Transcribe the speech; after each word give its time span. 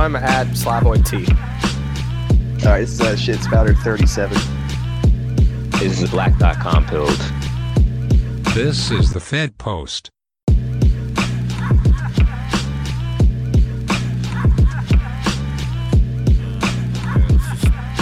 I'm 0.00 0.16
at 0.16 0.46
Slavoj 0.46 1.04
T. 1.06 1.26
All 2.64 2.72
right, 2.72 2.80
this 2.80 2.92
is 2.92 3.00
uh, 3.02 3.16
shit 3.16 3.38
spouter 3.40 3.74
37. 3.74 4.34
This 5.72 6.00
is 6.00 6.10
black.com 6.10 6.86
pilled. 6.86 7.10
This 8.54 8.90
is 8.90 9.12
the 9.12 9.20
Fed 9.20 9.58
Post. 9.58 10.10
just, 10.48 10.72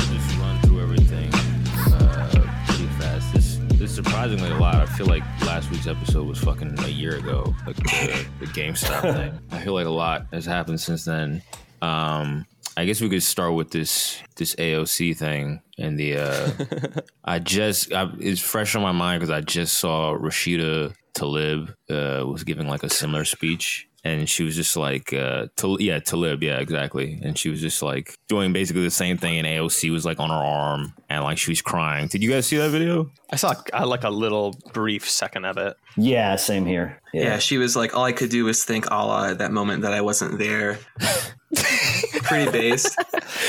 just 0.07 0.39
run 0.39 0.61
through 0.63 0.81
everything 0.81 1.35
uh, 1.35 2.29
pretty 2.69 2.87
fast. 3.01 3.35
This, 3.35 3.59
this 3.71 3.93
surprisingly 3.93 4.51
a 4.51 4.57
lot. 4.57 4.77
I 4.77 4.87
feel 4.87 5.07
like 5.07 5.25
last 5.45 5.69
week's 5.73 5.89
episode 5.89 6.29
was 6.29 6.39
fucking 6.39 6.79
a 6.79 6.89
year 6.89 7.17
ago, 7.17 7.57
like 7.67 7.75
the, 7.75 8.25
the 8.39 8.47
GameStop 8.47 9.01
thing. 9.15 9.37
I 9.51 9.65
feel 9.65 9.75
like 9.75 9.87
a 9.87 9.91
lot 9.91 10.29
has 10.33 10.47
happened 10.47 10.81
since 10.81 11.05
then. 11.05 11.43
Um, 11.83 12.47
I 12.77 12.85
guess 12.85 13.01
we 13.01 13.09
could 13.09 13.23
start 13.23 13.55
with 13.55 13.71
this 13.71 14.23
this 14.37 14.55
AOC 14.55 15.17
thing 15.17 15.63
and 15.79 15.99
the. 15.99 16.17
Uh, 16.17 17.01
I 17.25 17.39
just 17.39 17.93
I, 17.93 18.11
it's 18.19 18.41
fresh 18.41 18.75
on 18.75 18.83
my 18.83 18.93
mind 18.93 19.21
because 19.21 19.31
I 19.31 19.41
just 19.41 19.79
saw 19.79 20.17
Rashida 20.17 20.95
Tlaib 21.15 21.71
uh, 21.91 22.27
was 22.27 22.45
giving 22.45 22.69
like 22.69 22.83
a 22.83 22.91
similar 22.91 23.25
speech 23.25 23.89
and 24.05 24.29
she 24.29 24.45
was 24.45 24.55
just 24.55 24.77
like, 24.77 25.13
uh, 25.13 25.47
Tal- 25.57 25.81
yeah, 25.81 25.99
Tlaib, 25.99 26.43
yeah, 26.43 26.59
exactly. 26.59 27.19
And 27.23 27.37
she 27.37 27.49
was 27.49 27.61
just 27.61 27.83
like 27.83 28.15
doing 28.29 28.53
basically 28.53 28.83
the 28.83 28.91
same 28.91 29.17
thing, 29.19 29.39
and 29.39 29.47
AOC 29.47 29.91
was 29.91 30.05
like 30.05 30.21
on 30.21 30.31
her 30.31 30.37
arm, 30.37 30.95
and 31.09 31.25
like 31.25 31.39
she 31.39 31.51
was 31.51 31.61
crying. 31.61 32.09
Did 32.09 32.23
you 32.23 32.31
guys 32.31 32.47
see 32.47 32.57
that 32.57 32.71
video? 32.71 33.11
I 33.31 33.37
saw 33.37 33.55
uh, 33.73 33.87
like 33.87 34.05
a 34.05 34.11
little 34.11 34.55
brief 34.73 35.09
second 35.09 35.45
of 35.45 35.59
it. 35.59 35.77
Yeah, 35.97 36.37
same 36.37 36.65
here. 36.65 37.01
Yeah. 37.13 37.39
she 37.39 37.59
was 37.59 37.75
like, 37.75 37.97
all 37.97 38.05
I 38.05 38.13
could 38.13 38.31
do 38.31 38.45
was 38.45 38.65
thank 38.65 38.91
Allah 38.91 39.31
at 39.31 39.39
that 39.39 39.53
moment 39.53 39.83
that 39.83 39.93
I 39.93 40.01
wasn't 40.01 40.39
there. 40.39 40.79
Pretty 42.23 42.51
based. 42.51 42.95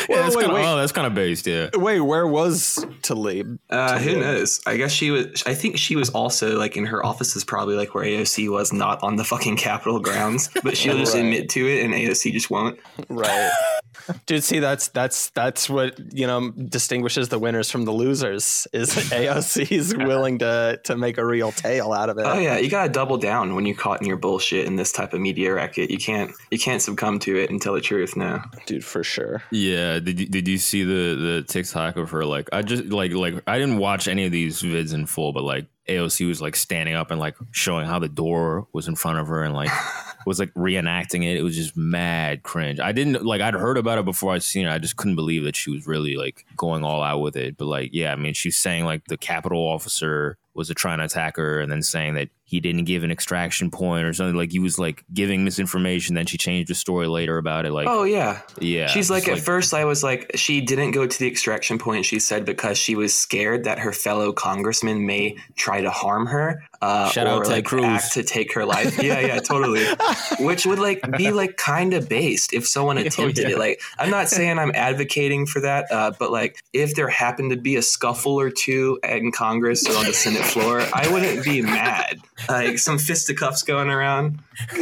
Yeah, 0.09 0.22
that's 0.22 0.36
wait, 0.36 0.44
kinda, 0.44 0.55
wait. 0.55 0.66
oh, 0.66 0.78
that's 0.78 0.92
kind 0.92 1.08
of 1.08 1.14
based, 1.14 1.47
yeah. 1.47 1.69
Wait, 1.73 2.00
where 2.00 2.25
was 2.25 2.86
Tlaib? 3.02 3.59
Uh, 3.69 4.00
who 4.00 4.19
knows? 4.19 4.61
I 4.66 4.78
guess 4.78 4.91
she 4.91 5.11
was. 5.11 5.44
I 5.45 5.53
think 5.53 5.78
she 5.78 5.95
was 5.95 6.09
also 6.09 6.58
like 6.58 6.78
in 6.78 6.86
her 6.86 7.06
office 7.06 7.36
is 7.36 7.44
probably 7.44 7.75
like 7.75 7.94
where 7.94 8.06
AOC 8.06 8.50
was, 8.52 8.72
not 8.72 9.03
on 9.03 9.16
the 9.16 9.23
fucking 9.23 9.58
Capitol 9.58 10.00
grounds. 10.00 10.50
But 10.64 10.78
she'll 10.78 10.97
just 10.97 11.16
admit 11.16 11.50
to 11.50 11.67
it, 11.67 11.83
and 11.83 11.94
AOC 11.94 12.31
just 12.31 12.50
won't. 12.50 12.80
Right. 13.09 13.52
Dude, 14.25 14.44
see 14.44 14.59
that's 14.59 14.88
that's 14.89 15.30
that's 15.31 15.69
what 15.69 16.00
you 16.13 16.25
know 16.25 16.52
distinguishes 16.52 17.30
the 17.30 17.38
winners 17.38 17.69
from 17.69 17.86
the 17.86 17.91
losers 17.91 18.67
is 18.73 18.89
AOC's 18.95 19.95
willing 19.95 20.39
to 20.39 20.80
to 20.86 20.97
make 20.97 21.17
a 21.17 21.25
real 21.25 21.52
tale 21.52 21.94
out 21.94 22.09
of 22.09 22.17
it. 22.17 22.25
Oh 22.25 22.39
yeah, 22.39 22.58
you 22.58 22.69
gotta 22.69 22.91
double 22.91 23.17
down 23.17 23.56
when 23.56 23.66
you're 23.66 23.75
caught 23.75 24.02
in 24.02 24.08
your 24.08 24.17
bullshit 24.17 24.66
in 24.66 24.78
this 24.78 24.91
type 24.91 25.13
of 25.13 25.19
media 25.19 25.53
racket. 25.53 25.91
You 25.91 25.97
can't 25.97 26.31
you 26.50 26.58
can't 26.58 26.81
succumb 26.81 27.19
to 27.19 27.38
it 27.38 27.50
until 27.50 27.69
tell 27.69 27.78
the 27.89 27.95
truth 27.95 28.15
now. 28.15 28.43
Dude, 28.65 28.85
for 28.85 29.03
sure. 29.03 29.43
Yeah, 29.51 29.99
did 29.99 30.19
you, 30.19 30.25
did 30.27 30.47
you 30.47 30.57
see 30.57 30.83
the 30.83 31.15
the 31.15 31.45
TikTok 31.47 31.97
of 31.97 32.11
her? 32.11 32.25
Like, 32.25 32.49
I 32.53 32.61
just 32.61 32.85
like 32.85 33.13
like 33.13 33.35
I 33.47 33.57
didn't 33.57 33.77
watch 33.77 34.07
any 34.07 34.25
of 34.25 34.31
these 34.31 34.61
vids 34.61 34.93
in 34.93 35.05
full, 35.05 35.33
but 35.33 35.43
like 35.43 35.67
AOC 35.87 36.27
was 36.27 36.41
like 36.41 36.55
standing 36.55 36.95
up 36.95 37.11
and 37.11 37.19
like 37.19 37.35
showing 37.51 37.87
how 37.87 37.99
the 37.99 38.09
door 38.09 38.67
was 38.73 38.87
in 38.87 38.95
front 38.95 39.19
of 39.19 39.27
her 39.27 39.43
and 39.43 39.53
like 39.53 39.71
was 40.25 40.39
like 40.39 40.53
reenacting 40.53 41.23
it. 41.23 41.37
It 41.37 41.43
was 41.43 41.55
just 41.55 41.75
mad 41.75 42.43
cringe. 42.43 42.79
I 42.79 42.91
didn't 42.91 43.25
like 43.25 43.41
I'd 43.41 43.55
heard 43.55 43.77
about 43.77 43.97
it 43.97 44.05
before 44.05 44.33
I'd 44.33 44.43
seen 44.43 44.67
it. 44.67 44.71
I 44.71 44.77
just 44.77 44.97
couldn't 44.97 45.15
believe 45.15 45.43
that 45.43 45.55
she 45.55 45.71
was 45.71 45.87
really 45.87 46.15
like 46.15 46.45
going 46.55 46.83
all 46.83 47.03
out 47.03 47.19
with 47.19 47.35
it. 47.35 47.57
But 47.57 47.65
like, 47.65 47.89
yeah, 47.93 48.11
I 48.11 48.15
mean, 48.15 48.33
she's 48.33 48.57
saying 48.57 48.85
like 48.85 49.05
the 49.05 49.17
Capitol 49.17 49.61
officer 49.61 50.37
was 50.53 50.69
trying 50.69 50.99
to 50.99 51.05
attack 51.05 51.37
her 51.37 51.59
and 51.59 51.71
then 51.71 51.81
saying 51.81 52.15
that 52.15 52.29
he 52.50 52.59
didn't 52.59 52.86
give 52.86 53.03
an 53.03 53.11
extraction 53.11 53.69
point 53.69 54.05
or 54.05 54.14
something 54.14 54.36
like 54.36 54.52
he 54.52 54.59
was 54.59 54.79
like 54.79 55.06
giving 55.13 55.44
misinformation 55.44 56.16
then 56.16 56.25
she 56.25 56.38
changed 56.38 56.69
the 56.69 56.75
story 56.75 57.07
later 57.07 57.38
about 57.38 57.66
it 57.66 57.72
like 57.72 57.88
Oh 57.88 58.03
yeah, 58.03 58.41
yeah 58.59 58.88
She's 58.88 59.09
like, 59.09 59.28
it's 59.28 59.40
at 59.40 59.46
first, 59.46 59.73
I 59.73 59.85
was 59.85 60.03
like, 60.03 60.31
she 60.35 60.62
didn't 60.62 60.91
go 60.91 61.06
to 61.06 61.19
the 61.19 61.28
extraction 61.28 61.78
point. 61.78 62.06
She 62.06 62.19
said 62.19 62.46
because 62.46 62.78
she 62.78 62.96
was 62.96 63.16
scared 63.16 63.63
that 63.63 63.79
her 63.79 63.91
fellow 63.91 64.31
congressman 64.31 65.06
may 65.06 65.38
try 65.56 65.81
to 65.81 65.90
harm 65.90 66.28
her, 66.28 66.63
uh, 66.81 67.09
Shout 67.09 67.28
or 67.28 67.41
out 67.41 67.47
like 67.47 67.66
Cruz. 67.66 67.84
act 67.84 68.13
to 68.13 68.23
take 68.23 68.53
her 68.53 68.66
life. 68.66 69.02
yeah, 69.02 69.19
yeah, 69.19 69.40
totally. 69.40 69.85
Which 70.40 70.66
would 70.66 70.79
like 70.79 71.02
be 71.18 71.31
like 71.31 71.57
kind 71.57 71.94
of 71.94 72.07
based 72.07 72.53
if 72.53 72.68
someone 72.68 72.97
attempted 72.97 73.50
yeah. 73.50 73.56
it. 73.56 73.59
Like, 73.59 73.81
I'm 73.97 74.09
not 74.09 74.29
saying 74.29 74.57
I'm 74.59 74.72
advocating 74.73 75.46
for 75.46 75.59
that, 75.62 75.91
uh, 75.91 76.12
but 76.18 76.31
like, 76.31 76.62
if 76.73 76.96
there 76.96 77.09
happened 77.09 77.52
to 77.52 77.57
be 77.57 77.75
a 77.75 77.81
scuffle 77.81 78.40
or 78.40 78.50
two 78.50 79.00
in 79.03 79.31
Congress 79.31 79.88
or 79.90 79.97
on 79.97 80.06
the 80.06 80.13
Senate 80.13 80.46
floor, 80.46 80.81
I 80.94 81.12
wouldn't 81.12 81.44
be 81.44 81.62
mad. 81.62 82.19
Like 82.47 82.79
some 82.79 82.97
fisticuffs 82.97 83.63
going 83.63 83.89
around. 83.89 84.39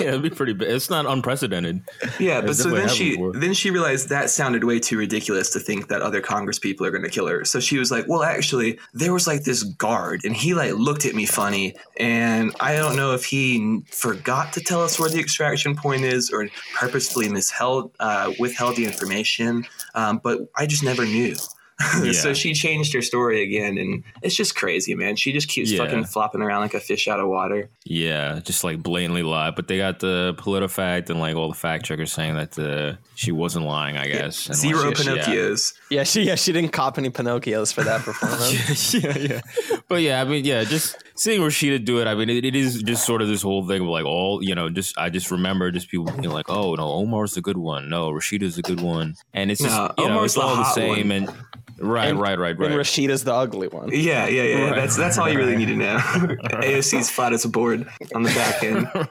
yeah 0.00 0.08
it'd 0.08 0.22
be 0.22 0.30
pretty 0.30 0.52
it's 0.64 0.88
not 0.88 1.06
unprecedented 1.06 1.82
Yeah, 2.20 2.40
but 2.40 2.54
so 2.54 2.70
then 2.70 2.88
she 2.88 3.12
before. 3.12 3.32
then 3.32 3.52
she 3.52 3.70
realized 3.70 4.08
that 4.10 4.30
sounded 4.30 4.64
way 4.64 4.78
too 4.78 4.96
ridiculous 4.96 5.50
to 5.50 5.60
think 5.60 5.88
that 5.88 6.02
other 6.02 6.20
Congress 6.20 6.58
people 6.58 6.86
are 6.86 6.90
going 6.90 7.02
to 7.02 7.10
kill 7.10 7.26
her. 7.26 7.44
So 7.44 7.58
she 7.58 7.78
was 7.78 7.90
like, 7.90 8.06
"Well, 8.08 8.22
actually, 8.22 8.78
there 8.94 9.12
was 9.12 9.26
like 9.26 9.42
this 9.42 9.62
guard, 9.64 10.24
and 10.24 10.36
he 10.36 10.54
like 10.54 10.74
looked 10.74 11.04
at 11.04 11.14
me 11.14 11.26
funny, 11.26 11.74
and 11.98 12.54
I 12.60 12.76
don't 12.76 12.96
know 12.96 13.12
if 13.12 13.24
he 13.24 13.82
forgot 13.90 14.52
to 14.54 14.60
tell 14.60 14.82
us 14.82 14.98
where 14.98 15.10
the 15.10 15.18
extraction 15.18 15.74
point 15.76 16.04
is 16.04 16.30
or 16.30 16.48
purposefully 16.74 17.26
misheld 17.28 17.90
uh, 18.00 18.32
withheld 18.38 18.76
the 18.76 18.84
information, 18.84 19.66
um, 19.94 20.20
but 20.22 20.40
I 20.56 20.66
just 20.66 20.84
never 20.84 21.04
knew." 21.04 21.34
Yeah. 22.02 22.12
so 22.12 22.32
she 22.34 22.54
changed 22.54 22.94
her 22.94 23.02
story 23.02 23.42
again, 23.42 23.76
and 23.78 24.02
it's 24.22 24.34
just 24.34 24.54
crazy, 24.56 24.94
man. 24.94 25.16
She 25.16 25.32
just 25.32 25.48
keeps 25.48 25.70
Yeah. 25.70 25.84
fucking 25.84 26.04
flopping 26.06 26.40
around 26.42 26.62
like 26.62 26.74
a 26.74 26.80
fish 26.80 27.06
out 27.08 27.20
of 27.20 27.28
water. 27.28 27.68
yeah 27.84 28.40
just 28.44 28.64
like 28.64 28.82
blatantly 28.82 29.22
lie 29.22 29.50
but 29.52 29.68
they 29.68 29.78
got 29.78 30.00
the 30.00 30.34
politifact 30.38 31.08
and 31.10 31.20
like 31.20 31.36
all 31.36 31.48
the 31.48 31.54
fact 31.56 31.84
checkers 31.84 32.12
saying 32.12 32.34
that 32.34 32.58
uh, 32.58 32.96
she 33.14 33.30
wasn't 33.30 33.64
lying 33.64 33.96
i 33.96 34.06
guess 34.08 34.46
and, 34.46 34.54
like, 34.56 34.58
Zero 34.58 34.94
she- 34.94 35.04
yeah. 35.04 35.16
Pinocchios. 35.24 35.74
Yeah, 35.90 36.02
she 36.04 36.22
yeah, 36.22 36.34
she 36.34 36.52
didn't 36.52 36.72
cop 36.72 36.98
any 36.98 37.10
Pinocchios 37.10 37.72
for 37.72 37.84
that 37.84 38.00
performance. 38.02 38.92
yeah, 38.94 39.16
yeah. 39.16 39.40
But 39.88 40.02
yeah, 40.02 40.20
I 40.20 40.24
mean, 40.24 40.44
yeah, 40.44 40.64
just 40.64 40.96
seeing 41.14 41.40
Rashida 41.40 41.84
do 41.84 42.00
it, 42.00 42.08
I 42.08 42.14
mean, 42.16 42.28
it, 42.28 42.44
it 42.44 42.56
is 42.56 42.82
just 42.82 43.06
sort 43.06 43.22
of 43.22 43.28
this 43.28 43.42
whole 43.42 43.64
thing 43.68 43.82
of 43.82 43.86
like 43.88 44.04
all, 44.04 44.42
you 44.42 44.54
know, 44.56 44.68
just 44.68 44.98
I 44.98 45.10
just 45.10 45.30
remember 45.30 45.70
just 45.70 45.88
people 45.88 46.06
being 46.06 46.30
like, 46.30 46.50
oh 46.50 46.74
no, 46.74 46.84
Omar's 46.88 47.34
the 47.34 47.40
good 47.40 47.56
one, 47.58 47.88
no, 47.88 48.10
Rashida's 48.10 48.56
the 48.56 48.62
good 48.62 48.80
one, 48.80 49.14
and 49.32 49.50
it's 49.52 49.60
just 49.62 49.72
No, 49.76 49.92
you 49.98 50.08
know, 50.08 50.14
Omar's 50.16 50.32
it's 50.32 50.38
all 50.38 50.56
the 50.56 50.62
hot 50.64 50.74
same, 50.74 51.08
one. 51.10 51.12
and 51.28 51.32
right, 51.78 52.08
And- 52.08 52.20
right, 52.20 52.38
right, 52.38 52.58
right. 52.58 52.70
And 52.70 52.80
Rashida's 52.80 53.24
the 53.24 53.34
ugly 53.34 53.68
one. 53.68 53.90
Yeah, 53.92 54.26
yeah, 54.26 54.42
yeah. 54.42 54.64
Right. 54.70 54.76
That's 54.76 54.96
that's 54.96 55.18
all 55.18 55.28
you 55.28 55.38
really 55.38 55.56
need 55.56 55.66
to 55.66 55.76
know. 55.76 55.96
AOC's 56.62 57.10
flat 57.10 57.32
as 57.32 57.44
a 57.44 57.48
board 57.48 57.86
on 58.14 58.22
the 58.22 58.30
back 58.30 58.62
end. 58.62 58.88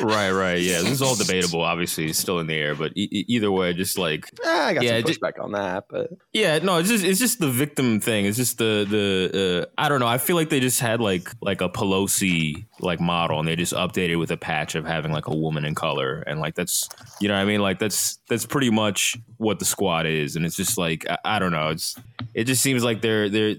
right, 0.00 0.30
right, 0.30 0.60
yeah. 0.60 0.80
This 0.80 0.90
is 0.90 1.02
all 1.02 1.14
debatable. 1.14 1.60
Obviously, 1.62 2.06
it's 2.08 2.18
still 2.18 2.38
in 2.40 2.46
the 2.46 2.54
air, 2.54 2.74
but 2.74 2.92
e- 2.96 3.24
either 3.28 3.50
way, 3.50 3.72
just 3.72 3.98
like 3.98 4.26
Eh, 4.44 4.48
I 4.48 4.74
got 4.74 4.84
Yeah, 4.84 4.98
some 4.98 5.06
just- 5.08 5.20
pushback 5.20 5.42
on 5.42 5.52
that, 5.52 5.84
but 5.88 6.10
Yeah, 6.32 6.58
no, 6.58 6.78
it's 6.78 6.88
just 6.88 7.04
it's 7.04 7.18
just 7.18 7.38
the 7.38 7.50
victim 7.50 8.00
thing. 8.00 8.26
It's 8.26 8.36
just 8.36 8.58
the 8.58 8.86
the 8.88 9.66
uh, 9.66 9.72
I 9.78 9.88
don't 9.88 10.00
know. 10.00 10.06
I 10.06 10.18
feel 10.18 10.36
like 10.36 10.48
they 10.50 10.60
just 10.60 10.80
had 10.80 11.00
like 11.00 11.28
like 11.40 11.60
a 11.60 11.68
Pelosi 11.68 12.64
like 12.80 13.00
model, 13.00 13.38
and 13.38 13.46
they 13.48 13.56
just 13.56 13.72
updated 13.74 14.18
with 14.18 14.30
a 14.30 14.36
patch 14.36 14.74
of 14.74 14.84
having 14.86 15.12
like 15.12 15.26
a 15.26 15.34
woman 15.36 15.64
in 15.64 15.74
color, 15.74 16.20
and 16.26 16.40
like 16.40 16.54
that's 16.54 16.88
you 17.20 17.28
know 17.28 17.34
what 17.34 17.40
I 17.40 17.44
mean. 17.44 17.60
Like 17.60 17.78
that's 17.78 18.18
that's 18.28 18.46
pretty 18.46 18.70
much 18.70 19.16
what 19.38 19.58
the 19.58 19.64
squad 19.64 20.06
is, 20.06 20.36
and 20.36 20.44
it's 20.46 20.56
just 20.56 20.78
like 20.78 21.06
I, 21.08 21.18
I 21.24 21.38
don't 21.38 21.52
know. 21.52 21.68
It's 21.70 21.96
it 22.34 22.44
just 22.44 22.62
seems 22.62 22.82
like 22.84 23.02
they're 23.02 23.28
they're 23.28 23.54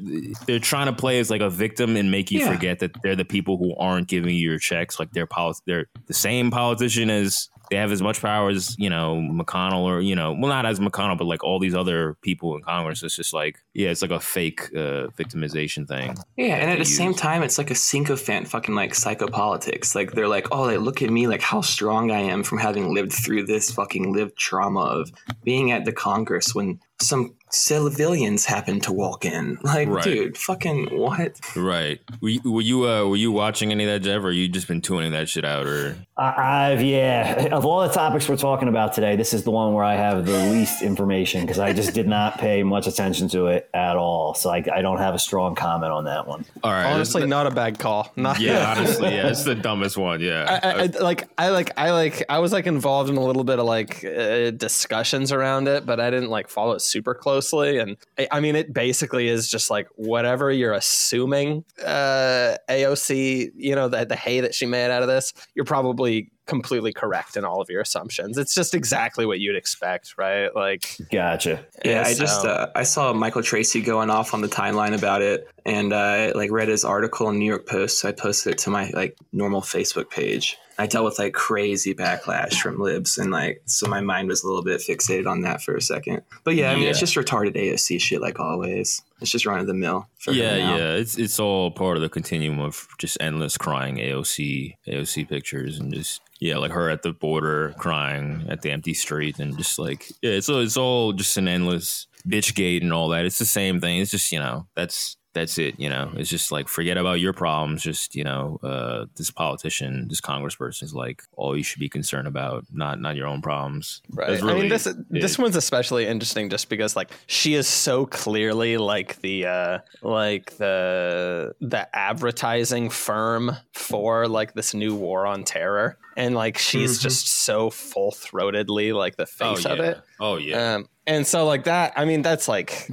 they're 0.48 0.60
trying 0.60 0.88
to 0.88 0.94
play 0.94 1.20
as 1.20 1.30
like 1.30 1.42
a 1.42 1.50
victim 1.50 1.96
and 1.96 2.10
make 2.12 2.32
you 2.32 2.40
Yeah. 2.40 2.52
forget 2.52 2.80
that 2.80 2.92
they're 3.04 3.16
the 3.16 3.26
people 3.26 3.58
who 3.58 3.76
aren't 3.76 4.08
giving 4.08 4.34
you 4.36 4.50
your 4.50 4.60
checks. 4.60 5.00
Like 5.00 5.12
they're 5.12 5.28
poli- 5.28 5.54
they're 5.74 5.88
the 6.08 6.14
same 6.14 6.52
politician 6.52 7.10
as 7.10 7.50
they 7.70 7.78
have 7.78 7.92
as 7.92 8.02
much 8.02 8.22
power 8.22 8.50
as 8.50 8.76
you 8.78 8.90
know 8.90 9.16
McConnell 9.16 9.84
or 9.84 10.02
you 10.02 10.16
know 10.16 10.32
well 10.34 10.50
not 10.50 10.66
as 10.66 10.80
McConnell 10.80 11.18
but 11.18 11.26
like 11.26 11.44
all 11.44 11.60
these 11.60 11.74
other 11.74 12.16
people 12.22 12.56
in 12.56 12.62
Congress. 12.62 13.02
It's 13.04 13.16
just 13.16 13.34
like 13.34 13.58
yeah, 13.74 13.90
it's 13.90 14.02
like 14.02 14.12
a 14.12 14.20
fake 14.20 14.70
uh, 14.76 15.08
victimization 15.18 15.88
thing. 15.88 16.16
Yeah, 16.38 16.56
and 16.56 16.70
at 16.70 16.74
they 16.74 16.80
the 16.80 16.86
same 16.86 17.14
time, 17.14 17.42
it's 17.42 17.58
like 17.58 17.72
a 17.72 17.76
sycophant 17.76 18.48
fucking 18.48 18.76
like 18.76 18.94
psychopolitics. 18.94 19.96
Like 19.96 20.12
they're 20.12 20.28
like, 20.28 20.48
oh, 20.52 20.64
like 20.64 20.80
look 20.80 21.02
at 21.02 21.10
me, 21.10 21.28
like 21.28 21.42
how 21.42 21.62
strong 21.62 22.12
I 22.12 22.20
am 22.20 22.44
from 22.44 22.60
having 22.60 22.94
lived 22.94 23.14
through 23.14 23.46
this 23.46 23.72
fucking 23.72 24.14
lived 24.14 24.38
trauma 24.38 24.82
of 24.82 25.12
being 25.44 25.72
at 25.72 25.86
the 25.86 25.94
Congress 25.94 26.54
when 26.54 26.80
some 27.02 27.36
civilians 27.54 28.46
happen 28.46 28.80
to 28.82 28.92
walk 28.92 29.26
in. 29.26 29.58
Like, 29.64 29.88
Right. 29.88 30.04
dude, 30.04 30.38
fucking 30.38 30.98
what? 30.98 31.40
Right? 31.56 32.00
Were 32.22 32.30
you 32.30 32.42
were 32.52 32.62
you, 32.62 32.88
uh, 32.90 33.06
were 33.08 33.16
you 33.16 33.32
watching 33.32 33.72
any 33.72 33.84
of 33.86 33.90
that, 33.92 34.00
Jeff, 34.02 34.24
or 34.24 34.32
you 34.32 34.48
just 34.48 34.68
been 34.68 34.82
tuning 34.82 35.12
that 35.14 35.30
shit 35.30 35.46
out? 35.46 35.66
Or 35.66 35.96
I, 36.18 36.72
I've 36.72 36.82
yeah. 36.82 37.48
Of 37.52 37.66
all 37.66 37.82
the 37.88 37.94
topics 37.94 38.28
we're 38.28 38.38
talking 38.38 38.68
about 38.68 38.94
today, 38.94 39.16
this 39.16 39.34
is 39.34 39.44
the 39.44 39.52
one 39.52 39.74
where 39.74 39.84
I 39.84 39.96
have 39.96 40.26
the 40.26 40.38
least 40.52 40.82
information 40.82 41.42
because 41.42 41.60
I 41.60 41.74
just 41.74 41.94
did 41.94 42.08
not 42.08 42.38
pay 42.38 42.64
much 42.64 42.88
attention 42.88 43.28
to 43.30 43.48
it 43.48 43.70
at 43.74 43.96
all. 43.96 44.34
So 44.34 44.50
I, 44.50 44.64
I 44.74 44.82
don't 44.82 44.98
have 44.98 45.14
a 45.16 45.20
strong 45.20 45.56
comment 45.56 45.92
on 45.92 46.06
that 46.06 46.28
one. 46.28 46.46
all 46.64 46.72
right, 46.72 46.86
honestly, 46.92 47.26
not 47.26 47.48
a 47.48 47.52
bad 47.52 47.80
call. 47.80 48.12
Not 48.16 48.40
yeah, 48.40 48.74
honestly, 48.78 49.10
yeah, 49.16 49.28
it's 49.30 49.44
the 49.44 49.56
dumbest 49.56 49.98
one. 49.98 50.20
Yeah, 50.22 50.60
I, 50.64 50.70
I, 50.70 50.84
I- 50.84 51.04
like 51.04 51.28
I 51.38 51.50
like 51.50 51.72
I 51.78 51.92
like 51.92 52.24
I 52.30 52.40
was 52.40 52.52
like 52.52 52.68
involved 52.68 53.10
in 53.10 53.18
a 53.18 53.24
little 53.24 53.44
bit 53.44 53.60
of 53.60 53.66
like 53.66 54.04
uh, 54.04 54.52
discussions 54.52 55.32
around 55.32 55.68
it, 55.68 55.86
but 55.86 56.00
I 56.00 56.10
didn't 56.10 56.30
like 56.30 56.48
follow 56.50 56.74
it 56.74 56.82
super 56.82 57.14
closely. 57.14 57.43
Closely, 57.44 57.78
and 57.78 57.98
I, 58.18 58.28
I 58.32 58.40
mean, 58.40 58.56
it 58.56 58.74
basically 58.74 59.28
is 59.28 59.50
just 59.50 59.70
like 59.70 59.88
whatever 59.96 60.50
you're 60.50 60.74
assuming 60.74 61.66
uh, 61.84 62.56
AOC, 62.70 63.52
you 63.56 63.76
know, 63.76 63.90
the, 63.90 64.06
the 64.06 64.16
hay 64.16 64.40
that 64.40 64.56
she 64.56 64.66
made 64.66 64.92
out 64.92 65.02
of 65.02 65.10
this, 65.10 65.34
you're 65.56 65.66
probably 65.66 66.32
completely 66.46 66.94
correct 66.94 67.36
in 67.36 67.44
all 67.44 67.60
of 67.62 67.70
your 67.70 67.82
assumptions. 67.82 68.38
It's 68.38 68.54
just 68.54 68.74
exactly 68.74 69.26
what 69.26 69.40
you'd 69.40 69.56
expect, 69.56 70.16
right? 70.18 70.54
Like, 70.56 70.96
Gotcha. 71.12 71.66
Yeah, 71.84 72.00
and 72.00 72.08
I 72.08 72.14
just 72.14 72.46
uh, 72.46 72.70
I 72.76 72.84
saw 72.84 73.12
Michael 73.12 73.44
Tracey 73.44 73.82
going 73.82 74.10
off 74.10 74.34
on 74.34 74.42
the 74.42 74.48
timeline 74.48 74.96
about 74.98 75.22
it, 75.22 75.48
and 75.66 75.92
uh, 75.92 75.98
I 75.98 76.32
like 76.32 76.52
read 76.52 76.70
his 76.70 76.86
article 76.86 77.30
in 77.30 77.40
New 77.40 77.46
York 77.46 77.68
Post, 77.68 78.00
so 78.00 78.10
I 78.10 78.14
posted 78.14 78.54
it 78.54 78.60
to 78.60 78.70
my 78.70 78.90
like 78.94 79.18
normal 79.34 79.62
Facebook 79.62 80.10
page. 80.10 80.58
I 80.78 80.88
dealt 80.88 81.06
with 81.06 81.20
like 81.20 81.34
crazy 81.34 81.94
backlash 81.94 82.56
from 82.56 82.80
libs, 82.80 83.18
and 83.18 83.32
like 83.32 83.62
so 83.66 83.88
my 83.88 84.02
mind 84.02 84.28
was 84.28 84.44
a 84.44 84.48
little 84.48 84.64
bit 84.64 84.82
fixated 84.82 85.28
on 85.28 85.42
that 85.42 85.62
for 85.62 85.76
a 85.76 85.82
second. 85.82 86.24
But 86.44 86.56
yeah, 86.56 86.72
I 86.72 86.76
mean 86.76 86.88
it's 86.88 87.00
just 87.00 87.16
retarded 87.16 87.56
AOC 87.56 88.02
shit 88.02 88.22
like 88.22 88.40
always. 88.40 89.02
It's 89.22 89.32
just 89.32 89.46
run 89.46 89.60
of 89.60 89.68
the 89.68 89.74
mill. 89.74 90.08
for 90.18 90.32
yeah, 90.32 90.58
now. 90.58 90.76
yeah. 90.76 90.92
It's 90.94 91.18
it's 91.18 91.40
all 91.40 91.72
part 91.72 91.98
of 91.98 92.02
the 92.02 92.10
continuum 92.10 92.60
of 92.60 92.88
just 92.98 93.18
endless 93.22 93.58
crying 93.58 93.98
AOC 93.98 94.76
AOC 94.88 95.30
pictures 95.30 95.80
and 95.80 95.94
just 95.94 96.22
yeah, 96.40 96.58
like 96.58 96.72
her 96.72 96.90
at 96.90 97.04
the 97.04 97.14
border 97.14 97.74
crying 97.78 98.46
at 98.50 98.62
the 98.62 98.72
empty 98.72 98.94
street 98.94 99.40
and 99.40 99.58
just 99.58 99.80
like 99.80 100.10
yeah, 100.22 100.32
it's 100.32 100.50
it's 100.50 100.78
all 100.78 101.14
just 101.14 101.38
an 101.38 101.48
endless 101.48 102.08
bitch 102.28 102.56
gate 102.56 102.84
and 102.84 102.94
all 102.94 103.10
that. 103.10 103.26
It's 103.26 103.40
the 103.40 103.46
same 103.46 103.80
thing. 103.80 104.00
It's 104.00 104.12
just 104.12 104.32
you 104.32 104.40
know 104.40 104.68
that's 104.76 105.18
that's 105.34 105.58
it. 105.58 105.80
You 105.80 105.90
know, 105.90 106.12
it's 106.16 106.30
just 106.30 106.52
like 106.52 106.68
forget 106.68 106.98
about 106.98 107.20
your 107.20 107.34
problems. 107.34 107.82
Just 107.84 108.16
you 108.16 108.24
know, 108.24 108.60
uh, 108.64 109.06
this 109.16 109.32
politician, 109.32 110.08
this 110.08 110.22
congressperson 110.22 110.84
is 110.84 110.94
like 110.94 111.24
all 111.36 111.58
you 111.58 111.64
should 111.64 111.80
be 111.80 111.90
concerned 111.90 112.28
about, 112.28 112.66
not 112.72 113.00
not 113.02 113.16
your 113.16 113.28
own 113.28 113.42
problems. 113.42 114.02
Right. 114.10 114.30
That's 114.30 114.44
I 114.44 114.54
mean, 114.54 114.70
this 114.70 114.88
it. 114.88 114.96
this 115.10 115.38
one's 115.40 115.56
especially 115.56 116.06
interesting 116.08 116.50
just 116.50 116.70
because 116.70 116.96
like 116.96 117.10
she 117.28 117.56
is 117.56 117.68
so 117.68 118.06
clearly 118.06 118.78
like 118.78 119.20
the 119.22 119.46
uh 119.48 119.80
like 120.02 120.56
the 120.58 121.54
the 121.62 121.88
advertising 121.96 122.90
firm 122.90 123.52
for 123.74 124.28
like 124.28 124.54
this 124.54 124.74
new 124.74 124.96
war 124.96 125.26
on 125.26 125.44
terror, 125.44 125.98
and 126.16 126.36
like 126.36 126.58
she's 126.58 127.00
Mhm. 127.00 127.02
just 127.02 127.28
so 127.28 127.70
full 127.70 128.12
throatedly 128.12 128.94
like 128.94 129.16
the 129.16 129.24
Oh 129.42 129.56
face 129.56 129.66
yeah. 129.66 129.72
of 129.74 129.80
it. 129.80 130.02
Oh 130.20 130.38
yeah. 130.38 130.76
Um, 130.76 130.90
and 131.06 131.28
so 131.28 131.46
like 131.46 131.66
that, 131.66 131.94
I 131.96 132.06
mean, 132.06 132.22
that's 132.22 132.48
like 132.48 132.90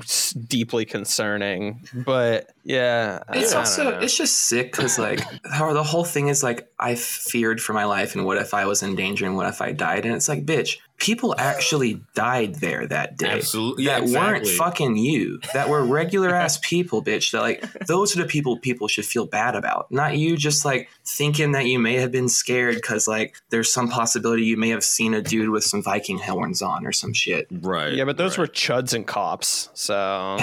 deeply 0.48 0.84
concerning. 0.84 1.86
But 1.94 2.50
yeah, 2.64 3.20
It's 3.32 3.54
I 3.54 3.58
also 3.58 3.90
know. 3.90 3.98
it's 3.98 4.16
just 4.16 4.36
sick 4.36 4.72
because 4.72 4.98
like 4.98 5.20
how 5.46 5.72
the 5.72 5.82
whole 5.82 6.04
thing 6.04 6.28
is 6.28 6.42
like 6.42 6.70
I 6.78 6.94
feared 6.94 7.60
for 7.60 7.72
my 7.72 7.84
life 7.84 8.14
and 8.14 8.24
what 8.24 8.38
if 8.38 8.54
I 8.54 8.66
was 8.66 8.82
in 8.82 8.96
danger 8.96 9.26
and 9.26 9.36
what 9.36 9.46
if 9.46 9.60
I 9.60 9.72
died 9.72 10.04
and 10.04 10.14
it's 10.14 10.28
like 10.28 10.44
bitch 10.44 10.78
people 11.00 11.34
actually 11.38 12.02
died 12.14 12.56
there 12.56 12.86
that 12.86 13.16
day 13.16 13.30
Absolutely. 13.30 13.84
Yeah, 13.84 14.00
that 14.00 14.08
weren't 14.10 14.46
fucking 14.46 14.98
you 14.98 15.40
that 15.54 15.68
were 15.70 15.82
regular 15.82 16.34
ass 16.34 16.58
people 16.62 17.02
bitch 17.02 17.32
that 17.32 17.40
like 17.40 17.86
those 17.86 18.16
are 18.16 18.22
the 18.22 18.28
people 18.28 18.58
people 18.58 18.86
should 18.86 19.06
feel 19.06 19.26
bad 19.26 19.56
about 19.56 19.90
not 19.90 20.18
you 20.18 20.36
just 20.36 20.64
like 20.64 20.90
thinking 21.04 21.52
that 21.52 21.64
you 21.66 21.78
may 21.78 21.94
have 21.94 22.12
been 22.12 22.28
scared 22.28 22.74
because 22.74 23.08
like 23.08 23.34
there's 23.48 23.72
some 23.72 23.88
possibility 23.88 24.44
you 24.44 24.58
may 24.58 24.68
have 24.68 24.84
seen 24.84 25.14
a 25.14 25.22
dude 25.22 25.48
with 25.48 25.64
some 25.64 25.82
Viking 25.82 26.18
horns 26.18 26.60
on 26.60 26.86
or 26.86 26.92
some 26.92 27.14
shit 27.14 27.46
right. 27.50 27.94
yeah, 27.94 28.04
but 28.04 28.18
those 28.18 28.36
right. 28.36 28.46
were 28.46 28.52
chuds 28.52 28.92
and 28.94 29.06
cops. 29.06 29.70
So 29.72 29.94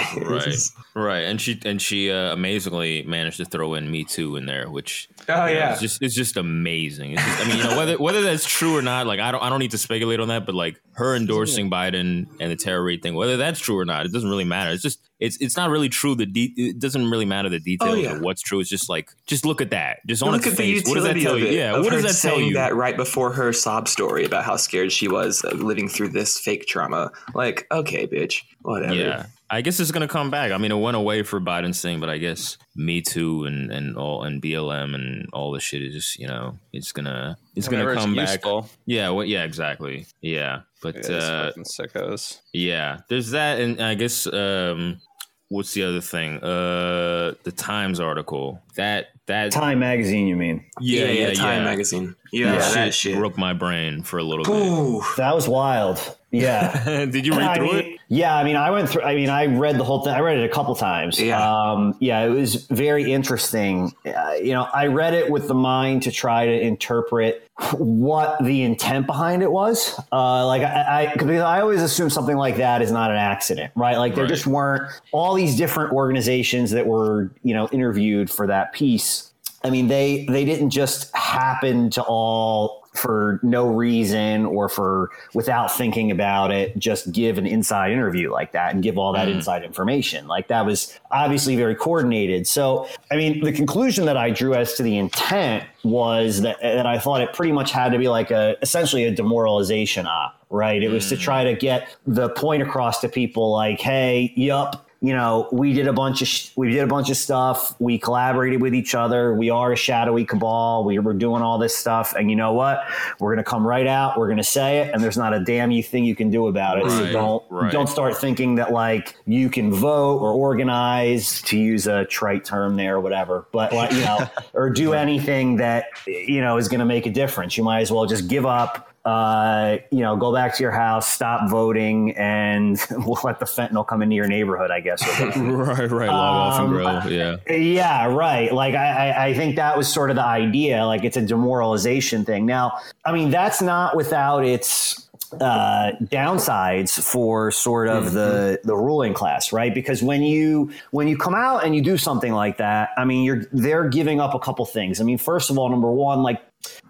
right 0.16 0.54
right 0.94 1.20
and 1.20 1.40
she 1.40 1.60
and 1.64 1.80
she 1.80 2.07
uh, 2.10 2.32
amazingly 2.32 3.02
managed 3.04 3.36
to 3.38 3.44
throw 3.44 3.74
in 3.74 3.90
me 3.90 4.04
too 4.04 4.36
in 4.36 4.46
there 4.46 4.68
which 4.70 5.08
oh 5.28 5.46
you 5.46 5.54
know, 5.54 5.58
yeah. 5.60 5.72
it's 5.72 5.80
just 5.80 6.02
it's 6.02 6.14
just 6.14 6.36
amazing. 6.36 7.12
It's 7.12 7.24
just, 7.24 7.40
i 7.40 7.48
mean 7.48 7.58
you 7.58 7.64
know 7.64 7.76
whether 7.76 7.96
whether 7.98 8.22
that's 8.22 8.44
true 8.46 8.76
or 8.76 8.82
not 8.82 9.06
like 9.06 9.20
i 9.20 9.30
don't 9.32 9.42
i 9.42 9.48
don't 9.48 9.58
need 9.60 9.70
to 9.72 9.78
speculate 9.78 10.20
on 10.20 10.28
that 10.28 10.46
but 10.46 10.54
like 10.54 10.80
her 10.92 11.14
endorsing 11.14 11.70
biden 11.70 12.26
and 12.40 12.50
the 12.50 12.56
terror 12.56 12.82
rate 12.82 13.02
thing 13.02 13.14
whether 13.14 13.36
that's 13.36 13.60
true 13.60 13.78
or 13.78 13.84
not 13.84 14.06
it 14.06 14.12
doesn't 14.12 14.28
really 14.30 14.44
matter. 14.44 14.72
It's 14.72 14.82
just 14.82 15.00
it's 15.20 15.36
it's 15.40 15.56
not 15.56 15.70
really 15.70 15.88
true 15.88 16.14
the 16.14 16.26
de- 16.26 16.54
it 16.56 16.78
doesn't 16.78 17.10
really 17.10 17.24
matter 17.24 17.48
the 17.48 17.58
details 17.58 17.90
Oh, 17.90 17.94
yeah. 17.94 18.12
of 18.16 18.20
what's 18.20 18.40
true. 18.40 18.60
It's 18.60 18.68
just 18.70 18.88
like 18.88 19.10
just 19.26 19.44
look 19.44 19.60
at 19.60 19.70
that. 19.70 19.98
Just 20.06 20.22
on 20.22 20.30
Look 20.30 20.38
its 20.42 20.46
at 20.48 20.50
the 20.56 20.56
face. 20.74 20.88
What 20.88 20.94
does 20.94 21.04
that 21.04 21.16
utility 21.16 21.24
tell 21.24 21.34
of 21.34 21.40
you? 21.40 21.46
it. 21.48 21.54
yeah 21.54 21.78
what 21.78 21.90
does 21.90 22.02
that 22.02 22.08
tell 22.28 22.36
saying 22.36 22.48
you? 22.48 22.54
That 22.54 22.74
right 22.76 22.96
before 22.96 23.32
her 23.32 23.52
sob 23.52 23.88
story 23.88 24.24
about 24.24 24.44
how 24.44 24.56
scared 24.56 24.92
she 24.92 25.08
was 25.08 25.42
of 25.42 25.60
living 25.60 25.88
through 25.88 26.10
this 26.10 26.38
fake 26.38 26.66
trauma. 26.66 27.10
Like, 27.34 27.66
okay, 27.72 28.06
bitch, 28.06 28.42
whatever. 28.62 28.94
Yeah, 28.94 29.26
I 29.50 29.62
guess 29.62 29.80
it's 29.80 29.90
gonna 29.90 30.08
come 30.08 30.30
back. 30.30 30.52
I 30.52 30.58
mean, 30.58 30.70
it 30.72 30.76
went 30.78 30.96
away 30.96 31.22
for 31.22 31.40
Biden's 31.40 31.80
thing, 31.80 32.00
but 32.00 32.08
I 32.10 32.18
guess 32.18 32.58
Me 32.76 33.00
Too 33.00 33.44
and 33.44 33.70
and 33.70 33.96
all 33.96 34.22
and 34.22 34.42
BLM 34.42 34.94
and 34.94 35.26
all 35.32 35.52
this 35.52 35.62
shit 35.62 35.82
is 35.82 35.94
just 35.94 36.18
you 36.18 36.26
know 36.26 36.58
it's 36.72 36.92
gonna 36.92 37.36
it's 37.56 37.68
whenever 37.68 37.94
gonna 37.94 38.04
come 38.06 38.14
back. 38.14 38.28
useful, 38.44 38.68
Yeah, 38.84 39.10
well, 39.10 39.24
yeah, 39.24 39.44
exactly. 39.44 40.06
Yeah, 40.20 40.60
but 40.82 40.96
it 40.96 41.06
is 41.06 41.10
uh, 41.24 41.52
sickos. 41.62 42.40
yeah, 42.52 42.98
there's 43.08 43.30
that, 43.30 43.58
and 43.60 43.80
I 43.80 43.94
guess 43.94 44.26
um, 44.26 45.00
what's 45.48 45.72
the 45.72 45.84
other 45.84 46.02
thing? 46.02 46.38
Uh, 46.42 47.32
the 47.44 47.52
Times 47.56 48.00
article 48.00 48.60
that 48.76 49.06
that 49.26 49.50
Time 49.52 49.78
magazine, 49.78 50.26
you 50.26 50.36
mean? 50.36 50.66
yeah 50.80 51.06
yeah, 51.06 51.28
yeah 51.28 51.34
Time 51.34 51.58
yeah. 51.60 51.64
magazine. 51.64 52.14
Yeah, 52.32 52.52
That 52.52 52.74
that 52.74 52.84
shit 52.94 53.12
shit. 53.12 53.16
broke 53.18 53.38
my 53.38 53.54
brain 53.54 54.02
for 54.02 54.18
a 54.18 54.22
little 54.22 54.44
bit. 54.44 55.16
That 55.16 55.34
was 55.34 55.48
wild. 55.48 56.16
Yeah. 56.30 57.04
Did 57.10 57.24
you 57.26 57.32
read 57.32 57.42
I 57.48 57.54
through 57.56 57.66
mean, 57.72 57.76
it? 57.76 58.00
Yeah, 58.08 58.36
I 58.36 58.44
mean, 58.44 58.56
I 58.56 58.70
went 58.70 58.88
through. 58.88 59.02
I 59.02 59.14
mean, 59.14 59.28
I 59.30 59.46
read 59.46 59.78
the 59.78 59.84
whole 59.84 60.02
thing. 60.02 60.14
I 60.14 60.20
read 60.20 60.38
it 60.38 60.44
a 60.44 60.52
couple 60.52 60.74
times. 60.74 61.20
Yeah. 61.20 61.40
um, 61.42 61.94
yeah, 62.00 62.20
it 62.24 62.30
was 62.30 62.66
very 62.66 63.12
interesting. 63.12 63.94
Uh, 64.06 64.32
you 64.42 64.52
know, 64.52 64.64
I 64.72 64.86
read 64.86 65.14
it 65.14 65.30
with 65.30 65.48
the 65.48 65.54
mind 65.54 66.02
to 66.04 66.12
try 66.12 66.46
to 66.46 66.60
interpret 66.60 67.48
what 67.76 68.42
the 68.42 68.62
intent 68.62 69.06
behind 69.06 69.42
it 69.42 69.50
was. 69.50 69.98
Uh, 70.12 70.46
like, 70.46 70.62
I, 70.62 71.08
I, 71.08 71.12
because 71.12 71.40
I 71.40 71.60
always 71.60 71.82
assume 71.82 72.08
something 72.10 72.36
like 72.36 72.56
that 72.56 72.82
is 72.82 72.92
not 72.92 73.10
an 73.10 73.16
accident, 73.16 73.72
right? 73.74 73.96
Like, 73.98 74.14
there 74.14 74.24
Right. 74.24 74.28
just 74.30 74.46
weren't 74.46 74.90
all 75.12 75.34
these 75.34 75.56
different 75.56 75.92
organizations 75.92 76.70
that 76.72 76.86
were, 76.86 77.30
you 77.42 77.54
know, 77.54 77.68
interviewed 77.72 78.30
for 78.30 78.46
that 78.46 78.72
piece. 78.72 79.32
I 79.64 79.70
mean, 79.70 79.88
they 79.88 80.24
they 80.26 80.44
didn't 80.44 80.70
just 80.70 81.14
happen 81.16 81.90
to 81.90 82.02
all 82.02 82.84
for 82.98 83.40
no 83.42 83.68
reason 83.68 84.44
or 84.44 84.68
for 84.68 85.10
without 85.34 85.74
thinking 85.74 86.10
about 86.10 86.50
it 86.50 86.76
just 86.78 87.12
give 87.12 87.38
an 87.38 87.46
inside 87.46 87.92
interview 87.92 88.30
like 88.30 88.52
that 88.52 88.74
and 88.74 88.82
give 88.82 88.98
all 88.98 89.12
that 89.12 89.28
mm. 89.28 89.34
inside 89.34 89.62
information. 89.62 90.26
Like 90.26 90.48
that 90.48 90.66
was 90.66 90.98
obviously 91.10 91.56
very 91.56 91.74
coordinated. 91.74 92.46
So 92.46 92.88
i 93.10 93.16
mean 93.16 93.42
the 93.42 93.52
conclusion 93.52 94.04
that 94.06 94.16
i 94.16 94.30
drew 94.30 94.54
as 94.54 94.74
to 94.74 94.82
the 94.82 94.96
intent 94.98 95.64
was 95.84 96.42
that, 96.42 96.60
that 96.60 96.86
i 96.86 96.98
thought 96.98 97.20
it 97.20 97.32
pretty 97.32 97.52
much 97.52 97.70
had 97.70 97.92
to 97.92 97.98
be 97.98 98.08
like 98.08 98.30
a 98.30 98.56
essentially 98.62 99.04
a 99.04 99.10
demoralization 99.10 100.06
op 100.06 100.34
right? 100.50 100.82
It 100.82 100.88
was 100.88 101.08
to 101.10 101.16
mm. 101.16 101.20
try 101.20 101.44
to 101.44 101.54
get 101.54 101.94
the 102.06 102.30
point 102.30 102.62
across 102.62 103.00
to 103.02 103.08
people 103.08 103.52
like 103.52 103.80
hey 103.80 104.32
yup 104.36 104.87
you 105.00 105.12
know, 105.12 105.48
we 105.52 105.72
did 105.72 105.86
a 105.86 105.92
bunch 105.92 106.22
of 106.22 106.28
sh- 106.28 106.50
we 106.56 106.72
did 106.72 106.82
a 106.82 106.86
bunch 106.86 107.08
of 107.08 107.16
stuff. 107.16 107.80
We 107.80 107.98
collaborated 107.98 108.60
with 108.60 108.74
each 108.74 108.96
other. 108.96 109.32
We 109.32 109.48
are 109.48 109.72
a 109.72 109.76
shadowy 109.76 110.24
cabal. 110.24 110.82
We 110.82 110.98
were 110.98 111.12
doing 111.12 111.40
all 111.40 111.56
this 111.56 111.76
stuff, 111.76 112.14
and 112.14 112.28
you 112.28 112.34
know 112.34 112.52
what? 112.52 112.82
We're 113.20 113.32
gonna 113.32 113.44
come 113.44 113.64
right 113.64 113.86
out. 113.86 114.18
We're 114.18 114.28
gonna 114.28 114.42
say 114.42 114.80
it, 114.80 114.92
and 114.92 115.02
there's 115.02 115.16
not 115.16 115.32
a 115.32 115.40
damn 115.44 115.70
you 115.70 115.84
thing 115.84 116.04
you 116.04 116.16
can 116.16 116.30
do 116.30 116.48
about 116.48 116.78
it. 116.78 116.90
so 116.90 117.12
don't 117.12 117.44
right. 117.48 117.70
don't 117.70 117.86
start 117.86 118.16
thinking 118.16 118.56
that 118.56 118.72
like 118.72 119.14
you 119.24 119.48
can 119.48 119.72
vote 119.72 120.18
or 120.18 120.32
organize 120.32 121.42
to 121.42 121.56
use 121.56 121.86
a 121.86 122.04
trite 122.06 122.44
term 122.44 122.74
there 122.74 122.96
or 122.96 123.00
whatever. 123.00 123.46
But 123.52 123.72
like 123.72 123.92
you 123.92 124.00
know, 124.00 124.28
or 124.52 124.68
do 124.68 124.94
anything 124.94 125.56
that 125.56 125.86
you 126.08 126.40
know 126.40 126.56
is 126.56 126.66
gonna 126.66 126.84
make 126.84 127.06
a 127.06 127.10
difference. 127.10 127.56
You 127.56 127.62
might 127.62 127.82
as 127.82 127.92
well 127.92 128.06
just 128.06 128.26
give 128.26 128.46
up 128.46 128.87
uh, 129.04 129.78
you 129.90 130.00
know, 130.00 130.16
go 130.16 130.32
back 130.34 130.54
to 130.56 130.62
your 130.62 130.72
house, 130.72 131.08
stop 131.08 131.48
voting, 131.48 132.16
and 132.16 132.78
we'll 132.90 133.18
let 133.24 133.38
the 133.40 133.46
fentanyl 133.46 133.86
come 133.86 134.02
into 134.02 134.14
your 134.16 134.26
neighborhood, 134.28 134.70
I 134.70 134.80
guess. 134.80 135.02
Right, 135.36 135.90
right. 135.90 136.08
Log 136.08 136.52
off 136.52 136.60
and 136.60 136.68
Um, 136.68 136.72
grill. 136.72 137.12
Yeah. 137.12 137.36
yeah, 137.56 138.06
right. 138.06 138.52
Like, 138.52 138.74
I, 138.74 139.10
I, 139.10 139.26
I 139.26 139.34
think 139.34 139.56
that 139.56 139.76
was 139.76 139.88
sort 139.92 140.10
of 140.10 140.16
the 140.16 140.24
idea. 140.24 140.84
Like, 140.84 141.04
it's 141.04 141.16
a 141.16 141.22
demoralization 141.22 142.24
thing. 142.24 142.44
Now, 142.44 142.78
I 143.04 143.12
mean, 143.12 143.30
that's 143.30 143.62
not 143.62 143.96
without 143.96 144.44
its 144.44 145.08
uh, 145.40 145.92
downsides 146.04 147.00
for 147.02 147.50
sort 147.50 147.88
of 147.88 148.12
the 148.12 148.58
the 148.64 148.74
ruling 148.74 149.12
class, 149.12 149.52
right? 149.52 149.74
Because 149.74 150.02
when 150.02 150.22
you 150.22 150.70
when 150.90 151.06
you 151.06 151.18
come 151.18 151.34
out 151.34 151.64
and 151.64 151.76
you 151.76 151.82
do 151.82 151.98
something 151.98 152.32
like 152.32 152.56
that, 152.58 152.90
I 152.96 153.04
mean, 153.04 153.24
you're 153.24 153.44
they're 153.52 153.88
giving 153.88 154.20
up 154.20 154.32
a 154.34 154.38
couple 154.38 154.64
things. 154.64 155.00
I 155.02 155.04
mean, 155.04 155.18
first 155.18 155.50
of 155.50 155.58
all, 155.58 155.68
number 155.68 155.90
one, 155.90 156.22
like 156.22 156.40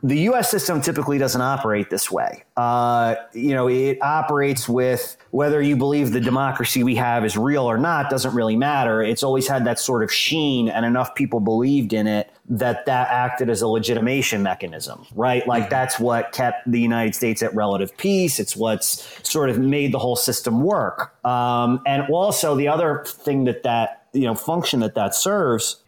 the 0.03 0.19
U.S. 0.21 0.51
system 0.51 0.81
typically 0.81 1.19
doesn't 1.19 1.41
operate 1.41 1.91
this 1.91 2.11
way. 2.11 2.45
Uh, 2.57 3.17
you 3.33 3.55
know, 3.55 3.69
it 3.69 3.99
operates 4.01 4.69
with 4.69 5.17
whether 5.31 5.61
you 5.61 5.77
believe 5.77 6.13
the 6.13 6.21
democracy 6.21 6.85
we 6.85 6.95
have 6.95 7.25
is 7.25 7.37
real 7.37 7.65
or 7.65 7.79
not 7.79 8.09
doesn't 8.09 8.35
really 8.35 8.57
matter. 8.57 9.03
It's 9.03 9.23
always 9.23 9.49
had 9.49 9.65
that 9.67 9.79
sort 9.79 10.05
of 10.05 10.13
sheen, 10.13 10.69
and 10.69 10.87
enough 10.87 11.15
people 11.15 11.41
believed 11.41 11.93
in 11.93 12.07
it 12.07 12.31
that 12.49 12.87
that 12.87 13.09
acted 13.11 13.51
as 13.51 13.61
a 13.61 13.67
legitimation 13.67 14.43
mechanism, 14.43 15.05
right? 15.15 15.47
Like 15.47 15.69
that's 15.69 15.99
what 15.99 16.33
kept 16.33 16.71
the 16.71 16.81
United 16.81 17.15
States 17.15 17.43
at 17.43 17.55
relative 17.55 17.97
peace. 17.97 18.39
It's 18.39 18.57
what's 18.57 19.07
sort 19.29 19.51
of 19.51 19.59
made 19.59 19.93
the 19.93 19.99
whole 19.99 20.17
system 20.17 20.63
work. 20.63 21.15
Um, 21.25 21.83
and 21.87 22.09
also 22.09 22.55
the 22.55 22.69
other 22.69 23.05
thing 23.05 23.45
that 23.45 23.65
that 23.65 24.07
you 24.13 24.23
know 24.23 24.35
function 24.35 24.81
that 24.81 24.95
that 24.95 25.15
serves 25.15 25.83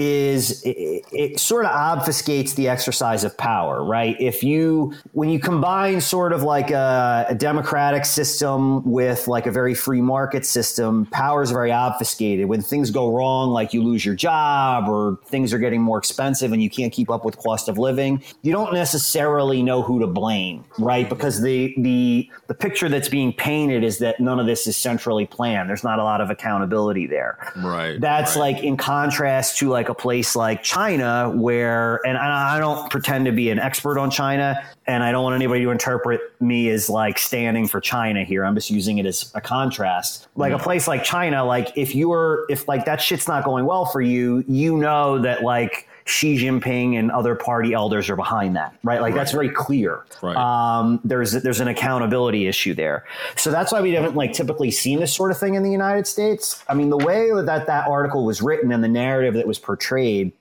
is 0.00 0.62
it, 0.62 1.04
it 1.12 1.38
sort 1.38 1.66
of 1.66 1.72
obfuscates 1.72 2.54
the 2.54 2.68
exercise 2.68 3.22
of 3.22 3.36
power, 3.36 3.84
right? 3.84 4.18
If 4.18 4.42
you, 4.42 4.94
when 5.12 5.28
you 5.28 5.38
combine 5.38 6.00
sort 6.00 6.32
of 6.32 6.42
like 6.42 6.70
a, 6.70 7.26
a 7.28 7.34
democratic 7.34 8.06
system 8.06 8.90
with 8.90 9.28
like 9.28 9.46
a 9.46 9.50
very 9.50 9.74
free 9.74 10.00
market 10.00 10.46
system, 10.46 11.04
power 11.06 11.42
is 11.42 11.50
very 11.50 11.70
obfuscated. 11.70 12.46
When 12.46 12.62
things 12.62 12.90
go 12.90 13.14
wrong, 13.14 13.50
like 13.50 13.74
you 13.74 13.82
lose 13.82 14.02
your 14.02 14.14
job 14.14 14.88
or 14.88 15.18
things 15.26 15.52
are 15.52 15.58
getting 15.58 15.82
more 15.82 15.98
expensive 15.98 16.52
and 16.52 16.62
you 16.62 16.70
can't 16.70 16.94
keep 16.94 17.10
up 17.10 17.22
with 17.22 17.36
cost 17.36 17.68
of 17.68 17.76
living, 17.76 18.22
you 18.40 18.52
don't 18.52 18.72
necessarily 18.72 19.62
know 19.62 19.82
who 19.82 20.00
to 20.00 20.06
blame, 20.06 20.64
right? 20.78 21.10
Because 21.10 21.42
the 21.42 21.74
the 21.76 22.26
the 22.46 22.54
picture 22.54 22.88
that's 22.88 23.10
being 23.10 23.34
painted 23.34 23.84
is 23.84 23.98
that 23.98 24.18
none 24.18 24.40
of 24.40 24.46
this 24.46 24.66
is 24.66 24.78
centrally 24.78 25.26
planned. 25.26 25.68
There's 25.68 25.84
not 25.84 25.98
a 25.98 26.04
lot 26.04 26.22
of 26.22 26.30
accountability 26.30 27.06
there. 27.06 27.52
Right. 27.56 28.00
That's 28.00 28.34
right. 28.34 28.54
like 28.54 28.64
in 28.64 28.78
contrast 28.78 29.58
to 29.58 29.68
like 29.68 29.89
a 29.90 29.94
place 29.94 30.34
like 30.34 30.62
China, 30.62 31.30
where, 31.34 32.00
and 32.06 32.16
I 32.16 32.56
I 32.56 32.58
don't 32.58 32.90
pretend 32.90 33.26
to 33.26 33.32
be 33.32 33.50
an 33.50 33.58
expert 33.58 33.98
on 33.98 34.10
China, 34.10 34.64
and 34.86 35.02
I 35.02 35.12
don't 35.12 35.22
want 35.22 35.34
anybody 35.34 35.62
to 35.64 35.70
interpret 35.70 36.20
me 36.40 36.70
as 36.70 36.88
like 36.88 37.18
standing 37.18 37.68
for 37.68 37.80
China 37.80 38.24
here. 38.24 38.44
I'm 38.44 38.54
just 38.54 38.70
using 38.70 38.98
it 38.98 39.06
as 39.06 39.30
a 39.34 39.40
contrast. 39.40 40.28
Like 40.36 40.52
a 40.52 40.58
place 40.58 40.88
like 40.88 41.04
China, 41.04 41.44
like 41.44 41.76
if 41.76 41.94
you're, 41.94 42.46
if 42.48 42.66
like 42.66 42.86
that 42.86 43.02
shit's 43.02 43.28
not 43.28 43.44
going 43.44 43.66
well 43.66 43.84
for 43.84 44.00
you, 44.00 44.44
you 44.48 44.78
know 44.78 45.18
that 45.18 45.42
like 45.42 45.86
Xi 46.10 46.36
Jinping 46.36 46.98
and 46.98 47.10
other 47.10 47.34
party 47.34 47.72
elders 47.72 48.10
are 48.10 48.16
behind 48.16 48.56
that, 48.56 48.74
right? 48.82 49.00
Like 49.00 49.14
that's 49.14 49.32
very 49.32 49.48
clear. 49.48 50.04
Right. 50.22 50.36
Um, 50.36 51.00
there's 51.04 51.32
there's 51.32 51.60
an 51.60 51.68
accountability 51.68 52.46
issue 52.46 52.74
there, 52.74 53.04
so 53.36 53.50
that's 53.50 53.72
why 53.72 53.80
we 53.80 53.92
haven't 53.92 54.16
like 54.16 54.32
typically 54.32 54.70
seen 54.72 54.98
this 54.98 55.14
sort 55.14 55.30
of 55.30 55.38
thing 55.38 55.54
in 55.54 55.62
the 55.62 55.70
United 55.70 56.06
States. 56.06 56.64
I 56.68 56.74
mean, 56.74 56.90
the 56.90 56.98
way 56.98 57.30
that 57.30 57.66
that 57.66 57.88
article 57.88 58.24
was 58.24 58.42
written 58.42 58.72
and 58.72 58.82
the 58.82 58.88
narrative 58.88 59.34
that 59.34 59.46
was 59.46 59.58
portrayed. 59.58 60.32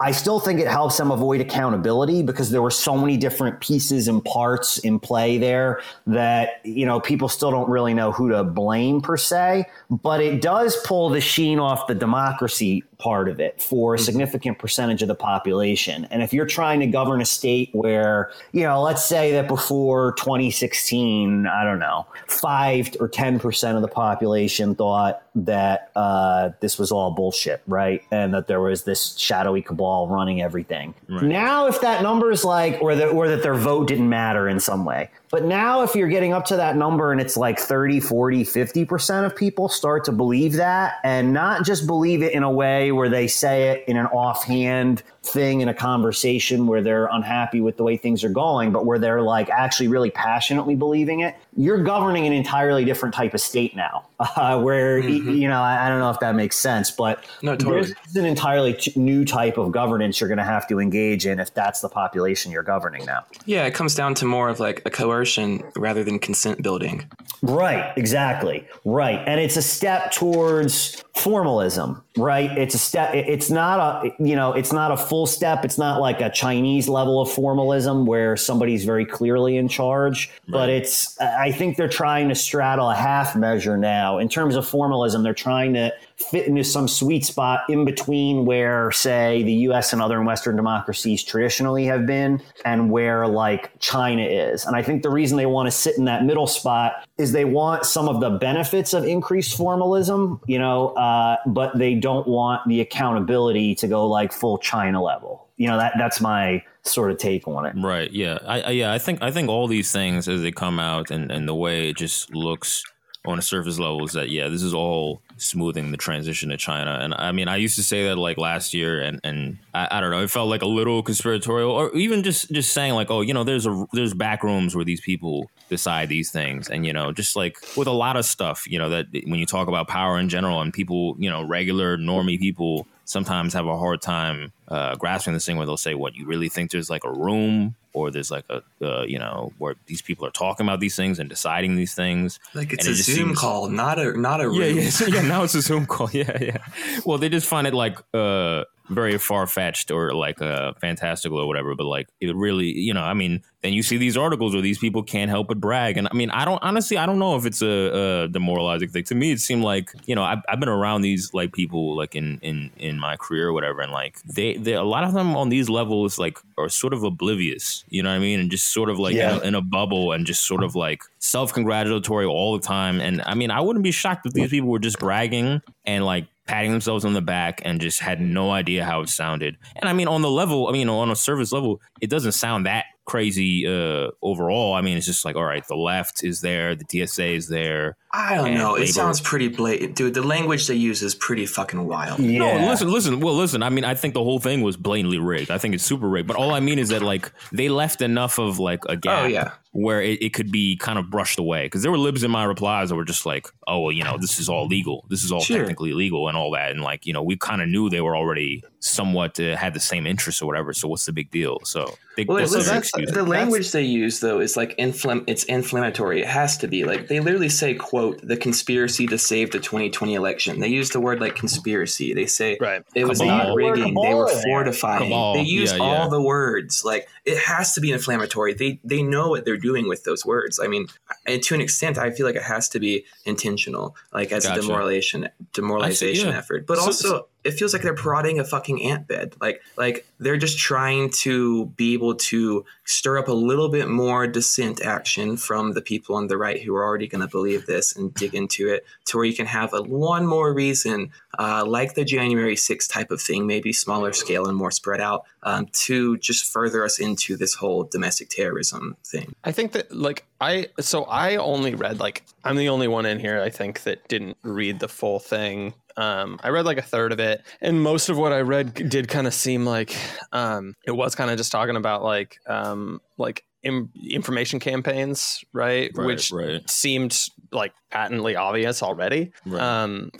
I 0.00 0.12
still 0.12 0.38
think 0.38 0.60
it 0.60 0.68
helps 0.68 0.98
them 0.98 1.10
avoid 1.10 1.40
accountability 1.40 2.22
because 2.22 2.50
there 2.50 2.60
were 2.60 2.70
so 2.70 2.94
many 2.94 3.16
different 3.16 3.60
pieces 3.60 4.06
and 4.06 4.22
parts 4.22 4.76
in 4.76 4.98
play 5.00 5.38
there 5.38 5.80
that, 6.06 6.60
you 6.62 6.84
know, 6.84 7.00
people 7.00 7.26
still 7.26 7.50
don't 7.50 7.70
really 7.70 7.94
know 7.94 8.12
who 8.12 8.28
to 8.28 8.44
blame 8.44 9.00
per 9.00 9.16
se. 9.16 9.64
But 9.88 10.20
it 10.20 10.42
does 10.42 10.76
pull 10.84 11.08
the 11.08 11.22
sheen 11.22 11.58
off 11.58 11.86
the 11.86 11.94
democracy 11.94 12.84
part 13.02 13.28
of 13.28 13.40
it 13.40 13.60
for 13.60 13.94
a 13.94 13.98
significant 13.98 14.58
percentage 14.58 15.02
of 15.02 15.08
the 15.08 15.14
population. 15.14 16.06
And 16.12 16.22
if 16.22 16.32
you're 16.32 16.46
trying 16.46 16.78
to 16.80 16.86
govern 16.86 17.20
a 17.20 17.24
state 17.24 17.70
where, 17.72 18.30
you 18.52 18.62
know, 18.62 18.80
let's 18.80 19.04
say 19.04 19.32
that 19.32 19.48
before 19.48 20.12
2016, 20.12 21.48
I 21.48 21.64
don't 21.64 21.80
know, 21.80 22.06
five 22.28 22.94
or 23.00 23.08
10% 23.08 23.74
of 23.74 23.82
the 23.82 23.88
population 23.88 24.76
thought 24.76 25.22
that 25.34 25.90
uh, 25.96 26.50
this 26.60 26.78
was 26.78 26.92
all 26.92 27.10
bullshit, 27.10 27.60
right? 27.66 28.02
And 28.12 28.32
that 28.34 28.46
there 28.46 28.60
was 28.60 28.84
this 28.84 29.18
shadowy 29.18 29.62
cabal 29.62 30.06
running 30.06 30.40
everything. 30.40 30.94
Now, 31.08 31.66
if 31.66 31.80
that 31.80 32.02
number 32.02 32.30
is 32.30 32.44
like, 32.44 32.80
or 32.80 32.94
that, 32.94 33.08
or 33.08 33.26
that 33.26 33.42
their 33.42 33.54
vote 33.54 33.88
didn't 33.88 34.08
matter 34.08 34.48
in 34.48 34.60
some 34.60 34.84
way. 34.84 35.10
But 35.32 35.46
now, 35.46 35.80
if 35.82 35.94
you're 35.94 36.10
getting 36.10 36.34
up 36.34 36.44
to 36.46 36.56
that 36.56 36.76
number 36.76 37.10
and 37.10 37.18
it's 37.18 37.38
like 37.38 37.58
30, 37.58 38.00
40, 38.00 38.44
50% 38.44 39.24
of 39.24 39.34
people 39.34 39.66
start 39.70 40.04
to 40.04 40.12
believe 40.12 40.52
that 40.52 40.96
and 41.04 41.32
not 41.32 41.64
just 41.64 41.86
believe 41.86 42.22
it 42.22 42.34
in 42.34 42.42
a 42.42 42.50
way 42.50 42.92
where 42.92 43.08
they 43.08 43.26
say 43.26 43.70
it 43.70 43.88
in 43.88 43.96
an 43.96 44.04
offhand 44.08 45.02
thing 45.24 45.60
in 45.60 45.68
a 45.68 45.74
conversation 45.74 46.66
where 46.66 46.82
they're 46.82 47.06
unhappy 47.06 47.60
with 47.60 47.76
the 47.76 47.84
way 47.84 47.96
things 47.96 48.24
are 48.24 48.28
going, 48.28 48.72
but 48.72 48.84
where 48.84 48.98
they're 48.98 49.22
like 49.22 49.48
actually 49.50 49.86
really 49.86 50.10
passionately 50.10 50.74
believing 50.74 51.20
it, 51.20 51.36
you're 51.56 51.80
governing 51.82 52.26
an 52.26 52.32
entirely 52.32 52.84
different 52.84 53.14
type 53.14 53.32
of 53.34 53.40
state 53.40 53.76
now. 53.76 54.04
Uh, 54.36 54.60
where, 54.60 55.00
y- 55.00 55.06
you 55.08 55.48
know, 55.48 55.60
I, 55.60 55.86
I 55.86 55.88
don't 55.88 55.98
know 55.98 56.08
if 56.10 56.20
that 56.20 56.36
makes 56.36 56.54
sense, 56.56 56.92
but 56.92 57.24
No, 57.42 57.56
totally. 57.56 57.92
there's 57.92 58.14
an 58.16 58.24
entirely 58.24 58.72
t- 58.74 58.92
new 58.94 59.24
type 59.24 59.58
of 59.58 59.72
governance 59.72 60.20
you're 60.20 60.28
going 60.28 60.38
to 60.38 60.44
have 60.44 60.68
to 60.68 60.78
engage 60.78 61.26
in 61.26 61.40
if 61.40 61.52
that's 61.54 61.80
the 61.80 61.88
population 61.88 62.52
you're 62.52 62.62
governing 62.62 63.04
now. 63.04 63.24
Yeah, 63.46 63.64
it 63.66 63.74
comes 63.74 63.96
down 63.96 64.14
to 64.16 64.24
more 64.24 64.48
of 64.48 64.60
like 64.60 64.80
a 64.86 64.90
coercion 64.90 65.64
rather 65.74 66.04
than 66.04 66.20
consent 66.20 66.62
building. 66.62 67.10
Right, 67.42 67.92
exactly. 67.96 68.64
Right. 68.84 69.18
And 69.26 69.40
it's 69.40 69.56
a 69.56 69.62
step 69.62 70.12
towards 70.12 71.02
formalism, 71.16 72.00
right? 72.16 72.50
It's 72.58 72.74
a 72.74 72.78
step 72.78 73.14
it's 73.14 73.50
not 73.50 74.04
a 74.04 74.10
you 74.22 74.36
know, 74.36 74.52
it's 74.52 74.72
not 74.72 74.92
a 74.92 74.96
full 74.96 75.26
step. 75.26 75.64
It's 75.64 75.78
not 75.78 76.00
like 76.00 76.20
a 76.20 76.30
Chinese 76.30 76.88
level 76.88 77.20
of 77.20 77.30
formalism 77.30 78.06
where 78.06 78.36
somebody's 78.36 78.84
very 78.84 79.06
clearly 79.06 79.56
in 79.56 79.68
charge, 79.68 80.30
but 80.48 80.68
it's 80.68 81.18
I 81.20 81.52
think 81.52 81.76
they're 81.76 81.88
trying 81.88 82.28
to 82.28 82.34
straddle 82.34 82.90
a 82.90 82.94
half 82.94 83.34
measure 83.36 83.76
now. 83.76 84.18
In 84.18 84.28
terms 84.28 84.56
of 84.56 84.66
formalism, 84.66 85.22
they're 85.22 85.34
trying 85.34 85.74
to 85.74 85.92
fit 86.30 86.46
into 86.46 86.64
some 86.64 86.86
sweet 86.88 87.24
spot 87.24 87.64
in 87.68 87.84
between 87.84 88.44
where 88.44 88.90
say 88.92 89.42
the 89.42 89.52
US 89.52 89.92
and 89.92 90.00
other 90.00 90.22
Western 90.22 90.56
democracies 90.56 91.22
traditionally 91.22 91.84
have 91.84 92.06
been 92.06 92.40
and 92.64 92.90
where 92.90 93.26
like 93.26 93.78
China 93.80 94.22
is. 94.22 94.64
And 94.64 94.76
I 94.76 94.82
think 94.82 95.02
the 95.02 95.10
reason 95.10 95.36
they 95.36 95.46
want 95.46 95.66
to 95.66 95.70
sit 95.70 95.98
in 95.98 96.04
that 96.04 96.24
middle 96.24 96.46
spot 96.46 97.06
is 97.18 97.32
they 97.32 97.44
want 97.44 97.84
some 97.84 98.08
of 98.08 98.20
the 98.20 98.30
benefits 98.30 98.94
of 98.94 99.04
increased 99.04 99.56
formalism, 99.56 100.40
you 100.46 100.58
know, 100.58 100.88
uh, 100.90 101.36
but 101.46 101.76
they 101.78 101.94
don't 102.02 102.28
want 102.28 102.68
the 102.68 102.80
accountability 102.80 103.74
to 103.76 103.88
go 103.88 104.06
like 104.06 104.32
full 104.32 104.58
China 104.58 105.02
level. 105.02 105.48
You 105.56 105.68
know, 105.68 105.78
that 105.78 105.94
that's 105.96 106.20
my 106.20 106.62
sort 106.82 107.10
of 107.10 107.18
take 107.18 107.48
on 107.48 107.64
it. 107.64 107.74
Right. 107.76 108.10
Yeah. 108.10 108.38
I, 108.46 108.60
I 108.60 108.70
yeah. 108.70 108.92
I 108.92 108.98
think 108.98 109.22
I 109.22 109.30
think 109.30 109.48
all 109.48 109.68
these 109.68 109.90
things 109.90 110.28
as 110.28 110.42
they 110.42 110.52
come 110.52 110.78
out 110.78 111.10
and 111.10 111.30
and 111.30 111.48
the 111.48 111.54
way 111.54 111.88
it 111.88 111.96
just 111.96 112.34
looks 112.34 112.84
on 113.24 113.38
a 113.38 113.42
surface 113.42 113.78
level 113.78 114.04
is 114.04 114.12
that 114.12 114.28
yeah, 114.28 114.48
this 114.48 114.62
is 114.62 114.74
all 114.74 115.22
smoothing 115.42 115.90
the 115.90 115.96
transition 115.96 116.50
to 116.50 116.56
China. 116.56 116.98
And 117.00 117.14
I 117.14 117.32
mean, 117.32 117.48
I 117.48 117.56
used 117.56 117.76
to 117.76 117.82
say 117.82 118.06
that 118.06 118.16
like 118.16 118.38
last 118.38 118.74
year, 118.74 119.00
and 119.00 119.20
and 119.24 119.58
I, 119.74 119.88
I 119.90 120.00
don't 120.00 120.10
know, 120.10 120.22
it 120.22 120.30
felt 120.30 120.48
like 120.48 120.62
a 120.62 120.66
little 120.66 121.02
conspiratorial, 121.02 121.70
or 121.70 121.94
even 121.96 122.22
just 122.22 122.50
just 122.50 122.72
saying 122.72 122.94
like, 122.94 123.10
oh, 123.10 123.20
you 123.20 123.34
know, 123.34 123.44
there's 123.44 123.66
a 123.66 123.86
there's 123.92 124.14
back 124.14 124.42
rooms 124.42 124.74
where 124.74 124.84
these 124.84 125.00
people 125.00 125.50
decide 125.68 126.08
these 126.08 126.30
things, 126.30 126.68
and 126.68 126.86
you 126.86 126.92
know, 126.92 127.12
just 127.12 127.36
like 127.36 127.56
with 127.76 127.88
a 127.88 127.92
lot 127.92 128.16
of 128.16 128.24
stuff, 128.24 128.64
you 128.66 128.78
know, 128.78 128.88
that 128.90 129.06
when 129.12 129.40
you 129.40 129.46
talk 129.46 129.68
about 129.68 129.88
power 129.88 130.18
in 130.18 130.28
general, 130.28 130.60
and 130.60 130.72
people, 130.72 131.16
you 131.18 131.30
know, 131.30 131.42
regular 131.42 131.96
normie 131.96 132.38
people 132.38 132.86
sometimes 133.04 133.52
have 133.54 133.66
a 133.66 133.76
hard 133.76 134.00
time 134.00 134.52
uh, 134.68 134.94
grasping 134.96 135.34
this 135.34 135.44
thing 135.44 135.56
where 135.56 135.66
they'll 135.66 135.76
say, 135.76 135.94
"What 135.94 136.14
you 136.14 136.26
really 136.26 136.48
think 136.48 136.70
there's 136.70 136.90
like 136.90 137.04
a 137.04 137.12
room, 137.12 137.74
or 137.92 138.10
there's 138.10 138.30
like 138.30 138.44
a 138.50 138.62
uh, 138.82 139.04
you 139.04 139.18
know 139.18 139.52
where 139.58 139.74
these 139.86 140.02
people 140.02 140.26
are 140.26 140.30
talking 140.30 140.66
about 140.66 140.80
these 140.80 140.96
things 140.96 141.18
and 141.18 141.28
deciding 141.28 141.76
these 141.76 141.94
things." 141.94 142.38
Like 142.54 142.72
it's 142.72 142.86
And 142.86 142.94
a 142.96 142.98
it 142.98 143.02
Zoom 143.02 143.16
seems- 143.28 143.38
call, 143.38 143.68
not 143.68 143.98
a 143.98 144.18
not 144.18 144.40
a. 144.40 144.50
Yeah, 144.52 144.66
yeah, 144.66 144.90
so, 144.90 145.06
yeah. 145.14 145.22
Now 145.22 145.42
it's 145.44 145.54
a 145.54 145.62
Zoom 145.68 145.86
call. 145.86 146.10
Yeah, 146.12 146.36
yeah. 146.40 146.58
Well, 147.04 147.18
they 147.18 147.28
just 147.28 147.46
find 147.46 147.66
it 147.66 147.74
like 147.74 147.98
uh 148.14 148.64
very 148.88 149.16
far 149.16 149.46
fetched 149.46 149.90
or 149.90 150.12
like 150.12 150.42
uh 150.42 150.72
fantastical 150.80 151.38
or 151.38 151.46
whatever. 151.46 151.74
But 151.74 151.86
like 151.86 152.08
it 152.20 152.34
really, 152.34 152.66
you 152.78 152.92
know, 152.92 153.02
I 153.02 153.14
mean, 153.14 153.42
then 153.62 153.72
you 153.72 153.82
see 153.82 153.96
these 153.96 154.16
articles 154.16 154.52
where 154.54 154.60
these 154.60 154.78
people 154.78 155.02
can't 155.02 155.30
help 155.30 155.48
but 155.48 155.60
brag, 155.60 155.96
and 155.96 156.08
I 156.10 156.14
mean, 156.14 156.30
I 156.30 156.44
don't 156.44 156.62
honestly, 156.62 156.98
I 156.98 157.06
don't 157.06 157.18
know 157.18 157.36
if 157.36 157.46
it's 157.46 157.62
a, 157.62 158.24
a 158.24 158.28
demoralizing 158.28 158.88
thing. 158.88 159.04
To 159.04 159.14
me, 159.14 159.30
it 159.32 159.40
seemed 159.40 159.62
like 159.62 159.92
you 160.06 160.14
know, 160.14 160.24
I've, 160.24 160.40
I've 160.48 160.60
been 160.60 160.68
around 160.68 161.02
these 161.02 161.32
like 161.32 161.52
people 161.52 161.96
like 161.96 162.14
in 162.16 162.38
in 162.42 162.70
in 162.76 162.98
my 162.98 163.16
career 163.16 163.48
or 163.48 163.52
whatever, 163.52 163.80
and 163.80 163.92
like 163.92 164.20
they, 164.24 164.56
they 164.56 164.72
a 164.74 164.82
lot 164.82 165.04
of 165.04 165.14
them 165.14 165.36
on 165.36 165.48
these 165.48 165.70
levels 165.70 166.18
like 166.18 166.38
are 166.58 166.68
sort 166.68 166.92
of 166.92 167.02
oblivious. 167.04 167.81
You 167.88 168.02
know 168.02 168.10
what 168.10 168.16
I 168.16 168.20
mean? 168.20 168.40
And 168.40 168.50
just 168.50 168.72
sort 168.72 168.88
of 168.90 168.98
like 168.98 169.14
Yeah. 169.14 169.36
in, 169.36 169.40
a, 169.42 169.46
in 169.48 169.54
a 169.54 169.60
bubble 169.62 170.12
and 170.12 170.26
just 170.26 170.46
sort 170.46 170.62
of 170.62 170.74
like 170.74 171.02
self 171.18 171.52
congratulatory 171.52 172.26
all 172.26 172.56
the 172.58 172.66
time. 172.66 173.00
And 173.00 173.22
I 173.26 173.34
mean, 173.34 173.50
I 173.50 173.60
wouldn't 173.60 173.82
be 173.82 173.90
shocked 173.92 174.26
if 174.26 174.32
these 174.32 174.50
people 174.50 174.68
were 174.70 174.78
just 174.78 174.98
bragging 174.98 175.60
and 175.84 176.04
like 176.04 176.26
patting 176.46 176.72
themselves 176.72 177.04
on 177.04 177.12
the 177.12 177.22
back 177.22 177.62
and 177.64 177.80
just 177.80 178.00
had 178.00 178.20
no 178.20 178.50
idea 178.50 178.84
how 178.84 179.00
it 179.00 179.08
sounded. 179.08 179.56
And 179.76 179.88
I 179.88 179.92
mean, 179.92 180.08
on 180.08 180.22
the 180.22 180.30
level, 180.30 180.68
I 180.68 180.72
mean, 180.72 180.88
on 180.88 181.10
a 181.10 181.16
service 181.16 181.52
level, 181.52 181.80
it 182.00 182.10
doesn't 182.10 182.32
sound 182.32 182.66
that 182.66 182.86
crazy 183.04 183.66
uh 183.66 184.08
overall. 184.22 184.74
I 184.74 184.80
mean, 184.80 184.96
it's 184.96 185.06
just 185.06 185.24
like, 185.24 185.36
all 185.36 185.44
right, 185.44 185.66
the 185.66 185.76
left 185.76 186.22
is 186.24 186.40
there, 186.40 186.74
the 186.74 186.84
TSA 187.06 187.26
is 187.26 187.48
there. 187.48 187.96
I 188.14 188.34
don't 188.34 188.48
And 188.48 188.58
know. 188.58 188.74
It 188.74 188.88
sounds 188.88 189.20
pretty 189.22 189.48
blatant, 189.48 189.96
dude. 189.96 190.12
The 190.12 190.22
language 190.22 190.66
they 190.66 190.74
use 190.74 191.02
is 191.02 191.14
pretty 191.14 191.46
fucking 191.46 191.86
wild. 191.86 192.20
Yeah. 192.20 192.38
No, 192.58 192.68
listen, 192.68 192.90
listen. 192.92 193.20
Well, 193.20 193.34
listen. 193.34 193.62
I 193.62 193.70
mean, 193.70 193.84
I 193.84 193.94
think 193.94 194.12
the 194.12 194.22
whole 194.22 194.38
thing 194.38 194.60
was 194.60 194.76
blatantly 194.76 195.18
rigged. 195.18 195.50
I 195.50 195.56
think 195.56 195.74
it's 195.74 195.84
super 195.84 196.08
rigged. 196.08 196.28
But 196.28 196.36
all 196.36 196.52
I 196.52 196.60
mean 196.60 196.78
is 196.78 196.90
that 196.90 197.00
like 197.02 197.32
they 197.52 197.70
left 197.70 198.02
enough 198.02 198.38
of 198.38 198.58
like 198.58 198.80
a 198.86 198.96
gap 198.96 199.22
Oh, 199.24 199.26
yeah. 199.28 199.52
where 199.70 200.02
it, 200.02 200.20
it 200.22 200.34
could 200.34 200.52
be 200.52 200.76
kind 200.76 200.98
of 200.98 201.08
brushed 201.08 201.38
away. 201.38 201.64
Because 201.64 201.80
there 201.80 201.90
were 201.90 201.96
libs 201.96 202.22
in 202.22 202.30
my 202.30 202.44
replies 202.44 202.90
that 202.90 202.96
were 202.96 203.04
just 203.06 203.24
like, 203.24 203.46
"Oh, 203.66 203.80
well, 203.80 203.92
you 203.92 204.04
know, 204.04 204.18
this 204.18 204.38
is 204.38 204.46
all 204.50 204.66
legal. 204.66 205.06
This 205.08 205.24
is 205.24 205.32
all 205.32 205.40
Sure. 205.40 205.58
technically 205.60 205.94
legal 205.94 206.28
and 206.28 206.36
all 206.36 206.50
that." 206.50 206.70
And 206.70 206.82
like, 206.82 207.06
you 207.06 207.14
know, 207.14 207.22
we 207.22 207.36
kind 207.38 207.62
of 207.62 207.68
knew 207.68 207.88
they 207.88 208.02
were 208.02 208.14
already 208.14 208.62
somewhat 208.80 209.40
uh, 209.40 209.56
had 209.56 209.72
the 209.72 209.80
same 209.80 210.06
interests 210.06 210.42
or 210.42 210.46
whatever. 210.46 210.74
So 210.74 210.86
what's 210.88 211.06
the 211.06 211.12
big 211.12 211.30
deal? 211.30 211.60
So 211.64 211.94
they, 212.18 212.24
Well, 212.24 212.36
that's 212.36 212.50
so 212.52 212.60
their 212.60 213.06
the 213.06 213.22
language 213.22 213.70
they 213.72 213.82
use 213.84 214.20
though 214.20 214.40
is 214.40 214.54
like 214.56 214.76
inflam- 214.76 215.24
it's 215.28 215.44
inflammatory. 215.44 216.20
It 216.20 216.26
has 216.28 216.58
to 216.58 216.68
be 216.68 216.84
like 216.84 217.08
they 217.08 217.20
literally 217.20 217.48
say, 217.48 217.72
"quote 217.74 218.01
the 218.10 218.36
conspiracy 218.36 219.06
to 219.06 219.16
save 219.16 219.52
the 219.52 219.60
2020 219.60 220.14
election." 220.14 220.60
They 220.60 220.68
use 220.68 220.90
the 220.90 221.00
word 221.00 221.20
like 221.20 221.36
conspiracy. 221.36 222.12
They 222.12 222.26
say 222.26 222.58
Right. 222.60 222.82
it 222.94 223.06
was 223.06 223.20
Cabal. 223.20 223.38
not 223.38 223.54
rigging. 223.54 223.84
cabal 223.94 224.02
They 224.02 224.14
were 224.14 224.28
fortifying. 224.42 225.04
Cabal. 225.04 225.34
They 225.34 225.42
use 225.42 225.72
Yeah, 225.72 225.78
all 225.78 226.04
yeah. 226.04 226.08
the 226.08 226.20
words. 226.20 226.82
Like 226.84 227.08
it 227.24 227.38
has 227.38 227.72
to 227.74 227.80
be 227.80 227.92
inflammatory. 227.92 228.52
They 228.54 228.80
they 228.84 229.02
know 229.02 229.28
what 229.28 229.44
they're 229.44 229.56
doing 229.56 229.88
with 229.88 230.04
those 230.04 230.26
words. 230.26 230.58
I 230.62 230.66
mean, 230.66 230.86
and 231.26 231.42
to 231.44 231.54
an 231.54 231.60
extent, 231.60 231.96
I 231.96 232.10
feel 232.10 232.26
like 232.26 232.36
it 232.36 232.42
has 232.42 232.68
to 232.70 232.80
be 232.80 233.04
intentional, 233.24 233.96
like 234.12 234.32
as 234.32 234.44
Gotcha. 234.44 234.58
a 234.58 234.62
demoralization 234.62 235.28
demoralization 235.54 236.28
yeah. 236.30 236.38
effort. 236.38 236.66
But 236.66 236.78
So- 236.78 236.84
also, 236.84 237.28
it 237.44 237.52
feels 237.52 237.72
like 237.72 237.82
they're 237.82 237.94
prodding 237.94 238.38
a 238.38 238.44
fucking 238.44 238.82
ant 238.82 239.08
bed. 239.08 239.34
Like 239.40 239.62
like 239.76 240.06
they're 240.18 240.36
just 240.36 240.58
trying 240.58 241.10
to 241.10 241.66
be 241.66 241.94
able 241.94 242.14
to 242.14 242.64
stir 242.84 243.18
up 243.18 243.28
a 243.28 243.32
little 243.32 243.68
bit 243.68 243.88
more 243.88 244.26
dissent 244.26 244.82
action 244.82 245.36
from 245.36 245.72
the 245.72 245.82
people 245.82 246.14
on 246.14 246.28
the 246.28 246.36
right 246.36 246.62
who 246.62 246.74
are 246.74 246.84
already 246.84 247.06
going 247.06 247.20
to 247.20 247.28
believe 247.28 247.66
this 247.66 247.96
and 247.96 248.14
dig 248.14 248.34
into 248.34 248.68
it 248.68 248.84
to 249.06 249.16
where 249.16 249.26
you 249.26 249.34
can 249.34 249.46
have 249.46 249.72
a 249.72 249.82
one 249.82 250.26
more 250.26 250.52
reason, 250.52 251.10
uh, 251.38 251.64
like 251.66 251.94
the 251.94 252.04
January 252.04 252.54
6th 252.54 252.90
type 252.90 253.10
of 253.10 253.20
thing, 253.20 253.46
maybe 253.46 253.72
smaller 253.72 254.12
scale 254.12 254.46
and 254.46 254.56
more 254.56 254.70
spread 254.70 255.00
out, 255.00 255.24
um, 255.42 255.66
to 255.72 256.16
just 256.18 256.44
further 256.44 256.84
us 256.84 256.98
into 256.98 257.36
this 257.36 257.54
whole 257.54 257.84
domestic 257.84 258.28
terrorism 258.28 258.96
thing. 259.04 259.34
I 259.44 259.52
think 259.52 259.72
that 259.72 259.94
like 259.94 260.24
I 260.40 260.68
so 260.80 261.04
I 261.04 261.36
only 261.36 261.74
read 261.74 262.00
like 262.00 262.24
I'm 262.44 262.56
the 262.56 262.68
only 262.68 262.88
one 262.88 263.06
in 263.06 263.18
here 263.18 263.40
I 263.40 263.50
think 263.50 263.82
that 263.84 264.08
didn't 264.08 264.36
read 264.42 264.80
the 264.80 264.88
full 264.88 265.18
thing. 265.18 265.74
Um, 265.96 266.38
I 266.42 266.48
read 266.50 266.64
like 266.64 266.78
a 266.78 266.82
third 266.82 267.12
of 267.12 267.20
it, 267.20 267.42
and 267.60 267.82
most 267.82 268.08
of 268.08 268.16
what 268.18 268.32
I 268.32 268.40
read 268.40 268.74
did 268.74 269.08
kind 269.08 269.26
of 269.26 269.34
seem 269.34 269.64
like 269.64 269.96
um, 270.32 270.74
it 270.86 270.92
was 270.92 271.14
kind 271.14 271.30
of 271.30 271.36
just 271.36 271.52
talking 271.52 271.76
about 271.76 272.02
like 272.02 272.38
um, 272.46 273.00
like 273.18 273.44
Im- 273.64 273.92
information 274.10 274.58
campaigns, 274.58 275.44
right? 275.52 275.88
Right, 275.94 276.04
Which 276.06 276.32
right. 276.32 276.68
seemed 276.68 277.16
like 277.52 277.72
patently 277.92 278.34
obvious 278.34 278.82
already. 278.82 279.30
Right. 279.46 279.62
Um, 279.62 280.10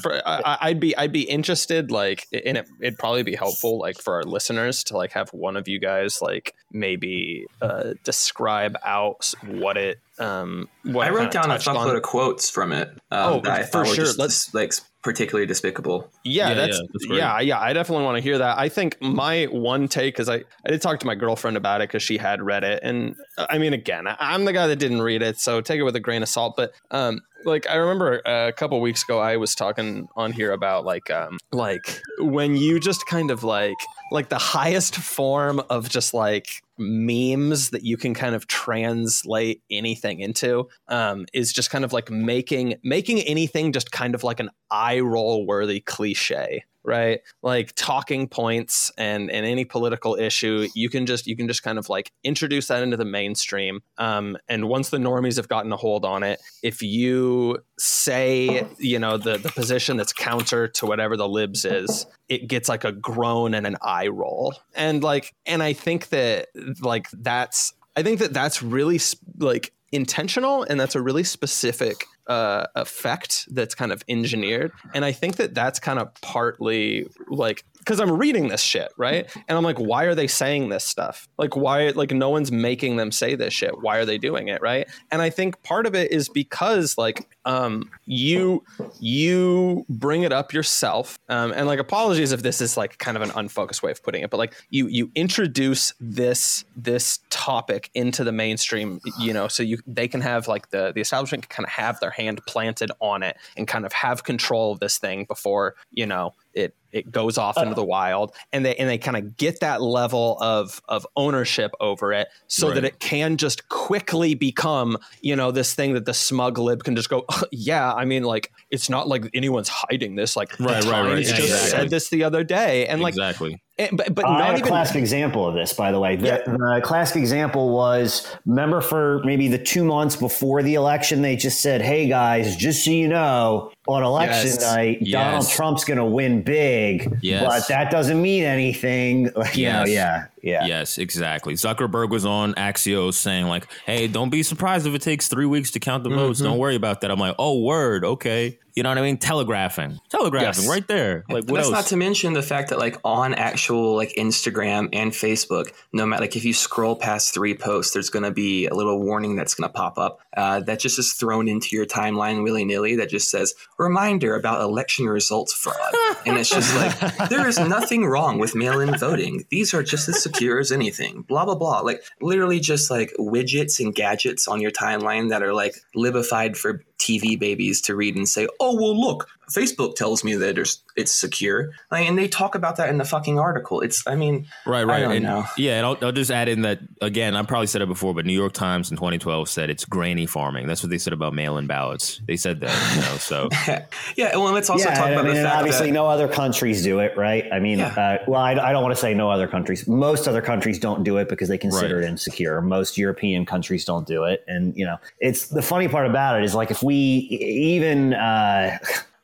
for, 0.00 0.22
I, 0.24 0.58
I'd 0.60 0.78
be 0.78 0.96
I'd 0.96 1.10
be 1.12 1.22
interested 1.22 1.90
like 1.90 2.28
in 2.30 2.54
it. 2.56 2.68
It'd 2.80 2.96
probably 2.96 3.24
be 3.24 3.34
helpful 3.34 3.80
like 3.80 4.00
for 4.00 4.14
our 4.14 4.22
listeners 4.22 4.84
to 4.84 4.96
like 4.96 5.10
have 5.14 5.30
one 5.30 5.56
of 5.56 5.66
you 5.66 5.80
guys 5.80 6.22
like 6.22 6.54
maybe 6.70 7.46
uh, 7.60 7.94
describe 8.04 8.76
out 8.84 9.34
what 9.46 9.76
it. 9.76 9.98
Um, 10.20 10.68
what 10.84 11.06
I 11.08 11.10
wrote 11.10 11.32
down 11.32 11.46
a 11.50 11.54
touched 11.58 11.66
fuckload 11.66 11.96
of 11.96 12.02
quotes 12.02 12.48
from 12.48 12.70
it 12.70 12.90
um, 13.10 13.32
Oh, 13.34 13.40
that 13.40 13.60
I 13.60 13.62
for 13.64 13.84
sure. 13.86 13.94
just 13.96 14.18
Let's- 14.20 14.54
like 14.54 14.72
particularly 15.02 15.46
despicable. 15.46 16.10
Yeah, 16.24 16.48
Yeah, 16.48 16.54
that's 16.54 16.76
yeah, 16.76 16.86
that's 16.92 17.06
yeah, 17.18 17.40
yeah. 17.40 17.60
I 17.60 17.72
definitely 17.72 18.04
want 18.04 18.16
to 18.16 18.22
hear 18.22 18.38
that. 18.38 18.58
I 18.58 18.68
think 18.68 19.00
my 19.00 19.44
one 19.44 19.88
take 19.88 20.18
is 20.20 20.28
I 20.28 20.36
I 20.66 20.70
did 20.70 20.82
talk 20.82 21.00
to 21.00 21.06
my 21.06 21.14
girlfriend 21.14 21.56
about 21.56 21.80
it 21.80 21.88
because 21.88 22.02
she 22.02 22.18
had 22.18 22.42
read 22.42 22.64
it, 22.64 22.80
and 22.82 23.14
uh, 23.36 23.46
I 23.48 23.58
mean, 23.58 23.72
again, 23.72 24.06
I- 24.06 24.16
I'm 24.18 24.44
the 24.44 24.52
guy 24.52 24.66
that 24.66 24.76
didn't 24.76 25.02
read 25.02 25.22
it, 25.22 25.38
so 25.38 25.60
take 25.60 25.78
it 25.78 25.84
with 25.84 25.96
a 25.96 26.00
grain 26.00 26.22
of 26.22 26.28
salt. 26.28 26.54
But 26.56 26.72
um, 26.90 27.20
like 27.44 27.68
I 27.68 27.76
remember 27.76 28.20
a 28.24 28.52
couple 28.52 28.80
weeks 28.80 29.02
ago, 29.02 29.18
I 29.18 29.36
was 29.36 29.54
talking 29.54 30.08
on 30.16 30.32
here 30.32 30.52
about 30.52 30.84
like 30.84 31.10
um, 31.10 31.38
like 31.52 32.00
when 32.18 32.56
you 32.56 32.80
just 32.80 33.06
kind 33.06 33.30
of 33.30 33.44
like 33.44 33.76
like 34.10 34.28
the 34.28 34.38
highest 34.38 34.96
form 34.96 35.60
of 35.70 35.88
just 35.88 36.14
like 36.14 36.62
memes 36.78 37.70
that 37.70 37.82
you 37.82 37.96
can 37.96 38.14
kind 38.14 38.34
of 38.34 38.46
translate 38.46 39.62
anything 39.70 40.20
into 40.20 40.68
um, 40.88 41.26
is 41.32 41.52
just 41.52 41.70
kind 41.70 41.84
of 41.84 41.92
like 41.92 42.10
making 42.10 42.74
making 42.82 43.20
anything 43.20 43.72
just 43.72 43.92
kind 43.92 44.14
of 44.14 44.24
like 44.24 44.40
an 44.40 44.50
eye 44.70 45.00
roll 45.00 45.46
worthy 45.46 45.80
cliche 45.80 46.64
right? 46.88 47.20
Like 47.42 47.74
talking 47.76 48.26
points 48.26 48.90
and 48.98 49.30
and 49.30 49.46
any 49.46 49.64
political 49.64 50.16
issue 50.16 50.66
you 50.74 50.88
can 50.88 51.06
just 51.06 51.26
you 51.26 51.36
can 51.36 51.46
just 51.46 51.62
kind 51.62 51.78
of 51.78 51.88
like 51.88 52.12
introduce 52.24 52.68
that 52.68 52.82
into 52.82 52.96
the 52.96 53.04
mainstream 53.04 53.80
um, 53.98 54.36
and 54.48 54.68
once 54.68 54.90
the 54.90 54.98
normies 54.98 55.36
have 55.36 55.48
gotten 55.48 55.72
a 55.72 55.76
hold 55.76 56.04
on 56.04 56.22
it 56.22 56.40
if 56.62 56.82
you 56.82 57.58
say 57.78 58.66
you 58.78 58.98
know 58.98 59.16
the 59.16 59.38
the 59.38 59.50
position 59.50 59.96
that's 59.96 60.12
counter 60.12 60.66
to 60.66 60.86
whatever 60.86 61.16
the 61.16 61.28
libs 61.28 61.64
is 61.64 62.06
it 62.28 62.48
gets 62.48 62.68
like 62.68 62.84
a 62.84 62.92
groan 62.92 63.54
and 63.54 63.66
an 63.66 63.76
eye 63.82 64.08
roll. 64.08 64.54
And 64.74 65.02
like 65.02 65.34
and 65.46 65.62
i 65.62 65.72
think 65.72 66.08
that 66.08 66.48
like 66.80 67.08
that's 67.12 67.72
i 67.96 68.02
think 68.02 68.20
that 68.20 68.32
that's 68.32 68.62
really 68.62 69.00
like 69.38 69.72
intentional 69.92 70.62
and 70.64 70.78
that's 70.78 70.94
a 70.94 71.00
really 71.00 71.24
specific 71.24 72.04
uh, 72.26 72.66
effect 72.74 73.46
that's 73.52 73.74
kind 73.74 73.90
of 73.90 74.02
engineered. 74.08 74.72
And 74.94 75.04
i 75.04 75.12
think 75.12 75.36
that 75.36 75.54
that's 75.54 75.80
kind 75.80 75.98
of 75.98 76.14
partly 76.20 77.06
like 77.28 77.64
because 77.88 78.00
i'm 78.00 78.12
reading 78.12 78.48
this 78.48 78.60
shit 78.60 78.92
right? 78.98 79.34
And 79.48 79.56
i'm 79.56 79.64
like 79.64 79.78
why 79.78 80.04
are 80.04 80.14
they 80.14 80.26
saying 80.26 80.68
this 80.68 80.84
stuff? 80.84 81.26
Like 81.38 81.56
why 81.56 81.88
like 81.90 82.10
no 82.10 82.28
one's 82.28 82.52
making 82.52 82.96
them 82.96 83.10
say 83.10 83.34
this 83.34 83.54
shit. 83.54 83.80
Why 83.80 83.96
are 83.96 84.04
they 84.04 84.18
doing 84.18 84.48
it 84.48 84.60
right? 84.60 84.86
And 85.10 85.22
i 85.22 85.30
think 85.30 85.62
part 85.62 85.86
of 85.86 85.94
it 85.94 86.12
is 86.12 86.28
because 86.28 86.98
like 86.98 87.26
um 87.46 87.90
you 88.04 88.62
you 89.00 89.86
bring 89.88 90.22
it 90.22 90.32
up 90.32 90.52
yourself 90.52 91.18
um, 91.28 91.52
and 91.52 91.66
like 91.66 91.78
apologies 91.78 92.32
if 92.32 92.42
this 92.42 92.60
is 92.60 92.76
like 92.76 92.98
kind 92.98 93.16
of 93.16 93.22
an 93.22 93.30
unfocused 93.34 93.82
way 93.82 93.90
of 93.90 94.02
putting 94.02 94.22
it 94.22 94.28
but 94.30 94.36
like 94.36 94.54
you 94.68 94.86
you 94.88 95.10
introduce 95.14 95.94
this 95.98 96.64
this 96.76 97.20
topic 97.30 97.90
into 97.94 98.22
the 98.24 98.32
mainstream 98.32 99.00
you 99.18 99.32
know 99.32 99.48
so 99.48 99.62
you 99.62 99.78
they 99.86 100.08
can 100.08 100.20
have 100.20 100.46
like 100.46 100.68
the 100.70 100.92
the 100.92 101.00
establishment 101.00 101.48
can 101.48 101.56
kind 101.56 101.66
of 101.66 101.72
have 101.72 101.98
their 102.00 102.10
hand 102.10 102.40
planted 102.46 102.90
on 103.00 103.22
it 103.22 103.36
and 103.56 103.66
kind 103.66 103.86
of 103.86 103.92
have 103.92 104.24
control 104.24 104.72
of 104.72 104.80
this 104.80 104.98
thing 104.98 105.24
before 105.24 105.74
you 105.92 106.04
know 106.04 106.34
it 106.58 106.74
it 106.90 107.12
goes 107.12 107.36
off 107.36 107.58
into 107.58 107.74
the 107.74 107.84
wild 107.84 108.34
and 108.52 108.64
they 108.64 108.74
and 108.76 108.88
they 108.88 108.96
kind 108.96 109.14
of 109.16 109.36
get 109.36 109.60
that 109.60 109.82
level 109.82 110.38
of 110.40 110.80
of 110.88 111.06
ownership 111.16 111.70
over 111.80 112.14
it 112.14 112.28
so 112.46 112.70
that 112.70 112.82
it 112.82 112.98
can 112.98 113.36
just 113.36 113.68
quickly 113.68 114.34
become 114.34 114.96
you 115.20 115.36
know 115.36 115.50
this 115.50 115.74
thing 115.74 115.92
that 115.92 116.06
the 116.06 116.14
smug 116.14 116.56
lib 116.58 116.82
can 116.84 116.96
just 116.96 117.10
go 117.10 117.26
yeah 117.52 117.92
i 117.92 118.06
mean 118.06 118.22
like 118.22 118.50
it's 118.70 118.88
not 118.88 119.06
like 119.06 119.28
anyone's 119.34 119.68
hiding 119.68 120.14
this 120.16 120.34
like 120.34 120.58
Right, 120.58 120.82
right, 120.84 121.02
right. 121.02 121.08
Times 121.10 121.30
Yeah, 121.30 121.36
just 121.36 121.48
exactly. 121.50 121.70
said 121.70 121.90
this 121.90 122.08
the 122.08 122.24
other 122.24 122.42
day 122.42 122.86
and 122.86 123.02
like 123.02 123.12
exactly. 123.12 123.60
and- 123.78 123.96
but, 123.96 124.14
but 124.14 124.24
Uh, 124.24 124.28
I 124.28 124.38
not 124.38 124.46
have 124.46 124.54
a 124.54 124.58
even 124.58 124.68
classic 124.68 124.96
example 124.96 125.46
of 125.46 125.54
this, 125.54 125.72
by 125.74 125.92
the 125.92 126.00
way. 126.00 126.16
The, 126.16 126.42
the 126.46 126.80
classic 126.82 127.16
example 127.18 127.68
was 127.70 128.26
remember 128.46 128.80
for 128.80 129.20
maybe 129.24 129.46
the 129.46 129.58
two 129.58 129.84
months 129.84 130.16
before 130.16 130.62
the 130.64 130.74
election, 130.74 131.22
they 131.22 131.36
just 131.36 131.60
said, 131.60 131.80
"Hey 131.80 132.08
guys, 132.08 132.56
just 132.56 132.84
so 132.84 132.90
you 132.90 133.06
know, 133.06 133.70
on 133.88 134.02
election 134.04 134.46
Yes. 134.46 134.60
night, 134.60 135.04
Donald 135.10 135.48
Trump's 135.48 135.84
going 135.84 135.98
to 135.98 136.04
win 136.04 136.42
big, 136.42 137.12
Yes. 137.22 137.42
but 137.44 137.66
that 137.68 137.90
doesn't 137.90 138.20
mean 138.22 138.44
anything." 138.44 139.30
Like, 139.34 139.56
you 139.56 139.72
know, 139.72 139.84
yeah, 139.84 140.26
yeah. 140.42 140.66
Yes, 140.66 140.98
exactly. 140.98 141.54
Zuckerberg 141.54 142.10
was 142.10 142.24
on 142.26 142.54
Axios 142.54 143.14
saying 143.14 143.46
like, 143.46 143.66
"Hey, 143.86 144.06
don't 144.06 144.30
be 144.30 144.42
surprised 144.42 144.86
if 144.86 144.94
it 144.94 145.02
takes 145.02 145.28
three 145.28 145.46
weeks 145.46 145.70
to 145.72 145.80
count 145.80 146.04
the 146.04 146.10
votes. 146.10 146.38
Mm-hmm. 146.38 146.48
Don't 146.50 146.58
worry 146.58 146.76
about 146.76 147.00
that." 147.00 147.10
I'm 147.10 147.18
like, 147.18 147.34
"Oh, 147.38 147.60
word, 147.60 148.04
okay." 148.04 148.58
You 148.74 148.84
know 148.84 148.90
what 148.90 148.98
I 148.98 149.02
mean? 149.02 149.16
Telegraphing, 149.18 149.98
telegraphing, 150.08 150.62
Yes. 150.62 150.68
right 150.68 150.86
there. 150.86 151.24
Like, 151.28 151.44
what 151.46 151.54
That's 151.56 151.66
else? 151.66 151.72
not 151.72 151.86
to 151.86 151.96
mention 151.96 152.32
the 152.34 152.42
fact 152.44 152.68
that 152.70 152.78
like 152.78 152.96
on 153.02 153.34
actual 153.34 153.96
like 153.96 154.14
Instagram 154.16 154.88
and 154.92 155.10
Facebook, 155.10 155.72
no 155.92 156.06
matter 156.06 156.20
like 156.22 156.36
if 156.36 156.44
you 156.44 156.52
scroll 156.52 156.94
past 156.94 157.34
three 157.34 157.54
posts, 157.54 157.92
there's 157.92 158.08
going 158.08 158.22
to 158.22 158.30
be 158.30 158.66
a 158.68 158.74
little 158.74 159.02
warning 159.02 159.34
that's 159.34 159.54
going 159.56 159.68
to 159.68 159.72
pop 159.72 159.98
up 159.98 160.20
uh, 160.36 160.60
that 160.60 160.78
just 160.78 160.96
is 160.96 161.12
thrown 161.14 161.48
into 161.48 161.74
your 161.74 161.86
timeline 161.86 162.44
willy 162.44 162.64
nilly 162.64 162.94
that 162.94 163.08
just 163.10 163.28
says 163.32 163.52
reminder 163.78 164.34
about 164.34 164.60
election 164.60 165.06
results 165.06 165.54
fraud, 165.54 165.94
and 166.26 166.36
it's 166.36 166.50
just 166.50 166.74
like 166.76 167.28
there 167.30 167.48
is 167.48 167.58
nothing 167.58 168.04
wrong 168.04 168.38
with 168.38 168.54
mail-in 168.54 168.98
voting. 168.98 169.44
These 169.50 169.72
are 169.72 169.82
just 169.82 170.08
as 170.08 170.22
secure 170.22 170.58
as 170.58 170.72
anything. 170.72 171.22
Blah 171.22 171.44
blah 171.44 171.54
blah. 171.54 171.80
Like 171.80 172.02
literally 172.20 172.60
just 172.60 172.90
like 172.90 173.12
widgets 173.18 173.80
and 173.80 173.94
gadgets 173.94 174.48
on 174.48 174.60
your 174.60 174.72
timeline 174.72 175.30
that 175.30 175.42
are 175.42 175.54
like 175.54 175.76
libified 175.94 176.56
for 176.56 176.82
TV 176.98 177.38
babies 177.38 177.80
to 177.82 177.94
read 177.94 178.16
and 178.16 178.28
say, 178.28 178.48
"Oh 178.60 178.74
well, 178.74 178.98
look, 178.98 179.28
Facebook 179.50 179.94
tells 179.94 180.24
me 180.24 180.34
that 180.34 180.58
it's, 180.58 180.82
it's 180.96 181.12
secure," 181.12 181.70
like, 181.90 182.06
and 182.08 182.18
they 182.18 182.26
talk 182.28 182.54
about 182.54 182.76
that 182.76 182.88
in 182.88 182.98
the 182.98 183.04
fucking 183.04 183.38
article. 183.38 183.80
It's, 183.80 184.06
I 184.06 184.14
mean, 184.16 184.46
Right, 184.66 184.84
right. 184.84 185.00
don't 185.00 185.12
and, 185.12 185.24
know. 185.24 185.44
Yeah, 185.56 185.76
and 185.78 185.86
I'll, 185.86 185.96
I'll 186.02 186.12
just 186.12 186.30
add 186.30 186.48
in 186.48 186.62
that 186.62 186.80
again. 187.00 187.36
I 187.36 187.42
probably 187.42 187.68
said 187.68 187.82
it 187.82 187.86
before, 187.88 188.14
but 188.14 188.26
New 188.26 188.32
York 188.38 188.52
Times 188.52 188.90
in 188.90 188.96
2012 188.96 189.48
said 189.48 189.70
it's 189.70 189.84
granny 189.84 190.26
farming. 190.26 190.66
That's 190.66 190.82
what 190.82 190.90
they 190.90 190.98
said 190.98 191.12
about 191.12 191.34
mail-in 191.34 191.66
ballots. 191.68 192.20
They 192.26 192.36
said 192.36 192.60
that, 192.60 192.94
you 192.96 193.00
know. 193.02 193.16
So 193.18 193.48
yeah. 194.16 194.36
Well, 194.36 194.52
let's 194.52 194.68
also 194.68 194.88
yeah, 194.88 194.94
talk 194.96 195.04
and, 195.06 195.14
about 195.14 195.24
I 195.24 195.28
mean, 195.28 195.34
the 195.34 195.40
and 195.40 195.48
fact 195.48 195.58
obviously 195.58 195.86
that 195.88 195.92
no 195.94 196.06
other 196.08 196.26
countries 196.28 196.82
do 196.82 196.98
it, 196.98 197.16
right? 197.16 197.44
I 197.52 197.60
mean, 197.60 197.78
Yeah. 197.78 197.86
uh, 197.88 198.24
well, 198.26 198.40
I, 198.40 198.52
I 198.52 198.72
don't 198.72 198.82
want 198.82 198.94
to 198.94 199.00
say 199.00 199.14
no 199.14 199.30
other 199.30 199.46
countries. 199.46 199.86
Most 199.86 200.26
other 200.26 200.42
countries 200.42 200.78
don't 200.78 201.04
do 201.04 201.16
it 201.18 201.28
because 201.28 201.48
they 201.48 201.58
consider 201.58 201.96
Right. 201.96 202.04
it 202.04 202.08
insecure. 202.08 202.60
Most 202.60 202.98
European 202.98 203.46
countries 203.46 203.84
don't 203.84 204.06
do 204.06 204.24
it, 204.24 204.44
and 204.48 204.76
you 204.76 204.84
know, 204.84 204.96
it's 205.20 205.46
the 205.46 205.62
funny 205.62 205.86
part 205.88 206.06
about 206.06 206.38
it 206.40 206.44
is 206.44 206.54
like 206.54 206.70
if 206.72 206.82
we 206.82 206.87
e- 206.96 207.74
even. 207.74 208.14
Uh, 208.14 208.78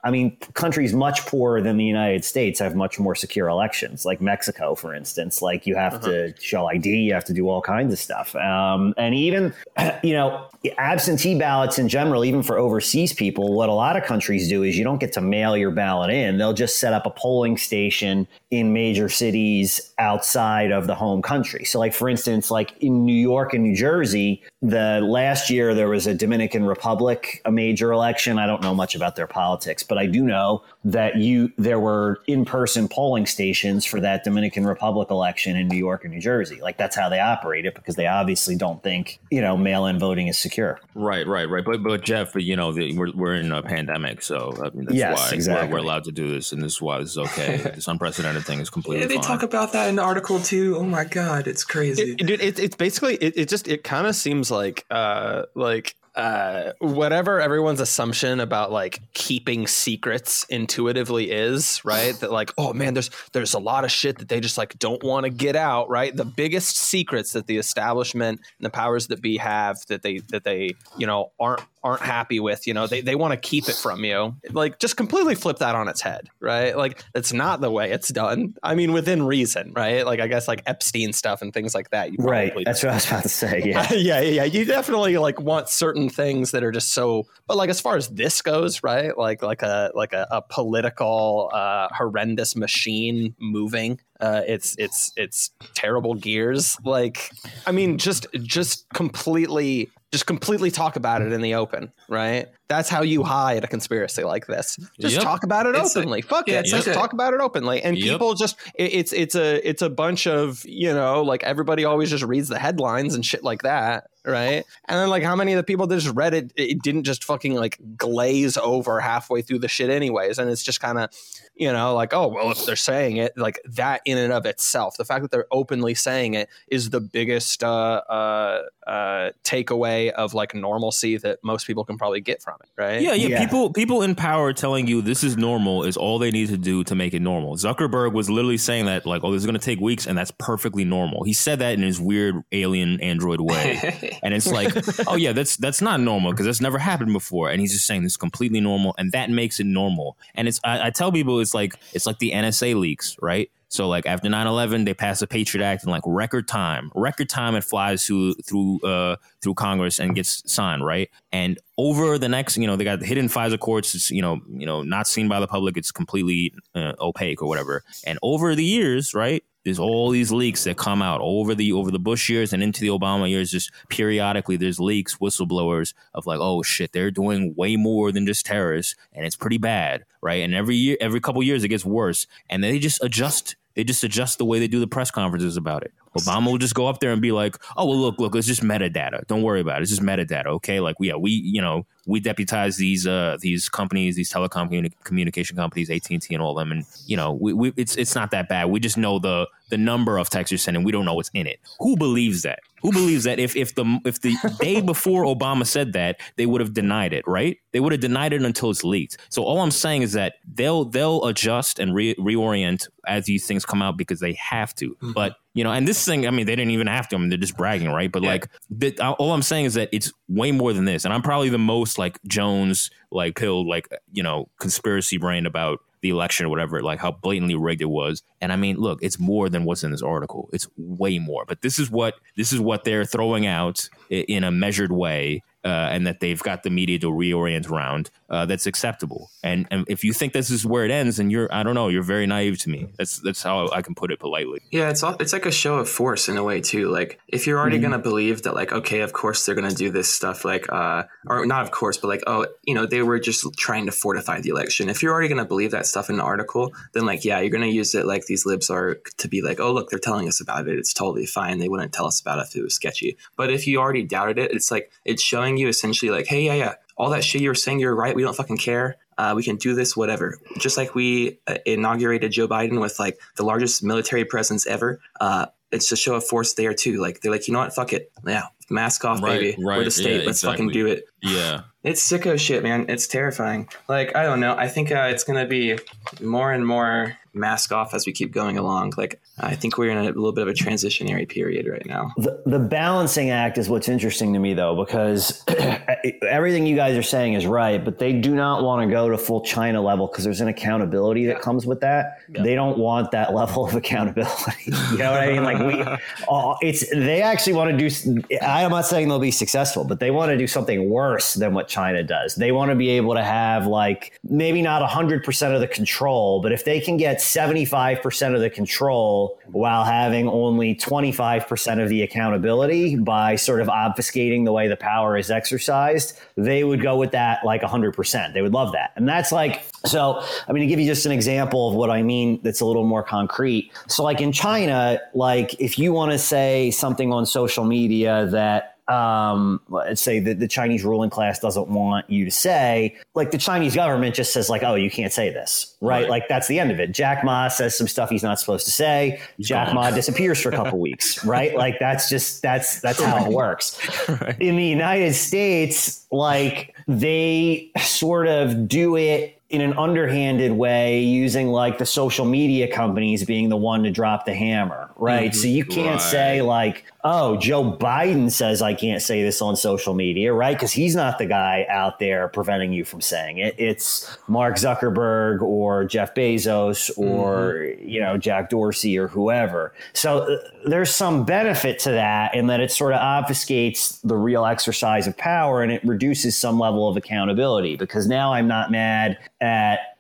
I 0.05 0.11
mean, 0.11 0.37
countries 0.53 0.93
much 0.93 1.25
poorer 1.25 1.63
than 1.63 1.79
the 1.79 1.85
United 1.85 2.27
States 2.27 2.61
have 2.61 2.77
much 2.77 2.99
more 2.99 3.15
secure 3.15 3.49
elections, 3.49 4.05
like 4.05 4.21
Mexico, 4.21 4.75
for 4.75 4.95
instance. 4.95 5.41
Like 5.41 5.67
you 5.67 5.77
have 5.77 5.99
to 6.03 6.35
show 6.39 6.67
ID, 6.67 6.91
you 6.91 7.15
have 7.15 7.25
to 7.25 7.33
do 7.33 7.49
all 7.49 7.63
kinds 7.63 7.91
of 7.91 7.99
stuff. 7.99 8.37
Um, 8.37 8.93
and 8.99 9.15
even, 9.15 9.55
you 10.03 10.13
know, 10.13 10.47
absentee 10.77 11.39
ballots 11.39 11.79
in 11.79 11.89
general, 11.89 12.23
even 12.23 12.43
for 12.43 12.59
overseas 12.59 13.15
people, 13.15 13.55
what 13.55 13.71
a 13.71 13.73
lot 13.73 13.97
of 13.97 14.05
countries 14.05 14.47
do 14.47 14.63
is 14.63 14.77
you 14.77 14.85
don't 14.85 15.01
get 15.01 15.13
to 15.15 15.23
mail 15.23 15.57
your 15.57 15.71
ballot 15.71 16.11
in. 16.11 16.37
They'll 16.37 16.53
just 16.53 16.81
set 16.81 16.93
up 16.93 17.07
a 17.07 17.11
polling 17.11 17.57
station 17.57 18.29
in 18.51 18.75
major 18.75 19.09
cities 19.09 19.91
outside 19.99 20.71
of 20.71 20.87
the 20.87 20.95
home 20.95 21.23
country. 21.23 21.65
So, 21.65 21.79
like, 21.79 21.95
for 21.95 22.11
instance, 22.11 22.51
like 22.51 22.77
in 22.81 23.07
New 23.07 23.15
York 23.15 23.55
and 23.55 23.65
New 23.65 23.75
Jersey, 23.75 24.43
the 24.65 25.01
last 25.07 25.51
year 25.51 25.75
there 25.75 25.89
was 25.91 26.07
a 26.07 26.15
Dominican 26.15 26.65
Republic, 26.65 27.43
a 27.45 27.53
major 27.53 27.93
election. 27.93 28.39
I 28.39 28.47
don't 28.47 28.63
know 28.63 28.75
much 28.75 28.95
about 28.95 29.15
their 29.15 29.27
politics, 29.27 29.83
but 29.83 29.99
I 29.99 30.07
do 30.07 30.23
know 30.25 30.63
that 30.87 31.17
you 31.17 31.53
there 31.59 31.79
were 31.79 32.23
in-person 32.27 32.89
polling 32.89 33.27
stations 33.27 33.85
for 33.85 34.01
that 34.01 34.25
Dominican 34.25 34.67
Republic 34.67 35.11
election 35.11 35.55
in 35.57 35.69
New 35.69 35.77
York 35.77 36.05
and 36.05 36.15
New 36.15 36.21
Jersey. 36.21 36.61
Like 36.63 36.79
that's 36.79 36.97
how 36.97 37.11
they 37.11 37.21
operate 37.21 37.67
it 37.67 37.75
because 37.75 37.97
they 37.97 38.07
obviously 38.07 38.57
don't 38.57 38.83
think 38.83 39.21
you 39.31 39.43
know 39.43 39.55
mail-in 39.55 39.99
voting 39.99 40.29
is 40.29 40.39
secure. 40.39 40.81
Right, 40.95 41.27
right, 41.27 41.49
right. 41.49 41.65
But 41.65 41.83
but 41.83 42.03
Jeff, 42.03 42.35
you 42.35 42.57
know, 42.57 42.73
the, 42.73 42.97
we're 42.97 43.13
we're 43.13 43.35
in 43.35 43.53
a 43.53 43.63
pandemic, 43.63 44.23
so 44.23 44.55
I 44.65 44.71
mean, 44.71 44.87
that's 44.87 44.97
Yes, 44.97 45.19
why 45.19 45.25
we're- 45.27 45.35
exactly. 45.35 45.73
we're, 45.73 45.79
allowed 45.85 46.05
to 46.05 46.13
do 46.13 46.31
this, 46.31 46.53
and 46.53 46.63
this 46.63 46.73
is 46.77 46.81
why 46.83 46.99
this 47.01 47.11
is 47.11 47.19
okay. 47.19 47.57
this 47.75 47.87
unprecedented 47.87 48.47
thing 48.47 48.61
is 48.61 48.71
completely 48.71 49.03
Yeah, 49.03 49.09
they 49.09 49.15
fine. 49.17 49.25
talk 49.25 49.43
about 49.43 49.73
that 49.73 49.91
in 49.91 49.97
the 49.97 50.03
article 50.03 50.41
too. 50.41 50.77
Oh 50.79 50.85
my 50.85 51.05
god, 51.05 51.47
it's 51.47 51.65
crazy. 51.65 52.13
It, 52.13 52.17
dude, 52.27 52.41
it, 52.41 52.59
it's 52.59 52.77
basically 52.77 53.17
it, 53.17 53.37
it 53.37 53.49
just 53.51 53.69
it 53.69 53.85
kind 53.85 54.07
of 54.07 54.17
seems 54.17 54.51
like 54.55 54.87
uh 54.91 55.43
like 55.55 55.95
uh 56.15 56.71
whatever 56.79 57.41
everyone's 57.41 57.81
assumption 57.81 58.39
about 58.39 58.71
like 58.71 59.01
keeping 59.15 59.67
secrets 59.67 60.47
intuitively 60.49 61.31
is 61.31 61.85
right? 61.85 62.15
That 62.21 62.31
like 62.31 62.53
oh 62.57 62.73
man 62.73 62.95
there's 62.95 63.11
there's 63.33 63.55
a 63.55 63.59
lot 63.59 63.85
of 63.85 63.91
shit 63.91 64.19
that 64.19 64.29
they 64.29 64.41
just 64.41 64.57
like 64.57 64.79
don't 64.79 65.03
want 65.03 65.25
to 65.25 65.31
get 65.31 65.57
out 65.57 65.91
right? 65.91 66.15
The 66.17 66.25
biggest 66.25 66.77
secrets 66.77 67.33
that 67.33 67.47
the 67.47 67.59
establishment 67.59 68.41
and 68.59 68.65
the 68.67 68.71
powers 68.71 69.09
that 69.09 69.21
be 69.21 69.37
have 69.39 69.79
that 69.89 70.03
they 70.03 70.21
that 70.31 70.45
they 70.45 70.75
you 70.97 71.07
know 71.07 71.33
aren't 71.39 71.63
aren't 71.85 72.03
happy 72.03 72.41
with 72.41 72.67
you 72.67 72.75
know 72.75 72.89
they, 72.89 73.01
they 73.01 73.15
want 73.15 73.31
to 73.33 73.37
keep 73.37 73.69
it 73.69 73.77
from 73.77 74.05
you 74.05 74.35
like 74.51 74.81
just 74.81 74.97
completely 74.97 75.37
flip 75.37 75.59
that 75.59 75.77
on 75.77 75.87
its 75.87 76.01
head 76.01 76.29
right 76.41 76.77
like 76.77 77.05
that's 77.13 77.33
not 77.33 77.61
the 77.61 77.71
way 77.71 77.93
it's 77.93 78.09
done 78.09 78.55
i 78.63 78.75
mean 78.75 78.93
within 78.93 79.23
reason 79.23 79.73
right 79.75 80.05
like 80.05 80.19
i 80.19 80.27
guess 80.27 80.49
like 80.49 80.63
epstein 80.67 81.13
stuff 81.13 81.41
and 81.43 81.53
things 81.53 81.75
like 81.75 81.91
that 81.91 82.11
you 82.11 82.25
Right. 82.25 82.53
That's 82.65 82.83
what 82.83 82.93
I 82.93 82.95
was 82.95 83.07
about 83.07 83.23
to 83.25 83.29
say. 83.29 83.63
Yeah. 83.65 83.87
yeah, 83.93 84.21
yeah, 84.21 84.31
yeah. 84.31 84.45
You 84.45 84.65
definitely 84.65 85.19
like 85.19 85.41
want 85.41 85.69
certain 85.69 86.09
things 86.09 86.53
that 86.53 86.65
are 86.65 86.73
just 86.73 86.93
so. 86.93 87.27
But 87.47 87.57
like 87.57 87.71
as 87.71 87.81
far 87.81 87.97
as 87.97 88.09
this 88.09 88.41
goes, 88.43 88.83
right? 88.83 89.17
Like 89.17 89.43
like 89.43 89.63
a 89.63 89.93
like 89.95 90.13
a, 90.13 90.27
a 90.31 90.43
political 90.43 91.51
uh, 91.53 91.89
horrendous 91.93 92.57
machine 92.57 93.35
moving. 93.39 94.01
Uh, 94.25 94.41
it's 94.47 94.75
it's 94.79 95.13
it's 95.19 95.51
terrible 95.75 96.15
gears. 96.15 96.79
Like 96.83 97.31
I 97.67 97.73
mean, 97.73 97.99
just 97.99 98.27
just 98.43 98.87
completely 98.95 99.91
just 100.13 100.27
completely 100.27 100.71
talk 100.71 100.97
about 100.97 101.21
it 101.21 101.31
in 101.31 101.43
the 101.43 101.57
open, 101.57 101.93
right? 102.09 102.47
That's 102.69 102.89
how 102.89 103.03
you 103.03 103.23
hide 103.23 103.63
a 103.63 103.67
conspiracy 103.67 104.25
like 104.25 104.47
this. 104.47 104.79
Just 104.99 105.15
Yep. 105.17 105.23
talk 105.23 105.45
about 105.45 105.67
it 105.67 105.75
It's 105.77 105.97
openly. 105.97 106.23
Fuck 106.23 106.49
yeah, 106.49 106.61
it. 106.61 106.67
Just 106.67 106.93
talk 106.93 107.13
about 107.13 107.35
it 107.35 107.41
openly. 107.41 107.83
And 107.83 107.97
Yep. 107.99 108.13
people 108.13 108.35
just 108.35 108.57
it, 108.75 108.95
it's 108.95 109.13
it's 109.13 109.35
a 109.35 109.67
it's 109.69 109.83
a 109.83 109.91
bunch 109.91 110.27
of 110.27 110.65
you 110.65 110.93
know 110.93 111.23
like 111.23 111.43
everybody 111.43 111.85
always 111.85 112.11
just 112.11 112.25
reads 112.25 112.49
the 112.49 112.59
headlines 112.59 113.15
and 113.15 113.25
shit 113.25 113.45
like 113.45 113.63
that 113.63 114.05
right 114.27 114.65
and 114.89 114.99
then 114.99 115.11
like 115.11 115.23
how 115.23 115.37
many 115.37 115.53
of 115.53 115.59
the 115.59 115.63
people 115.63 115.87
that 115.87 115.99
just 115.99 116.17
read 116.17 116.33
it 116.33 116.51
it 116.57 116.81
didn't 116.83 117.03
just 117.05 117.23
fucking 117.25 117.53
like 117.57 117.79
glaze 117.99 118.57
over 118.57 118.99
halfway 118.99 119.43
through 119.43 119.59
the 119.59 119.69
shit 119.69 119.91
anyways 119.91 120.39
and 120.39 120.49
it's 120.49 120.63
just 120.63 120.81
kind 120.81 120.97
of 120.99 121.11
you 121.55 121.71
know 121.71 121.95
like 121.95 122.15
oh 122.15 122.29
well 122.29 122.51
if 122.51 122.65
they're 122.65 122.75
saying 122.75 123.19
it 123.19 123.37
like 123.37 123.61
that 123.67 124.01
in 124.07 124.17
and 124.17 124.33
of 124.33 124.47
itself 124.47 124.97
the 124.97 125.05
fact 125.05 125.21
that 125.21 125.31
they're 125.31 125.47
openly 125.53 125.93
saying 125.93 126.33
it 126.33 126.49
is 126.69 126.89
the 126.89 127.03
biggest 127.03 127.63
uh 127.63 128.01
uh 128.09 128.63
uh 128.87 129.31
takeaway 129.45 130.11
of 130.11 130.35
like 130.35 130.55
normalcy 130.55 131.17
that 131.17 131.39
most 131.43 131.67
people 131.67 131.85
can 131.85 131.97
probably 131.97 132.21
get 132.21 132.43
from 132.43 132.57
it 132.63 132.69
right 132.77 133.01
Yeah, 133.01 133.15
yeah, 133.15 133.29
Yeah. 133.29 133.45
People 133.45 133.73
people 133.73 134.03
in 134.03 134.15
power 134.15 134.53
telling 134.53 134.87
you 134.87 135.03
this 135.03 135.25
is 135.25 135.37
normal 135.37 135.85
is 135.85 135.97
all 135.97 136.19
they 136.19 136.31
need 136.31 136.49
to 136.49 136.57
do 136.57 136.85
to 136.85 136.95
make 136.95 137.15
it 137.15 137.21
normal. 137.21 137.57
Zuckerberg 137.57 138.13
was 138.13 138.31
literally 138.31 138.57
saying 138.57 138.87
that 138.87 139.07
like, 139.07 139.25
oh, 139.25 139.33
this 139.33 139.41
is 139.41 139.47
going 139.47 139.59
to 139.59 139.65
take 139.65 139.81
weeks, 139.81 140.07
and 140.07 140.17
that's 140.17 140.31
perfectly 140.39 140.85
normal. 140.85 141.25
He 141.25 141.33
said 141.33 141.59
that 141.61 141.75
in 141.75 141.83
his 141.83 142.01
weird 142.01 142.43
alien 142.53 143.01
android 143.01 143.41
way, 143.41 144.19
and 144.23 144.35
it's 144.35 144.51
like, 144.51 144.73
oh 145.09 145.17
yeah, 145.17 145.33
that's 145.33 145.57
that's 145.57 145.81
not 145.81 146.01
normal 146.01 146.33
because 146.33 146.47
that's 146.47 146.61
never 146.61 146.79
happened 146.79 147.13
before. 147.13 147.51
And 147.51 147.61
he's 147.61 147.73
just 147.73 147.87
saying 147.87 148.03
this 148.03 148.13
is 148.13 148.17
completely 148.17 148.61
normal, 148.61 148.95
and 148.99 149.13
that 149.13 149.31
makes 149.31 149.61
it 149.61 149.67
normal. 149.67 150.17
And 150.35 150.49
it's 150.49 150.61
I, 150.65 150.87
I 150.87 150.91
tell 150.91 151.13
people 151.13 151.41
it's 151.41 151.55
like 151.55 151.75
it's 151.93 152.07
like 152.07 152.19
the 152.19 152.33
NSA 152.33 152.77
leaks, 152.79 153.17
right? 153.21 153.51
So 153.69 153.89
like 153.89 154.07
after 154.07 154.29
9-11, 154.29 154.85
they 154.85 154.95
passed 154.95 155.21
the 155.21 155.27
Patriot 155.27 155.65
Act 155.65 155.85
in 155.85 155.91
like 155.91 156.03
record 156.07 156.49
time. 156.49 156.91
Record 156.95 157.29
time 157.29 157.55
it 157.55 157.65
flies 157.65 158.07
through 158.07 158.35
through 158.35 158.81
uh 158.83 159.17
through 159.43 159.55
Congress 159.55 159.99
and 159.99 160.15
gets 160.15 160.43
signed, 160.51 160.85
right? 160.85 161.11
And 161.33 161.59
over 161.77 162.19
the 162.19 162.29
next, 162.29 162.57
you 162.57 162.67
know, 162.67 162.77
they 162.77 162.85
got 162.85 163.01
the 163.01 163.07
hidden 163.07 163.29
FISA 163.29 163.59
courts, 163.59 163.95
it's, 163.95 164.11
you 164.11 164.23
know, 164.23 164.41
you 164.49 164.67
know, 164.67 164.83
not 164.83 165.07
seen 165.07 165.29
by 165.29 165.41
the 165.41 165.47
public, 165.47 165.77
it's 165.77 165.91
completely 165.91 166.55
uh, 166.75 166.93
opaque 167.01 167.43
or 167.43 167.49
whatever. 167.49 167.83
And 168.07 168.19
over 168.23 168.55
the 168.55 168.65
years, 168.65 169.15
right? 169.15 169.43
There's 169.65 169.79
all 169.79 170.11
these 170.11 170.31
leaks 170.31 170.65
that 170.65 170.77
come 170.77 171.03
out 171.03 171.21
over 171.23 171.55
the 171.55 171.73
over 171.73 171.91
the 171.91 171.99
Bush 171.99 172.29
years 172.29 172.53
and 172.53 172.63
into 172.63 172.81
the 172.81 172.89
Obama 172.89 173.29
years. 173.29 173.51
Just 173.51 173.71
periodically, 173.89 174.57
there's 174.57 174.79
leaks, 174.79 175.17
whistleblowers 175.17 175.95
of 176.13 176.27
like, 176.27 176.39
oh 176.41 176.63
shit, 176.63 176.93
they're 176.93 177.11
doing 177.11 177.55
way 177.57 177.77
more 177.77 178.13
than 178.13 178.27
just 178.27 178.47
terrorists, 178.47 178.95
and 179.13 179.25
it's 179.25 179.37
pretty 179.37 179.59
bad, 179.59 180.05
right? 180.21 180.43
And 180.43 180.55
every 180.55 180.77
year, 180.77 180.97
every 181.01 181.21
couple 181.21 181.43
years, 181.43 181.65
it 181.65 181.69
gets 181.69 181.85
worse, 181.85 182.27
and 182.51 182.63
they 182.63 182.79
just 182.79 183.03
adjust 183.03 183.57
they 183.75 183.85
just 183.85 184.05
adjust 184.05 184.39
the 184.39 184.45
way 184.45 184.59
they 184.59 184.69
do 184.69 184.81
the 184.81 184.87
press 184.87 185.11
conferences 185.11 185.57
about 185.57 185.83
it. 185.83 185.93
Obama 186.17 186.51
will 186.51 186.59
just 186.59 186.75
go 186.75 186.87
up 186.87 187.01
there 187.01 187.11
and 187.13 187.21
be 187.21 187.33
like, 187.33 187.57
"Oh 187.77 187.87
well, 187.87 187.99
look, 187.99 188.19
look, 188.21 188.37
it's 188.37 188.47
just 188.47 188.63
metadata. 188.63 189.27
Don't 189.27 189.43
worry 189.43 189.61
about 189.61 189.81
it. 189.81 189.83
It's 189.83 189.91
just 189.91 190.03
metadata, 190.03 190.47
okay? 190.47 190.79
Like, 190.79 190.95
yeah, 191.01 191.17
we, 191.17 191.33
you 191.33 191.61
know, 191.61 191.87
we 192.07 192.21
deputize 192.21 192.77
these 192.77 193.07
uh 193.07 193.37
these 193.41 193.69
companies, 193.69 194.15
these 194.15 194.33
telecom 194.33 194.71
communi- 194.71 194.93
communication 195.03 195.57
companies, 195.57 195.91
AT 195.91 196.09
and 196.11 196.23
T, 196.23 196.35
and 196.35 196.43
all 196.43 196.55
them, 196.55 196.71
and 196.71 196.85
you 197.07 197.17
know, 197.17 197.33
we, 197.33 197.53
we 197.53 197.73
it's 197.77 197.97
it's 197.97 198.15
not 198.15 198.31
that 198.31 198.49
bad. 198.49 198.67
We 198.67 198.79
just 198.79 198.97
know 198.97 199.19
the 199.19 199.49
the 199.71 199.79
number 199.79 200.19
of 200.19 200.31
texts 200.31 200.53
you're 200.53 200.59
sending. 200.59 200.85
We 200.85 200.93
don't 200.93 201.05
know 201.05 201.15
what's 201.15 201.31
in 201.35 201.47
it. 201.49 201.59
Who 201.81 201.97
believes 201.97 202.43
that? 202.43 202.61
Who 202.85 202.93
believes 202.93 203.25
that 203.25 203.39
if 203.39 203.57
if 203.57 203.75
the 203.75 203.99
if 204.05 204.21
the 204.21 204.37
day 204.61 204.81
before 204.93 205.25
Obama 205.25 205.67
said 205.67 205.95
that, 205.95 206.21
they 206.37 206.45
would 206.45 206.61
have 206.61 206.75
denied 206.75 207.15
it, 207.15 207.27
right? 207.27 207.57
They 207.73 207.81
would 207.81 207.93
have 207.93 208.01
denied 208.03 208.35
it 208.35 208.43
until 208.43 208.69
it's 208.69 208.85
leaked. 208.85 209.17
So 209.31 209.43
all 209.43 209.63
I'm 209.63 209.71
saying 209.71 210.03
is 210.03 210.13
that 210.13 210.35
they'll 210.47 210.85
they'll 210.85 211.25
adjust 211.25 211.79
and 211.79 211.95
re- 211.95 212.15
reorient 212.17 212.87
as 213.07 213.25
these 213.25 213.47
things 213.47 213.65
come 213.65 213.81
out 213.81 213.97
because 213.97 214.21
they 214.21 214.35
have 214.35 214.75
to. 214.75 214.91
Mm-hmm. 214.91 215.13
But 215.13 215.37
you 215.55 215.65
know, 215.65 215.73
and 215.73 215.89
this 215.89 216.05
thing, 216.05 216.27
I 216.27 216.31
mean, 216.31 216.45
they 216.45 216.57
didn't 216.57 216.73
even 216.73 216.89
have 216.89 217.09
to. 217.09 217.17
I 217.17 217.19
mean, 217.21 217.31
they're 217.31 217.39
just 217.39 217.57
bragging, 217.57 217.89
right? 217.89 218.13
But 218.13 218.23
like, 218.23 218.49
the, 218.69 218.95
uh, 218.99 219.13
all 219.13 219.33
I'm 219.33 219.41
saying 219.41 219.65
is 219.65 219.75
that 219.75 219.89
it's 219.91 220.13
way 220.29 220.53
more 220.53 220.75
than 220.75 220.85
this. 220.85 221.07
And 221.07 221.15
I'm 221.15 221.23
probably 221.23 221.49
the 221.49 221.59
most 221.59 221.97
like 221.97 222.19
Jones, 222.27 222.91
like 223.11 223.37
pilled, 223.37 223.67
like 223.67 223.89
you 224.13 224.23
know, 224.23 224.51
conspiracy 224.61 225.17
brain 225.17 225.47
about 225.47 225.81
the 226.05 226.11
election 226.11 226.45
or 226.45 226.51
whatever, 226.51 226.83
like 226.83 227.01
how 227.01 227.11
blatantly 227.11 227.55
rigged 227.55 227.81
it 227.81 227.87
was. 227.87 228.23
And 228.43 228.53
I 228.53 228.57
mean, 228.57 228.77
look, 228.77 228.99
it's 229.03 229.19
more 229.19 229.49
than 229.49 229.65
what's 229.65 229.83
in 229.83 229.91
this 229.91 230.03
article. 230.03 230.51
It's 230.53 230.69
way 230.77 231.19
more. 231.19 231.47
But 231.47 231.63
this 231.63 231.79
is 231.79 231.91
what 231.91 232.17
this 232.37 232.53
is 232.53 232.61
what 232.61 232.85
they're 232.85 233.07
throwing 233.07 233.47
out 233.47 233.89
in 234.11 234.45
a 234.45 234.51
measured 234.51 234.93
way. 234.93 235.43
Uh, 235.65 235.89
and 235.91 236.07
that 236.07 236.21
they've 236.21 236.43
got 236.43 236.63
the 236.63 236.69
media 236.69 236.99
to 236.99 237.07
reorient 237.07 237.71
around 237.71 238.11
uh, 238.35 238.47
that's 238.47 238.67
acceptable. 238.67 239.31
And, 239.45 239.69
and 239.71 239.85
if 239.89 240.03
you 240.03 240.13
think 240.13 240.33
this 240.33 240.51
is 240.51 240.67
where 240.67 240.85
it 240.85 240.91
ends, 240.91 241.19
then 241.19 241.31
you're 241.31 241.49
I 241.55 241.63
don't 241.63 241.75
know, 241.75 241.89
you're 241.89 242.03
very 242.03 242.27
naive 242.27 242.59
to 242.61 242.69
me. 242.69 242.89
That's 242.99 243.19
that's 243.19 243.43
how 243.43 243.69
I 243.71 243.81
can 243.81 243.95
put 243.95 244.11
it 244.11 244.19
politely. 244.19 244.61
Yeah, 244.73 244.91
it's 244.91 245.03
all, 245.05 245.17
it's 245.21 245.33
like 245.33 245.47
a 245.47 245.53
show 245.53 245.77
of 245.77 245.89
force 245.89 246.29
in 246.29 246.37
a 246.37 246.43
way 246.43 246.61
too. 246.61 246.89
Like 246.89 247.21
if 247.29 247.47
you're 247.47 247.59
already 247.59 247.79
gonna 247.79 248.01
believe 248.01 248.43
that, 248.43 248.55
like, 248.55 248.73
okay, 248.73 249.01
of 249.01 249.13
course 249.13 249.47
they're 249.47 249.55
gonna 249.55 249.71
do 249.71 249.91
this 249.91 250.13
stuff, 250.13 250.45
like, 250.45 250.71
uh, 250.73 251.05
or 251.27 251.47
not 251.47 251.63
of 251.63 251.71
course, 251.71 251.97
but 251.97 252.09
like, 252.09 252.25
oh, 252.27 252.47
you 252.65 252.75
know, 252.75 252.87
they 252.87 253.03
were 253.03 253.21
just 253.21 253.47
trying 253.57 253.87
to 253.87 253.93
fortify 253.93 254.41
the 254.41 254.49
election. 254.49 254.89
If 254.89 255.01
you're 255.01 255.13
already 255.13 255.29
gonna 255.29 255.45
believe 255.45 255.71
that 255.71 255.87
stuff 255.87 256.11
in 256.11 256.17
an 256.17 256.21
article, 256.21 256.75
then 256.93 257.07
like, 257.07 257.25
yeah, 257.25 257.39
you're 257.39 257.51
gonna 257.51 257.67
use 257.67 257.95
it 257.95 258.05
like 258.05 258.27
these 258.27 258.45
libs 258.45 258.69
are 258.69 258.97
to 259.19 259.29
be 259.29 259.43
like, 259.43 259.61
oh, 259.61 259.73
look, 259.73 259.91
they're 259.91 259.99
telling 260.01 260.27
us 260.27 260.41
about 260.41 260.67
it. 260.67 260.77
It's 260.77 260.93
totally 260.93 261.27
fine. 261.27 261.59
They 261.59 261.69
wouldn't 261.69 261.93
tell 261.93 262.07
us 262.07 262.21
about 262.21 262.39
it 262.41 262.49
if 262.49 262.57
it 262.57 262.63
was 262.63 262.75
sketchy. 262.75 263.17
But 263.37 263.53
if 263.53 263.67
you 263.69 263.79
already 263.79 264.03
doubted 264.03 264.39
it, 264.39 264.51
it's 264.51 264.73
like 264.73 264.91
it's 265.05 265.23
showing 265.23 265.57
you 265.57 265.69
essentially 265.69 266.11
like, 266.11 266.27
hey, 266.27 266.43
yeah, 266.47 266.55
yeah, 266.55 266.75
all 266.97 267.11
that 267.11 267.25
shit 267.25 267.41
you 267.43 267.49
were 267.49 267.55
saying, 267.55 267.81
you're 267.81 267.95
right. 267.95 268.15
We 268.15 268.23
don't 268.23 268.37
fucking 268.37 268.59
care. 268.59 268.97
Uh, 269.17 269.33
we 269.37 269.43
can 269.45 269.57
do 269.57 269.75
this, 269.75 269.97
whatever. 269.97 270.39
Just 270.59 270.77
like 270.77 270.95
we 270.95 271.39
uh, 271.47 271.59
inaugurated 271.67 272.33
Joe 272.33 272.49
Biden 272.49 272.81
with 272.81 272.99
like 272.99 273.19
the 273.37 273.45
largest 273.45 273.83
military 273.83 274.25
presence 274.25 274.67
ever. 274.67 275.01
Uh, 275.21 275.47
it's 275.71 275.91
a 275.93 275.97
show 275.97 276.15
of 276.15 276.25
force 276.25 276.55
there 276.55 276.75
too. 276.75 277.01
Like 277.01 277.21
they're 277.21 277.33
like, 277.33 277.47
you 277.49 277.53
know 277.55 277.61
what? 277.61 277.75
Fuck 277.75 277.93
it. 277.93 278.13
Yeah, 278.27 278.43
mask 278.71 279.05
off, 279.05 279.23
Right, 279.23 279.41
baby. 279.41 279.65
right, 279.65 279.79
We're 279.79 279.85
the 279.85 279.91
state. 279.91 280.21
yeah, 280.21 280.27
Let's 280.27 280.43
fucking 280.43 280.69
do 280.71 280.87
it. 280.87 281.05
Yeah. 281.25 281.63
It's 281.83 282.07
sicko 282.07 282.39
shit, 282.39 282.63
man. 282.63 282.87
It's 282.89 283.07
terrifying. 283.07 283.69
Like 283.89 284.15
I 284.17 284.23
don't 284.23 284.41
know. 284.41 284.55
I 284.57 284.69
think 284.69 284.93
uh, 284.93 285.09
it's 285.11 285.25
gonna 285.25 285.47
be 285.47 285.79
more 286.21 286.53
and 286.53 286.67
more 286.67 287.19
mask 287.35 287.73
off 287.73 287.93
as 287.95 288.07
we 288.07 288.13
keep 288.13 288.33
going 288.33 288.57
along. 288.57 288.93
Like 288.97 289.21
I 289.39 289.55
think 289.57 289.77
we're 289.77 289.91
in 289.91 289.99
a 289.99 290.05
little 290.05 290.33
bit 290.33 290.43
of 290.43 290.49
a 290.49 290.53
transitionary 290.53 291.29
period 291.29 291.67
right 291.67 291.85
now. 291.85 292.13
The, 292.17 292.41
the 292.47 292.61
balancing 292.61 293.31
act 293.31 293.59
is 293.59 293.69
what's 293.69 293.89
interesting 293.89 294.33
to 294.33 294.39
me, 294.39 294.55
though, 294.55 294.77
because 294.77 295.45
everything 296.23 296.67
you 296.67 296.77
guys 296.77 296.97
are 296.97 297.03
saying 297.03 297.35
is 297.35 297.45
right, 297.45 297.85
but 297.85 297.99
they 297.99 298.13
do 298.13 298.35
not 298.35 298.63
want 298.63 298.89
to 298.89 298.93
go 298.93 299.09
to 299.09 299.19
full 299.19 299.41
China 299.41 299.83
level 299.83 300.07
because 300.07 300.23
there's 300.23 300.41
an 300.41 300.49
accountability 300.49 301.27
that 301.27 301.41
comes 301.41 301.67
with 301.67 301.81
that. 301.81 302.21
They 302.29 302.55
don't 302.55 302.79
want 302.79 303.11
that 303.11 303.35
level 303.35 303.67
of 303.67 303.75
accountability. 303.75 304.53
you 304.93 304.99
know 304.99 305.11
what 305.11 305.21
I 305.21 305.33
mean? 305.33 305.43
Like 305.43 305.59
we, 305.59 305.83
uh, 306.29 306.55
it's 306.63 306.89
they 306.91 307.21
actually 307.21 307.55
want 307.55 307.77
to 307.77 307.89
do. 307.89 308.39
I'm 308.41 308.71
not 308.71 308.87
saying 308.87 309.09
they'll 309.09 309.19
be 309.19 309.33
successful, 309.33 309.85
but 309.85 309.99
they 309.99 310.13
want 310.13 310.31
to 310.31 310.39
do 310.39 310.47
something 310.47 310.89
worse 310.89 311.14
worse 311.15 311.35
than 311.35 311.55
what 311.55 311.69
China 311.69 312.03
does. 312.03 312.35
They 312.35 312.51
want 312.51 312.71
to 312.71 312.75
be 312.75 312.91
able 312.91 313.15
to 313.15 313.23
have 313.23 313.69
like 313.69 314.19
maybe 314.25 314.63
not 314.63 314.83
100% 314.89 315.55
of 315.55 315.61
the 315.61 315.69
control, 315.69 316.41
but 316.43 316.51
if 316.51 316.65
they 316.65 316.81
can 316.81 316.97
get 316.97 317.19
75% 317.19 318.35
of 318.35 318.41
the 318.41 318.51
control 318.51 319.39
while 319.47 319.85
having 319.85 320.29
only 320.29 320.75
25% 320.75 321.83
of 321.83 321.89
the 321.89 322.03
accountability 322.03 322.97
by 322.97 323.37
sort 323.37 323.61
of 323.61 323.69
obfuscating 323.69 324.45
the 324.45 324.51
way 324.51 324.67
the 324.67 324.77
power 324.77 325.17
is 325.17 325.31
exercised, 325.31 326.19
they 326.37 326.65
would 326.65 326.83
go 326.83 326.97
with 326.97 327.13
that 327.13 327.45
like 327.45 327.63
100%. 327.63 328.35
They 328.35 328.43
would 328.43 328.53
love 328.53 328.73
that. 328.73 328.91
And 328.97 329.09
that's 329.09 329.31
like, 329.31 329.63
so, 329.87 330.21
I 330.49 330.53
mean, 330.53 330.63
to 330.63 330.67
give 330.67 330.81
you 330.81 330.87
just 330.87 331.07
an 331.07 331.13
example 331.13 331.69
of 331.69 331.77
what 331.77 331.91
I 331.91 332.03
mean 332.03 332.41
that's 332.43 332.61
a 332.61 332.67
little 332.67 332.85
more 332.85 333.05
concrete. 333.05 333.71
So, 333.87 334.03
like 334.03 334.21
in 334.21 334.33
China, 334.33 334.99
like 335.15 335.61
if 335.61 335.79
you 335.79 335.93
want 335.93 336.11
to 336.11 336.19
say 336.19 336.73
something 336.73 337.13
on 337.13 337.25
social 337.25 337.65
media 337.65 338.27
that 338.33 338.74
um, 338.89 339.61
let's 339.69 340.03
say 340.03 340.21
that 340.21 340.41
the 340.41 340.49
Chinese 340.49 340.85
ruling 340.85 341.11
class 341.11 341.39
doesn't 341.39 341.69
want 341.69 342.09
you 342.11 342.25
to 342.25 342.31
say, 342.31 342.97
like 343.15 343.31
the 343.31 343.39
Chinese 343.39 343.75
government 343.75 344.15
just 344.15 344.33
says, 344.33 344.51
like, 344.51 344.63
oh, 344.63 344.75
you 344.75 344.91
can't 344.91 345.13
say 345.13 345.31
this, 345.31 345.75
right? 345.81 346.03
Right. 346.03 346.11
Like 346.11 346.29
that's 346.29 346.49
the 346.49 346.59
end 346.59 346.71
of 346.71 346.81
it. 346.81 346.93
Jack 346.93 347.25
Ma 347.25 347.49
says 347.49 347.77
some 347.77 347.89
stuff 347.89 348.11
he's 348.11 348.23
not 348.23 348.39
supposed 348.39 348.67
to 348.67 348.71
say. 348.71 349.21
Jack 349.41 349.69
gone. 349.69 349.77
Ma 349.77 349.91
disappears 349.91 350.41
for 350.41 350.51
a 350.51 350.53
couple 350.53 350.79
weeks, 350.79 351.25
right? 351.27 351.55
Like 351.57 351.79
that's 351.79 352.09
just 352.09 352.43
that's 352.43 352.81
that's 352.81 353.03
how 353.03 353.25
it 353.25 353.33
works. 353.33 353.79
In 354.41 354.57
the 354.57 354.65
United 354.65 355.15
States, 355.15 356.07
like 356.11 356.75
they 356.87 357.71
sort 357.79 358.29
of 358.29 358.69
do 358.69 358.97
it 358.97 359.41
in 359.51 359.61
an 359.61 359.75
underhanded 359.75 360.53
way 360.53 361.01
using 361.01 361.49
like 361.49 361.79
the 361.79 361.87
social 361.87 362.25
media 362.25 362.67
companies 362.67 363.25
being 363.25 363.51
the 363.51 363.57
one 363.57 363.85
to 363.85 363.91
drop 363.91 364.27
the 364.27 364.35
hammer, 364.35 364.91
right? 364.97 365.35
So 365.35 365.47
you 365.47 365.65
can't 365.65 366.01
Right. 366.01 366.11
say 366.11 366.43
like, 366.43 366.85
oh, 367.05 367.37
Joe 367.37 367.73
Biden 367.73 368.31
says 368.31 368.63
I 368.63 368.75
can't 368.75 369.03
say 369.03 369.23
this 369.23 369.43
on 369.43 369.57
social 369.57 369.95
media, 369.95 370.33
right? 370.33 370.57
Because 370.57 370.73
he's 370.73 370.95
not 370.97 371.19
the 371.19 371.27
guy 371.27 371.67
out 371.69 371.99
there 371.99 372.29
preventing 372.29 372.73
you 372.73 372.85
from 372.85 373.01
saying 373.01 373.39
it. 373.39 373.55
It's 373.59 374.17
Mark 374.27 374.57
Zuckerberg 374.57 375.43
or 375.43 375.85
Jeff 375.85 376.15
Bezos 376.15 376.91
or, 376.97 377.75
you 377.81 378.01
know, 378.01 378.17
Jack 378.17 378.51
Dorsey 378.51 378.97
or 378.99 379.09
whoever. 379.09 379.75
So 379.93 380.19
uh, 380.21 380.39
there's 380.67 380.95
some 380.95 381.25
benefit 381.25 381.79
to 381.81 381.91
that 381.91 382.35
in 382.35 382.47
that 382.47 382.61
it 382.61 382.71
sort 382.71 382.95
of 382.95 383.01
obfuscates 383.01 384.01
the 384.03 384.17
real 384.17 384.47
exercise 384.47 385.07
of 385.07 385.17
power 385.17 385.63
and 385.63 385.71
it 385.73 385.85
reduces 385.85 386.37
some 386.37 386.59
level 386.59 386.89
of 386.89 386.97
accountability 386.97 387.77
because 387.77 388.07
now 388.07 388.33
I'm 388.33 388.49
not 388.49 388.71
mad 388.71 389.19
at 389.41 389.94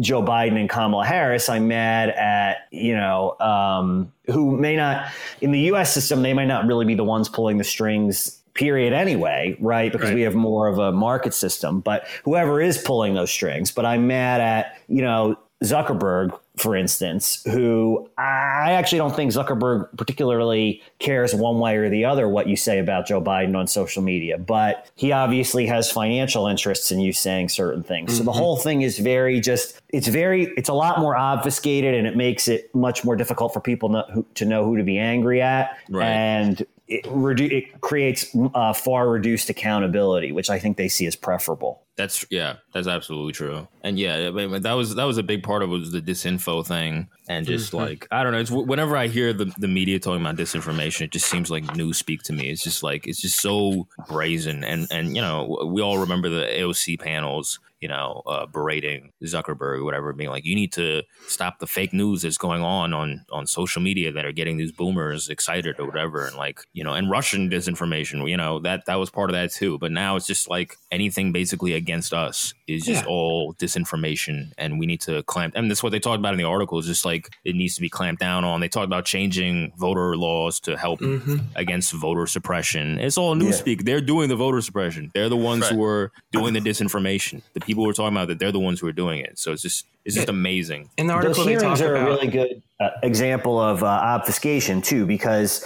Joe 0.00 0.22
Biden 0.22 0.58
and 0.58 0.68
Kamala 0.70 1.04
Harris. 1.04 1.48
I'm 1.48 1.66
mad 1.68 2.10
at, 2.10 2.68
you 2.70 2.94
know, 2.94 3.36
um, 3.40 4.12
who 4.26 4.56
may 4.56 4.76
not, 4.76 5.10
in 5.40 5.50
the 5.50 5.60
US 5.72 5.92
system, 5.92 6.22
they 6.22 6.32
might 6.32 6.46
not 6.46 6.66
really 6.66 6.84
be 6.84 6.94
the 6.94 7.04
ones 7.04 7.28
pulling 7.28 7.58
the 7.58 7.64
strings, 7.64 8.40
period, 8.54 8.92
anyway, 8.92 9.56
right? 9.60 9.92
Because 9.92 10.08
Right. 10.08 10.14
we 10.16 10.22
have 10.22 10.34
more 10.34 10.68
of 10.68 10.78
a 10.78 10.92
market 10.92 11.34
system. 11.34 11.80
But 11.80 12.06
whoever 12.24 12.60
is 12.60 12.78
pulling 12.78 13.14
those 13.14 13.30
strings, 13.30 13.70
but 13.70 13.84
I'm 13.84 14.06
mad 14.06 14.40
at, 14.40 14.76
you 14.88 15.02
know, 15.02 15.36
Zuckerberg, 15.64 16.38
for 16.56 16.76
instance, 16.76 17.42
who 17.44 18.08
I 18.16 18.72
actually 18.72 18.98
don't 18.98 19.14
think 19.14 19.32
Zuckerberg 19.32 19.88
particularly 19.96 20.82
cares 21.00 21.34
one 21.34 21.58
way 21.58 21.76
or 21.76 21.88
the 21.88 22.04
other 22.04 22.28
what 22.28 22.46
you 22.46 22.54
say 22.54 22.78
about 22.78 23.06
Joe 23.06 23.20
Biden 23.20 23.56
on 23.56 23.66
social 23.66 24.00
media, 24.00 24.38
but 24.38 24.88
he 24.94 25.10
obviously 25.10 25.66
has 25.66 25.90
financial 25.90 26.46
interests 26.46 26.92
in 26.92 27.00
you 27.00 27.12
saying 27.12 27.48
certain 27.48 27.82
things. 27.82 28.16
So 28.16 28.22
the 28.22 28.32
whole 28.32 28.56
thing 28.56 28.82
is 28.82 29.00
very 29.00 29.40
just, 29.40 29.80
it's 29.88 30.06
very, 30.06 30.44
it's 30.56 30.68
a 30.68 30.74
lot 30.74 31.00
more 31.00 31.16
obfuscated 31.16 31.94
and 31.94 32.06
it 32.06 32.16
makes 32.16 32.46
it 32.46 32.72
much 32.72 33.04
more 33.04 33.16
difficult 33.16 33.52
for 33.52 33.60
people 33.60 33.88
not, 33.88 34.10
who, 34.12 34.24
to 34.34 34.44
know 34.44 34.64
who 34.64 34.76
to 34.76 34.84
be 34.84 34.96
angry 34.96 35.42
at. 35.42 35.76
Right. 35.90 36.06
And 36.06 36.64
it, 36.86 37.04
redu- 37.06 37.50
it 37.50 37.80
creates 37.80 38.34
uh, 38.54 38.72
far 38.72 39.08
reduced 39.08 39.50
accountability, 39.50 40.30
which 40.30 40.50
I 40.50 40.60
think 40.60 40.76
they 40.76 40.88
see 40.88 41.06
as 41.06 41.16
preferable. 41.16 41.82
That's 41.98 42.24
yeah, 42.30 42.58
that's 42.72 42.86
absolutely 42.86 43.32
true. 43.32 43.66
And 43.82 43.98
yeah, 43.98 44.28
I 44.28 44.30
mean, 44.30 44.62
that 44.62 44.74
was 44.74 44.94
that 44.94 45.02
was 45.02 45.18
a 45.18 45.22
big 45.24 45.42
part 45.42 45.64
of 45.64 45.70
it 45.70 45.72
was 45.72 45.90
the 45.90 46.00
disinfo 46.00 46.64
thing, 46.64 47.08
and 47.28 47.44
just 47.44 47.74
like 47.74 48.06
I 48.12 48.22
don't 48.22 48.30
know, 48.30 48.38
it's 48.38 48.52
whenever 48.52 48.96
I 48.96 49.08
hear 49.08 49.32
the, 49.32 49.52
the 49.58 49.66
media 49.66 49.98
talking 49.98 50.20
about 50.20 50.36
disinformation, 50.36 51.02
it 51.02 51.10
just 51.10 51.26
seems 51.26 51.50
like 51.50 51.74
news 51.74 51.98
speak 51.98 52.22
to 52.22 52.32
me. 52.32 52.50
It's 52.50 52.62
just 52.62 52.84
like 52.84 53.08
it's 53.08 53.20
just 53.20 53.40
so 53.40 53.88
brazen, 54.08 54.62
and 54.62 54.86
and 54.92 55.16
you 55.16 55.20
know 55.20 55.66
we 55.66 55.82
all 55.82 55.98
remember 55.98 56.28
the 56.28 56.44
AOC 56.44 57.00
panels, 57.00 57.58
you 57.80 57.88
know, 57.88 58.22
uh, 58.26 58.46
berating 58.46 59.12
Zuckerberg 59.24 59.78
or 59.78 59.84
whatever, 59.84 60.12
being 60.12 60.30
like, 60.30 60.44
you 60.44 60.54
need 60.54 60.72
to 60.74 61.02
stop 61.26 61.58
the 61.58 61.66
fake 61.66 61.92
news 61.92 62.22
that's 62.22 62.38
going 62.38 62.62
on 62.62 62.94
on 62.94 63.24
on 63.32 63.46
social 63.46 63.82
media 63.82 64.12
that 64.12 64.24
are 64.24 64.32
getting 64.32 64.56
these 64.56 64.72
boomers 64.72 65.28
excited 65.28 65.80
or 65.80 65.86
whatever, 65.86 66.26
and 66.26 66.36
like 66.36 66.60
you 66.72 66.84
know, 66.84 66.94
and 66.94 67.10
Russian 67.10 67.50
disinformation, 67.50 68.28
you 68.30 68.36
know, 68.36 68.60
that 68.60 68.86
that 68.86 68.96
was 68.96 69.10
part 69.10 69.30
of 69.30 69.34
that 69.34 69.52
too. 69.52 69.78
But 69.78 69.90
now 69.90 70.14
it's 70.14 70.26
just 70.26 70.48
like 70.48 70.76
anything 70.92 71.32
basically 71.32 71.74
against 71.88 72.12
us 72.12 72.52
is 72.66 72.84
just 72.84 73.02
Yeah. 73.02 73.08
all 73.08 73.54
disinformation, 73.54 74.52
and 74.58 74.78
we 74.78 74.84
need 74.86 75.00
to 75.02 75.22
clamp. 75.22 75.54
And 75.56 75.70
that's 75.70 75.82
what 75.82 75.90
they 75.90 75.98
talked 75.98 76.18
about 76.18 76.34
in 76.34 76.38
the 76.38 76.44
article. 76.44 76.78
Is 76.78 76.86
just 76.86 77.04
like 77.04 77.30
it 77.44 77.56
needs 77.56 77.74
to 77.76 77.80
be 77.80 77.88
clamped 77.88 78.20
down 78.20 78.44
on. 78.44 78.60
They 78.60 78.68
talked 78.68 78.84
about 78.84 79.04
changing 79.06 79.72
voter 79.78 80.16
laws 80.16 80.60
to 80.60 80.76
help 80.76 81.00
mm-hmm. 81.00 81.38
against 81.56 81.92
voter 81.92 82.26
suppression. 82.26 82.98
It's 83.00 83.16
all 83.16 83.34
newspeak. 83.34 83.84
They're 83.84 84.02
doing 84.02 84.28
the 84.28 84.36
voter 84.36 84.60
suppression. 84.60 85.10
They're 85.14 85.30
the 85.30 85.36
ones 85.36 85.66
who 85.68 85.82
are 85.82 86.12
doing 86.32 86.52
the 86.52 86.60
disinformation. 86.60 87.42
The 87.54 87.60
people 87.60 87.84
who 87.84 87.90
are 87.90 87.94
talking 87.94 88.16
about 88.16 88.28
that, 88.28 88.38
they're 88.38 88.52
the 88.52 88.60
ones 88.60 88.80
who 88.80 88.86
are 88.86 88.92
doing 88.92 89.20
it. 89.20 89.38
So 89.38 89.52
it's 89.52 89.62
just 89.62 89.86
it's 90.04 90.14
just 90.14 90.28
amazing. 90.28 90.90
In 90.98 91.06
the 91.06 91.14
Those 91.14 91.24
article, 91.24 91.44
they 91.44 91.54
talk 91.54 91.62
hearings 91.62 91.80
are 91.80 91.94
about 91.94 92.08
really 92.08 92.28
good 92.28 92.62
uh, 92.80 92.90
example 93.02 93.58
of 93.60 93.82
uh, 93.82 93.86
obfuscation 93.86 94.80
too, 94.80 95.04
because 95.04 95.64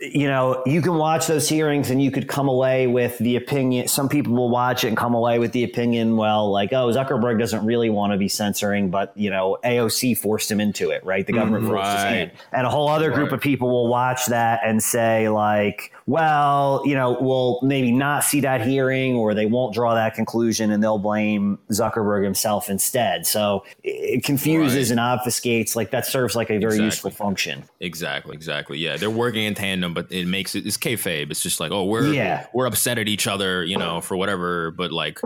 you 0.00 0.26
know 0.26 0.62
you 0.64 0.80
can 0.80 0.94
watch 0.94 1.26
those 1.26 1.46
hearings 1.48 1.90
and 1.90 2.02
you 2.02 2.10
could 2.10 2.28
come 2.28 2.48
away 2.48 2.86
with 2.86 3.18
the 3.18 3.36
opinion. 3.36 3.86
Some 3.88 4.08
people 4.08 4.32
will 4.32 4.48
watch 4.48 4.82
it 4.82 4.88
and 4.88 4.96
come 4.96 5.14
away 5.14 5.38
with 5.38 5.52
the 5.52 5.64
opinion, 5.64 6.16
well, 6.16 6.50
like, 6.50 6.72
oh, 6.72 6.88
Zuckerberg 6.88 7.38
doesn't 7.38 7.64
really 7.66 7.90
want 7.90 8.12
to 8.12 8.18
be 8.18 8.28
censoring, 8.28 8.88
but 8.90 9.12
you 9.16 9.28
know, 9.28 9.58
AOC 9.64 10.16
forced 10.16 10.50
him 10.50 10.60
into 10.60 10.90
it, 10.90 11.04
right? 11.04 11.26
The 11.26 11.34
government 11.34 11.66
forced 11.66 11.92
his 11.92 12.04
Right. 12.04 12.12
hand. 12.14 12.30
And 12.52 12.66
a 12.66 12.70
whole 12.70 12.88
other 12.88 13.10
group 13.10 13.32
of 13.32 13.40
people 13.40 13.68
will 13.68 13.88
watch 13.88 14.26
that 14.26 14.60
and 14.64 14.82
say, 14.82 15.28
like, 15.28 15.92
well, 16.06 16.82
you 16.86 16.94
know, 16.94 17.18
we'll 17.20 17.60
maybe 17.62 17.90
not 17.92 18.24
see 18.24 18.40
that 18.40 18.60
hearing 18.66 19.14
or 19.14 19.34
they 19.34 19.44
won't 19.46 19.74
draw 19.74 19.94
that 19.94 20.14
conclusion 20.14 20.70
and 20.70 20.82
they'll 20.82 20.98
blame 20.98 21.58
Zuckerberg 21.70 22.24
himself 22.24 22.70
instead. 22.70 23.26
So 23.26 23.64
it 23.82 24.24
confuses 24.24 24.90
and 24.90 25.00
obfuscates. 25.00 25.74
Like 25.76 25.90
that 25.90 26.06
serves 26.06 26.36
like 26.36 26.45
a 26.50 26.58
very 26.58 26.64
Exactly. 26.64 26.84
useful 26.84 27.10
function. 27.10 27.64
Exactly, 27.80 28.34
exactly. 28.34 28.78
Yeah, 28.78 28.96
they're 28.96 29.10
working 29.10 29.44
in 29.44 29.54
tandem, 29.54 29.94
but 29.94 30.10
it 30.10 30.26
makes 30.26 30.54
it 30.54 30.66
it's 30.66 30.76
kayfabe. 30.76 31.30
It's 31.30 31.42
just 31.42 31.60
like, 31.60 31.72
oh, 31.72 31.84
we're 31.84 32.12
Yeah. 32.12 32.46
we're 32.54 32.66
upset 32.66 32.98
at 32.98 33.08
each 33.08 33.26
other, 33.26 33.64
you 33.64 33.76
know, 33.78 34.00
for 34.00 34.16
whatever. 34.16 34.70
But 34.70 34.92
like, 34.92 35.18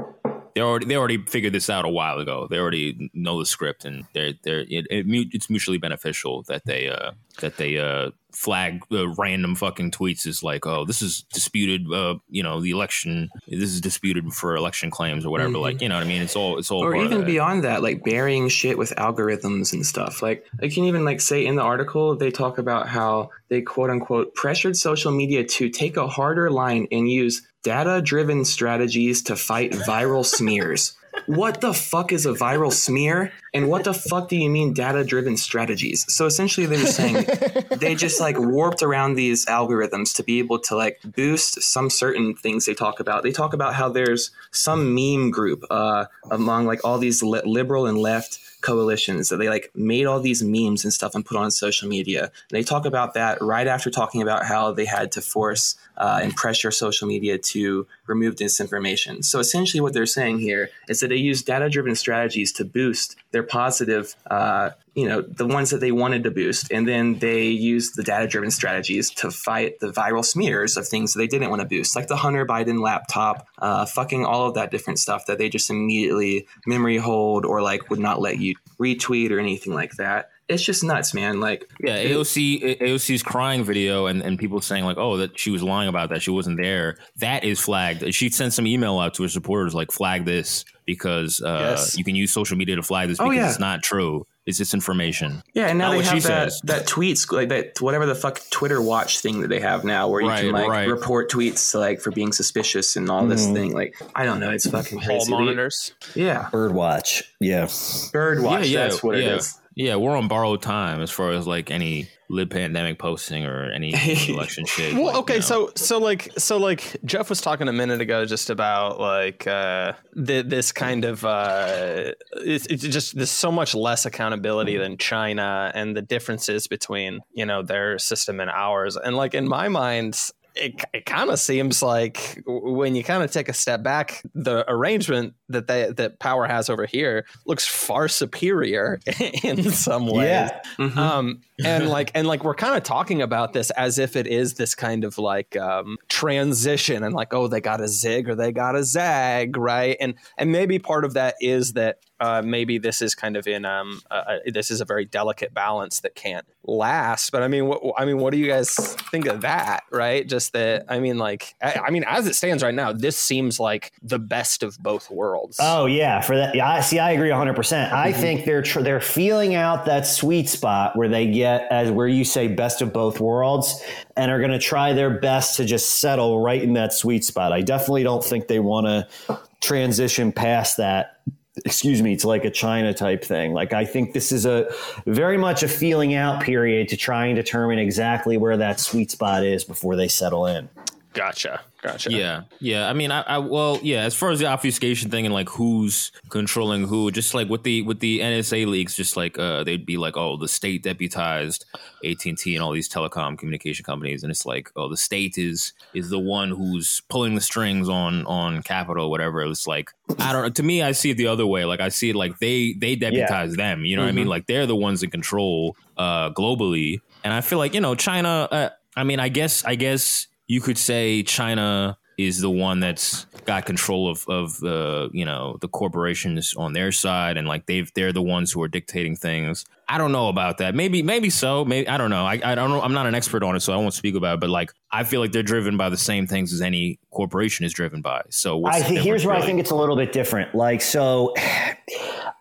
they 0.55 0.61
already 0.61 0.87
they 0.87 0.97
already 0.97 1.19
figured 1.27 1.53
this 1.53 1.71
out 1.71 1.85
a 1.85 1.89
while 1.89 2.19
ago. 2.19 2.47
They 2.51 2.59
already 2.59 3.11
know 3.15 3.39
the 3.39 3.47
script, 3.47 3.85
and 3.85 4.05
they're 4.15 4.33
they're 4.43 4.61
it, 4.61 4.87
it, 4.91 5.07
it's 5.33 5.49
mutually 5.49 5.79
beneficial 5.79 6.43
that 6.49 6.65
they 6.67 6.89
uh 6.89 7.13
that 7.41 7.57
they 7.57 7.79
uh 7.79 8.11
flag 8.41 8.83
uh, 8.91 9.07
random 9.17 9.55
fucking 9.55 9.91
tweets 9.91 10.27
is 10.27 10.43
like, 10.43 10.67
oh, 10.67 10.87
this 10.87 11.03
is 11.03 11.25
disputed. 11.35 11.93
Uh, 11.93 12.15
you 12.31 12.43
know, 12.43 12.59
the 12.61 12.71
election. 12.71 13.29
This 13.47 13.71
is 13.71 13.83
disputed 13.83 14.33
for 14.33 14.57
election 14.57 14.91
claims 14.91 15.27
or 15.27 15.31
whatever. 15.31 15.59
Like, 15.59 15.83
you 15.83 15.91
know 15.91 15.97
what 15.97 16.05
I 16.05 16.09
mean? 16.09 16.23
It's 16.23 16.35
all 16.35 16.59
it's 16.59 16.71
all 16.71 16.83
or 16.83 16.97
even 16.97 17.21
that. 17.21 17.27
beyond 17.27 17.65
that, 17.65 17.83
like 17.83 18.03
burying 18.03 18.49
shit 18.49 18.79
with 18.79 18.95
algorithms 18.97 19.75
and 19.75 19.85
stuff. 19.85 20.23
Like 20.23 20.47
I 20.63 20.69
can 20.69 20.85
even 20.85 21.05
like 21.05 21.21
say 21.21 21.45
in 21.45 21.57
the 21.57 21.63
article 21.63 22.17
they 22.17 22.31
talk 22.31 22.57
about 22.57 22.89
how 22.89 23.31
they 23.51 23.61
quote 23.61 23.91
unquote 23.91 24.35
pressured 24.35 24.77
social 24.77 25.13
media 25.13 25.45
to 25.45 25.69
take 25.69 25.99
a 25.99 26.09
harder 26.09 26.51
line 26.51 26.89
and 26.91 27.11
use 27.11 27.47
data 27.63 28.01
driven 28.01 28.47
strategies 28.47 29.23
to 29.25 29.37
fight 29.37 29.73
viral 29.73 30.25
smears. 30.37 30.97
What 31.27 31.61
the 31.61 31.75
fuck 31.75 32.13
is 32.13 32.25
a 32.25 32.33
viral 32.33 32.73
smear? 32.73 33.33
And 33.53 33.69
what 33.69 33.85
the 33.85 33.95
fuck 33.95 34.29
do 34.29 34.37
you 34.37 34.49
mean 34.49 34.73
data 34.73 35.05
driven 35.05 35.37
strategies? 35.37 36.07
So 36.13 36.27
essentially 36.27 36.67
they 36.67 36.79
were 36.79 36.87
saying 36.87 37.27
they 37.79 37.95
just 37.95 38.21
like 38.21 38.39
warped 38.39 38.83
around 38.83 39.15
these 39.15 39.47
algorithms 39.47 40.15
to 40.17 40.23
be 40.23 40.39
able 40.39 40.59
to 40.61 40.77
like 40.77 41.01
boost 41.05 41.63
some 41.63 41.91
certain 41.91 42.35
things 42.35 42.67
they 42.67 42.75
talk 42.75 43.01
about. 43.01 43.23
They 43.23 43.33
talk 43.33 43.53
about 43.53 43.75
how 43.75 43.89
there's 43.89 44.31
some 44.51 44.95
meme 44.95 45.31
group 45.31 45.65
uh, 45.71 46.07
among 46.31 46.67
like 46.67 46.85
all 46.85 46.99
these 46.99 47.23
li- 47.23 47.43
liberal 47.45 47.87
and 47.87 47.99
left 47.99 48.39
coalitions 48.61 49.29
that 49.29 49.39
they 49.39 49.49
like 49.49 49.71
made 49.75 50.07
all 50.07 50.21
these 50.21 50.43
memes 50.43 50.85
and 50.85 50.93
stuff 50.93 51.15
and 51.15 51.25
put 51.25 51.37
on 51.37 51.51
social 51.51 51.89
media. 51.89 52.25
And 52.25 52.33
they 52.51 52.63
talk 52.63 52.85
about 52.85 53.15
that 53.15 53.41
right 53.41 53.67
after 53.67 53.91
talking 53.91 54.23
about 54.23 54.45
how 54.45 54.73
they 54.73 54.85
had 54.85 55.13
to 55.13 55.21
force 55.21 55.77
uh, 55.97 56.21
and 56.23 56.35
pressure 56.35 56.71
social 56.71 57.09
media 57.09 57.39
to 57.39 57.87
remove 58.07 58.37
disinformation. 58.37 59.25
So 59.25 59.39
essentially, 59.39 59.81
what 59.81 59.93
they're 59.93 60.07
saying 60.07 60.39
here 60.39 60.71
is 60.89 61.01
that 61.01 61.09
they 61.09 61.17
use 61.17 61.43
data-driven 61.43 61.95
strategies 61.95 62.53
to 62.53 62.65
boost 62.65 63.17
their 63.33 63.40
positive, 63.43 64.15
uh, 64.31 64.71
you 64.95 65.09
know, 65.09 65.21
the 65.21 65.47
ones 65.47 65.71
that 65.71 65.81
they 65.81 65.93
wanted 65.93 66.25
to 66.25 66.31
boost, 66.31 66.71
and 66.73 66.87
then 66.87 67.19
they 67.19 67.45
use 67.45 67.93
the 67.93 68.03
data-driven 68.03 68.51
strategies 68.51 69.11
to 69.11 69.31
fight 69.31 69.79
the 69.81 69.93
viral 69.93 70.25
smears 70.25 70.77
of 70.77 70.87
things 70.87 71.13
that 71.13 71.19
they 71.19 71.27
didn't 71.27 71.51
want 71.51 71.63
to 71.63 71.69
boost, 71.69 71.95
like 71.95 72.09
the 72.09 72.17
Hunter 72.17 72.45
Biden 72.45 72.81
laptop, 72.83 73.47
uh, 73.59 73.87
fucking 73.87 74.25
all 74.25 74.49
of 74.49 74.55
that 74.55 74.71
different 74.71 74.99
stuff 74.99 75.27
that 75.27 75.39
they 75.39 75.49
just 75.49 75.71
immediately 75.71 76.47
memory 76.67 76.97
hold 76.97 77.45
or 77.45 77.63
like 77.63 77.91
would 77.91 78.01
not 78.01 78.21
let 78.21 78.39
you 78.39 78.55
retweet 78.81 79.31
or 79.31 79.39
anything 79.39 79.75
like 79.75 79.93
that. 79.97 80.31
It's 80.51 80.63
just 80.63 80.85
nuts, 80.85 81.15
man. 81.15 81.41
Like, 81.41 81.71
Yeah, 81.83 81.97
AOC 82.03 82.81
AOC's 82.81 83.23
crying 83.23 83.65
video 83.65 84.07
and, 84.07 84.23
and 84.23 84.39
people 84.39 84.61
saying 84.61 84.85
like, 84.85 84.99
oh, 84.99 85.17
that 85.19 85.39
she 85.39 85.51
was 85.51 85.63
lying 85.63 85.89
about 85.89 86.11
that, 86.11 86.23
she 86.23 86.31
wasn't 86.31 86.59
there. 86.61 86.97
That 87.19 87.45
is 87.45 87.61
flagged. 87.61 88.13
She 88.15 88.29
sent 88.31 88.53
some 88.53 88.67
email 88.67 88.99
out 88.99 89.15
to 89.15 89.23
her 89.23 89.29
supporters 89.29 89.75
like, 89.75 89.91
flag 89.93 90.25
this 90.25 90.65
because 90.87 91.41
uh, 91.41 91.75
Yes. 91.77 91.97
you 91.97 92.05
can 92.05 92.15
use 92.17 92.33
social 92.33 92.57
media 92.57 92.77
to 92.77 92.83
flag 92.83 93.09
this 93.09 93.21
Oh, 93.21 93.25
because 93.31 93.37
yeah. 93.37 93.49
it's 93.51 93.59
not 93.61 93.83
true. 93.83 94.27
It's 94.47 94.59
disinformation. 94.59 95.43
yeah, 95.55 95.67
and 95.69 95.79
now 95.79 95.89
Not 95.89 95.91
they 95.93 95.97
what 95.99 96.07
have 96.07 96.15
she 96.23 96.29
that, 96.29 96.53
says. 96.53 96.61
that 96.65 96.87
tweets 96.87 97.31
like 97.31 97.51
that 97.51 97.81
whatever 97.81 98.07
the 98.07 98.15
fuck 98.15 98.41
Twitter 98.51 98.81
Watch 98.83 99.21
thing 99.21 99.43
that 99.43 99.49
they 99.49 99.61
have 99.61 99.85
now, 99.85 100.09
where 100.09 100.23
you 100.23 100.29
Right, 100.29 100.41
can 100.45 100.53
like 100.53 100.69
right. 100.69 100.89
report 100.89 101.31
tweets 101.31 101.71
to, 101.73 101.79
like 101.79 102.01
for 102.01 102.11
being 102.11 102.33
suspicious 102.33 102.97
and 102.97 103.09
all 103.11 103.27
this 103.27 103.47
thing. 103.47 103.73
Like, 103.73 103.95
I 104.15 104.25
don't 104.25 104.41
know, 104.41 104.51
it's 104.51 104.69
fucking 104.69 104.99
Hall 104.99 105.19
crazy. 105.19 105.31
monitors. 105.31 105.93
Yeah, 106.17 106.49
Birdwatch. 106.51 107.23
Yeah. 107.39 107.69
bird 108.13 108.43
watch. 108.43 108.67
yeah, 108.67 108.79
yeah, 108.81 108.89
that's 108.89 109.03
what 109.03 109.19
yeah. 109.19 109.25
it 109.27 109.37
is. 109.37 109.60
Yeah, 109.77 109.97
we're 109.97 110.17
on 110.17 110.29
borrowed 110.29 110.63
time 110.63 111.01
as 111.01 111.11
far 111.11 111.31
as 111.31 111.47
like 111.47 111.71
any 111.71 112.09
lib 112.29 112.51
pandemic 112.51 112.99
posting 112.99 113.45
or 113.45 113.71
any 113.71 113.93
election 114.29 114.65
shit. 114.65 114.95
Well, 114.95 115.07
like, 115.07 115.17
okay, 115.17 115.35
you 115.35 115.41
know. 115.41 115.45
so 115.47 115.73
so 115.77 115.99
like 115.99 116.31
so 116.39 116.59
like 116.59 116.97
Jeff 117.05 117.29
was 117.29 117.41
talking 117.41 117.69
a 117.69 117.73
minute 117.73 118.01
ago 118.01 118.25
just 118.25 118.51
about 118.51 119.01
like 119.01 119.47
uh 119.47 119.93
th- 120.15 120.47
this 120.47 120.73
kind 120.73 121.05
of 121.05 121.25
uh 121.25 122.13
it's, 122.35 122.67
it's 122.67 122.83
just 122.83 123.17
there's 123.17 123.31
so 123.31 123.51
much 123.51 123.75
less 123.75 124.07
accountability 124.07 124.77
than 124.77 124.97
China 124.97 125.71
and 125.75 125.97
the 125.97 126.03
differences 126.03 126.67
between 126.67 127.21
you 127.33 127.47
know 127.47 127.63
their 127.63 127.99
system 127.99 128.41
and 128.41 128.51
ours 128.51 128.97
and 128.97 129.17
like 129.17 129.35
in 129.35 129.49
my 129.49 129.69
mind 129.69 130.31
it, 130.55 130.85
it 130.93 131.07
kind 131.07 131.31
of 131.31 131.39
seems 131.39 131.83
like 131.83 132.43
when 132.47 132.95
you 132.95 133.05
kind 133.05 133.23
of 133.23 133.31
take 133.31 133.49
a 133.49 133.53
step 133.53 133.83
back, 133.83 134.23
the 134.35 134.65
arrangement 134.71 135.35
that 135.49 135.67
they 135.67 135.91
that 135.93 136.19
power 136.19 136.47
has 136.47 136.71
over 136.71 136.87
here 136.87 137.27
looks 137.47 137.67
far 137.67 138.09
superior 138.09 139.01
in 139.43 139.71
some 139.71 140.07
ways. 140.07 140.29
Yeah. 140.29 140.61
Mhm. 140.79 140.97
Um, 140.97 141.41
and 141.65 141.89
like 141.91 142.11
and 142.15 142.27
like 142.27 142.45
we're 142.45 142.55
kind 142.55 142.77
of 142.77 142.83
talking 142.83 143.23
about 143.23 143.53
this 143.53 143.71
as 143.73 143.99
if 143.99 144.17
it 144.17 144.27
is 144.27 144.55
this 144.55 144.75
kind 144.75 145.05
of 145.05 145.19
like 145.19 145.57
um, 145.57 145.97
transition 146.09 147.05
and 147.05 147.15
like 147.15 147.33
oh 147.35 147.49
they 147.49 147.61
got 147.61 147.81
a 147.81 147.89
zig 147.89 148.29
or 148.29 148.35
they 148.35 148.53
got 148.53 148.77
a 148.77 148.85
zag 148.85 149.57
right 149.57 149.97
and 150.01 150.15
and 150.39 150.53
maybe 150.53 150.79
part 150.79 151.05
of 151.05 151.15
that 151.15 151.35
is 151.41 151.73
that 151.75 151.99
uh, 152.21 152.43
maybe 152.45 152.79
this 152.79 153.01
is 153.03 153.15
kind 153.15 153.37
of 153.37 153.47
in 153.47 153.65
um 153.65 154.01
uh, 154.11 154.37
this 154.47 154.71
is 154.71 154.81
a 154.81 154.85
very 154.85 155.05
delicate 155.07 155.53
balance 155.55 156.01
that 156.01 156.15
can't 156.15 156.47
last 156.65 157.33
but 157.33 157.43
I 157.43 157.49
mean 157.49 157.67
what 157.67 157.81
I 157.99 158.05
mean 158.05 158.19
what 158.19 158.33
do 158.33 158.39
you 158.39 158.47
guys 158.47 158.75
think 159.11 159.27
of 159.27 159.41
that 159.41 159.85
right 159.91 160.29
just 160.29 160.53
that 160.53 160.85
I 160.89 161.01
mean 161.01 161.17
like 161.19 161.55
I, 161.63 161.81
I 161.87 161.91
mean 161.91 162.05
as 162.07 162.27
it 162.27 162.35
stands 162.35 162.63
right 162.63 162.75
now 162.75 162.93
this 162.93 163.17
seems 163.19 163.59
like 163.59 163.93
the 164.03 164.19
best 164.19 164.63
of 164.63 164.79
both 164.79 165.11
worlds 165.11 165.57
Oh 165.61 165.87
yeah, 165.87 166.21
for 166.21 166.37
that. 166.37 166.55
Yeah, 166.55 166.69
I 166.71 166.81
see. 166.81 166.99
I 166.99 167.13
agree 167.13 167.31
100. 167.31 167.55
percent 167.57 167.93
I 167.93 168.13
Mm-hmm. 168.13 168.21
think 168.21 168.45
they're 168.45 168.63
tr- 168.63 168.83
they're 168.83 169.01
feeling 169.01 169.55
out 169.55 169.87
that 169.87 170.07
sweet 170.07 170.49
spot 170.49 170.97
where 170.97 171.09
they 171.09 171.27
get 171.31 171.67
as 171.71 171.91
where 171.91 172.07
you 172.09 172.25
say 172.25 172.47
best 172.49 172.83
of 172.83 172.93
both 172.93 173.21
worlds, 173.21 173.83
and 174.17 174.31
are 174.31 174.39
going 174.39 174.51
to 174.51 174.59
try 174.59 174.93
their 174.93 175.11
best 175.19 175.57
to 175.57 175.65
just 175.65 176.01
settle 176.01 176.41
right 176.43 176.63
in 176.63 176.75
that 176.75 176.93
sweet 176.93 177.25
spot. 177.25 177.53
I 177.53 177.63
definitely 177.63 178.03
don't 178.03 178.23
think 178.25 178.47
they 178.49 178.59
want 178.61 178.87
to 178.87 179.39
transition 179.61 180.33
past 180.33 180.77
that. 180.79 181.21
Excuse 181.65 182.01
me, 182.01 182.17
to 182.17 182.29
like 182.29 182.45
a 182.45 182.51
China 182.51 182.95
type 182.95 183.25
thing. 183.25 183.53
Like 183.53 183.73
I 183.73 183.85
think 183.85 184.13
this 184.13 184.31
is 184.31 184.47
a 184.47 184.73
very 185.07 185.37
much 185.37 185.63
a 185.63 185.69
feeling 185.69 186.15
out 186.15 186.43
period 186.43 186.89
to 186.89 186.97
try 186.97 187.27
and 187.27 187.35
determine 187.35 187.79
exactly 187.79 188.37
where 188.37 188.57
that 188.57 188.79
sweet 188.79 189.11
spot 189.11 189.45
is 189.45 189.65
before 189.65 189.97
they 189.97 190.07
settle 190.09 190.47
in. 190.47 190.69
Gotcha 191.13 191.61
gotcha 191.83 192.11
Yeah, 192.13 192.43
yeah. 192.59 192.89
I 192.89 192.93
mean, 192.93 193.11
I, 193.11 193.23
I 193.23 193.39
well, 193.39 193.79
yeah. 193.83 194.03
As 194.03 194.15
far 194.15 194.31
as 194.31 194.39
the 194.39 194.47
obfuscation 194.47 195.11
thing 195.11 195.25
and 195.25 195.35
like 195.35 195.49
who's 195.49 196.13
controlling 196.29 196.87
who, 196.87 197.11
just 197.11 197.35
like 197.35 197.49
with 197.49 197.63
the 197.63 197.83
with 197.83 198.01
the 198.01 198.21
NSA 198.21 198.67
leaks, 198.67 198.95
just 198.95 199.17
like 199.17 199.39
uh, 199.39 199.65
they'd 199.65 199.87
be 199.87 199.97
like, 199.97 200.17
oh, 200.17 200.37
the 200.37 200.49
state 200.49 200.83
deputized 200.83 201.65
AT 202.05 202.25
and 202.25 202.39
T 202.39 202.55
and 202.55 202.63
all 202.63 202.73
these 202.73 202.89
telecom 202.89 203.39
communication 203.39 203.85
companies, 203.85 204.23
and 204.23 204.31
it's 204.31 204.47
like, 204.47 204.71
oh, 204.77 204.89
the 204.89 204.97
state 204.97 205.39
is 205.39 205.73
is 205.95 206.11
the 206.11 206.19
one 206.19 206.51
who's 206.51 207.03
pulling 207.09 207.35
the 207.35 207.41
strings 207.41 207.89
on 207.89 208.27
on 208.27 208.63
capital, 208.63 209.11
whatever. 209.11 209.43
It's 209.43 209.67
like, 209.67 209.91
I 210.19 210.33
don't. 210.33 210.55
To 210.57 210.63
me, 210.63 210.83
I 210.83 210.93
see 210.93 211.11
it 211.11 211.17
the 211.17 211.29
other 211.29 211.47
way. 211.47 211.65
Like 211.65 211.81
I 211.81 211.89
see 211.89 212.11
it 212.11 212.17
like 212.17 212.39
they 212.39 212.75
they 212.75 212.97
deputize 212.97 213.55
them. 213.57 213.85
You 213.85 213.97
know 213.97 214.03
what 214.03 214.09
I 214.09 214.13
mean? 214.13 214.29
Like 214.29 214.47
they're 214.47 214.67
the 214.67 214.77
ones 214.77 215.03
in 215.03 215.11
control 215.11 215.77
uh, 215.97 216.31
globally, 216.31 217.01
and 217.25 217.33
I 217.33 217.41
feel 217.41 217.59
like 217.59 217.75
you 217.75 217.81
know 217.81 217.95
China. 217.95 218.49
Uh, 218.51 218.69
I 218.97 219.05
mean, 219.05 219.21
I 219.21 219.29
guess 219.29 219.65
I 219.65 219.77
guess 219.77 220.27
you 220.51 220.61
could 220.61 220.77
say 220.77 221.23
China 221.23 221.97
is 222.19 222.41
the 222.41 222.51
one 222.51 222.81
that's 222.81 223.25
got 223.47 223.65
control 223.65 224.11
of 224.11 224.25
of 224.29 224.61
uh, 224.65 225.09
you 225.13 225.25
know 225.25 225.57
the 225.61 225.69
corporations 225.69 226.55
on 226.57 226.73
their 226.73 226.91
side 226.91 227.37
and 227.37 227.47
like 227.47 227.67
they've 227.67 227.89
they're 227.95 228.13
the 228.13 228.21
ones 228.21 228.51
who 228.51 228.61
are 228.61 228.67
dictating 228.67 229.15
things. 229.15 229.65
I 229.89 229.97
don't 229.97 230.11
know 230.11 230.29
about 230.29 230.59
that. 230.59 230.75
Maybe 230.75 231.05
maybe 231.05 231.31
so. 231.31 231.65
Maybe 231.65 231.87
I 231.87 231.97
don't 231.97 232.11
know. 232.11 232.27
I, 232.27 232.41
I 232.43 232.57
don't 232.57 232.71
know. 232.71 232.83
I'm 232.83 232.93
not 232.93 233.07
an 233.07 233.15
expert 233.15 233.45
on 233.45 233.55
it, 233.55 233.61
so 233.61 233.73
I 233.73 233.77
won't 233.77 233.95
speak 233.95 234.17
about 234.17 234.35
it. 234.35 234.41
But 234.41 234.51
like 234.51 234.73
I 234.91 235.05
feel 235.05 235.21
like 235.21 235.31
they're 235.31 235.45
driven 235.45 235.77
by 235.77 235.89
the 235.89 235.97
same 235.97 236.27
things 236.27 236.53
as 236.53 236.61
any 236.61 236.99
corporation 237.13 237.65
is 237.65 237.73
driven 237.73 238.03
by. 238.03 238.23
So 238.31 238.57
what's 238.57 238.77
I 238.77 238.83
think 238.83 239.01
here's 239.03 239.25
where 239.25 239.37
I 239.37 239.43
think 239.43 239.61
it's 239.61 239.71
a 239.71 239.77
little 239.77 239.97
bit 239.97 240.13
different. 240.13 240.53
Like 240.53 240.83
so 240.83 241.33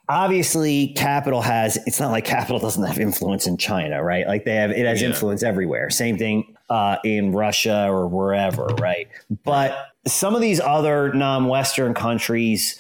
obviously 0.09 0.93
capital 0.97 1.41
has 1.41 1.77
it's 1.85 1.99
not 1.99 2.09
like 2.09 2.25
capital 2.25 2.57
doesn't 2.59 2.83
have 2.83 2.97
influence 2.99 3.45
in 3.45 3.55
China, 3.57 4.03
right? 4.03 4.25
Like 4.27 4.45
they 4.45 4.55
have 4.55 4.71
it 4.71 4.85
has 4.87 4.99
Yeah. 4.99 5.09
influence 5.09 5.43
everywhere. 5.43 5.91
Same 5.91 6.17
thing 6.17 6.55
uh, 6.69 6.97
in 7.03 7.31
Russia 7.31 7.87
or 7.89 8.07
wherever, 8.07 8.65
right? 8.79 9.07
But 9.43 9.87
some 10.07 10.35
of 10.35 10.41
these 10.41 10.59
other 10.59 11.13
non-Western 11.13 11.93
countries 11.93 12.79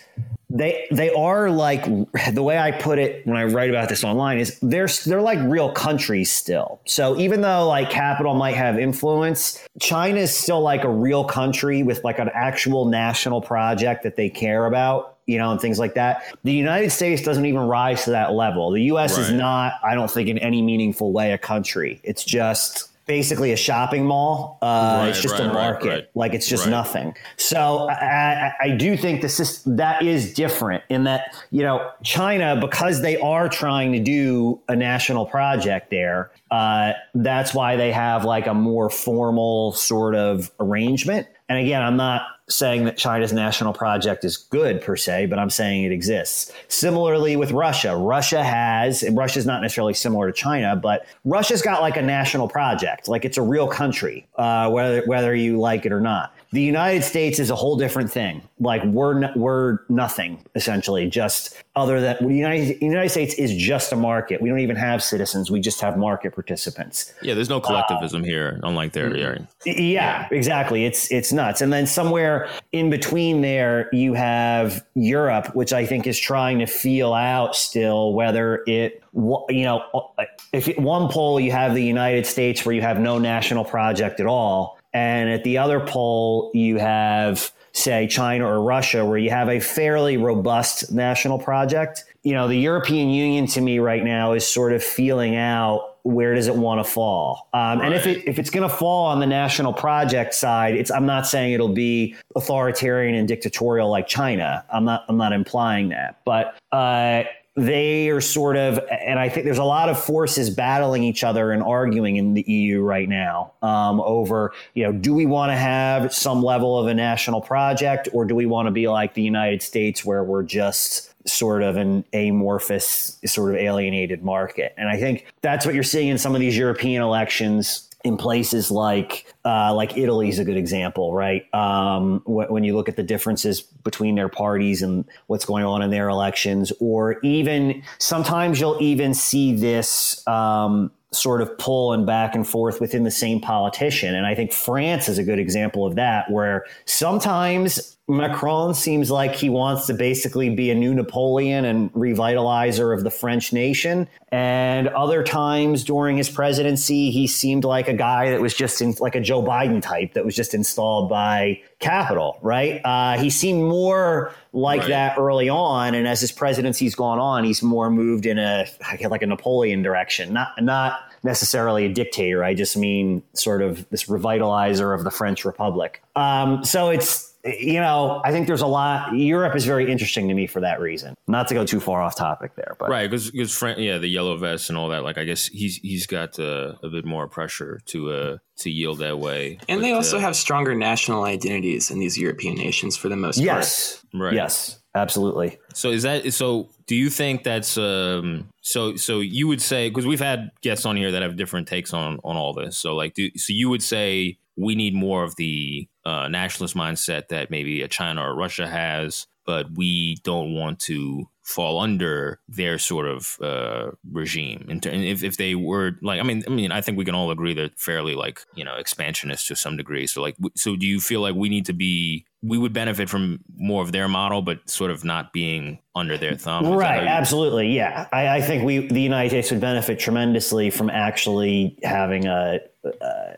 they 0.51 0.87
they 0.89 1.11
are 1.11 1.51
like 1.51 1.85
the 2.33 2.41
way 2.41 2.57
I 2.57 2.71
put 2.71 2.97
it 2.97 3.25
when 3.27 3.37
I 3.37 3.43
write 3.43 3.69
about 3.69 3.87
this 3.87 4.03
online 4.03 4.39
is 4.39 4.57
they're 4.61 4.87
they're 5.05 5.21
like 5.21 5.37
real 5.43 5.71
countries 5.71 6.31
still. 6.31 6.81
So 6.85 7.19
even 7.19 7.41
though 7.41 7.67
like 7.67 7.91
capital 7.91 8.33
might 8.33 8.55
have 8.55 8.79
influence, 8.79 9.63
China 9.79 10.19
is 10.19 10.35
still 10.35 10.61
like 10.61 10.83
a 10.83 10.89
real 10.89 11.23
country 11.23 11.83
with 11.83 12.03
like 12.03 12.17
an 12.17 12.31
actual 12.33 12.85
national 12.85 13.41
project 13.41 14.01
that 14.03 14.15
they 14.15 14.27
care 14.27 14.65
about, 14.65 15.17
you 15.27 15.37
know, 15.37 15.51
and 15.51 15.61
things 15.61 15.77
like 15.77 15.93
that. 15.93 16.23
The 16.43 16.53
United 16.53 16.89
States 16.89 17.21
doesn't 17.21 17.45
even 17.45 17.61
rise 17.61 18.05
to 18.05 18.11
that 18.11 18.33
level. 18.33 18.71
The 18.71 18.83
US 18.83 19.19
is 19.19 19.31
not, 19.31 19.73
I 19.83 19.93
don't 19.93 20.09
think, 20.09 20.29
in 20.29 20.39
any 20.39 20.63
meaningful 20.63 21.11
way 21.11 21.31
a 21.31 21.37
country. 21.37 22.01
It's 22.03 22.23
just 22.23 22.88
basically 23.09 23.51
a 23.51 23.57
shopping 23.57 24.05
mall. 24.05 24.59
Uh, 24.61 24.99
Right, 24.99 25.09
it's 25.09 25.19
just 25.19 25.39
right, 25.39 25.49
a 25.49 25.53
market. 25.53 25.89
right. 25.89 26.07
Like 26.13 26.33
it's 26.35 26.47
just 26.47 26.67
nothing. 26.67 27.15
So 27.37 27.89
I, 27.89 27.93
I, 27.93 28.53
I 28.61 28.69
do 28.75 28.95
think 28.95 29.21
this 29.23 29.39
is 29.39 29.63
that 29.63 30.03
is 30.03 30.31
different 30.33 30.83
in 30.89 31.05
that 31.05 31.35
you 31.49 31.63
know 31.63 31.91
China 32.03 32.55
because 32.61 33.01
they 33.01 33.17
are 33.17 33.49
trying 33.49 33.91
to 33.93 33.99
do 33.99 34.61
a 34.67 34.75
national 34.75 35.25
project 35.25 35.89
there. 35.89 36.31
Uh, 36.51 36.93
that's 37.15 37.51
why 37.53 37.75
they 37.75 37.91
have 37.91 38.25
like 38.25 38.45
a 38.45 38.53
more 38.53 38.91
formal 38.91 39.71
sort 39.73 40.13
of 40.13 40.51
arrangement. 40.59 41.27
And 41.49 41.57
again, 41.57 41.81
I'm 41.81 41.97
not 41.97 42.21
saying 42.49 42.85
that 42.85 42.97
China's 42.97 43.31
national 43.31 43.73
project 43.73 44.25
is 44.25 44.37
good 44.37 44.81
per 44.81 44.95
se, 44.95 45.27
but 45.27 45.39
I'm 45.39 45.49
saying 45.49 45.83
it 45.83 45.91
exists. 45.91 46.51
Similarly 46.67 47.35
with 47.35 47.51
Russia, 47.51 47.95
Russia 47.95 48.43
has, 48.43 49.03
and 49.03 49.15
Russia's 49.15 49.45
not 49.45 49.61
necessarily 49.61 49.93
similar 49.93 50.27
to 50.27 50.33
China, 50.33 50.75
but 50.75 51.05
Russia's 51.25 51.61
got 51.61 51.81
like 51.81 51.97
a 51.97 52.01
national 52.01 52.47
project, 52.47 53.07
like 53.07 53.23
it's 53.23 53.37
a 53.37 53.41
real 53.41 53.67
country, 53.67 54.27
uh, 54.35 54.69
whether 54.69 55.03
whether 55.05 55.35
you 55.35 55.59
like 55.59 55.85
it 55.85 55.91
or 55.91 56.01
not. 56.01 56.33
The 56.51 56.61
United 56.61 57.03
States 57.03 57.37
is 57.37 57.51
a 57.51 57.55
whole 57.55 57.77
different 57.77 58.11
thing. 58.11 58.41
Like 58.59 58.83
we're 58.85 59.23
n- 59.23 59.31
we're 59.35 59.79
nothing 59.87 60.43
essentially, 60.55 61.07
just 61.07 61.55
other 61.75 62.01
than 62.01 62.27
the 62.27 62.33
United 62.33 62.81
United 62.81 63.09
States 63.09 63.35
is 63.35 63.55
just 63.55 63.91
a 63.91 63.95
market. 63.95 64.41
We 64.41 64.49
don't 64.49 64.59
even 64.59 64.75
have 64.75 65.03
citizens. 65.03 65.51
We 65.51 65.59
just 65.59 65.79
have 65.81 65.95
market 65.97 66.33
participants. 66.33 67.13
Yeah, 67.21 67.35
there's 67.35 67.49
no 67.49 67.57
uh, 67.57 67.61
collectivism 67.61 68.23
here, 68.23 68.59
unlike 68.63 68.93
there. 68.93 69.15
Yeah. 69.15 69.37
Yeah, 69.65 70.27
exactly. 70.31 70.85
It's 70.85 71.11
it's 71.11 71.31
nuts. 71.31 71.61
And 71.61 71.71
then 71.71 71.85
somewhere 71.85 72.49
in 72.71 72.89
between 72.89 73.41
there, 73.41 73.87
you 73.93 74.13
have 74.15 74.83
Europe, 74.95 75.55
which 75.55 75.71
I 75.71 75.85
think 75.85 76.07
is 76.07 76.19
trying 76.19 76.57
to 76.59 76.65
feel 76.65 77.13
out 77.13 77.55
still 77.55 78.13
whether 78.13 78.63
it, 78.65 79.03
you 79.13 79.63
know, 79.63 79.83
uh, 79.93 80.23
if 80.51 80.67
at 80.67 80.79
one 80.79 81.09
pole 81.09 81.39
you 81.39 81.51
have 81.51 81.75
the 81.75 81.83
United 81.83 82.25
States 82.25 82.65
where 82.65 82.73
you 82.73 82.81
have 82.81 82.99
no 82.99 83.19
national 83.19 83.65
project 83.65 84.19
at 84.19 84.25
all, 84.25 84.78
and 84.93 85.29
at 85.29 85.43
the 85.43 85.57
other 85.57 85.79
pole 85.79 86.51
you 86.53 86.77
have 86.77 87.51
say 87.71 88.07
China 88.07 88.45
or 88.45 88.61
Russia 88.61 89.05
where 89.05 89.17
you 89.17 89.29
have 89.29 89.49
a 89.49 89.59
fairly 89.59 90.17
robust 90.17 90.91
national 90.91 91.39
project. 91.39 92.05
You 92.23 92.33
know, 92.33 92.47
the 92.47 92.57
European 92.57 93.09
Union 93.09 93.47
to 93.47 93.61
me 93.61 93.79
right 93.79 94.03
now 94.03 94.33
is 94.33 94.45
sort 94.45 94.73
of 94.73 94.83
feeling 94.83 95.35
out 95.35 95.97
where 96.03 96.33
does 96.33 96.47
it 96.47 96.55
want 96.55 96.83
to 96.83 96.89
fall? 96.89 97.47
Um, 97.53 97.81
And 97.81 97.93
if 97.93 98.07
it 98.07 98.27
if 98.27 98.39
it's 98.39 98.49
going 98.49 98.67
to 98.67 98.73
fall 98.73 99.05
on 99.05 99.19
the 99.19 99.27
national 99.27 99.73
project 99.73 100.33
side, 100.33 100.75
it's 100.75 100.91
I'm 100.91 101.05
not 101.05 101.27
saying 101.27 101.53
it'll 101.53 101.69
be 101.69 102.15
authoritarian 102.35 103.15
and 103.15 103.27
dictatorial 103.27 103.89
like 103.89 104.07
China. 104.07 104.65
I'm 104.71 104.85
not 104.85 105.05
I'm 105.07 105.17
not 105.17 105.33
implying 105.33 105.89
that, 105.89 106.19
but 106.25 106.55
uh, 106.71 107.23
they 107.65 108.09
are 108.09 108.21
sort 108.21 108.57
of, 108.57 108.79
and 108.89 109.19
I 109.19 109.29
think 109.29 109.45
there's 109.45 109.57
a 109.57 109.63
lot 109.63 109.89
of 109.89 110.01
forces 110.01 110.49
battling 110.49 111.03
each 111.03 111.23
other 111.23 111.51
and 111.51 111.63
arguing 111.63 112.17
in 112.17 112.33
the 112.33 112.43
EU 112.47 112.81
right 112.81 113.07
now 113.07 113.53
um, 113.61 113.99
over, 114.01 114.53
you 114.73 114.83
know, 114.83 114.91
do 114.91 115.13
we 115.13 115.25
want 115.25 115.51
to 115.51 115.55
have 115.55 116.13
some 116.13 116.43
level 116.43 116.77
of 116.77 116.87
a 116.87 116.93
national 116.93 117.41
project 117.41 118.09
or 118.13 118.25
do 118.25 118.35
we 118.35 118.45
want 118.45 118.67
to 118.67 118.71
be 118.71 118.87
like 118.87 119.13
the 119.13 119.21
United 119.21 119.61
States 119.61 120.03
where 120.05 120.23
we're 120.23 120.43
just 120.43 121.13
sort 121.27 121.63
of 121.63 121.77
an 121.77 122.05
amorphous, 122.13 123.19
sort 123.25 123.53
of 123.53 123.57
alienated 123.57 124.23
market. 124.23 124.73
And 124.77 124.89
I 124.89 124.97
think 124.97 125.25
that's 125.41 125.65
what 125.65 125.75
you're 125.75 125.83
seeing 125.83 126.07
in 126.07 126.17
some 126.17 126.33
of 126.33 126.41
these 126.41 126.57
European 126.57 127.01
elections 127.01 127.88
in 128.03 128.15
places 128.15 128.71
like 128.71 129.33
uh, 129.43 129.73
like 129.73 129.97
Italy 129.97 130.29
is 130.29 130.39
a 130.39 130.45
good 130.45 130.57
example, 130.57 131.13
right? 131.13 131.53
Um, 131.53 132.19
wh- 132.21 132.49
when 132.49 132.63
you 132.63 132.75
look 132.75 132.87
at 132.87 132.95
the 132.95 133.03
differences 133.03 133.61
between 133.61 134.15
their 134.15 134.29
parties 134.29 134.81
and 134.81 135.05
what's 135.27 135.45
going 135.45 135.65
on 135.65 135.81
in 135.81 135.89
their 135.89 136.07
elections, 136.07 136.71
or 136.79 137.19
even 137.21 137.83
sometimes 137.97 138.59
you'll 138.59 138.81
even 138.81 139.13
see 139.13 139.53
this 139.53 140.25
um, 140.27 140.91
sort 141.11 141.41
of 141.41 141.57
pull 141.57 141.91
and 141.91 142.05
back 142.05 142.35
and 142.35 142.47
forth 142.47 142.79
within 142.79 143.03
the 143.03 143.11
same 143.11 143.41
politician. 143.41 144.15
And 144.15 144.25
I 144.25 144.33
think 144.33 144.53
France 144.53 145.09
is 145.09 145.17
a 145.17 145.23
good 145.23 145.39
example 145.39 145.85
of 145.85 145.95
that, 145.95 146.31
where 146.31 146.65
sometimes 146.85 147.97
Macron 148.09 148.73
seems 148.73 149.11
like 149.11 149.35
he 149.35 149.49
wants 149.49 149.85
to 149.85 149.93
basically 149.93 150.49
be 150.49 150.71
a 150.71 150.75
new 150.75 150.95
Napoleon 150.95 151.63
and 151.63 151.93
revitalizer 151.93 152.91
of 152.91 153.03
the 153.03 153.11
French 153.11 153.53
nation. 153.53 154.07
And 154.31 154.87
other 154.89 155.23
times 155.23 155.83
during 155.83 156.17
his 156.17 156.27
presidency, 156.27 157.11
he 157.11 157.27
seemed 157.27 157.63
like 157.63 157.87
a 157.87 157.93
guy 157.93 158.31
that 158.31 158.41
was 158.41 158.55
just 158.55 158.81
in 158.81 158.95
like 158.99 159.15
a 159.15 159.21
Joe 159.21 159.43
Biden 159.43 159.79
type 159.81 160.13
that 160.13 160.25
was 160.25 160.35
just 160.35 160.55
installed 160.55 161.07
by 161.07 161.61
capital, 161.77 162.39
right? 162.41 162.81
Uh, 162.83 163.17
he 163.19 163.29
seemed 163.29 163.61
more 163.63 164.33
like 164.53 164.79
Right. 164.81 164.89
that 164.89 165.17
early 165.19 165.49
on. 165.49 165.93
And 165.93 166.07
as 166.07 166.19
his 166.21 166.31
presidency's 166.31 166.95
gone 166.95 167.19
on, 167.19 167.43
he's 167.43 167.61
more 167.61 167.91
moved 167.91 168.25
in 168.25 168.39
a 168.39 168.65
like 169.07 169.21
a 169.21 169.27
Napoleon 169.27 169.83
direction, 169.83 170.33
not, 170.33 170.49
not 170.59 170.99
necessarily 171.23 171.85
a 171.85 171.89
dictator. 171.93 172.43
I 172.43 172.55
just 172.55 172.75
mean 172.75 173.21
sort 173.33 173.61
of 173.61 173.87
this 173.89 174.05
revitalizer 174.05 174.95
of 174.97 175.03
the 175.03 175.11
French 175.11 175.45
Republic. 175.45 176.01
Um, 176.15 176.63
so 176.63 176.89
it's, 176.89 177.28
you 177.45 177.79
know, 177.79 178.21
I 178.23 178.31
think 178.31 178.47
there's 178.47 178.61
a 178.61 178.67
lot. 178.67 179.15
Europe 179.15 179.55
is 179.55 179.65
very 179.65 179.89
interesting 179.89 180.27
to 180.27 180.33
me 180.33 180.45
for 180.45 180.59
that 180.59 180.79
reason. 180.79 181.15
Not 181.27 181.47
to 181.47 181.53
go 181.53 181.65
too 181.65 181.79
far 181.79 182.01
off 182.01 182.15
topic 182.15 182.55
there, 182.55 182.75
but 182.79 182.89
Right, 182.89 183.09
because 183.09 183.31
because 183.31 183.55
Fran- 183.55 183.79
yeah, 183.79 183.97
the 183.97 184.07
yellow 184.07 184.35
vest 184.37 184.69
and 184.69 184.77
all 184.77 184.89
that. 184.89 185.03
Like, 185.03 185.17
I 185.17 185.23
guess 185.23 185.47
he's 185.47 185.77
he's 185.77 186.05
got 186.05 186.37
uh, 186.39 186.73
a 186.83 186.89
bit 186.89 187.05
more 187.05 187.27
pressure 187.27 187.79
to 187.87 188.11
uh 188.11 188.37
to 188.57 188.69
yield 188.69 188.99
that 188.99 189.19
way. 189.19 189.57
And 189.69 189.83
they 189.83 189.93
also 189.93 190.17
uh, 190.17 190.21
have 190.21 190.35
stronger 190.35 190.75
national 190.75 191.23
identities 191.23 191.91
in 191.91 191.99
these 191.99 192.17
European 192.17 192.55
nations 192.55 192.97
for 192.97 193.07
the 193.07 193.15
most 193.15 193.37
part. 193.37 193.45
yes, 193.45 194.05
right. 194.13 194.33
yes, 194.33 194.79
absolutely. 194.93 195.57
So 195.73 195.91
is 195.91 196.03
that 196.03 196.33
so? 196.33 196.69
Do 196.87 196.95
you 196.95 197.09
think 197.09 197.43
that's 197.43 197.77
um? 197.77 198.49
So 198.61 198.97
so 198.97 199.21
you 199.21 199.47
would 199.47 199.61
say 199.61 199.89
because 199.89 200.05
we've 200.05 200.19
had 200.19 200.51
guests 200.61 200.85
on 200.85 200.97
here 200.97 201.11
that 201.11 201.21
have 201.21 201.37
different 201.37 201.67
takes 201.67 201.93
on 201.93 202.19
on 202.23 202.35
all 202.35 202.53
this. 202.53 202.77
So 202.77 202.95
like, 202.95 203.13
do 203.13 203.29
so 203.37 203.53
you 203.53 203.69
would 203.69 203.83
say 203.83 204.39
we 204.57 204.75
need 204.75 204.93
more 204.93 205.23
of 205.23 205.35
the 205.37 205.87
uh, 206.09 206.27
nationalist 206.27 206.75
mindset 206.75 207.27
that 207.27 207.51
maybe 207.51 207.83
a 207.83 207.87
China 207.87 208.23
or 208.23 208.35
Russia 208.35 208.67
has, 208.67 209.27
but 209.45 209.67
we 209.75 210.15
don't 210.23 210.55
want 210.55 210.79
to 210.79 211.29
fall 211.49 211.79
under 211.79 212.39
their 212.47 212.77
sort 212.77 213.07
of 213.07 213.37
uh, 213.41 213.89
regime. 214.11 214.67
And 214.69 214.85
if, 214.85 215.23
if 215.23 215.37
they 215.37 215.55
were 215.55 215.93
like, 216.03 216.19
I 216.19 216.23
mean, 216.23 216.43
I 216.45 216.51
mean, 216.51 216.71
I 216.71 216.81
think 216.81 216.97
we 216.97 217.05
can 217.05 217.15
all 217.15 217.31
agree 217.31 217.55
they're 217.55 217.71
fairly 217.75 218.13
like 218.13 218.41
you 218.55 218.63
know 218.63 218.75
expansionist 218.75 219.47
to 219.47 219.55
some 219.55 219.75
degree. 219.75 220.05
So 220.05 220.21
like, 220.21 220.35
so 220.55 220.75
do 220.75 220.85
you 220.85 220.99
feel 220.99 221.21
like 221.21 221.35
we 221.35 221.49
need 221.49 221.65
to 221.65 221.73
be? 221.73 222.25
We 222.41 222.57
would 222.57 222.71
benefit 222.71 223.09
from 223.09 223.39
more 223.57 223.81
of 223.81 223.91
their 223.91 224.07
model, 224.07 224.41
but 224.41 224.69
sort 224.69 224.91
of 224.91 225.03
not 225.03 225.33
being 225.33 225.79
under 225.93 226.17
their 226.17 226.35
thumb. 226.35 226.67
Right, 226.67 227.05
absolutely. 227.05 227.75
Yeah. 227.75 228.07
I, 228.13 228.37
I 228.37 228.41
think 228.41 228.63
we, 228.63 228.87
the 228.87 229.01
United 229.01 229.29
States 229.29 229.51
would 229.51 229.59
benefit 229.59 229.99
tremendously 229.99 230.69
from 230.69 230.89
actually 230.89 231.77
having 231.83 232.27
a, 232.27 232.59
uh, 232.85 232.89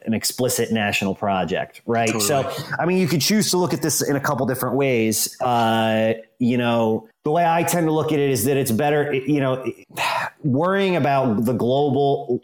an 0.05 0.13
explicit 0.13 0.71
national 0.71 1.15
project, 1.15 1.81
right? 1.87 2.21
So, 2.21 2.53
I 2.77 2.85
mean, 2.85 2.99
you 2.99 3.07
could 3.07 3.21
choose 3.21 3.49
to 3.51 3.57
look 3.57 3.73
at 3.73 3.81
this 3.81 4.07
in 4.07 4.15
a 4.15 4.19
couple 4.19 4.45
different 4.45 4.75
ways. 4.75 5.35
Uh, 5.41 6.13
you 6.41 6.57
know, 6.57 7.07
the 7.23 7.29
way 7.29 7.45
I 7.45 7.61
tend 7.61 7.85
to 7.85 7.91
look 7.91 8.11
at 8.11 8.17
it 8.17 8.31
is 8.31 8.45
that 8.45 8.57
it's 8.57 8.71
better, 8.71 9.13
you 9.13 9.39
know, 9.39 9.63
worrying 10.43 10.95
about 10.95 11.45
the 11.45 11.53
global 11.53 12.41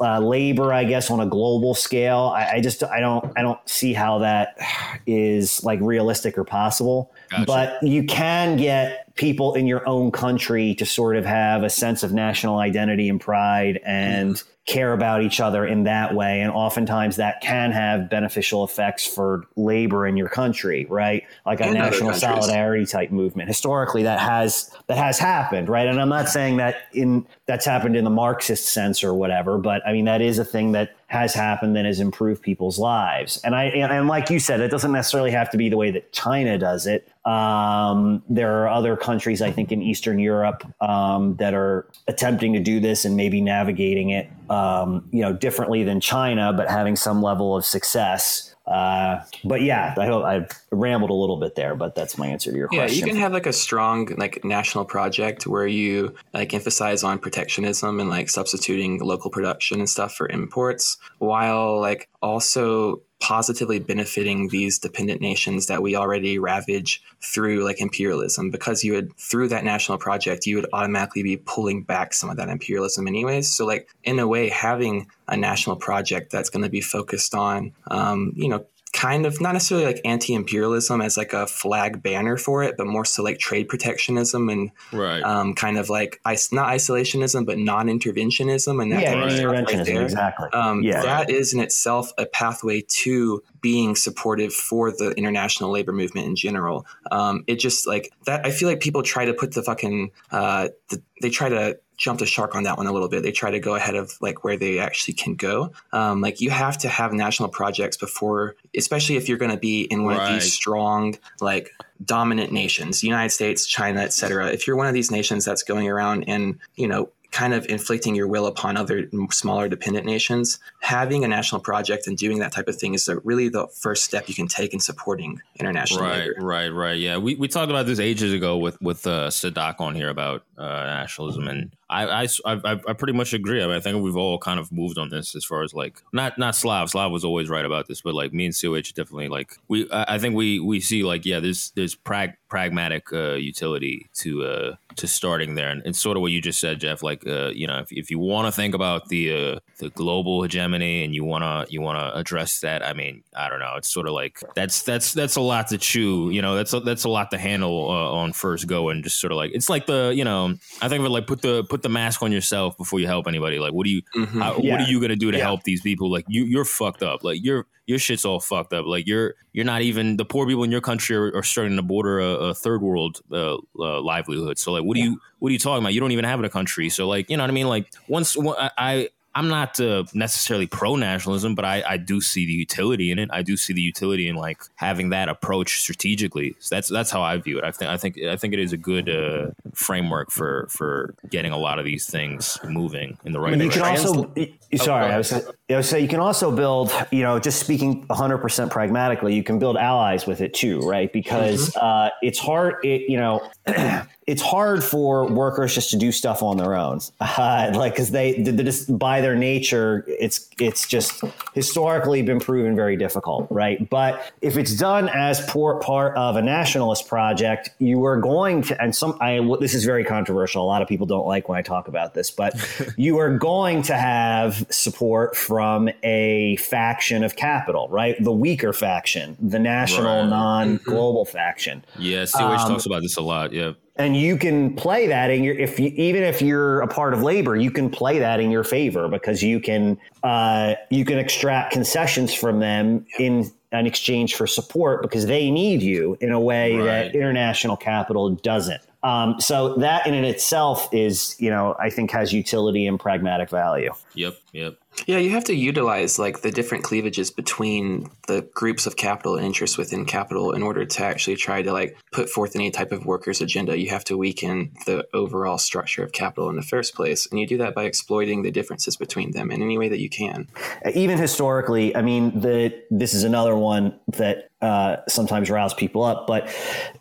uh, 0.00 0.20
labor, 0.20 0.72
I 0.72 0.84
guess, 0.84 1.10
on 1.10 1.18
a 1.18 1.26
global 1.26 1.74
scale. 1.74 2.32
I, 2.34 2.52
I 2.52 2.60
just, 2.60 2.84
I 2.84 3.00
don't, 3.00 3.32
I 3.36 3.42
don't 3.42 3.58
see 3.68 3.92
how 3.92 4.20
that 4.20 4.56
is 5.06 5.64
like 5.64 5.80
realistic 5.82 6.38
or 6.38 6.44
possible. 6.44 7.12
Gotcha. 7.30 7.44
But 7.46 7.82
you 7.82 8.04
can 8.04 8.56
get 8.56 9.14
people 9.14 9.54
in 9.54 9.66
your 9.66 9.86
own 9.88 10.10
country 10.10 10.74
to 10.76 10.86
sort 10.86 11.16
of 11.16 11.24
have 11.24 11.62
a 11.62 11.70
sense 11.70 12.02
of 12.02 12.12
national 12.12 12.58
identity 12.58 13.08
and 13.08 13.20
pride 13.20 13.78
and 13.84 14.34
mm-hmm. 14.34 14.48
care 14.66 14.92
about 14.92 15.22
each 15.22 15.40
other 15.40 15.64
in 15.64 15.84
that 15.84 16.12
way. 16.12 16.40
And 16.40 16.50
oftentimes 16.50 17.16
that 17.16 17.40
can 17.40 17.70
have 17.70 18.10
beneficial 18.10 18.64
effects 18.64 19.06
for 19.06 19.44
labor 19.54 20.08
in 20.08 20.16
your 20.16 20.28
country, 20.28 20.86
right? 20.90 21.22
Like 21.46 21.60
a 21.60 21.66
And 21.66 21.74
national 21.74 22.14
solidarity 22.14 22.84
type 22.84 23.12
movement. 23.12 23.46
Historically, 23.48 24.02
that 24.02 24.18
has 24.18 24.74
that 24.88 24.96
has 24.96 25.18
happened, 25.18 25.68
right? 25.68 25.86
And 25.86 26.00
I'm 26.00 26.08
not 26.08 26.28
saying 26.28 26.56
that 26.56 26.88
in 26.92 27.28
that's 27.46 27.64
happened 27.64 27.94
in 27.94 28.02
the 28.02 28.10
Marxist 28.10 28.70
sense 28.70 29.04
or 29.04 29.14
whatever, 29.14 29.56
but 29.58 29.86
I 29.86 29.92
mean 29.92 30.06
that 30.06 30.20
is 30.20 30.40
a 30.40 30.44
thing 30.44 30.72
that 30.72 30.96
has 31.10 31.34
happened 31.34 31.76
and 31.76 31.88
has 31.88 31.98
improved 31.98 32.40
people's 32.40 32.78
lives. 32.78 33.40
And 33.42 33.56
I 33.56 33.64
and 33.64 34.06
like 34.06 34.30
you 34.30 34.38
said, 34.38 34.60
it 34.60 34.70
doesn't 34.70 34.92
necessarily 34.92 35.32
have 35.32 35.50
to 35.50 35.56
be 35.56 35.68
the 35.68 35.76
way 35.76 35.90
that 35.90 36.12
China 36.12 36.56
does 36.56 36.86
it. 36.86 37.10
Um, 37.24 38.22
there 38.28 38.62
are 38.62 38.68
other 38.68 38.96
countries, 38.96 39.42
I 39.42 39.50
think, 39.50 39.72
in 39.72 39.82
Eastern 39.82 40.20
Europe 40.20 40.62
um, 40.80 41.34
that 41.36 41.52
are 41.52 41.88
attempting 42.06 42.52
to 42.52 42.60
do 42.60 42.78
this 42.78 43.04
and 43.04 43.16
maybe 43.16 43.40
navigating 43.40 44.10
it, 44.10 44.30
um, 44.48 45.08
you 45.10 45.20
know, 45.20 45.32
differently 45.32 45.82
than 45.82 46.00
China, 46.00 46.52
but 46.52 46.70
having 46.70 46.94
some 46.94 47.20
level 47.20 47.56
of 47.56 47.64
success. 47.64 48.49
Uh, 48.66 49.24
but 49.44 49.62
yeah, 49.62 49.94
I 49.98 50.06
hope 50.06 50.24
I 50.24 50.46
rambled 50.70 51.10
a 51.10 51.14
little 51.14 51.38
bit 51.38 51.56
there, 51.56 51.74
but 51.74 51.94
that's 51.94 52.16
my 52.16 52.28
answer 52.28 52.52
to 52.52 52.56
your 52.56 52.68
Yeah, 52.70 52.80
question. 52.80 52.98
Yeah, 52.98 53.06
you 53.06 53.12
can 53.12 53.20
have 53.20 53.32
like 53.32 53.46
a 53.46 53.52
strong 53.52 54.06
like 54.16 54.44
national 54.44 54.84
project 54.84 55.46
where 55.46 55.66
you 55.66 56.14
like 56.32 56.54
emphasize 56.54 57.02
on 57.02 57.18
protectionism 57.18 57.98
and 57.98 58.08
like 58.08 58.28
substituting 58.28 59.00
local 59.00 59.30
production 59.30 59.80
and 59.80 59.88
stuff 59.88 60.14
for 60.14 60.28
imports 60.28 60.98
while 61.18 61.80
like 61.80 62.08
also 62.22 63.02
positively 63.20 63.78
benefiting 63.78 64.48
these 64.48 64.78
dependent 64.78 65.20
nations 65.20 65.66
that 65.66 65.82
we 65.82 65.94
already 65.94 66.38
ravage 66.38 67.02
through 67.20 67.62
like 67.64 67.80
imperialism. 67.80 68.50
Because 68.50 68.82
you 68.82 68.94
would 68.94 69.16
through 69.16 69.48
that 69.48 69.64
national 69.64 69.98
project 69.98 70.46
you 70.46 70.56
would 70.56 70.66
automatically 70.72 71.22
be 71.22 71.36
pulling 71.36 71.82
back 71.82 72.14
some 72.14 72.30
of 72.30 72.36
that 72.36 72.48
imperialism 72.48 73.06
anyways. 73.06 73.48
So 73.48 73.66
like 73.66 73.88
in 74.04 74.18
a 74.18 74.26
way 74.26 74.48
having 74.48 75.08
a 75.28 75.36
national 75.36 75.76
project 75.76 76.32
that's 76.32 76.50
going 76.50 76.64
to 76.64 76.70
be 76.70 76.80
focused 76.80 77.34
on 77.34 77.72
um, 77.90 78.32
you 78.34 78.48
know 78.48 78.64
kind 78.92 79.24
of 79.24 79.40
not 79.40 79.52
necessarily 79.52 79.86
like 79.86 80.00
anti-imperialism 80.04 81.00
as 81.00 81.16
like 81.16 81.32
a 81.32 81.46
flag 81.46 82.02
banner 82.02 82.36
for 82.36 82.62
it, 82.62 82.76
but 82.76 82.86
more 82.86 83.04
so 83.04 83.22
like 83.22 83.38
trade 83.38 83.68
protectionism 83.68 84.48
and 84.48 84.70
right. 84.92 85.22
um, 85.22 85.54
kind 85.54 85.78
of 85.78 85.88
like 85.88 86.20
is- 86.28 86.52
not 86.52 86.68
isolationism, 86.68 87.46
but 87.46 87.58
non-interventionism 87.58 88.82
and 88.82 88.92
that 88.92 89.02
yeah, 89.02 89.12
kind 89.12 89.24
of 89.24 89.32
stuff 89.32 89.46
right 89.46 89.66
interventionism, 89.66 89.84
there. 89.86 90.02
exactly. 90.02 90.48
Um, 90.52 90.82
yeah, 90.82 91.02
That 91.02 91.30
is 91.30 91.54
in 91.54 91.60
itself 91.60 92.12
a 92.18 92.26
pathway 92.26 92.82
to 92.88 93.42
being 93.60 93.94
supportive 93.94 94.52
for 94.52 94.90
the 94.90 95.10
international 95.12 95.70
labor 95.70 95.92
movement 95.92 96.26
in 96.26 96.36
general. 96.36 96.86
Um, 97.10 97.44
it 97.46 97.56
just 97.56 97.86
like 97.86 98.12
that. 98.26 98.44
I 98.44 98.50
feel 98.50 98.68
like 98.68 98.80
people 98.80 99.02
try 99.02 99.24
to 99.24 99.34
put 99.34 99.52
the 99.52 99.62
fucking 99.62 100.10
uh, 100.30 100.68
the, 100.88 101.02
they 101.22 101.30
try 101.30 101.48
to 101.48 101.78
jump 102.00 102.22
a 102.22 102.26
shark 102.26 102.54
on 102.54 102.62
that 102.62 102.78
one 102.78 102.86
a 102.86 102.92
little 102.92 103.08
bit. 103.08 103.22
They 103.22 103.30
try 103.30 103.50
to 103.50 103.60
go 103.60 103.74
ahead 103.74 103.94
of 103.94 104.16
like 104.22 104.42
where 104.42 104.56
they 104.56 104.78
actually 104.78 105.14
can 105.14 105.34
go. 105.34 105.72
Um, 105.92 106.22
like 106.22 106.40
you 106.40 106.48
have 106.48 106.78
to 106.78 106.88
have 106.88 107.12
national 107.12 107.50
projects 107.50 107.98
before, 107.98 108.56
especially 108.74 109.16
if 109.16 109.28
you're 109.28 109.36
going 109.38 109.50
to 109.50 109.58
be 109.58 109.82
in 109.82 110.04
one 110.04 110.18
of 110.18 110.26
these 110.32 110.50
strong 110.50 111.18
like 111.42 111.70
dominant 112.02 112.52
nations, 112.52 113.04
United 113.04 113.28
States, 113.30 113.66
China, 113.66 114.00
et 114.00 114.14
cetera. 114.14 114.46
If 114.48 114.66
you're 114.66 114.76
one 114.76 114.86
of 114.86 114.94
these 114.94 115.10
nations 115.10 115.44
that's 115.44 115.62
going 115.62 115.88
around 115.88 116.24
and 116.26 116.58
you 116.74 116.88
know 116.88 117.10
kind 117.32 117.54
of 117.54 117.64
inflicting 117.66 118.14
your 118.14 118.26
will 118.26 118.46
upon 118.46 118.76
other 118.76 119.08
smaller 119.30 119.68
dependent 119.68 120.06
nations, 120.06 120.58
having 120.80 121.22
a 121.22 121.28
national 121.28 121.60
project 121.60 122.06
and 122.06 122.16
doing 122.16 122.38
that 122.40 122.50
type 122.50 122.66
of 122.66 122.76
thing 122.76 122.94
is 122.94 123.04
the, 123.04 123.18
really 123.18 123.48
the 123.48 123.68
first 123.68 124.04
step 124.04 124.28
you 124.28 124.34
can 124.34 124.48
take 124.48 124.72
in 124.72 124.80
supporting 124.80 125.40
international 125.58 126.00
Right, 126.00 126.18
labor. 126.18 126.34
right, 126.40 126.68
right. 126.68 126.98
Yeah, 126.98 127.18
we, 127.18 127.36
we 127.36 127.46
talked 127.46 127.70
about 127.70 127.86
this 127.86 128.00
ages 128.00 128.32
ago 128.32 128.56
with 128.56 128.80
with 128.80 129.06
uh, 129.06 129.28
Sadak 129.28 129.76
on 129.80 129.94
here 129.94 130.08
about 130.08 130.44
uh, 130.56 130.64
nationalism, 130.64 131.46
and 131.46 131.70
I, 131.90 132.22
I, 132.22 132.28
I, 132.46 132.80
I 132.88 132.92
pretty 132.92 133.12
much 133.12 133.34
agree. 133.34 133.62
I, 133.62 133.66
mean, 133.66 133.76
I 133.76 133.80
think 133.80 134.02
we've 134.02 134.16
all 134.16 134.38
kind 134.38 134.60
of 134.60 134.70
moved 134.70 134.96
on 134.96 135.08
this 135.08 135.34
as 135.34 135.44
far 135.44 135.62
as 135.62 135.74
like 135.74 136.00
not 136.12 136.38
not 136.38 136.54
Slav. 136.54 136.90
Slav 136.90 137.10
was 137.10 137.24
always 137.24 137.48
right 137.48 137.64
about 137.64 137.88
this, 137.88 138.00
but 138.00 138.14
like 138.14 138.32
me 138.32 138.46
and 138.46 138.54
COH 138.54 138.92
definitely 138.94 139.28
like 139.28 139.56
we. 139.68 139.88
I 139.90 140.18
think 140.18 140.36
we 140.36 140.60
we 140.60 140.80
see 140.80 141.02
like 141.02 141.26
yeah, 141.26 141.40
there's 141.40 141.72
there's 141.74 141.96
prag, 141.96 142.34
pragmatic 142.48 143.12
uh, 143.12 143.32
utility 143.32 144.08
to 144.14 144.44
uh, 144.44 144.76
to 144.96 145.08
starting 145.08 145.56
there, 145.56 145.70
and 145.70 145.82
it's 145.84 145.98
sort 145.98 146.16
of 146.16 146.20
what 146.20 146.30
you 146.30 146.40
just 146.40 146.60
said, 146.60 146.80
Jeff. 146.80 147.02
Like 147.02 147.26
uh, 147.26 147.48
you 147.48 147.66
know, 147.66 147.78
if, 147.78 147.90
if 147.90 148.10
you 148.10 148.18
want 148.18 148.46
to 148.46 148.52
think 148.52 148.74
about 148.74 149.08
the 149.08 149.32
uh, 149.32 149.58
the 149.78 149.90
global 149.90 150.42
hegemony 150.42 151.02
and 151.02 151.14
you 151.14 151.24
wanna 151.24 151.66
you 151.68 151.80
wanna 151.80 152.12
address 152.14 152.60
that, 152.60 152.86
I 152.86 152.92
mean, 152.92 153.24
I 153.34 153.48
don't 153.48 153.60
know. 153.60 153.74
It's 153.76 153.88
sort 153.88 154.06
of 154.06 154.12
like 154.12 154.38
that's 154.54 154.82
that's 154.82 155.12
that's 155.12 155.36
a 155.36 155.40
lot 155.40 155.68
to 155.68 155.78
chew. 155.78 156.30
You 156.30 156.42
know, 156.42 156.54
that's 156.54 156.72
a, 156.72 156.80
that's 156.80 157.04
a 157.04 157.08
lot 157.08 157.30
to 157.32 157.38
handle 157.38 157.90
uh, 157.90 158.12
on 158.12 158.32
first 158.32 158.66
go, 158.66 158.90
and 158.90 159.02
just 159.02 159.20
sort 159.20 159.32
of 159.32 159.36
like 159.36 159.50
it's 159.54 159.68
like 159.68 159.86
the 159.86 160.12
you 160.14 160.24
know, 160.24 160.54
I 160.80 160.88
think 160.88 161.00
of 161.00 161.06
it 161.06 161.10
like 161.10 161.26
put 161.26 161.42
the 161.42 161.64
put 161.64 161.79
the 161.82 161.88
mask 161.88 162.22
on 162.22 162.32
yourself 162.32 162.76
before 162.78 163.00
you 163.00 163.06
help 163.06 163.26
anybody. 163.26 163.58
Like, 163.58 163.72
what 163.72 163.84
do 163.84 163.90
you 163.90 164.02
Mhm. 164.16 164.40
how, 164.42 164.56
Yeah. 164.58 164.72
what 164.72 164.80
are 164.82 164.90
you 164.90 165.00
gonna 165.00 165.16
do 165.16 165.30
to 165.30 165.38
Yeah. 165.38 165.44
help 165.44 165.62
these 165.64 165.80
people? 165.80 166.10
Like, 166.10 166.24
you 166.28 166.44
you're 166.44 166.64
fucked 166.64 167.02
up. 167.02 167.24
Like, 167.24 167.42
your 167.44 167.66
your 167.86 167.98
shit's 167.98 168.24
all 168.24 168.38
fucked 168.40 168.72
up. 168.72 168.86
Like, 168.86 169.06
you're 169.06 169.34
you're 169.52 169.64
not 169.64 169.82
even 169.82 170.16
the 170.16 170.24
poor 170.24 170.46
people 170.46 170.62
in 170.64 170.70
your 170.70 170.80
country 170.80 171.16
are, 171.16 171.34
are 171.36 171.42
starting 171.42 171.76
to 171.76 171.82
border 171.82 172.20
a, 172.20 172.34
a 172.50 172.54
third 172.54 172.82
world 172.82 173.20
uh, 173.32 173.56
uh, 173.78 174.00
livelihood. 174.00 174.58
So 174.58 174.72
like, 174.72 174.84
what 174.84 174.96
do 174.96 175.02
you 175.02 175.20
what 175.40 175.48
are 175.48 175.52
you 175.52 175.58
talking 175.58 175.82
about? 175.82 175.94
You 175.94 176.00
don't 176.00 176.12
even 176.12 176.24
have 176.24 176.42
a 176.44 176.48
country. 176.48 176.88
So 176.88 177.08
like, 177.08 177.28
you 177.30 177.36
know 177.36 177.42
what 177.42 177.50
I 177.50 177.54
mean? 177.54 177.68
Like 177.68 177.92
once 178.08 178.36
one- 178.36 178.56
I. 178.78 179.08
I 179.34 179.40
I'm 179.40 179.48
not 179.48 179.80
uh, 179.80 180.04
necessarily 180.12 180.66
pro 180.66 180.96
nationalism, 180.96 181.54
but 181.54 181.64
I, 181.64 181.82
I 181.88 181.96
do 181.96 182.20
see 182.20 182.44
the 182.44 182.52
utility 182.52 183.10
in 183.10 183.18
it. 183.18 183.30
I 183.32 183.40
do 183.40 183.56
see 183.56 183.72
the 183.72 183.80
utility 183.80 184.28
in 184.28 184.36
like 184.36 184.62
having 184.74 185.08
that 185.10 185.30
approach 185.30 185.80
strategically. 185.80 186.56
So 186.58 186.74
that's 186.74 186.88
that's 186.88 187.10
how 187.10 187.22
I 187.22 187.38
view 187.38 187.56
it. 187.56 187.64
I 187.64 187.70
think 187.70 187.90
I 187.90 187.96
think 187.96 188.18
I 188.22 188.36
think 188.36 188.52
it 188.52 188.60
is 188.60 188.74
a 188.74 188.76
good 188.76 189.08
uh, 189.08 189.52
framework 189.72 190.30
for 190.30 190.66
for 190.68 191.14
getting 191.30 191.52
a 191.52 191.56
lot 191.56 191.78
of 191.78 191.86
these 191.86 192.04
things 192.04 192.58
moving 192.68 193.16
in 193.24 193.32
the 193.32 193.40
right 193.40 193.54
And 193.54 193.62
you 193.62 193.70
can 193.70 193.80
direction. 193.80 194.08
also, 194.08 194.32
y- 194.36 194.58
sorry, 194.76 195.10
I 195.10 195.16
was, 195.16 195.32
I 195.32 195.76
was 195.76 195.88
saying 195.88 196.02
you 196.02 196.08
can 196.08 196.20
also 196.20 196.54
build, 196.54 196.92
you 197.10 197.22
know, 197.22 197.38
just 197.38 197.60
speaking 197.60 198.06
100% 198.08 198.70
pragmatically, 198.70 199.34
you 199.34 199.42
can 199.42 199.58
build 199.58 199.76
allies 199.76 200.26
with 200.26 200.40
it 200.40 200.52
too, 200.54 200.80
right? 200.80 201.12
Because 201.12 201.74
uh, 201.76 202.10
it's 202.22 202.38
hard, 202.38 202.76
it, 202.84 203.08
you 203.08 203.16
know, 203.16 203.40
it's 204.26 204.42
hard 204.42 204.84
for 204.84 205.26
workers 205.26 205.74
just 205.74 205.90
to 205.90 205.96
do 205.96 206.12
stuff 206.12 206.42
on 206.42 206.56
their 206.56 206.74
own, 206.74 207.00
uh, 207.20 207.72
like 207.74 207.92
because 207.94 208.10
they, 208.10 208.40
they 208.42 208.62
just 208.62 208.96
by 208.98 209.20
their 209.20 209.34
nature, 209.34 210.04
it's 210.06 210.48
it's 210.58 210.86
just 210.86 211.22
historically 211.54 212.22
been 212.22 212.38
proven 212.38 212.76
very 212.76 212.96
difficult, 212.96 213.46
right? 213.50 213.88
But 213.90 214.32
if 214.40 214.56
it's 214.56 214.76
done 214.76 215.08
as 215.08 215.40
part 215.50 216.16
of 216.16 216.36
a 216.36 216.42
nationalist 216.42 217.08
project, 217.08 217.70
you 217.78 218.04
are 218.04 218.20
going 218.20 218.62
to, 218.62 218.80
and 218.82 218.94
some, 218.94 219.16
I 219.20 219.40
this 219.58 219.74
is 219.74 219.84
very 219.84 220.04
controversial. 220.04 220.64
A 220.64 220.66
lot 220.66 220.82
of 220.82 220.88
people 220.88 221.06
don't 221.06 221.26
like 221.26 221.48
when 221.48 221.58
I 221.58 221.62
talk 221.62 221.88
about 221.88 222.14
this, 222.14 222.30
but 222.30 222.54
you 222.96 223.18
are 223.18 223.36
going 223.36 223.82
to 223.82 223.96
have 223.96 224.66
support 224.70 225.36
from 225.36 225.88
a 226.02 226.56
faction 226.56 227.24
of 227.24 227.36
capital, 227.36 227.88
right? 227.88 228.16
The 228.22 228.32
weaker 228.32 228.72
faction, 228.72 229.36
the 229.40 229.58
national, 229.58 230.20
Right. 230.20 230.28
non-global 230.28 231.24
faction 231.24 231.84
Yeah, 231.98 232.24
COH 232.24 232.68
talks 232.68 232.86
about 232.86 233.02
this 233.02 233.16
a 233.16 233.22
lot. 233.22 233.52
Yeah. 233.52 233.59
And 233.96 234.16
you 234.16 234.36
can 234.38 234.74
play 234.76 235.06
that 235.08 235.30
in 235.30 235.44
your 235.44 235.54
if 235.56 235.78
you 235.78 235.88
even 235.96 236.22
if 236.22 236.40
you're 236.40 236.80
a 236.80 236.86
part 236.88 237.12
of 237.14 237.22
labor 237.22 237.54
you 237.56 237.70
can 237.70 237.90
play 237.90 238.18
that 238.18 238.40
in 238.40 238.50
your 238.50 238.64
favor 238.64 239.08
because 239.08 239.42
you 239.42 239.60
can 239.60 239.98
uh, 240.22 240.74
you 240.90 241.04
can 241.04 241.18
extract 241.18 241.72
concessions 241.72 242.32
from 242.32 242.60
them 242.60 243.04
in 243.18 243.50
an 243.72 243.86
exchange 243.86 244.34
for 244.34 244.46
support 244.46 245.02
because 245.02 245.26
they 245.26 245.50
need 245.50 245.80
you 245.82 246.16
in 246.20 246.32
a 246.32 246.40
way 246.40 246.76
Right. 246.76 246.84
that 246.86 247.14
international 247.14 247.76
capital 247.76 248.30
doesn't 248.30 248.80
um, 249.02 249.40
so 249.40 249.74
that 249.76 250.06
in 250.06 250.14
and 250.14 250.26
itself 250.26 250.88
is 250.92 251.36
you 251.38 251.50
know 251.50 251.76
i 251.78 251.88
think 251.90 252.10
has 252.10 252.32
utility 252.32 252.86
and 252.86 252.98
pragmatic 252.98 253.48
value 253.50 253.92
Yep. 254.14 254.34
Yep. 254.52 254.76
Yeah, 255.06 255.18
you 255.18 255.30
have 255.30 255.44
to 255.44 255.54
utilize 255.54 256.18
like 256.18 256.42
the 256.42 256.50
different 256.50 256.84
cleavages 256.84 257.30
between 257.30 258.10
the 258.26 258.42
groups 258.54 258.86
of 258.86 258.96
capital 258.96 259.36
and 259.36 259.44
interests 259.44 259.78
within 259.78 260.04
capital 260.04 260.52
in 260.52 260.62
order 260.62 260.84
to 260.84 261.04
actually 261.04 261.36
try 261.36 261.62
to 261.62 261.72
like 261.72 261.96
put 262.12 262.28
forth 262.28 262.54
any 262.54 262.70
type 262.70 262.92
of 262.92 263.06
workers' 263.06 263.40
agenda. 263.40 263.78
You 263.78 263.90
have 263.90 264.04
to 264.04 264.16
weaken 264.16 264.72
the 264.86 265.06
overall 265.14 265.58
structure 265.58 266.04
of 266.04 266.12
capital 266.12 266.48
in 266.50 266.56
the 266.56 266.62
first 266.62 266.94
place, 266.94 267.26
and 267.30 267.40
you 267.40 267.46
do 267.46 267.58
that 267.58 267.74
by 267.74 267.84
exploiting 267.84 268.42
the 268.42 268.50
differences 268.50 268.96
between 268.96 269.32
them 269.32 269.50
in 269.50 269.62
any 269.62 269.78
way 269.78 269.88
that 269.88 270.00
you 270.00 270.08
can. 270.10 270.48
even 270.94 271.18
historically, 271.18 271.94
I 271.96 272.02
mean, 272.02 272.40
the 272.40 272.74
this 272.90 273.14
is 273.14 273.24
another 273.24 273.56
one 273.56 273.98
that 274.08 274.50
uh, 274.60 274.96
sometimes 275.08 275.50
riles 275.50 275.74
people 275.74 276.02
up, 276.02 276.26
but 276.26 276.54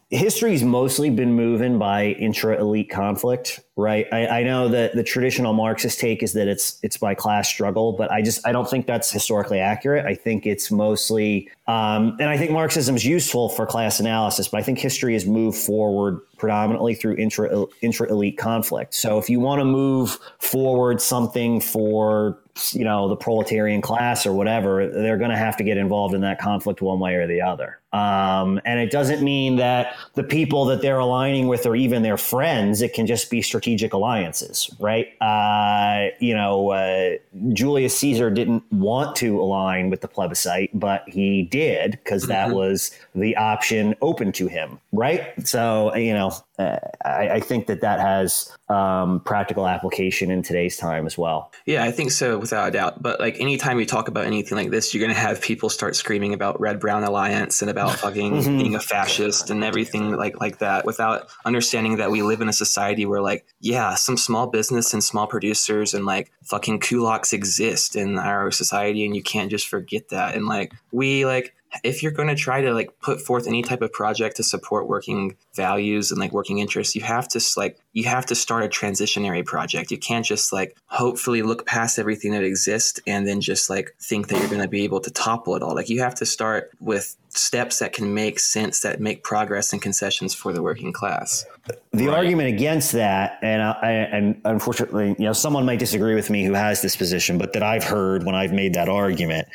history's 0.09 0.63
mostly 0.63 1.09
been 1.09 1.33
moving 1.33 1.77
by 1.77 2.05
intra 2.05 2.57
elite 2.57 2.89
conflict, 2.89 3.59
right? 3.79 4.07
I, 4.11 4.27
I 4.27 4.43
know 4.43 4.67
that 4.67 4.93
the 4.93 5.03
traditional 5.03 5.53
Marxist 5.53 5.99
take 5.99 6.21
is 6.21 6.33
that 6.33 6.47
it's 6.47 6.77
it's 6.83 6.97
by 6.97 7.15
class 7.15 7.47
struggle, 7.47 7.93
but 7.93 8.11
I 8.11 8.21
just 8.21 8.45
I 8.45 8.51
don't 8.51 8.69
think 8.69 8.85
that's 8.85 9.11
historically 9.11 9.59
accurate. 9.59 10.05
I 10.05 10.15
think 10.15 10.45
it's 10.45 10.69
mostly, 10.69 11.49
um, 11.67 12.17
and 12.19 12.29
I 12.29 12.37
think 12.37 12.51
Marxism 12.51 12.95
is 12.95 13.05
useful 13.05 13.49
for 13.49 13.65
class 13.65 13.99
analysis, 13.99 14.47
but 14.47 14.59
I 14.59 14.63
think 14.63 14.79
history 14.79 15.13
has 15.13 15.25
moved 15.25 15.57
forward 15.57 16.19
predominantly 16.37 16.95
through 16.95 17.15
intra 17.15 17.65
intra 17.81 18.09
elite 18.09 18.37
conflict. 18.37 18.93
So 18.93 19.17
if 19.17 19.29
you 19.29 19.39
want 19.39 19.59
to 19.59 19.65
move 19.65 20.19
forward 20.39 21.01
something 21.01 21.61
for 21.61 22.37
you 22.71 22.83
know 22.83 23.07
the 23.07 23.15
proletarian 23.15 23.81
class 23.81 24.25
or 24.25 24.33
whatever, 24.33 24.89
they're 24.89 25.17
going 25.17 25.31
to 25.31 25.37
have 25.37 25.57
to 25.57 25.63
get 25.63 25.77
involved 25.77 26.13
in 26.13 26.21
that 26.21 26.39
conflict 26.39 26.81
one 26.81 26.99
way 26.99 27.15
or 27.15 27.27
the 27.27 27.41
other. 27.41 27.78
Um, 27.91 28.61
and 28.65 28.79
it 28.79 28.91
doesn't 28.91 29.23
mean 29.23 29.55
that 29.55 29.95
the 30.13 30.23
people 30.23 30.65
that 30.65 30.81
they're 30.81 30.99
aligning 30.99 31.47
with 31.47 31.65
are 31.65 31.75
even 31.75 32.03
their 32.03 32.17
friends. 32.17 32.81
It 32.81 32.93
can 32.93 33.07
just 33.07 33.31
be 33.31 33.41
strategic 33.41 33.93
alliances, 33.93 34.69
right? 34.79 35.19
Uh, 35.21 36.09
you 36.19 36.35
know, 36.35 36.69
uh, 36.69 37.17
Julius 37.53 37.97
Caesar 37.99 38.29
didn't 38.29 38.63
want 38.71 39.15
to 39.17 39.41
align 39.41 39.89
with 39.89 40.01
the 40.01 40.07
plebiscite, 40.07 40.69
but 40.77 41.03
he 41.07 41.43
did 41.43 41.91
because 41.91 42.27
that 42.27 42.51
was 42.51 42.91
the 43.15 43.35
option 43.35 43.95
open 44.01 44.31
to 44.33 44.47
him, 44.47 44.79
right? 44.91 45.47
So, 45.47 45.95
you 45.95 46.13
know, 46.13 46.31
uh, 46.59 46.77
I, 47.05 47.29
I 47.29 47.39
think 47.39 47.67
that 47.67 47.81
that 47.81 47.99
has 47.99 48.51
um, 48.67 49.21
practical 49.21 49.65
application 49.65 50.29
in 50.29 50.43
today's 50.43 50.75
time 50.75 51.05
as 51.05 51.17
well. 51.17 51.51
Yeah, 51.65 51.85
I 51.85 51.91
think 51.91 52.11
so, 52.11 52.37
without 52.37 52.67
a 52.67 52.71
doubt. 52.71 53.01
But 53.01 53.19
like 53.19 53.39
anytime 53.39 53.79
you 53.79 53.85
talk 53.85 54.09
about 54.09 54.25
anything 54.25 54.57
like 54.57 54.69
this, 54.69 54.93
you're 54.93 55.01
going 55.01 55.15
to 55.15 55.19
have 55.19 55.41
people 55.41 55.69
start 55.69 55.95
screaming 55.95 56.33
about 56.33 56.59
red 56.59 56.79
brown 56.79 57.03
alliance 57.03 57.61
and 57.61 57.71
about 57.71 57.78
fucking 57.87 58.33
mm-hmm. 58.33 58.57
being 58.57 58.75
a 58.75 58.79
fascist 58.79 59.49
and 59.49 59.63
everything 59.63 60.11
like 60.17 60.39
like 60.41 60.59
that, 60.59 60.85
without 60.85 61.29
understanding 61.45 61.97
that 61.97 62.11
we 62.11 62.21
live 62.21 62.41
in 62.41 62.49
a 62.49 62.53
society 62.53 63.05
where 63.05 63.21
like 63.21 63.45
yeah, 63.61 63.95
some 63.95 64.17
small 64.17 64.47
business 64.47 64.93
and 64.93 65.03
small 65.03 65.27
producers 65.27 65.93
and 65.93 66.05
like 66.05 66.31
fucking 66.43 66.79
kulaks 66.79 67.31
exist 67.31 67.95
in 67.95 68.17
our 68.19 68.51
society, 68.51 69.05
and 69.05 69.15
you 69.15 69.23
can't 69.23 69.49
just 69.51 69.67
forget 69.67 70.09
that. 70.09 70.35
And 70.35 70.45
like 70.45 70.73
we 70.91 71.25
like 71.25 71.55
if 71.83 72.01
you're 72.01 72.11
going 72.11 72.27
to 72.27 72.35
try 72.35 72.61
to 72.61 72.73
like 72.73 72.99
put 72.99 73.21
forth 73.21 73.47
any 73.47 73.61
type 73.61 73.81
of 73.81 73.91
project 73.93 74.37
to 74.37 74.43
support 74.43 74.87
working 74.87 75.37
values 75.67 76.11
and 76.11 76.19
like 76.19 76.31
working 76.31 76.59
interests 76.59 76.95
you 76.95 77.01
have 77.01 77.27
to 77.27 77.39
like 77.57 77.77
you 77.93 78.03
have 78.05 78.25
to 78.27 78.35
start 78.35 78.63
a 78.63 78.67
transitionary 78.67 79.43
project. 79.43 79.91
You 79.91 79.97
can't 79.97 80.25
just 80.25 80.53
like 80.53 80.77
hopefully 80.85 81.41
look 81.41 81.65
past 81.65 81.97
everything 81.97 82.31
that 82.31 82.43
exists 82.43 82.99
and 83.07 83.27
then 83.27 83.41
just 83.41 83.69
like 83.69 83.95
think 83.99 84.27
that 84.27 84.39
you're 84.39 84.47
going 84.49 84.61
to 84.61 84.67
be 84.67 84.83
able 84.83 84.99
to 85.01 85.11
topple 85.11 85.55
it 85.55 85.63
all. 85.63 85.73
Like 85.73 85.89
you 85.89 85.99
have 86.01 86.15
to 86.15 86.25
start 86.25 86.71
with 86.79 87.15
steps 87.29 87.79
that 87.79 87.93
can 87.93 88.13
make 88.13 88.39
sense 88.39 88.81
that 88.81 88.99
make 88.99 89.23
progress 89.23 89.73
and 89.73 89.81
concessions 89.81 90.33
for 90.33 90.53
the 90.53 90.61
working 90.61 90.91
class. 90.93 91.45
The 91.91 92.09
argument 92.09 92.49
against 92.49 92.91
that, 92.93 93.37
and 93.43 93.61
I- 93.61 94.07
and 94.11 94.41
unfortunately, 94.45 95.15
you 95.19 95.25
know, 95.25 95.33
someone 95.33 95.65
might 95.65 95.79
disagree 95.79 96.15
with 96.15 96.29
me 96.29 96.43
who 96.43 96.53
has 96.53 96.81
this 96.81 96.95
position, 96.95 97.37
but 97.37 97.53
that 97.53 97.61
I've 97.61 97.83
heard 97.83 98.23
when 98.23 98.33
I've 98.33 98.53
made 98.53 98.73
that 98.73 98.89
argument, 98.89 99.47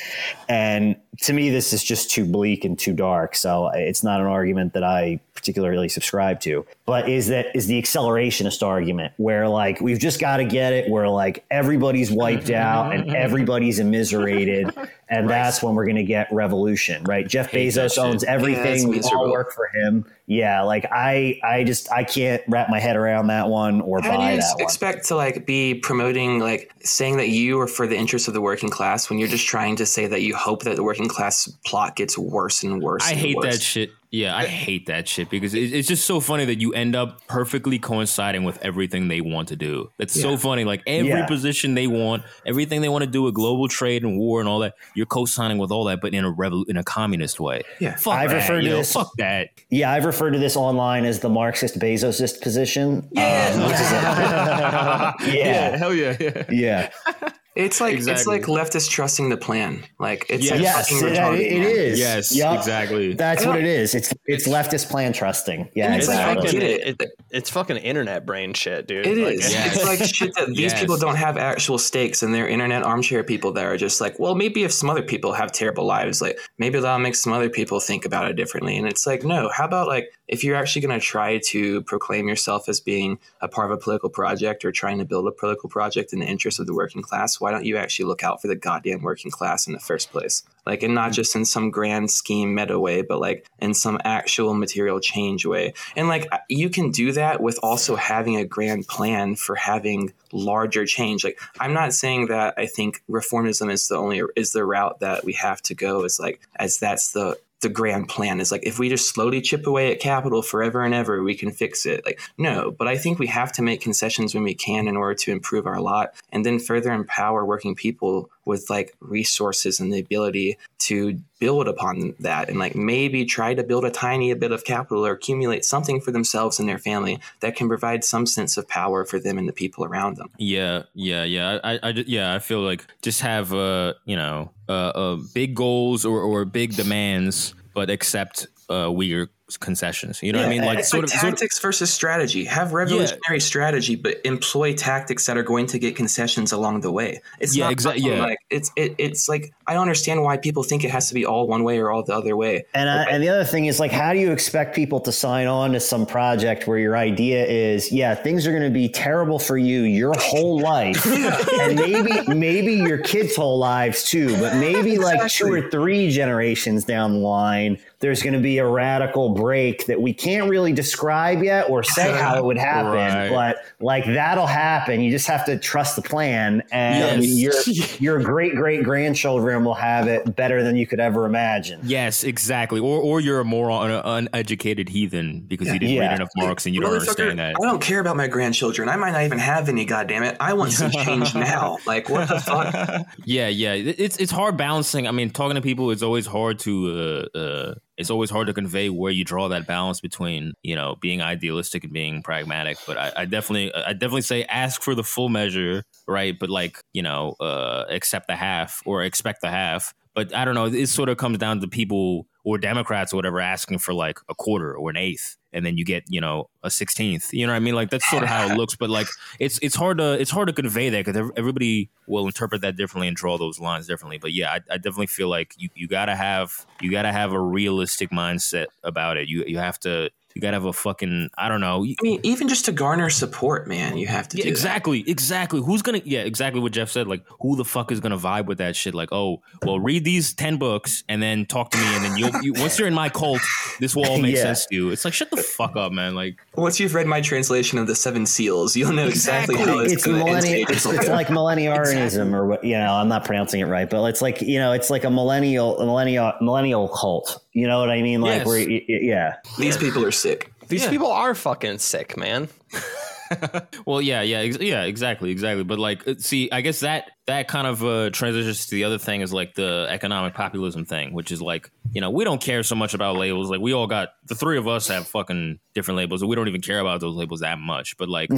and 0.49 0.97
to 1.23 1.33
me, 1.33 1.51
this 1.51 1.73
is 1.73 1.83
just 1.83 2.11
too 2.11 2.25
bleak 2.25 2.65
and 2.65 2.79
too 2.79 2.93
dark. 2.93 3.35
So 3.35 3.69
it's 3.75 4.05
not 4.05 4.21
an 4.21 4.27
argument 4.27 4.75
that 4.75 4.85
I 4.85 5.21
particularly 5.35 5.89
subscribe 5.95 6.41
to. 6.41 6.67
But 6.85 7.09
is 7.09 7.29
that 7.29 7.55
is 7.55 7.67
the 7.67 7.81
accelerationist 7.81 8.63
argument 8.63 9.15
where 9.17 9.49
like 9.49 9.81
we've 9.81 9.99
just 9.99 10.21
got 10.21 10.39
to 10.39 10.45
get 10.45 10.73
it 10.73 10.91
where 10.91 11.09
like 11.09 11.45
everybody's 11.51 12.11
wiped 12.11 12.45
mm-hmm. 12.45 12.55
out 12.55 12.95
and 12.95 13.05
mm-hmm. 13.05 13.17
everybody's 13.17 13.79
immiserated, 13.79 14.71
and 15.09 15.29
that's 15.29 15.63
when 15.63 15.75
we're 15.75 15.87
going 15.87 15.97
to 15.97 16.05
get 16.05 16.29
revolution, 16.33 17.03
right? 17.05 17.27
Jeff 17.27 17.51
Bezos 17.51 17.97
owns 17.99 18.25
everything. 18.25 18.93
it's 18.95 19.11
we 19.11 19.17
all 19.17 19.31
work 19.31 19.53
for 19.53 19.69
him. 19.69 20.05
Yeah, 20.27 20.63
like 20.63 20.87
I, 20.91 21.39
I 21.45 21.65
just 21.65 21.93
I 21.93 22.03
can't 22.03 22.43
wrap 22.49 22.71
my 22.71 22.81
head 22.81 22.97
around 22.97 23.27
that 23.27 23.49
one 23.49 23.83
or 23.83 24.01
How 24.01 24.17
do 24.17 24.25
you 24.25 24.41
that 24.41 24.55
one. 24.55 24.63
expect 24.63 25.09
to 25.09 25.17
like 25.17 25.45
be 25.45 25.75
promoting 25.75 26.39
like 26.39 26.73
saying 26.83 27.19
that 27.19 27.29
you 27.29 27.61
are 27.61 27.67
for 27.67 27.87
the 27.87 27.97
interests 27.97 28.27
of 28.27 28.33
the 28.33 28.41
working 28.41 28.71
class 28.71 29.11
when 29.11 29.19
you're 29.19 29.29
just 29.29 29.47
trying 29.47 29.77
to 29.77 29.87
say 29.87 30.07
that 30.07 30.23
you 30.23 30.35
hope 30.35 30.63
that 30.63 30.77
the 30.77 30.83
working 30.83 31.09
class 31.09 31.47
plot 31.67 31.97
gets 31.97 32.17
worse 32.17 32.63
and 32.63 32.83
worse? 32.83 33.05
I 33.05 33.11
and 33.11 33.21
hate 33.21 33.37
worse? 33.37 33.57
that 33.57 33.63
shit. 33.63 33.91
Yeah, 34.15 34.37
I 34.37 34.47
hate 34.47 34.87
that 34.87 35.09
shit 35.09 35.29
because 35.29 35.55
it's 35.55 35.89
just 35.89 36.05
so 36.05 36.21
funny 36.21 36.45
that 36.45 36.61
you 36.61 36.73
end 36.73 36.95
up 36.95 37.27
perfectly 37.27 37.81
coinciding 37.81 38.45
with 38.45 38.59
everything 38.65 39.09
they 39.09 39.21
want 39.21 39.49
to 39.49 39.57
do. 39.57 39.91
That's 39.99 40.15
so 40.19 40.37
funny. 40.37 40.65
Like 40.65 40.83
every 40.87 41.09
Yeah. 41.09 41.27
position 41.27 41.75
they 41.75 41.89
want, 41.89 42.23
everything 42.47 42.81
they 42.81 42.89
want 42.89 43.03
to 43.03 43.11
do 43.11 43.23
with 43.25 43.35
global 43.35 43.67
trade 43.67 44.05
and 44.05 44.17
war 44.17 44.39
and 44.39 44.49
all 44.49 44.61
that, 44.61 44.75
you're 44.95 45.05
co-signing 45.07 45.59
with 45.59 45.73
all 45.73 45.83
that, 45.87 46.01
but 46.01 46.15
in 46.15 46.25
a 46.25 46.33
revol- 46.33 46.69
in 46.69 46.77
a 46.77 46.85
communist 46.85 47.41
way. 47.41 47.63
Yeah. 47.81 47.97
fuck 47.97 48.15
I've 48.15 48.31
that, 48.31 48.37
referred 48.37 48.61
to 48.61 48.69
yo, 48.69 48.77
this- 48.77 48.93
Fuck 48.93 49.11
that. 49.19 49.49
Yeah, 49.71 49.91
I've 49.91 50.05
referred 50.05 50.31
to 50.31 50.39
this 50.39 50.55
online 50.57 51.05
as 51.07 51.19
the 51.19 51.29
Marxist 51.29 51.81
Bezosist 51.81 52.41
position. 52.41 53.09
Yeah, 53.11 53.51
um, 53.53 53.63
which 53.65 53.81
is 53.81 53.91
a- 53.91 55.15
yeah, 55.37 55.77
hell 55.77 55.93
yeah, 55.93 56.17
yeah. 56.21 56.45
yeah. 56.51 56.91
It's 57.57 57.81
like 57.81 57.99
it's 57.99 58.27
like 58.27 58.43
leftists 58.43 58.91
trusting 58.91 59.29
the 59.29 59.37
plan. 59.37 59.85
Like 60.01 60.27
it's 60.29 60.51
like 60.51 60.61
Yes, 60.61 60.89
fucking 60.91 61.07
it, 61.09 61.13
retarded, 61.13 61.39
it 61.41 61.59
man. 61.61 61.69
is. 61.71 61.99
Yes, 62.01 62.35
Yup. 62.37 62.59
exactly. 62.59 63.15
That's 63.15 63.47
what 63.47 63.59
it 63.59 63.65
is. 63.65 63.95
It's 63.95 64.13
it's 64.27 64.49
leftist 64.49 64.91
plan 64.91 65.13
trusting. 65.13 65.71
Yeah, 65.75 65.95
it's 65.95 66.09
like, 66.09 66.19
I 66.19 66.33
exactly. 66.33 66.59
get 66.61 66.63
Fucking, 66.81 66.89
it. 66.95 67.01
it, 67.03 67.11
it's 67.31 67.51
fucking 67.51 67.77
internet 67.77 68.27
brain 68.27 68.55
shit, 68.55 68.89
dude. 68.89 69.07
It 69.07 69.19
Like, 69.19 69.35
is. 69.35 69.53
Yes. 69.53 69.77
It's 69.77 69.85
like 69.85 70.03
shit 70.03 70.35
that 70.35 70.49
these 70.49 70.59
Yes. 70.73 70.81
people 70.81 70.97
don't 70.97 71.15
have 71.17 71.37
actual 71.37 71.79
stakes, 71.79 72.23
and 72.25 72.35
they're 72.35 72.49
internet 72.49 72.83
armchair 72.83 73.23
people 73.23 73.53
that 73.53 73.65
are 73.65 73.77
just 73.77 74.01
like, 74.01 74.19
well, 74.19 74.35
maybe 74.35 74.65
if 74.65 74.73
some 74.73 74.91
other 74.91 75.03
people 75.03 75.33
have 75.33 75.53
terrible 75.53 75.85
lives, 75.87 76.21
like 76.21 76.39
maybe 76.59 76.81
that'll 76.81 76.99
make 76.99 77.15
some 77.15 77.33
other 77.33 77.49
people 77.51 77.79
think 77.79 78.05
about 78.05 78.29
it 78.29 78.35
differently. 78.35 78.77
And 78.77 78.89
it's 78.89 79.07
like, 79.07 79.23
no. 79.23 79.49
How 79.55 79.65
about 79.65 79.87
like 79.87 80.09
if 80.27 80.43
you're 80.43 80.57
actually 80.57 80.83
going 80.83 80.99
to 80.99 81.05
try 81.05 81.39
to 81.39 81.83
proclaim 81.83 82.29
yourself 82.29 82.69
as 82.69 82.81
being 82.81 83.19
a 83.41 83.49
part 83.49 83.71
of 83.71 83.77
a 83.77 83.81
political 83.81 84.09
project 84.09 84.65
or 84.65 84.73
trying 84.73 84.99
to 84.99 85.05
build 85.05 85.27
a 85.27 85.33
political 85.33 85.69
project 85.69 86.13
in 86.13 86.21
the 86.21 86.27
interest 86.27 86.59
of 86.59 86.67
the 86.67 86.75
working 86.75 87.03
class, 87.03 87.41
why 87.41 87.51
don't 87.51 87.65
you 87.65 87.77
actually 87.77 88.07
look 88.07 88.23
out 88.23 88.41
for 88.41 88.49
the 88.49 88.57
goddamn 88.57 89.03
working 89.03 89.31
class 89.31 89.67
in 89.67 89.73
the 89.73 89.79
first 89.79 90.11
place? 90.11 90.43
Like, 90.67 90.83
and 90.83 90.95
not 90.95 91.13
just 91.13 91.37
in 91.37 91.45
some 91.45 91.71
grand 91.71 92.11
scheme 92.11 92.55
meta 92.55 92.79
way, 92.79 93.03
but 93.03 93.21
like 93.21 93.47
in 93.59 93.75
some 93.75 94.01
actual 94.05 94.55
material 94.55 94.99
change 94.99 95.45
way. 95.45 95.75
And 95.95 96.09
like, 96.09 96.27
you 96.49 96.71
can 96.71 96.91
do 96.91 97.13
that 97.13 97.43
with 97.43 97.59
also 97.63 97.97
having 97.97 98.37
a 98.37 98.47
grand 98.47 98.89
plan 98.89 99.37
for 99.37 99.57
having 99.57 100.15
larger 100.33 100.87
change. 100.87 101.23
Like, 101.23 101.39
I'm 101.61 101.75
not 101.75 101.93
saying 101.93 102.29
that 102.29 102.55
I 102.57 102.65
think 102.67 103.03
reformism 103.11 103.71
is 103.71 103.89
the 103.89 103.97
only 103.97 104.23
is 104.37 104.53
the 104.53 104.65
route 104.65 105.01
that 105.01 105.25
we 105.25 105.35
have 105.35 105.61
to 105.63 105.75
go. 105.75 106.05
Is 106.05 106.19
like 106.19 106.41
as 106.57 106.79
that's 106.79 107.13
the 107.13 107.39
the 107.65 107.69
grand 107.71 108.09
plan 108.09 108.41
is 108.41 108.53
like 108.53 108.65
if 108.65 108.79
we 108.79 108.89
just 108.89 109.09
slowly 109.13 109.41
chip 109.41 109.67
away 109.67 109.91
at 109.91 109.99
capital 109.99 110.43
forever 110.43 110.83
and 110.83 110.95
ever 110.95 111.23
we 111.25 111.35
can 111.35 111.51
fix 111.51 111.87
it. 111.87 112.05
Like 112.05 112.21
no 112.39 112.71
but 112.71 112.87
i 112.87 112.97
think 112.97 113.19
we 113.19 113.27
have 113.27 113.51
to 113.53 113.63
make 113.63 113.81
concessions 113.81 114.35
when 114.35 114.45
we 114.45 114.55
can 114.55 114.87
in 114.87 114.97
order 114.97 115.15
to 115.15 115.33
improve 115.33 115.67
our 115.67 115.81
lot 115.81 116.15
and 116.31 116.45
then 116.45 116.59
further 116.59 116.93
empower 116.93 117.45
working 117.45 117.75
people 117.75 118.31
with 118.45 118.69
like 118.71 118.95
resources 119.01 119.81
and 119.81 119.93
the 119.93 119.99
ability 119.99 120.59
to 120.79 121.19
build 121.39 121.69
upon 121.69 122.15
that 122.21 122.49
and 122.49 122.59
like 122.59 122.75
maybe 122.75 123.25
try 123.25 123.55
to 123.55 123.63
build 123.63 123.85
a 123.85 123.91
tiny 123.91 124.33
bit 124.35 124.53
of 124.53 124.65
capital 124.65 125.07
or 125.07 125.13
accumulate 125.13 125.65
something 125.65 126.01
for 126.01 126.11
themselves 126.11 126.59
and 126.59 126.69
their 126.69 126.79
family 126.79 127.19
that 127.41 127.57
can 127.57 127.69
provide 127.69 128.05
some 128.05 128.27
sense 128.27 128.57
of 128.57 128.67
power 128.69 129.05
for 129.05 129.19
them 129.19 129.39
and 129.39 129.49
the 129.49 129.53
people 129.53 129.85
around 129.85 130.17
them 130.17 130.31
Yeah, 130.39 130.85
yeah, 130.95 131.25
yeah. 131.25 131.59
I, 131.65 131.79
I, 131.83 131.89
yeah, 132.07 132.35
I 132.35 132.39
feel 132.39 132.61
like 132.61 132.85
just 133.03 133.21
have 133.21 133.53
uh, 133.53 133.95
you 134.05 134.17
know, 134.17 134.51
uh, 134.69 134.73
uh 134.73 135.17
big 135.35 135.55
goals 135.55 136.05
or, 136.05 136.21
or 136.21 136.45
big 136.45 136.77
demands, 136.77 137.55
but 137.75 137.91
accept 137.91 138.47
uh 138.71 138.91
weird 138.91 139.29
concessions. 139.61 140.23
You 140.23 140.33
know 140.33 140.39
what 140.39 140.47
I 140.47 140.51
mean? 140.51 140.65
Like 140.65 140.79
it's 140.79 140.89
sort 140.89 141.03
like 141.05 141.15
of, 141.15 141.21
sort 141.21 141.33
of 141.33 141.39
tactics 141.39 141.61
versus 141.61 141.93
strategy. 141.93 142.45
Have 142.45 142.73
revolutionary 142.73 143.41
strategy, 143.41 143.95
but 143.95 144.17
employ 144.25 144.75
tactics 144.75 145.27
that 145.27 145.37
are 145.37 145.43
going 145.43 145.67
to 145.67 145.79
get 145.79 145.97
concessions 145.97 146.51
along 146.51 146.81
the 146.81 146.91
way. 146.91 147.21
It's 147.41 147.55
Yeah, 147.55 147.65
not 147.65 147.73
exact- 147.73 147.99
yeah. 147.99 148.23
Like 148.23 148.39
it's 148.51 148.71
it, 148.77 148.95
it's 148.99 149.29
like 149.29 149.53
I 149.67 149.75
don't 149.75 149.83
understand 149.83 150.23
why 150.23 150.39
people 150.39 150.63
think 150.63 150.83
it 150.83 150.91
has 150.91 151.09
to 151.09 151.15
be 151.15 151.27
all 151.27 151.47
one 151.47 151.63
way 151.63 151.79
or 151.79 151.91
all 151.91 152.03
the 152.03 152.15
other 152.15 152.37
way. 152.37 152.65
And 152.75 152.89
I, 152.89 153.05
and 153.05 153.23
the 153.23 153.29
other 153.29 153.45
thing 153.45 153.67
is 153.67 153.79
like, 153.79 153.93
how 153.93 154.13
do 154.13 154.19
you 154.19 154.33
expect 154.33 154.75
people 154.75 155.01
to 155.01 155.13
sign 155.13 155.47
on 155.47 155.73
to 155.73 155.81
some 155.81 156.07
project 156.07 156.67
where 156.67 156.79
your 156.79 156.97
idea 156.97 157.45
is, 157.45 157.93
yeah, 157.93 158.15
things 158.15 158.47
are 158.47 158.51
going 158.51 158.65
to 158.65 158.71
be 158.71 158.89
terrible 158.89 159.39
for 159.39 159.59
you 159.59 159.83
your 159.83 160.15
whole 160.19 160.59
life, 160.59 161.05
and 161.61 161.77
maybe 161.77 162.13
maybe 162.35 162.75
your 162.75 162.99
kids' 162.99 163.37
whole 163.37 163.59
lives 163.59 164.05
too, 164.05 164.37
but 164.39 164.57
maybe 164.57 164.99
like 164.99 165.31
two 165.31 165.53
or 165.53 165.69
three 165.71 166.11
generations 166.11 166.85
down 166.85 167.15
the 167.15 167.19
line, 167.19 167.79
there's 168.05 168.23
going 168.23 168.35
to 168.35 168.39
be 168.39 168.59
a 168.59 168.67
radical 168.67 169.31
break 169.31 169.87
that 169.87 169.99
we 169.99 170.13
can't 170.13 170.51
really 170.51 170.75
describe 170.75 171.43
yet 171.43 171.71
or 171.71 171.83
say 171.83 172.13
how 172.21 172.37
it 172.37 172.45
would 172.45 172.59
happen, 172.59 172.93
Right. 172.93 173.31
but 173.31 173.57
like 173.81 174.05
that'll 174.05 174.47
happen. 174.47 175.01
You 175.01 175.11
just 175.11 175.27
have 175.27 175.47
to 175.47 175.59
trust 175.59 175.97
the 175.97 176.03
plan, 176.03 176.63
and 176.71 177.25
Yes. 177.25 177.67
your 177.67 178.19
your 178.19 178.23
great 178.31 178.55
great 178.55 178.85
grandchildren 178.85 179.65
will 179.65 179.73
have 179.75 180.07
it 180.07 180.37
better 180.37 180.63
than 180.63 180.77
you 180.77 180.87
could 180.87 181.01
ever 181.01 181.25
imagine. 181.25 181.81
Yes, 181.83 182.25
exactly. 182.25 182.79
Or 182.79 183.01
or 183.01 183.21
you're 183.21 183.41
a 183.41 183.45
moron, 183.45 183.91
an 183.91 184.03
uneducated 184.05 184.91
heathen 184.91 185.41
because 185.49 185.69
you 185.69 185.79
didn't 185.79 185.95
Yeah. 185.95 186.03
read 186.09 186.17
enough 186.17 186.29
Marx 186.37 186.67
and 186.67 186.75
you 186.75 186.83
don't 186.83 186.91
Motherfucker, 186.91 187.01
understand 187.01 187.39
that. 187.39 187.55
I 187.63 187.65
don't 187.65 187.81
care 187.81 188.01
about 188.01 188.17
my 188.17 188.27
grandchildren. 188.27 188.91
I 188.91 188.97
might 188.97 189.13
not 189.13 189.23
even 189.25 189.39
have 189.39 189.69
any. 189.71 189.87
Goddamn 189.87 190.25
it! 190.25 190.37
I 190.41 190.53
want 190.53 190.73
some 190.73 190.91
change 190.91 191.35
now. 191.55 191.79
Like 191.87 192.11
what 192.11 192.29
the 192.29 192.39
fuck? 192.41 193.07
Yeah, 193.25 193.49
yeah. 193.49 193.73
It's 193.73 194.19
it's 194.19 194.31
hard 194.33 194.59
balancing. 194.59 195.07
I 195.09 195.11
mean, 195.13 195.31
talking 195.31 195.55
to 195.55 195.63
people, 195.63 195.91
it's 195.91 196.03
always 196.03 196.27
hard 196.27 196.59
to 196.61 197.29
uh, 197.35 197.39
uh, 197.39 197.75
it's 197.97 198.11
always 198.11 198.31
hard 198.31 198.47
to 198.49 198.53
convey 198.53 198.89
where 198.91 199.13
you 199.13 199.25
draw 199.25 199.49
that 199.49 199.67
balance 199.67 200.01
between 200.01 200.55
you 200.63 200.75
know 200.75 200.97
being 201.01 201.23
idealistic 201.23 201.85
and 201.85 201.93
being 201.93 202.23
pragmatic. 202.23 202.79
But 202.87 202.99
I, 202.99 203.13
I 203.19 203.25
definitely 203.25 203.75
I 203.75 203.93
definitely 203.93 204.23
say 204.23 204.45
ask 204.45 204.83
for 204.83 204.95
the 204.95 205.05
full 205.05 205.29
measure, 205.29 205.85
right? 206.07 206.37
But 206.39 206.51
like 206.51 206.79
you 206.93 207.03
know, 207.03 207.35
uh, 207.41 207.85
accept 207.89 208.29
the 208.29 208.37
half 208.37 208.83
or 208.85 209.03
expect 209.03 209.41
the 209.43 209.51
half. 209.51 209.95
But 210.15 210.35
I 210.35 210.45
don't 210.45 210.55
know. 210.55 210.67
It 210.67 210.87
sort 210.87 211.09
of 211.09 211.17
comes 211.17 211.39
down 211.39 211.61
to 211.61 211.69
people 211.69 212.27
or 212.45 212.59
Democrats 212.59 213.13
or 213.13 213.17
whatever 213.17 213.41
asking 213.41 213.79
for 213.79 213.95
like 213.95 214.19
a 214.29 214.35
quarter 214.35 214.77
or 214.77 214.91
an 214.91 214.97
eighth, 214.97 215.37
and 215.53 215.65
then 215.65 215.79
you 215.79 215.85
get 215.85 216.05
you 216.09 216.21
know 216.21 216.49
a 216.63 216.71
sixteenth. 216.71 217.33
You 217.33 217.47
know 217.47 217.53
what 217.53 217.57
I 217.57 217.61
mean? 217.61 217.75
Like 217.75 217.91
that's 217.91 218.09
sort 218.09 218.23
of 218.23 218.29
how 218.29 218.47
it 218.51 218.55
looks. 218.57 218.77
But 218.77 218.91
like 218.91 219.09
it's 219.41 219.59
it's 219.63 219.75
hard 219.75 219.99
to 219.99 220.13
it's 220.13 220.31
hard 220.31 220.49
to 220.49 220.53
convey 220.53 220.91
that 220.91 221.05
because 221.05 221.33
everybody 221.37 221.91
will 222.07 222.27
interpret 222.27 222.61
that 222.61 222.77
differently 222.77 223.09
and 223.09 223.17
draw 223.17 223.39
those 223.39 223.59
lines 223.59 223.87
differently. 223.87 224.19
But 224.19 224.33
yeah, 224.33 224.53
I, 224.53 224.61
I 224.71 224.77
definitely 224.77 225.07
feel 225.07 225.29
like 225.29 225.55
you, 225.57 225.71
you 225.75 225.89
gotta 225.89 226.15
have 226.15 226.67
you 226.81 226.91
gotta 226.91 227.13
have 227.13 227.33
a 227.33 227.41
realistic 227.41 228.11
mindset 228.11 228.67
about 228.85 229.17
it. 229.17 229.27
You 229.29 229.45
you 229.47 229.59
have 229.59 229.81
to 229.81 230.11
you 230.35 230.41
gotta 230.43 230.55
have 230.57 230.65
a 230.65 230.73
fucking 230.73 231.31
I 231.39 231.49
don't 231.49 231.61
know. 231.61 231.85
I 231.85 231.95
mean, 232.03 232.21
even 232.23 232.49
just 232.49 232.65
to 232.67 232.73
garner 232.73 233.09
support, 233.11 233.69
man, 233.69 233.97
you 233.97 234.07
have 234.09 234.29
to 234.29 234.37
Yeah, 234.37 234.45
do 234.45 234.49
that. 234.49 234.53
exactly, 234.53 235.05
exactly. 235.09 235.61
Who's 235.61 235.83
gonna? 235.83 236.01
Yeah, 236.05 236.21
exactly 236.21 236.61
what 236.61 236.73
Jeff 236.73 236.91
said. 236.91 237.07
Like, 237.07 237.23
who 237.41 237.57
the 237.57 237.65
fuck 237.65 237.93
is 237.93 238.01
gonna 238.01 238.19
vibe 238.19 238.47
with 238.47 238.59
that 238.59 238.77
shit? 238.77 238.95
Like, 238.95 239.11
oh, 239.13 239.43
well, 239.65 239.79
read 239.79 240.05
these 240.05 240.35
ten 240.35 240.57
books 240.57 241.05
and 241.09 241.23
then 241.23 241.47
talk 241.47 241.71
to 241.71 241.79
me, 241.79 241.85
and 241.95 242.05
then 242.05 242.17
you'll 242.17 242.43
you, 242.43 242.53
once 242.55 242.79
you're 242.79 242.89
in 242.89 242.95
my 242.95 243.09
cult, 243.09 243.41
this 243.81 243.95
will 243.95 244.07
all 244.07 244.19
make 244.21 244.35
Yeah. 244.35 244.43
sense 244.43 244.67
to 244.67 244.75
you. 244.75 244.91
It's 244.91 245.05
like 245.05 245.15
shut 245.15 245.31
the 245.31 245.37
fuck 245.37 245.77
up, 245.77 245.93
man. 245.93 246.15
Like, 246.15 246.37
Once 246.57 246.81
you've 246.81 246.95
read 246.95 247.07
my 247.07 247.21
translation 247.21 247.79
of 247.79 247.87
the 247.87 247.95
Seven 247.95 248.27
Seals, 248.27 248.77
you'll 248.77 248.93
know 248.93 249.07
exactly, 249.07 249.55
Exactly. 249.55 249.73
how 249.77 249.81
it's, 249.85 249.93
it's 249.93 250.07
millennial. 250.07 250.67
It's, 250.75 250.87
it's 250.87 251.09
like 251.09 251.29
millenniarism, 251.29 252.33
or 252.35 252.47
what 252.47 252.65
you 252.65 252.77
know. 252.77 252.95
I'm 252.95 253.09
not 253.09 253.25
pronouncing 253.25 253.61
it 253.61 253.67
right, 253.67 253.89
but 253.89 254.05
it's 254.07 254.21
like 254.23 254.41
you 254.43 254.59
know, 254.59 254.73
it's 254.73 254.91
like 254.91 255.05
a 255.05 255.11
millennial, 255.11 255.79
a 255.79 255.87
millennial, 255.87 256.33
millennial 256.41 256.89
cult. 256.89 257.44
You 257.55 257.67
know 257.69 257.79
what 257.79 257.89
I 257.91 258.03
mean? 258.03 258.21
Like, 258.21 258.39
Yes. 258.39 258.47
where, 258.47 258.59
y- 258.59 258.85
y- 258.89 258.99
yeah, 259.03 259.37
These 259.59 259.77
people 259.79 260.05
are 260.05 260.11
sick. 260.11 260.53
These 260.69 260.85
Yeah. 260.85 260.91
people 260.91 261.11
are 261.11 261.35
fucking 261.35 261.79
sick, 261.79 262.17
man. 262.17 262.49
well, 263.87 264.01
yeah, 264.03 264.23
yeah, 264.23 264.39
ex- 264.39 264.59
yeah, 264.61 264.83
exactly, 264.83 265.31
exactly. 265.31 265.65
But 265.65 265.79
like, 265.79 266.07
uh, 266.07 266.15
see, 266.19 266.51
I 266.51 266.61
guess 266.61 266.81
that 266.81 267.11
that 267.27 267.49
kind 267.49 267.67
of 267.67 267.83
uh, 267.83 268.11
transitions 268.11 268.67
to 268.67 268.75
the 268.75 268.85
other 268.85 268.99
thing 268.99 269.23
is 269.23 269.33
like 269.33 269.55
the 269.55 269.87
economic 269.89 270.35
populism 270.35 270.85
thing, 270.85 271.15
which 271.15 271.33
is 271.33 271.41
like, 271.41 271.71
you 271.93 272.01
know, 272.01 272.11
we 272.11 272.23
don't 272.25 272.41
care 272.41 272.63
so 272.63 272.75
much 272.75 272.93
about 272.93 273.17
labels. 273.17 273.49
Like, 273.49 273.61
we 273.61 273.73
all 273.73 273.87
got 273.87 274.11
the 274.27 274.35
three 274.35 274.59
of 274.59 274.69
us 274.69 274.89
have 274.89 275.07
fucking 275.07 275.59
different 275.75 275.97
labels, 275.97 276.21
and 276.23 276.29
we 276.29 276.37
don't 276.37 276.49
even 276.49 276.61
care 276.61 276.81
about 276.81 277.01
those 277.01 277.17
labels 277.17 277.41
that 277.41 277.59
much. 277.59 277.97
But 277.97 278.09
like, 278.09 278.31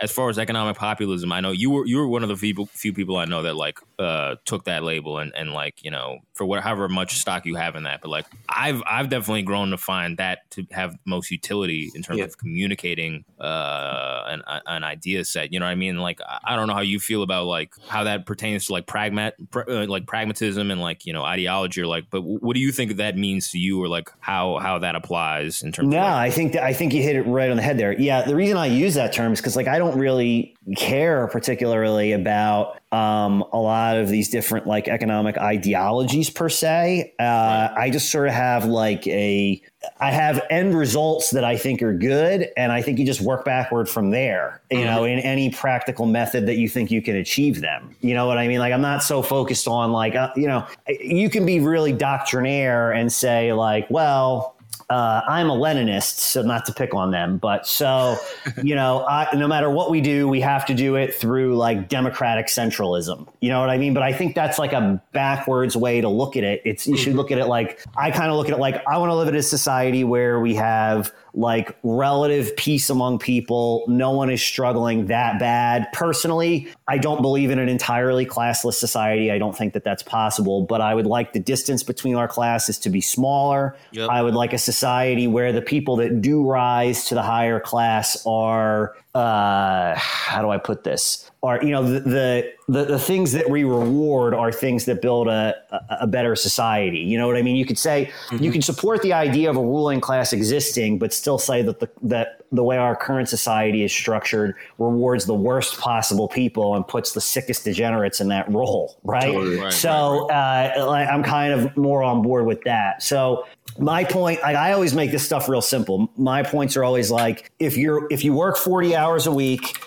as 0.00 0.10
far 0.10 0.30
as 0.30 0.38
economic 0.38 0.76
populism, 0.76 1.30
I 1.32 1.40
know 1.40 1.50
you 1.50 1.70
were 1.70 1.86
you 1.86 1.98
were 1.98 2.08
one 2.08 2.22
of 2.22 2.28
the 2.30 2.36
few, 2.36 2.66
few 2.72 2.92
people 2.94 3.16
I 3.18 3.26
know 3.26 3.42
that 3.42 3.56
like 3.56 3.78
uh, 3.98 4.36
took 4.46 4.64
that 4.64 4.82
label 4.84 5.18
and 5.18 5.32
and 5.36 5.52
like 5.52 5.82
you 5.84 5.90
know 5.90 6.18
for 6.34 6.46
whatever 6.46 6.88
much 6.88 7.16
stock 7.18 7.44
you 7.44 7.56
have 7.56 7.76
in 7.76 7.82
that. 7.82 8.00
But 8.00 8.08
like, 8.08 8.26
I've 8.48 8.82
I've 8.86 9.10
definitely 9.10 9.42
grown 9.42 9.70
to 9.70 9.76
find 9.78 10.16
that 10.16 10.50
to 10.52 10.64
have 10.70 10.96
most 11.04 11.30
utility 11.30 11.90
in 11.94 12.02
terms 12.02 12.18
Yeah. 12.20 12.24
of 12.24 12.38
communicating 12.38 13.24
uh, 13.38 14.22
an 14.26 14.42
an 14.66 14.84
idea 14.84 15.24
set. 15.24 15.52
You 15.52 15.60
know 15.60 15.66
what 15.66 15.72
I 15.72 15.76
mean? 15.76 15.98
Like, 15.98 16.20
I 16.44 16.56
don't 16.56 16.68
know 16.68 16.74
how 16.74 16.80
you 16.80 16.98
feel 17.00 17.22
about 17.22 17.46
like 17.46 17.74
how 17.88 18.04
that 18.04 18.24
pertains 18.30 18.66
to 18.66 18.72
like 18.72 18.86
pragmat 18.86 19.32
pr- 19.50 19.68
uh, 19.68 19.86
like 19.86 20.06
pragmatism 20.06 20.70
and 20.70 20.80
like 20.80 21.04
you 21.04 21.12
know 21.12 21.24
ideology 21.24 21.82
or 21.82 21.88
like. 21.88 22.04
But 22.10 22.22
what 22.22 22.54
do 22.54 22.60
you 22.60 22.70
think 22.70 22.96
that 22.96 23.16
means 23.16 23.50
to 23.50 23.58
you 23.58 23.82
or 23.82 23.88
like 23.88 24.08
how 24.20 24.58
how 24.58 24.78
that 24.78 24.94
applies 24.94 25.62
in 25.62 25.72
terms? 25.72 25.88
No, 25.88 25.98
of 25.98 26.04
like, 26.04 26.12
I 26.12 26.30
think 26.30 26.52
that, 26.52 26.62
I 26.62 26.72
think 26.72 26.94
you 26.94 27.02
hit 27.02 27.16
it 27.16 27.22
right 27.22 27.50
on 27.50 27.56
the 27.56 27.62
head 27.62 27.76
there. 27.76 27.92
Yeah, 28.00 28.22
the 28.22 28.36
reason 28.36 28.56
I 28.56 28.66
use 28.66 28.94
that 28.94 29.12
term 29.12 29.32
is 29.32 29.40
because 29.40 29.56
like 29.56 29.66
I 29.66 29.78
don't 29.78 29.98
really 29.98 30.54
care 30.76 31.26
particularly 31.26 32.12
about 32.12 32.80
um, 32.92 33.44
a 33.52 33.58
lot 33.58 33.96
of 33.96 34.08
these 34.08 34.28
different 34.28 34.66
like 34.66 34.88
economic 34.88 35.38
ideologies 35.38 36.30
per 36.30 36.48
se. 36.48 37.14
Uh, 37.18 37.68
I 37.76 37.90
just 37.90 38.10
sort 38.10 38.28
of 38.28 38.34
have 38.34 38.64
like 38.64 39.06
a 39.06 39.62
I 39.98 40.10
have 40.10 40.44
end 40.50 40.74
results 40.74 41.30
that 41.30 41.44
I 41.44 41.56
think 41.56 41.82
are 41.82 41.94
good, 41.94 42.48
and 42.56 42.70
I 42.70 42.82
think 42.82 42.98
you 42.98 43.06
just 43.06 43.20
work 43.20 43.44
backward 43.44 43.88
from 43.88 44.10
there. 44.10 44.60
You 44.70 44.84
know, 44.84 45.04
in 45.04 45.18
any 45.20 45.50
practical 45.50 46.06
method 46.06 46.46
that 46.46 46.56
you 46.56 46.68
think 46.68 46.90
you 46.90 47.00
can 47.00 47.16
achieve 47.16 47.60
them. 47.60 47.96
You 48.00 48.14
know 48.14 48.26
what 48.26 48.38
I 48.38 48.46
mean? 48.46 48.58
Like 48.58 48.72
I'm 48.72 48.82
not 48.82 49.02
so 49.02 49.22
focused 49.22 49.66
on 49.66 49.92
like 49.92 50.14
uh, 50.14 50.30
you 50.36 50.46
know 50.46 50.66
you 50.88 51.30
can 51.30 51.46
be 51.46 51.60
really 51.60 51.92
doctrinaire 51.92 52.92
and 52.92 53.12
say 53.12 53.52
like, 53.52 53.90
well 53.90 54.56
uh, 54.90 55.22
I'm 55.28 55.48
a 55.48 55.56
Leninist, 55.56 56.18
so 56.18 56.42
not 56.42 56.66
to 56.66 56.72
pick 56.72 56.94
on 56.94 57.12
them, 57.12 57.38
but 57.38 57.66
so 57.66 58.16
you 58.62 58.74
know, 58.74 59.06
I, 59.06 59.28
no 59.34 59.46
matter 59.46 59.70
what 59.70 59.90
we 59.90 60.00
do, 60.00 60.26
we 60.28 60.40
have 60.40 60.66
to 60.66 60.74
do 60.74 60.96
it 60.96 61.14
through 61.14 61.56
like 61.56 61.88
democratic 61.88 62.46
centralism. 62.46 63.28
You 63.40 63.50
know 63.50 63.60
what 63.60 63.70
I 63.70 63.78
mean? 63.78 63.94
But 63.94 64.02
I 64.02 64.12
think 64.12 64.34
that's 64.34 64.58
like 64.58 64.72
a 64.72 65.00
backwards 65.12 65.76
way 65.76 66.00
to 66.00 66.08
look 66.08 66.36
at 66.36 66.42
it. 66.42 66.60
It's 66.64 66.86
you 66.86 66.96
should 66.96 67.14
look 67.14 67.30
at 67.30 67.38
it 67.38 67.46
like 67.46 67.84
I 67.96 68.10
kind 68.10 68.30
of 68.30 68.36
look 68.36 68.48
at 68.48 68.54
it 68.54 68.60
like 68.60 68.82
I 68.86 68.98
want 68.98 69.10
to 69.10 69.14
live 69.14 69.28
in 69.28 69.36
a 69.36 69.42
society 69.42 70.02
where 70.02 70.40
we 70.40 70.54
have 70.56 71.12
like 71.34 71.76
relative 71.82 72.54
peace 72.56 72.90
among 72.90 73.18
people. 73.18 73.84
No 73.88 74.10
one 74.10 74.30
is 74.30 74.42
struggling 74.42 75.06
that 75.06 75.38
bad. 75.38 75.88
Personally, 75.92 76.68
I 76.88 76.98
don't 76.98 77.22
believe 77.22 77.50
in 77.50 77.58
an 77.58 77.68
entirely 77.68 78.26
classless 78.26 78.74
society. 78.74 79.30
I 79.30 79.38
don't 79.38 79.56
think 79.56 79.74
that 79.74 79.84
that's 79.84 80.02
possible, 80.02 80.62
but 80.62 80.80
I 80.80 80.94
would 80.94 81.06
like 81.06 81.32
the 81.32 81.40
distance 81.40 81.82
between 81.82 82.16
our 82.16 82.28
classes 82.28 82.78
to 82.80 82.90
be 82.90 83.00
smaller. 83.00 83.76
I 84.10 84.22
would 84.22 84.34
like 84.34 84.52
a 84.52 84.58
society 84.58 85.26
where 85.26 85.52
the 85.52 85.62
people 85.62 85.96
that 85.96 86.20
do 86.20 86.44
rise 86.44 87.04
to 87.06 87.14
the 87.14 87.22
higher 87.22 87.60
class 87.60 88.24
are 88.26 88.96
uh, 89.14 89.94
how 89.96 90.42
do 90.42 90.50
I 90.50 90.58
put 90.58 90.84
this? 90.84 91.29
Are 91.42 91.62
you 91.64 91.70
know 91.70 91.82
the, 91.82 92.00
the 92.00 92.52
the 92.68 92.84
the 92.84 92.98
things 92.98 93.32
that 93.32 93.48
we 93.48 93.64
reward 93.64 94.34
are 94.34 94.52
things 94.52 94.84
that 94.84 95.00
build 95.00 95.26
a 95.26 95.54
a, 95.70 95.98
a 96.02 96.06
better 96.06 96.36
society. 96.36 96.98
You 96.98 97.16
know 97.16 97.26
what 97.26 97.36
I 97.36 97.42
mean? 97.42 97.56
You 97.56 97.64
could 97.64 97.78
say 97.78 98.12
you 98.38 98.52
can 98.52 98.60
support 98.60 99.00
the 99.00 99.14
idea 99.14 99.48
of 99.48 99.56
a 99.56 99.62
ruling 99.62 100.00
class 100.02 100.32
existing, 100.34 100.98
but 100.98 101.14
still 101.14 101.38
say 101.38 101.62
that 101.62 101.80
the 101.80 101.88
that 102.02 102.42
the 102.52 102.62
way 102.64 102.76
our 102.76 102.94
current 102.96 103.28
society 103.28 103.84
is 103.84 103.92
structured 103.92 104.54
rewards 104.78 105.24
the 105.24 105.34
worst 105.34 105.78
possible 105.78 106.28
people 106.28 106.74
and 106.74 106.86
puts 106.86 107.12
the 107.12 107.20
sickest 107.20 107.64
degenerates 107.64 108.20
in 108.20 108.28
that 108.28 108.50
role, 108.50 108.98
right? 109.04 109.34
Right, 109.34 109.72
so 109.72 110.28
Uh, 110.30 111.06
I'm 111.10 111.22
kind 111.22 111.52
of 111.54 111.76
more 111.76 112.02
on 112.02 112.22
board 112.22 112.44
with 112.46 112.62
that. 112.64 113.02
So 113.02 113.46
my 113.78 114.04
point, 114.04 114.42
like, 114.42 114.56
I 114.56 114.72
always 114.72 114.94
make 114.94 115.10
this 115.12 115.24
stuff 115.24 115.48
real 115.48 115.62
simple. 115.62 116.10
My 116.16 116.42
points 116.42 116.76
are 116.76 116.84
always 116.84 117.10
like 117.10 117.50
if 117.60 117.76
you're 117.76 118.06
if 118.10 118.24
you 118.24 118.34
work 118.34 118.56
40 118.56 118.96
hours 118.96 119.26
a 119.26 119.32
week 119.32 119.78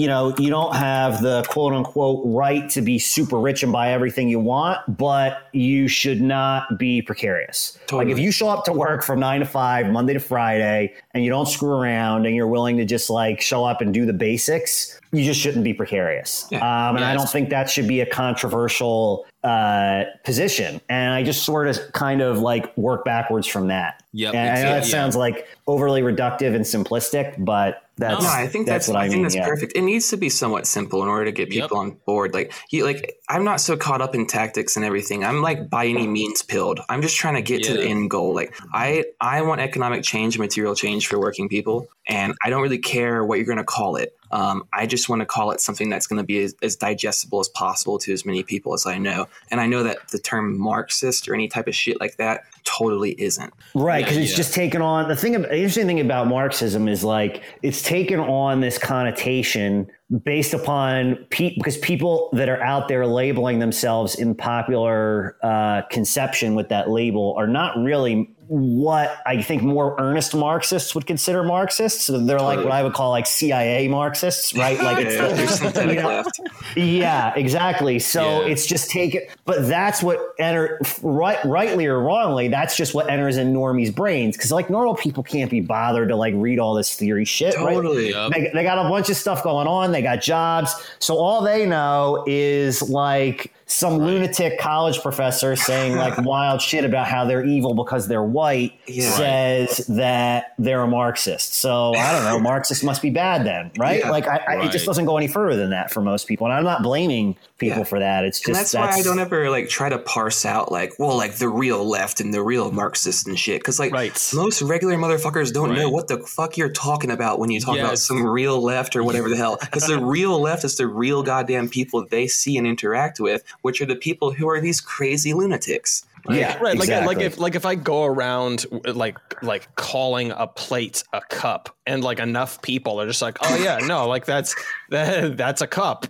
you 0.00 0.06
know, 0.06 0.34
you 0.38 0.48
don't 0.48 0.74
have 0.74 1.20
the 1.20 1.42
quote 1.50 1.74
unquote 1.74 2.22
right 2.24 2.70
to 2.70 2.80
be 2.80 2.98
super 2.98 3.38
rich 3.38 3.62
and 3.62 3.70
buy 3.70 3.92
everything 3.92 4.30
you 4.30 4.40
want, 4.40 4.78
but 4.96 5.48
you 5.52 5.88
should 5.88 6.22
not 6.22 6.78
be 6.78 7.02
precarious. 7.02 7.78
Like 7.92 8.08
if 8.08 8.18
you 8.18 8.32
show 8.32 8.48
up 8.48 8.64
to 8.64 8.72
work 8.72 9.04
from 9.04 9.20
nine 9.20 9.40
to 9.40 9.46
five, 9.46 9.90
Monday 9.90 10.14
to 10.14 10.18
Friday, 10.18 10.94
and 11.12 11.22
you 11.22 11.28
don't 11.28 11.46
screw 11.46 11.72
around 11.72 12.24
and 12.24 12.34
you're 12.34 12.46
willing 12.46 12.78
to 12.78 12.86
just 12.86 13.10
like 13.10 13.42
show 13.42 13.62
up 13.62 13.82
and 13.82 13.92
do 13.92 14.06
the 14.06 14.14
basics, 14.14 14.98
you 15.12 15.22
just 15.22 15.38
shouldn't 15.38 15.64
be 15.64 15.74
precarious. 15.74 16.50
Um, 16.50 16.96
and 16.96 17.04
I 17.04 17.12
don't 17.12 17.28
think 17.28 17.50
that 17.50 17.68
should 17.68 17.86
be 17.86 18.00
a 18.00 18.06
controversial 18.06 19.26
uh, 19.42 20.04
position. 20.24 20.80
And 20.88 21.12
I 21.12 21.22
just 21.22 21.44
sort 21.44 21.68
of 21.68 21.78
kind 21.92 22.22
of 22.22 22.38
like 22.38 22.74
work 22.78 23.04
backwards 23.04 23.46
from 23.46 23.68
that. 23.68 24.02
Yep, 24.12 24.34
And 24.34 24.50
I 24.50 24.62
know 24.62 24.70
that 24.70 24.84
yeah. 24.84 24.90
sounds 24.90 25.16
like 25.16 25.46
overly 25.66 26.02
reductive 26.02 26.54
and 26.54 26.64
simplistic, 26.64 27.42
but 27.44 27.84
that's 28.00 28.24
No, 28.24 28.30
I 28.30 28.46
think 28.46 28.66
that's, 28.66 28.88
what 28.88 28.96
I, 28.96 29.04
I, 29.04 29.08
think 29.08 29.14
mean. 29.16 29.22
that's 29.22 29.36
yeah. 29.36 29.46
perfect. 29.46 29.72
It 29.76 29.82
needs 29.82 30.08
to 30.10 30.16
be 30.16 30.28
somewhat 30.28 30.66
simple 30.66 31.02
in 31.02 31.08
order 31.08 31.26
to 31.26 31.32
get 31.32 31.52
Yep. 31.52 31.62
people 31.64 31.78
on 31.78 31.96
board. 32.06 32.34
Like 32.34 32.52
you, 32.70 32.84
like 32.84 33.16
I'm 33.28 33.44
not 33.44 33.60
so 33.60 33.76
caught 33.76 34.00
up 34.00 34.14
in 34.14 34.26
tactics 34.26 34.76
and 34.76 34.84
everything. 34.84 35.24
I'm 35.24 35.42
like 35.42 35.70
by 35.70 35.86
any 35.86 36.06
means 36.06 36.42
pilled. 36.42 36.80
I'm 36.88 37.02
just 37.02 37.16
trying 37.16 37.34
to 37.34 37.42
get 37.42 37.62
to 37.64 37.74
the 37.74 37.84
end 37.84 38.10
goal. 38.10 38.34
Like 38.34 38.54
I, 38.72 39.04
I 39.20 39.42
want 39.42 39.60
economic 39.60 40.02
change, 40.02 40.38
material 40.38 40.74
change 40.74 41.06
for 41.06 41.18
working 41.18 41.48
people, 41.48 41.88
and 42.06 42.34
I 42.44 42.50
don't 42.50 42.62
really 42.62 42.78
care 42.78 43.24
what 43.24 43.36
you're 43.38 43.46
going 43.46 43.58
to 43.58 43.64
call 43.64 43.96
it. 43.96 44.16
Um, 44.30 44.66
I 44.72 44.86
just 44.86 45.08
want 45.08 45.20
to 45.20 45.26
call 45.26 45.50
it 45.50 45.60
something 45.60 45.88
that's 45.88 46.06
going 46.06 46.18
to 46.18 46.26
be 46.26 46.38
as, 46.42 46.54
as 46.62 46.76
digestible 46.76 47.40
as 47.40 47.48
possible 47.48 47.98
to 47.98 48.12
as 48.12 48.24
many 48.24 48.42
people 48.42 48.74
as 48.74 48.86
I 48.86 48.98
know. 48.98 49.28
And 49.50 49.60
I 49.60 49.66
know 49.66 49.82
that 49.82 50.08
the 50.08 50.18
term 50.18 50.58
Marxist 50.58 51.28
or 51.28 51.34
any 51.34 51.48
type 51.48 51.66
of 51.66 51.74
shit 51.74 52.00
like 52.00 52.16
that 52.16 52.44
totally 52.64 53.20
isn't. 53.20 53.52
Right, 53.74 54.00
Yeah, 54.00 54.06
because 54.06 54.16
it's 54.18 54.30
yeah. 54.30 54.36
just 54.36 54.54
taken 54.54 54.82
on 54.82 55.08
the 55.08 55.16
thing. 55.16 55.32
The 55.32 55.54
interesting 55.54 55.86
thing 55.86 56.00
about 56.00 56.26
Marxism 56.26 56.88
is 56.88 57.02
like 57.04 57.42
it's 57.62 57.82
taken 57.82 58.20
on 58.20 58.60
this 58.60 58.78
connotation 58.78 59.90
based 60.24 60.54
upon 60.54 61.16
pe- 61.30 61.54
because 61.56 61.78
people 61.78 62.30
that 62.32 62.48
are 62.48 62.60
out 62.62 62.88
there 62.88 63.06
labeling 63.06 63.60
themselves 63.60 64.16
in 64.16 64.34
popular 64.34 65.36
uh, 65.42 65.82
conception 65.90 66.54
with 66.54 66.68
that 66.68 66.90
label 66.90 67.34
are 67.38 67.46
not 67.46 67.76
really 67.78 68.28
what 68.52 69.16
I 69.26 69.40
think 69.42 69.62
more 69.62 69.94
earnest 70.00 70.34
Marxists 70.34 70.92
would 70.96 71.06
consider 71.06 71.44
Marxists. 71.44 72.02
So 72.06 72.18
they're 72.18 72.40
like 72.40 72.58
what 72.58 72.72
I 72.72 72.82
would 72.82 72.94
call 72.94 73.10
like 73.10 73.28
CIA 73.28 73.86
Marxists, 73.86 74.52
right? 74.56 74.76
Like 74.76 75.06
it's 75.06 75.14
Yeah, 75.14 75.28
there's 75.28 75.60
the, 75.60 75.86
you 75.94 76.00
know, 76.02 76.08
left. 76.08 76.40
yeah, 76.74 77.32
exactly. 77.36 78.00
So 78.00 78.40
Yeah. 78.40 78.48
it's 78.50 78.66
just 78.66 78.90
taken, 78.90 79.22
but 79.44 79.68
that's 79.68 80.02
what 80.02 80.18
enter 80.40 80.80
right, 81.00 81.38
rightly 81.44 81.86
or 81.86 82.00
wrongly. 82.00 82.48
That's 82.48 82.76
just 82.76 82.92
what 82.92 83.08
enters 83.08 83.36
in 83.36 83.54
normies' 83.54 83.94
brains 83.94 84.36
because 84.36 84.50
like 84.50 84.68
normal 84.68 84.96
people 84.96 85.22
can't 85.22 85.48
be 85.50 85.60
bothered 85.60 86.08
to 86.08 86.16
like 86.16 86.34
read 86.36 86.58
all 86.58 86.74
this 86.74 86.96
theory 86.96 87.24
shit. 87.24 87.54
right? 87.56 87.72
Totally. 87.74 88.10
Yup. 88.10 88.32
They, 88.32 88.50
they 88.52 88.64
got 88.64 88.84
a 88.84 88.88
bunch 88.88 89.10
of 89.10 89.16
stuff 89.16 89.44
going 89.44 89.68
on. 89.68 89.92
They 89.92 90.02
got 90.02 90.22
jobs. 90.22 90.74
So 90.98 91.16
all 91.16 91.40
they 91.42 91.66
know 91.66 92.24
is 92.26 92.82
like 92.90 93.54
some 93.70 93.98
lunatic 93.98 94.58
college 94.58 95.00
professor 95.00 95.54
saying 95.54 95.96
like 95.96 96.18
wild 96.24 96.60
shit 96.60 96.84
about 96.84 97.06
how 97.06 97.24
they're 97.24 97.44
evil 97.44 97.74
because 97.74 98.08
they're 98.08 98.22
white 98.22 98.72
Yeah. 98.86 99.10
says 99.10 99.86
that 99.88 100.54
they're 100.58 100.82
a 100.82 100.88
Marxist. 100.88 101.54
So 101.54 101.94
I 101.94 102.12
don't 102.12 102.24
know. 102.24 102.38
Marxists 102.50 102.82
must 102.82 103.00
be 103.00 103.10
bad 103.10 103.46
then, 103.46 103.70
right? 103.78 104.00
Yeah. 104.00 104.10
like 104.10 104.26
I, 104.26 104.36
I, 104.48 104.64
it 104.66 104.72
just 104.72 104.86
doesn't 104.86 105.04
go 105.04 105.16
any 105.16 105.28
further 105.28 105.56
than 105.56 105.70
that 105.70 105.90
for 105.92 106.00
most 106.02 106.26
people. 106.26 106.46
And 106.46 106.54
I'm 106.54 106.64
not 106.64 106.82
blaming 106.82 107.36
people 107.58 107.78
Yeah. 107.78 107.84
for 107.84 107.98
that. 108.00 108.24
It's 108.24 108.38
just 108.40 108.48
and 108.48 108.56
that's, 108.56 108.74
why 108.74 108.88
I 108.90 109.02
don't 109.02 109.18
ever 109.20 109.50
like 109.50 109.68
try 109.68 109.88
to 109.88 109.98
parse 109.98 110.44
out 110.44 110.72
like, 110.72 110.98
well, 110.98 111.16
like 111.16 111.34
the 111.36 111.48
real 111.48 111.88
left 111.88 112.20
and 112.20 112.34
the 112.34 112.42
real 112.42 112.72
Marxist 112.72 113.26
and 113.28 113.38
shit. 113.38 113.60
Because 113.60 113.78
like 113.78 113.92
Right. 113.92 114.30
most 114.34 114.62
regular 114.62 114.96
motherfuckers 114.96 115.52
don't 115.52 115.74
know 115.74 115.90
what 115.90 116.08
the 116.08 116.18
fuck 116.18 116.56
you're 116.56 116.72
talking 116.72 117.10
about 117.10 117.38
when 117.38 117.50
you 117.50 117.60
talk 117.60 117.78
about 117.78 117.98
some 117.98 118.24
real 118.26 118.60
left 118.60 118.96
or 118.96 119.04
whatever 119.04 119.28
the 119.28 119.36
hell. 119.36 119.58
Because 119.60 119.86
the 119.86 119.98
real 120.04 120.40
left 120.40 120.64
is 120.64 120.76
the 120.76 120.88
real 120.88 121.22
goddamn 121.22 121.68
people 121.68 122.04
they 122.06 122.26
see 122.26 122.56
and 122.56 122.66
interact 122.66 123.20
with, 123.20 123.44
which 123.62 123.80
are 123.80 123.86
the 123.86 123.96
people 123.96 124.32
who 124.32 124.48
are 124.48 124.60
these 124.60 124.80
crazy 124.80 125.32
lunatics. 125.32 126.06
yeah, 126.28 126.56
right 126.58 126.76
like 126.76 126.88
exactly. 126.88 127.14
like 127.14 127.24
if 127.24 127.38
like 127.38 127.54
if 127.54 127.64
i 127.64 127.74
go 127.74 128.04
around 128.04 128.66
like 128.94 129.16
like 129.42 129.74
calling 129.76 130.32
a 130.32 130.46
plate 130.46 131.02
a 131.14 131.20
cup 131.30 131.74
and 131.90 132.04
like 132.04 132.20
enough 132.20 132.62
people 132.62 133.00
are 133.00 133.06
just 133.06 133.20
like 133.20 133.36
oh 133.42 133.56
yeah 133.56 133.78
no 133.78 134.06
like 134.06 134.24
that's 134.24 134.54
that, 134.90 135.36
that's 135.36 135.60
a 135.60 135.66
cup 135.66 136.06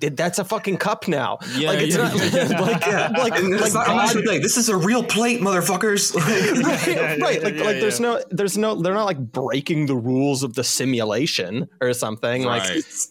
that's 0.00 0.38
a 0.38 0.44
fucking 0.44 0.76
cup 0.76 1.06
now 1.08 1.38
Yeah, 1.56 1.68
like 1.68 1.78
it's 1.80 1.96
yeah, 1.96 2.02
not 2.02 2.14
yeah. 2.50 2.60
like 2.60 2.86
Yeah, 2.86 3.08
like, 3.18 3.38
and 3.38 3.50
like, 3.50 3.60
it's 3.66 3.74
not 3.74 3.86
God- 3.86 4.24
this 4.24 4.56
is 4.56 4.68
a 4.68 4.76
real 4.76 5.02
plate, 5.02 5.40
motherfuckers. 5.40 6.14
Like, 6.14 6.86
right, 6.86 7.20
right. 7.20 7.42
Like, 7.42 7.54
like 7.56 7.80
there's 7.80 8.00
no, 8.00 8.22
there's 8.30 8.56
no, 8.58 8.80
they're 8.80 8.94
not 8.94 9.06
like 9.06 9.18
breaking 9.18 9.86
the 9.86 9.96
rules 9.96 10.42
of 10.42 10.54
the 10.54 10.64
simulation 10.64 11.68
or 11.80 11.92
something. 11.92 12.44
Like 12.44 12.62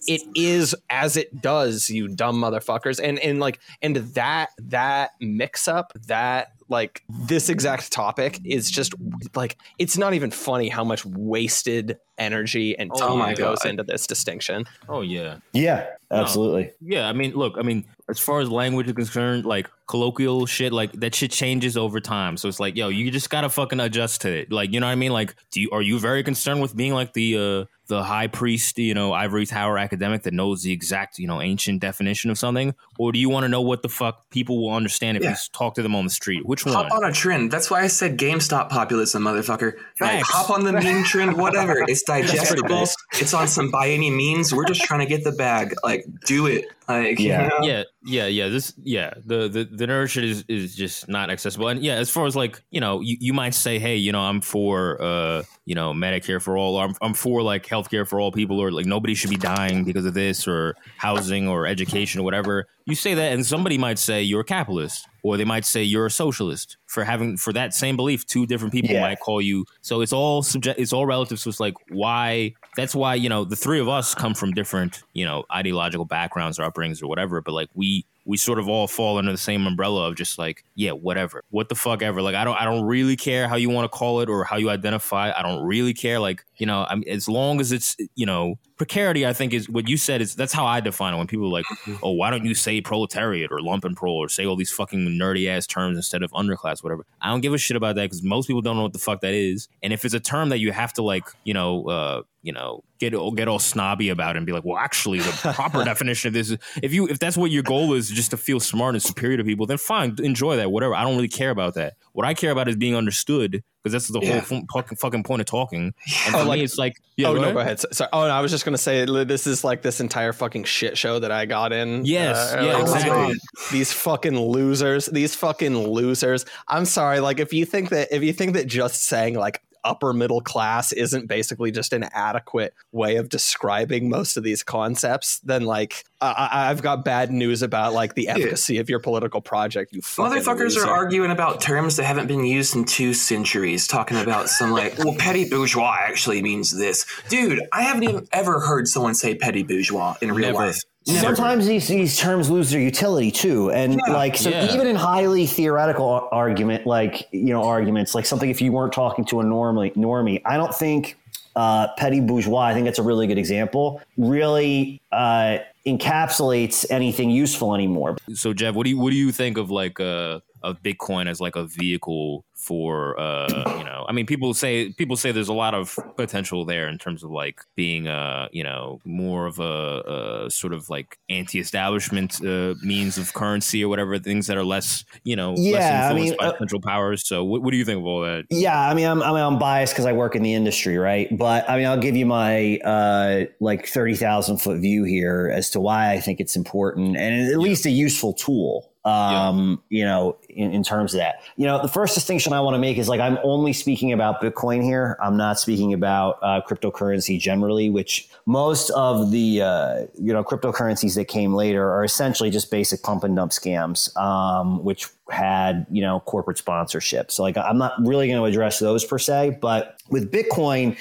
it 0.08 0.22
is 0.36 0.76
as 0.89 1.18
it 1.18 1.41
does, 1.41 1.89
you 1.89 2.08
dumb 2.08 2.41
motherfuckers. 2.41 2.99
And 3.04 3.20
and 3.20 3.39
like 3.39 3.60
and 3.82 3.95
that 3.95 4.49
that 4.58 5.12
mix 5.20 5.68
up 5.68 5.93
that 6.08 6.53
like 6.74 7.01
this 7.28 7.47
exact 7.47 7.91
topic 7.91 8.41
is 8.43 8.69
just 8.69 8.93
like 9.36 9.55
it's 9.80 9.97
not 9.97 10.13
even 10.13 10.32
funny 10.32 10.67
how 10.67 10.84
much 10.84 11.05
wasted 11.05 11.97
energy 12.17 12.78
and 12.78 12.91
Oh 12.93 12.99
time 12.99 13.19
my 13.19 13.34
goes 13.34 13.59
God. 13.63 13.69
into 13.69 13.84
this 13.84 14.05
distinction. 14.05 14.65
Oh 14.89 15.01
yeah. 15.01 15.38
yeah, 15.53 15.88
absolutely. 16.11 16.71
Yeah, 16.82 17.07
I 17.07 17.13
mean, 17.13 17.34
look, 17.34 17.55
I 17.57 17.61
mean, 17.61 17.86
as 18.09 18.19
far 18.19 18.41
as 18.41 18.49
language 18.49 18.88
is 18.88 18.93
concerned, 18.93 19.45
like 19.45 19.69
colloquial 19.88 20.45
shit, 20.45 20.74
like 20.74 20.91
that 20.93 21.15
shit 21.15 21.32
changes 21.32 21.78
over 21.78 21.99
time. 22.01 22.36
So 22.36 22.49
it's 22.49 22.59
like, 22.59 22.76
yo, 22.76 22.89
you 22.89 23.09
just 23.11 23.30
gotta 23.30 23.49
fucking 23.49 23.80
adjust 23.80 24.21
to 24.21 24.30
it. 24.30 24.51
Like, 24.51 24.74
you 24.74 24.80
know 24.80 24.88
what 24.88 24.91
I 24.91 24.95
mean? 24.95 25.13
Like, 25.13 25.36
do 25.51 25.61
you 25.61 25.69
are 25.71 25.82
you 25.82 25.99
very 25.99 26.24
concerned 26.24 26.61
with 26.61 26.76
being 26.76 26.93
like 26.93 27.13
the 27.13 27.38
uh 27.38 27.65
the 27.88 28.01
high 28.03 28.27
priest, 28.27 28.77
you 28.77 28.93
know, 28.93 29.11
ivory 29.11 29.45
tower 29.45 29.77
academic 29.77 30.23
that 30.23 30.34
knows 30.34 30.63
the 30.63 30.71
exact, 30.71 31.19
you 31.19 31.27
know, 31.27 31.41
ancient 31.41 31.81
definition 31.81 32.31
of 32.31 32.38
something, 32.38 32.73
or 32.97 33.11
do 33.11 33.19
you 33.19 33.29
want 33.29 33.43
to 33.43 33.49
know 33.49 33.61
what 33.61 33.81
the 33.81 33.89
fuck 33.89 34.29
people 34.29 34.61
will 34.63 34.73
understand 34.73 35.17
if 35.17 35.23
you 35.23 35.29
Yeah. 35.29 35.34
s- 35.34 35.49
talk 35.49 35.75
to 35.75 35.81
them 35.84 35.93
on 35.93 36.05
the 36.05 36.09
street? 36.09 36.45
Which 36.45 36.65
one? 36.65 36.73
hop 36.75 36.91
on 36.93 37.03
a 37.03 37.11
trend. 37.11 37.51
That's 37.51 37.69
why 37.69 37.81
I 37.81 37.88
said 37.88 38.17
GameStop 38.17 38.69
populism, 38.69 39.23
motherfucker. 39.23 39.73
Like, 39.99 40.23
hop 40.23 40.49
on 40.49 40.63
the 40.63 40.71
meme 40.71 41.03
trend, 41.03 41.38
whatever. 41.38 41.84
It's 41.89 42.03
digestible. 42.03 42.88
it's 43.19 43.34
on 43.34 43.47
some 43.49 43.69
by 43.69 43.89
any 43.89 44.09
means. 44.09 44.53
We're 44.53 44.65
just 44.65 44.81
trying 44.81 45.01
to 45.01 45.05
get 45.05 45.23
the 45.25 45.34
bag. 45.34 45.73
Like, 45.84 46.05
do 46.25 46.45
it. 46.47 46.65
Like, 46.88 47.19
you 47.19 47.27
Yeah. 47.29 47.47
know? 47.47 47.59
yeah 47.63 47.84
yeah 48.06 48.26
yeah 48.26 48.49
this 48.49 48.74
yeah 48.84 49.14
the 49.26 49.47
the 49.47 49.64
the 49.64 50.08
shit 50.08 50.24
is 50.24 50.43
is 50.47 50.76
just 50.76 51.08
not 51.08 51.30
accessible. 51.30 51.68
And 51.70 51.84
yeah 51.84 51.95
as 51.95 52.10
far 52.10 52.26
as 52.26 52.36
like 52.36 52.62
you 52.70 52.82
know 52.82 52.99
you, 53.01 53.18
you 53.20 53.34
might 53.34 53.54
say 53.54 53.80
hey 53.80 53.95
you 53.95 54.12
know 54.12 54.20
i'm 54.20 54.41
for 54.41 55.01
uh 55.01 55.43
you 55.66 55.76
know 55.76 55.93
medicare 55.93 56.41
for 56.41 56.58
all 56.58 56.76
or 56.76 56.86
I'm, 56.86 56.95
I'm 57.01 57.14
for 57.14 57.41
like 57.41 57.66
healthcare 57.66 58.08
for 58.08 58.20
all 58.20 58.32
people 58.32 58.60
or 58.60 58.72
like 58.72 58.86
nobody 58.86 59.14
should 59.14 59.30
be 59.30 59.38
dying 59.38 59.84
because 59.86 60.06
of 60.06 60.14
this 60.14 60.47
or 60.47 60.76
housing 60.97 61.47
or 61.47 61.66
education 61.66 62.20
or 62.22 62.24
whatever. 62.24 62.68
You 62.86 62.95
say 62.95 63.14
that 63.14 63.32
and 63.32 63.45
somebody 63.45 63.78
might 63.78 63.99
say 63.99 64.22
you're 64.22 64.41
a 64.41 64.45
capitalist 64.45 65.08
or 65.24 65.38
they 65.38 65.45
might 65.45 65.66
say 65.66 65.84
you're 65.84 66.06
a 66.06 66.12
socialist 66.12 66.78
for 66.94 67.04
having 67.04 67.38
for 67.38 67.52
that 67.54 67.74
same 67.74 67.96
belief 67.96 68.26
two 68.26 68.46
different 68.46 68.72
people 68.72 68.91
Yeah. 68.91 69.02
might 69.02 69.20
call 69.20 69.41
you. 69.41 69.66
So 69.82 70.02
it's 70.02 70.14
all 70.14 70.44
subject 70.44 70.80
it's 70.80 70.94
all 70.94 71.06
relative. 71.06 71.39
So 71.39 71.50
it's 71.50 71.60
like 71.60 71.74
why 71.89 72.54
that's 72.78 72.94
why 72.96 73.16
you 73.16 73.30
know 73.30 73.44
the 73.46 73.56
three 73.56 73.80
of 73.80 73.89
us 73.89 74.14
come 74.14 74.34
from 74.36 74.52
different 74.52 75.02
you 75.14 75.26
know 75.26 75.44
ideological 75.52 76.06
backgrounds 76.06 76.60
or 76.60 76.70
upbringings 76.70 77.02
or 77.04 77.08
whatever 77.08 77.41
but 77.41 77.54
like 77.54 77.70
we 77.74 78.06
we 78.26 78.38
sort 78.38 78.58
of 78.58 78.70
all 78.70 78.88
fall 78.88 79.18
under 79.18 79.32
the 79.34 79.38
same 79.38 79.68
umbrella 79.68 80.08
of 80.08 80.16
just 80.16 80.38
like 80.38 80.64
yeah 80.76 80.91
whatever. 80.91 81.44
What 81.50 81.68
the 81.70 81.76
fuck 81.76 82.02
ever. 82.02 82.22
Like 82.22 82.36
i 82.36 82.44
don't 82.44 82.56
i 82.62 82.66
don't 82.66 82.84
really 82.86 83.16
care 83.16 83.48
how 83.48 83.56
you 83.56 83.70
want 83.70 83.86
to 83.91 83.98
call 83.98 84.22
it 84.22 84.30
or 84.30 84.44
how 84.44 84.58
you 84.58 84.70
identify. 84.70 85.32
I 85.36 85.41
don't 85.41 85.64
really 85.64 85.94
care. 85.94 86.20
Like 86.20 86.46
you 86.58 86.66
know 86.68 86.86
i 86.89 86.94
mean 86.96 87.10
as 87.10 87.28
long 87.28 87.60
as 87.60 87.72
it's 87.72 87.98
you 88.16 88.26
know 88.28 88.56
precarity 88.78 89.26
i 89.26 89.34
think 89.34 89.53
is 89.53 89.69
what 89.69 89.88
you 89.88 89.97
said 89.97 90.21
is 90.21 90.36
that's 90.36 90.53
how 90.53 90.65
i 90.65 90.80
define 90.80 91.13
it 91.13 91.17
when 91.17 91.28
people 91.28 91.45
are 91.45 91.51
like 91.51 91.65
oh 92.01 92.11
why 92.11 92.30
don't 92.30 92.45
you 92.45 92.55
say 92.55 92.82
proletariat 92.82 93.51
or 93.51 93.59
lumpen 93.59 93.95
pro 93.95 94.11
or 94.11 94.30
say 94.30 94.45
all 94.45 94.55
these 94.55 94.71
fucking 94.71 95.07
nerdy 95.07 95.47
ass 95.49 95.67
terms 95.67 95.97
instead 95.97 96.24
of 96.24 96.32
underclass 96.32 96.84
whatever? 96.84 97.05
I 97.21 97.30
don't 97.30 97.41
give 97.41 97.53
a 97.53 97.57
shit 97.57 97.78
about 97.78 97.95
that 97.95 98.03
because 98.03 98.24
most 98.24 98.47
people 98.47 98.61
don't 98.61 98.76
know 98.76 98.84
what 98.84 98.93
the 98.93 98.99
fuck 98.99 99.21
that 99.21 99.34
is. 99.34 99.67
And 99.82 99.93
if 99.93 100.05
it's 100.05 100.13
a 100.13 100.19
term 100.19 100.49
that 100.49 100.59
you 100.59 100.71
have 100.71 100.93
to 100.93 101.03
like 101.03 101.24
you 101.43 101.53
know 101.53 101.86
uh 101.86 102.21
you 102.41 102.51
know 102.51 102.84
get 102.99 103.13
all 103.13 103.32
get 103.32 103.47
all 103.47 103.59
snobby 103.59 104.09
about 104.09 104.36
it 104.36 104.38
and 104.38 104.45
be 104.45 104.51
like 104.51 104.65
well 104.65 104.78
actually 104.78 105.19
the 105.19 105.53
proper 105.53 105.84
definition 105.86 106.28
of 106.28 106.34
this 106.34 106.51
is 106.51 106.57
if 106.82 106.93
you 106.93 107.07
if 107.07 107.19
that's 107.19 107.38
what 107.38 107.51
your 107.51 107.63
goal 107.63 107.93
is 107.93 108.09
just 108.09 108.32
to 108.32 108.38
feel 108.38 108.59
smart 108.59 108.95
and 108.95 109.01
superior 109.01 109.38
to 109.38 109.43
people 109.43 109.65
then 109.65 109.78
fine 109.78 110.15
enjoy 110.19 110.55
that 110.57 110.71
whatever. 110.71 110.95
I 110.95 111.03
don't 111.03 111.15
really 111.15 111.28
care 111.28 111.49
about 111.49 111.76
that. 111.76 111.93
What 112.13 112.26
i 112.26 112.34
care 112.34 112.51
about 112.51 112.67
is 112.67 112.76
being 112.76 112.95
understood 112.95 113.63
because 113.84 113.91
that's 113.93 114.07
the 114.07 114.19
Yeah. 114.21 114.39
whole 114.39 114.41
fu- 114.61 114.65
fucking 114.73 114.97
fucking 114.97 115.23
point 115.23 115.41
of 115.41 115.45
talking. 115.45 115.93
And 116.27 116.36
Oh, 116.36 116.43
like- 116.45 116.59
me, 116.59 116.63
it's 116.63 116.77
like, 116.77 117.01
yeah, 117.17 117.27
oh 117.27 117.34
go 117.34 117.38
no, 117.38 117.43
ahead. 117.43 117.53
go 117.55 117.59
ahead. 117.59 117.79
So, 117.81 117.88
sorry. 117.91 118.09
Oh, 118.13 118.21
no, 118.27 118.29
I 118.34 118.39
was 118.39 118.49
just 118.49 118.63
gonna 118.65 118.77
say 118.77 119.05
this 119.05 119.45
is 119.45 119.63
like 119.63 119.81
this 119.81 119.99
entire 119.99 120.31
fucking 120.34 120.63
shit 120.63 120.97
show 120.97 121.19
that 121.19 121.31
I 121.31 121.45
got 121.45 121.73
in. 121.73 122.05
Yes, 122.05 122.53
uh, 122.53 122.61
yeah, 122.61 122.81
exactly. 122.81 123.36
These 123.71 123.91
fucking 123.91 124.39
losers. 124.39 125.07
These 125.07 125.36
fucking 125.36 125.77
losers. 125.88 126.45
I'm 126.67 126.86
sorry. 126.86 127.19
Like, 127.19 127.39
if 127.39 127.53
you 127.53 127.65
think 127.65 127.89
that 127.89 128.07
if 128.11 128.23
you 128.23 128.31
think 128.34 128.53
that 128.53 128.67
just 128.67 129.03
saying 129.03 129.36
like 129.36 129.61
upper 129.84 130.13
middle 130.13 130.41
class 130.41 130.91
isn't 130.91 131.27
basically 131.27 131.71
just 131.71 131.93
an 131.93 132.03
adequate 132.13 132.73
way 132.91 133.15
of 133.17 133.29
describing 133.29 134.09
most 134.09 134.38
of 134.38 134.43
these 134.43 134.63
concepts, 134.63 135.39
then 135.39 135.63
like 135.63 136.03
I, 136.21 136.49
I- 136.51 136.69
I've 136.71 136.81
got 136.81 137.03
bad 137.05 137.31
news 137.31 137.61
about 137.61 137.93
like 137.93 138.15
the 138.15 138.29
efficacy 138.29 138.77
of 138.77 138.89
your 138.89 138.99
political 138.99 139.41
project. 139.41 139.93
You 139.93 140.01
Motherfuckers 140.01 140.59
loser. 140.75 140.88
are 140.88 140.89
arguing 140.93 141.31
about 141.31 141.61
terms 141.61 141.97
that 141.97 142.03
haven't 142.05 142.27
been 142.27 142.45
used 142.45 142.75
in 142.75 142.86
two 142.86 143.13
centuries, 143.13 143.88
talking 143.88 144.17
about 144.17 144.49
some 144.49 144.71
like, 144.71 144.97
well, 145.03 145.15
petty 145.17 145.49
bourgeois 145.49 145.95
actually 145.99 146.41
means 146.41 146.75
this. 146.77 147.05
Dude, 147.29 147.61
I 147.71 147.84
haven't 147.84 148.03
even 148.03 148.27
ever 148.31 148.59
heard 148.59 148.88
someone 148.88 149.15
say 149.15 149.36
petty 149.36 149.63
bourgeois 149.63 150.15
in 150.21 150.31
real 150.31 150.47
Never. 150.53 150.65
life. 150.67 150.79
Never. 151.06 151.20
Sometimes 151.20 151.66
these, 151.68 151.88
these 151.88 152.18
terms 152.18 152.49
lose 152.49 152.72
their 152.72 152.80
utility 152.80 153.30
too, 153.32 153.72
and 153.72 153.99
Yeah. 154.08 154.14
like 154.14 154.38
so 154.38 154.49
Yeah. 154.49 154.74
even 154.74 154.88
in 154.88 154.95
highly 154.95 155.45
theoretical 155.45 156.28
argument, 156.32 156.86
like 156.88 157.28
you 157.32 157.54
know 157.54 157.64
arguments, 157.64 158.16
like 158.16 158.26
something 158.26 158.49
if 158.49 158.62
you 158.62 158.72
weren't 158.72 158.93
talking 158.93 159.26
to 159.26 159.39
a 159.41 159.43
normally 159.43 159.91
normie, 159.91 160.41
I 160.45 160.56
don't 160.58 160.74
think 160.74 161.18
uh, 161.56 161.88
petty 161.97 162.20
bourgeois. 162.20 162.62
I 162.62 162.74
think 162.74 162.86
that's 162.86 162.99
a 162.99 163.04
really 163.04 163.28
good 163.28 163.38
example. 163.38 164.01
Really 164.18 164.99
uh, 165.12 165.58
encapsulates 165.86 166.86
anything 166.89 167.30
useful 167.30 167.76
anymore. 167.76 168.18
So, 168.34 168.54
Jeff, 168.54 168.74
what 168.74 168.86
do 168.86 168.89
you 168.89 168.97
what 168.97 169.12
do 169.12 169.16
you 169.18 169.32
think 169.32 169.58
of 169.58 169.70
like 169.70 169.99
uh 169.99 170.39
of 170.64 170.82
Bitcoin 170.82 171.30
as 171.30 171.39
like 171.39 171.55
a 171.55 171.66
vehicle 171.66 172.45
for 172.55 173.20
uh 173.20 173.78
you 173.78 173.84
know? 173.84 174.05
I 174.07 174.11
mean, 174.11 174.26
people 174.26 174.53
say 174.53 174.91
people 174.93 175.16
say 175.16 175.32
there's 175.32 175.49
a 175.49 175.53
lot 175.53 175.74
of 175.74 175.97
potential 176.16 176.66
there 176.66 176.88
in 176.88 176.97
terms 176.97 177.24
of 177.24 177.32
like 177.32 177.61
being 177.76 178.07
uh 178.07 178.47
you 178.51 178.64
know 178.64 178.99
more 179.05 179.45
of 179.45 179.59
a, 179.59 180.45
a 180.45 180.51
sort 180.51 180.74
of 180.74 180.89
like 180.89 181.18
anti-establishment 181.30 182.43
uh, 182.45 182.76
means 182.82 183.18
of 183.18 183.34
currency 183.34 183.84
or 183.84 183.89
whatever 183.89 184.18
things 184.20 184.47
that 184.47 184.57
are 184.57 184.64
less 184.64 185.03
you 185.24 185.36
know 185.36 185.53
less 185.53 185.84
Yeah, 185.84 186.07
I 186.07 186.09
influenced 186.09 186.32
mean, 186.32 186.38
by 186.39 186.47
uh, 186.47 186.57
central 186.57 186.82
powers. 186.82 187.28
So, 187.28 187.43
what, 187.43 187.61
what 187.64 187.72
do 187.72 187.78
you 187.78 187.86
think 187.86 187.99
of 187.99 188.05
all 188.05 188.22
that? 188.22 188.45
Yeah, 188.49 188.80
I 188.80 188.93
mean, 188.93 189.05
I'm 189.05 189.22
I 189.22 189.30
mean, 189.30 189.43
I'm 189.43 189.59
biased 189.59 189.93
because 189.93 190.05
I 190.05 190.14
work 190.14 190.36
in 190.36 190.43
the 190.43 190.53
industry, 190.53 190.97
right? 190.97 191.28
But 191.36 191.70
I 191.70 191.78
mean, 191.78 191.88
I'll 191.88 191.99
give 191.99 192.16
you 192.16 192.26
my 192.26 192.78
uh, 192.78 193.45
like 193.59 193.88
thirty 193.88 194.16
thousand 194.16 194.57
foot 194.57 194.80
view 194.80 195.03
here 195.03 195.51
as 195.53 195.70
to 195.72 195.80
why 195.80 196.11
I 196.11 196.20
think 196.20 196.39
it's 196.39 196.55
important 196.55 197.18
and 197.18 197.51
at 197.51 197.59
least 197.59 197.86
a 197.86 197.89
useful 197.89 198.34
tool. 198.34 198.93
Um, 199.06 199.84
you 199.89 200.06
know, 200.06 200.38
in, 200.49 200.72
in 200.72 200.82
terms 200.82 201.14
of 201.14 201.20
that, 201.20 201.41
you 201.58 201.66
know, 201.66 201.82
the 201.82 201.89
first 201.89 202.16
distinction 202.16 202.54
I 202.54 202.62
want 202.62 202.76
to 202.76 202.80
make 202.80 202.97
is 202.97 203.10
like 203.10 203.20
I'm 203.20 203.38
only 203.43 203.74
speaking 203.74 204.14
about 204.14 204.41
Bitcoin 204.41 204.82
here. 204.82 205.18
I'm 205.22 205.36
not 205.36 205.60
speaking 205.60 205.93
about 205.93 206.39
uh, 206.41 206.62
cryptocurrency 206.68 207.38
generally, 207.38 207.89
which 207.89 208.30
most 208.45 208.89
of 208.91 209.32
the 209.32 209.62
uh, 209.62 210.06
you 210.18 210.32
know 210.32 210.43
cryptocurrencies 210.43 211.16
that 211.16 211.26
came 211.26 211.54
later 211.54 211.89
are 211.89 212.06
essentially 212.06 212.49
just 212.49 212.72
basic 212.72 213.04
pump 213.04 213.26
and 213.26 213.36
dump 213.36 213.51
scams, 213.51 214.16
um, 214.18 214.84
which 214.84 215.08
had 215.30 215.86
you 215.91 216.01
know 216.01 216.22
corporate 216.22 216.58
sponsorship. 216.58 217.30
So 217.30 217.43
like 217.43 217.58
I'm 217.58 217.78
not 217.78 217.93
really 217.99 218.28
going 218.28 218.39
to 218.39 218.45
address 218.45 218.80
those 218.80 219.04
per 219.04 219.20
se, 219.20 219.58
but 219.62 220.01
with 220.10 220.32
Bitcoin. 220.32 220.97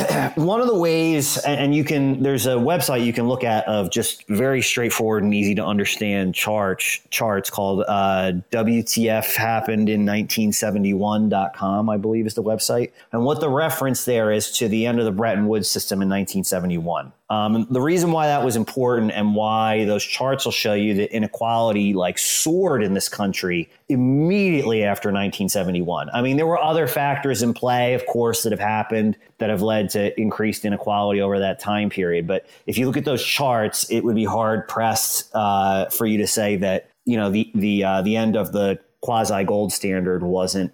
One 0.36 0.60
of 0.60 0.66
the 0.66 0.76
ways, 0.76 1.38
and 1.38 1.74
you 1.74 1.84
can, 1.84 2.22
there's 2.22 2.46
a 2.46 2.54
website 2.54 3.04
you 3.04 3.12
can 3.12 3.28
look 3.28 3.44
at 3.44 3.66
of 3.66 3.90
just 3.90 4.26
very 4.28 4.62
straightforward 4.62 5.22
and 5.22 5.34
easy 5.34 5.54
to 5.56 5.64
understand 5.64 6.34
charts, 6.34 7.00
charts 7.10 7.50
called 7.50 7.84
uh, 7.86 8.32
WTF 8.50 9.34
happened 9.34 9.88
in 9.88 10.06
1971.com, 10.06 11.90
I 11.90 11.96
believe 11.96 12.26
is 12.26 12.34
the 12.34 12.42
website. 12.42 12.92
And 13.12 13.24
what 13.24 13.40
the 13.40 13.50
reference 13.50 14.04
there 14.04 14.30
is 14.30 14.50
to 14.52 14.68
the 14.68 14.86
end 14.86 14.98
of 14.98 15.04
the 15.04 15.12
Bretton 15.12 15.48
Woods 15.48 15.68
system 15.68 15.96
in 15.96 16.08
1971. 16.08 17.12
Um, 17.30 17.68
the 17.70 17.80
reason 17.80 18.10
why 18.10 18.26
that 18.26 18.44
was 18.44 18.56
important 18.56 19.12
and 19.12 19.36
why 19.36 19.84
those 19.84 20.02
charts 20.02 20.44
will 20.44 20.52
show 20.52 20.74
you 20.74 20.94
that 20.94 21.14
inequality 21.14 21.94
like 21.94 22.18
soared 22.18 22.82
in 22.82 22.94
this 22.94 23.08
country 23.08 23.70
immediately 23.88 24.82
after 24.82 25.10
1971. 25.10 26.10
I 26.12 26.22
mean, 26.22 26.36
there 26.36 26.46
were 26.46 26.58
other 26.58 26.88
factors 26.88 27.40
in 27.40 27.54
play, 27.54 27.94
of 27.94 28.04
course, 28.06 28.42
that 28.42 28.50
have 28.50 28.60
happened 28.60 29.16
that 29.38 29.48
have 29.48 29.62
led 29.62 29.90
to 29.90 30.20
increased 30.20 30.64
inequality 30.64 31.20
over 31.20 31.38
that 31.38 31.60
time 31.60 31.88
period. 31.88 32.26
But 32.26 32.46
if 32.66 32.76
you 32.76 32.86
look 32.86 32.96
at 32.96 33.04
those 33.04 33.24
charts, 33.24 33.88
it 33.90 34.02
would 34.02 34.16
be 34.16 34.24
hard 34.24 34.66
pressed 34.66 35.30
uh, 35.32 35.86
for 35.86 36.06
you 36.06 36.18
to 36.18 36.26
say 36.26 36.56
that 36.56 36.90
you 37.04 37.16
know 37.16 37.30
the 37.30 37.48
the 37.54 37.84
uh, 37.84 38.02
the 38.02 38.16
end 38.16 38.36
of 38.36 38.50
the 38.50 38.80
quasi 39.02 39.44
gold 39.44 39.72
standard 39.72 40.24
wasn't 40.24 40.72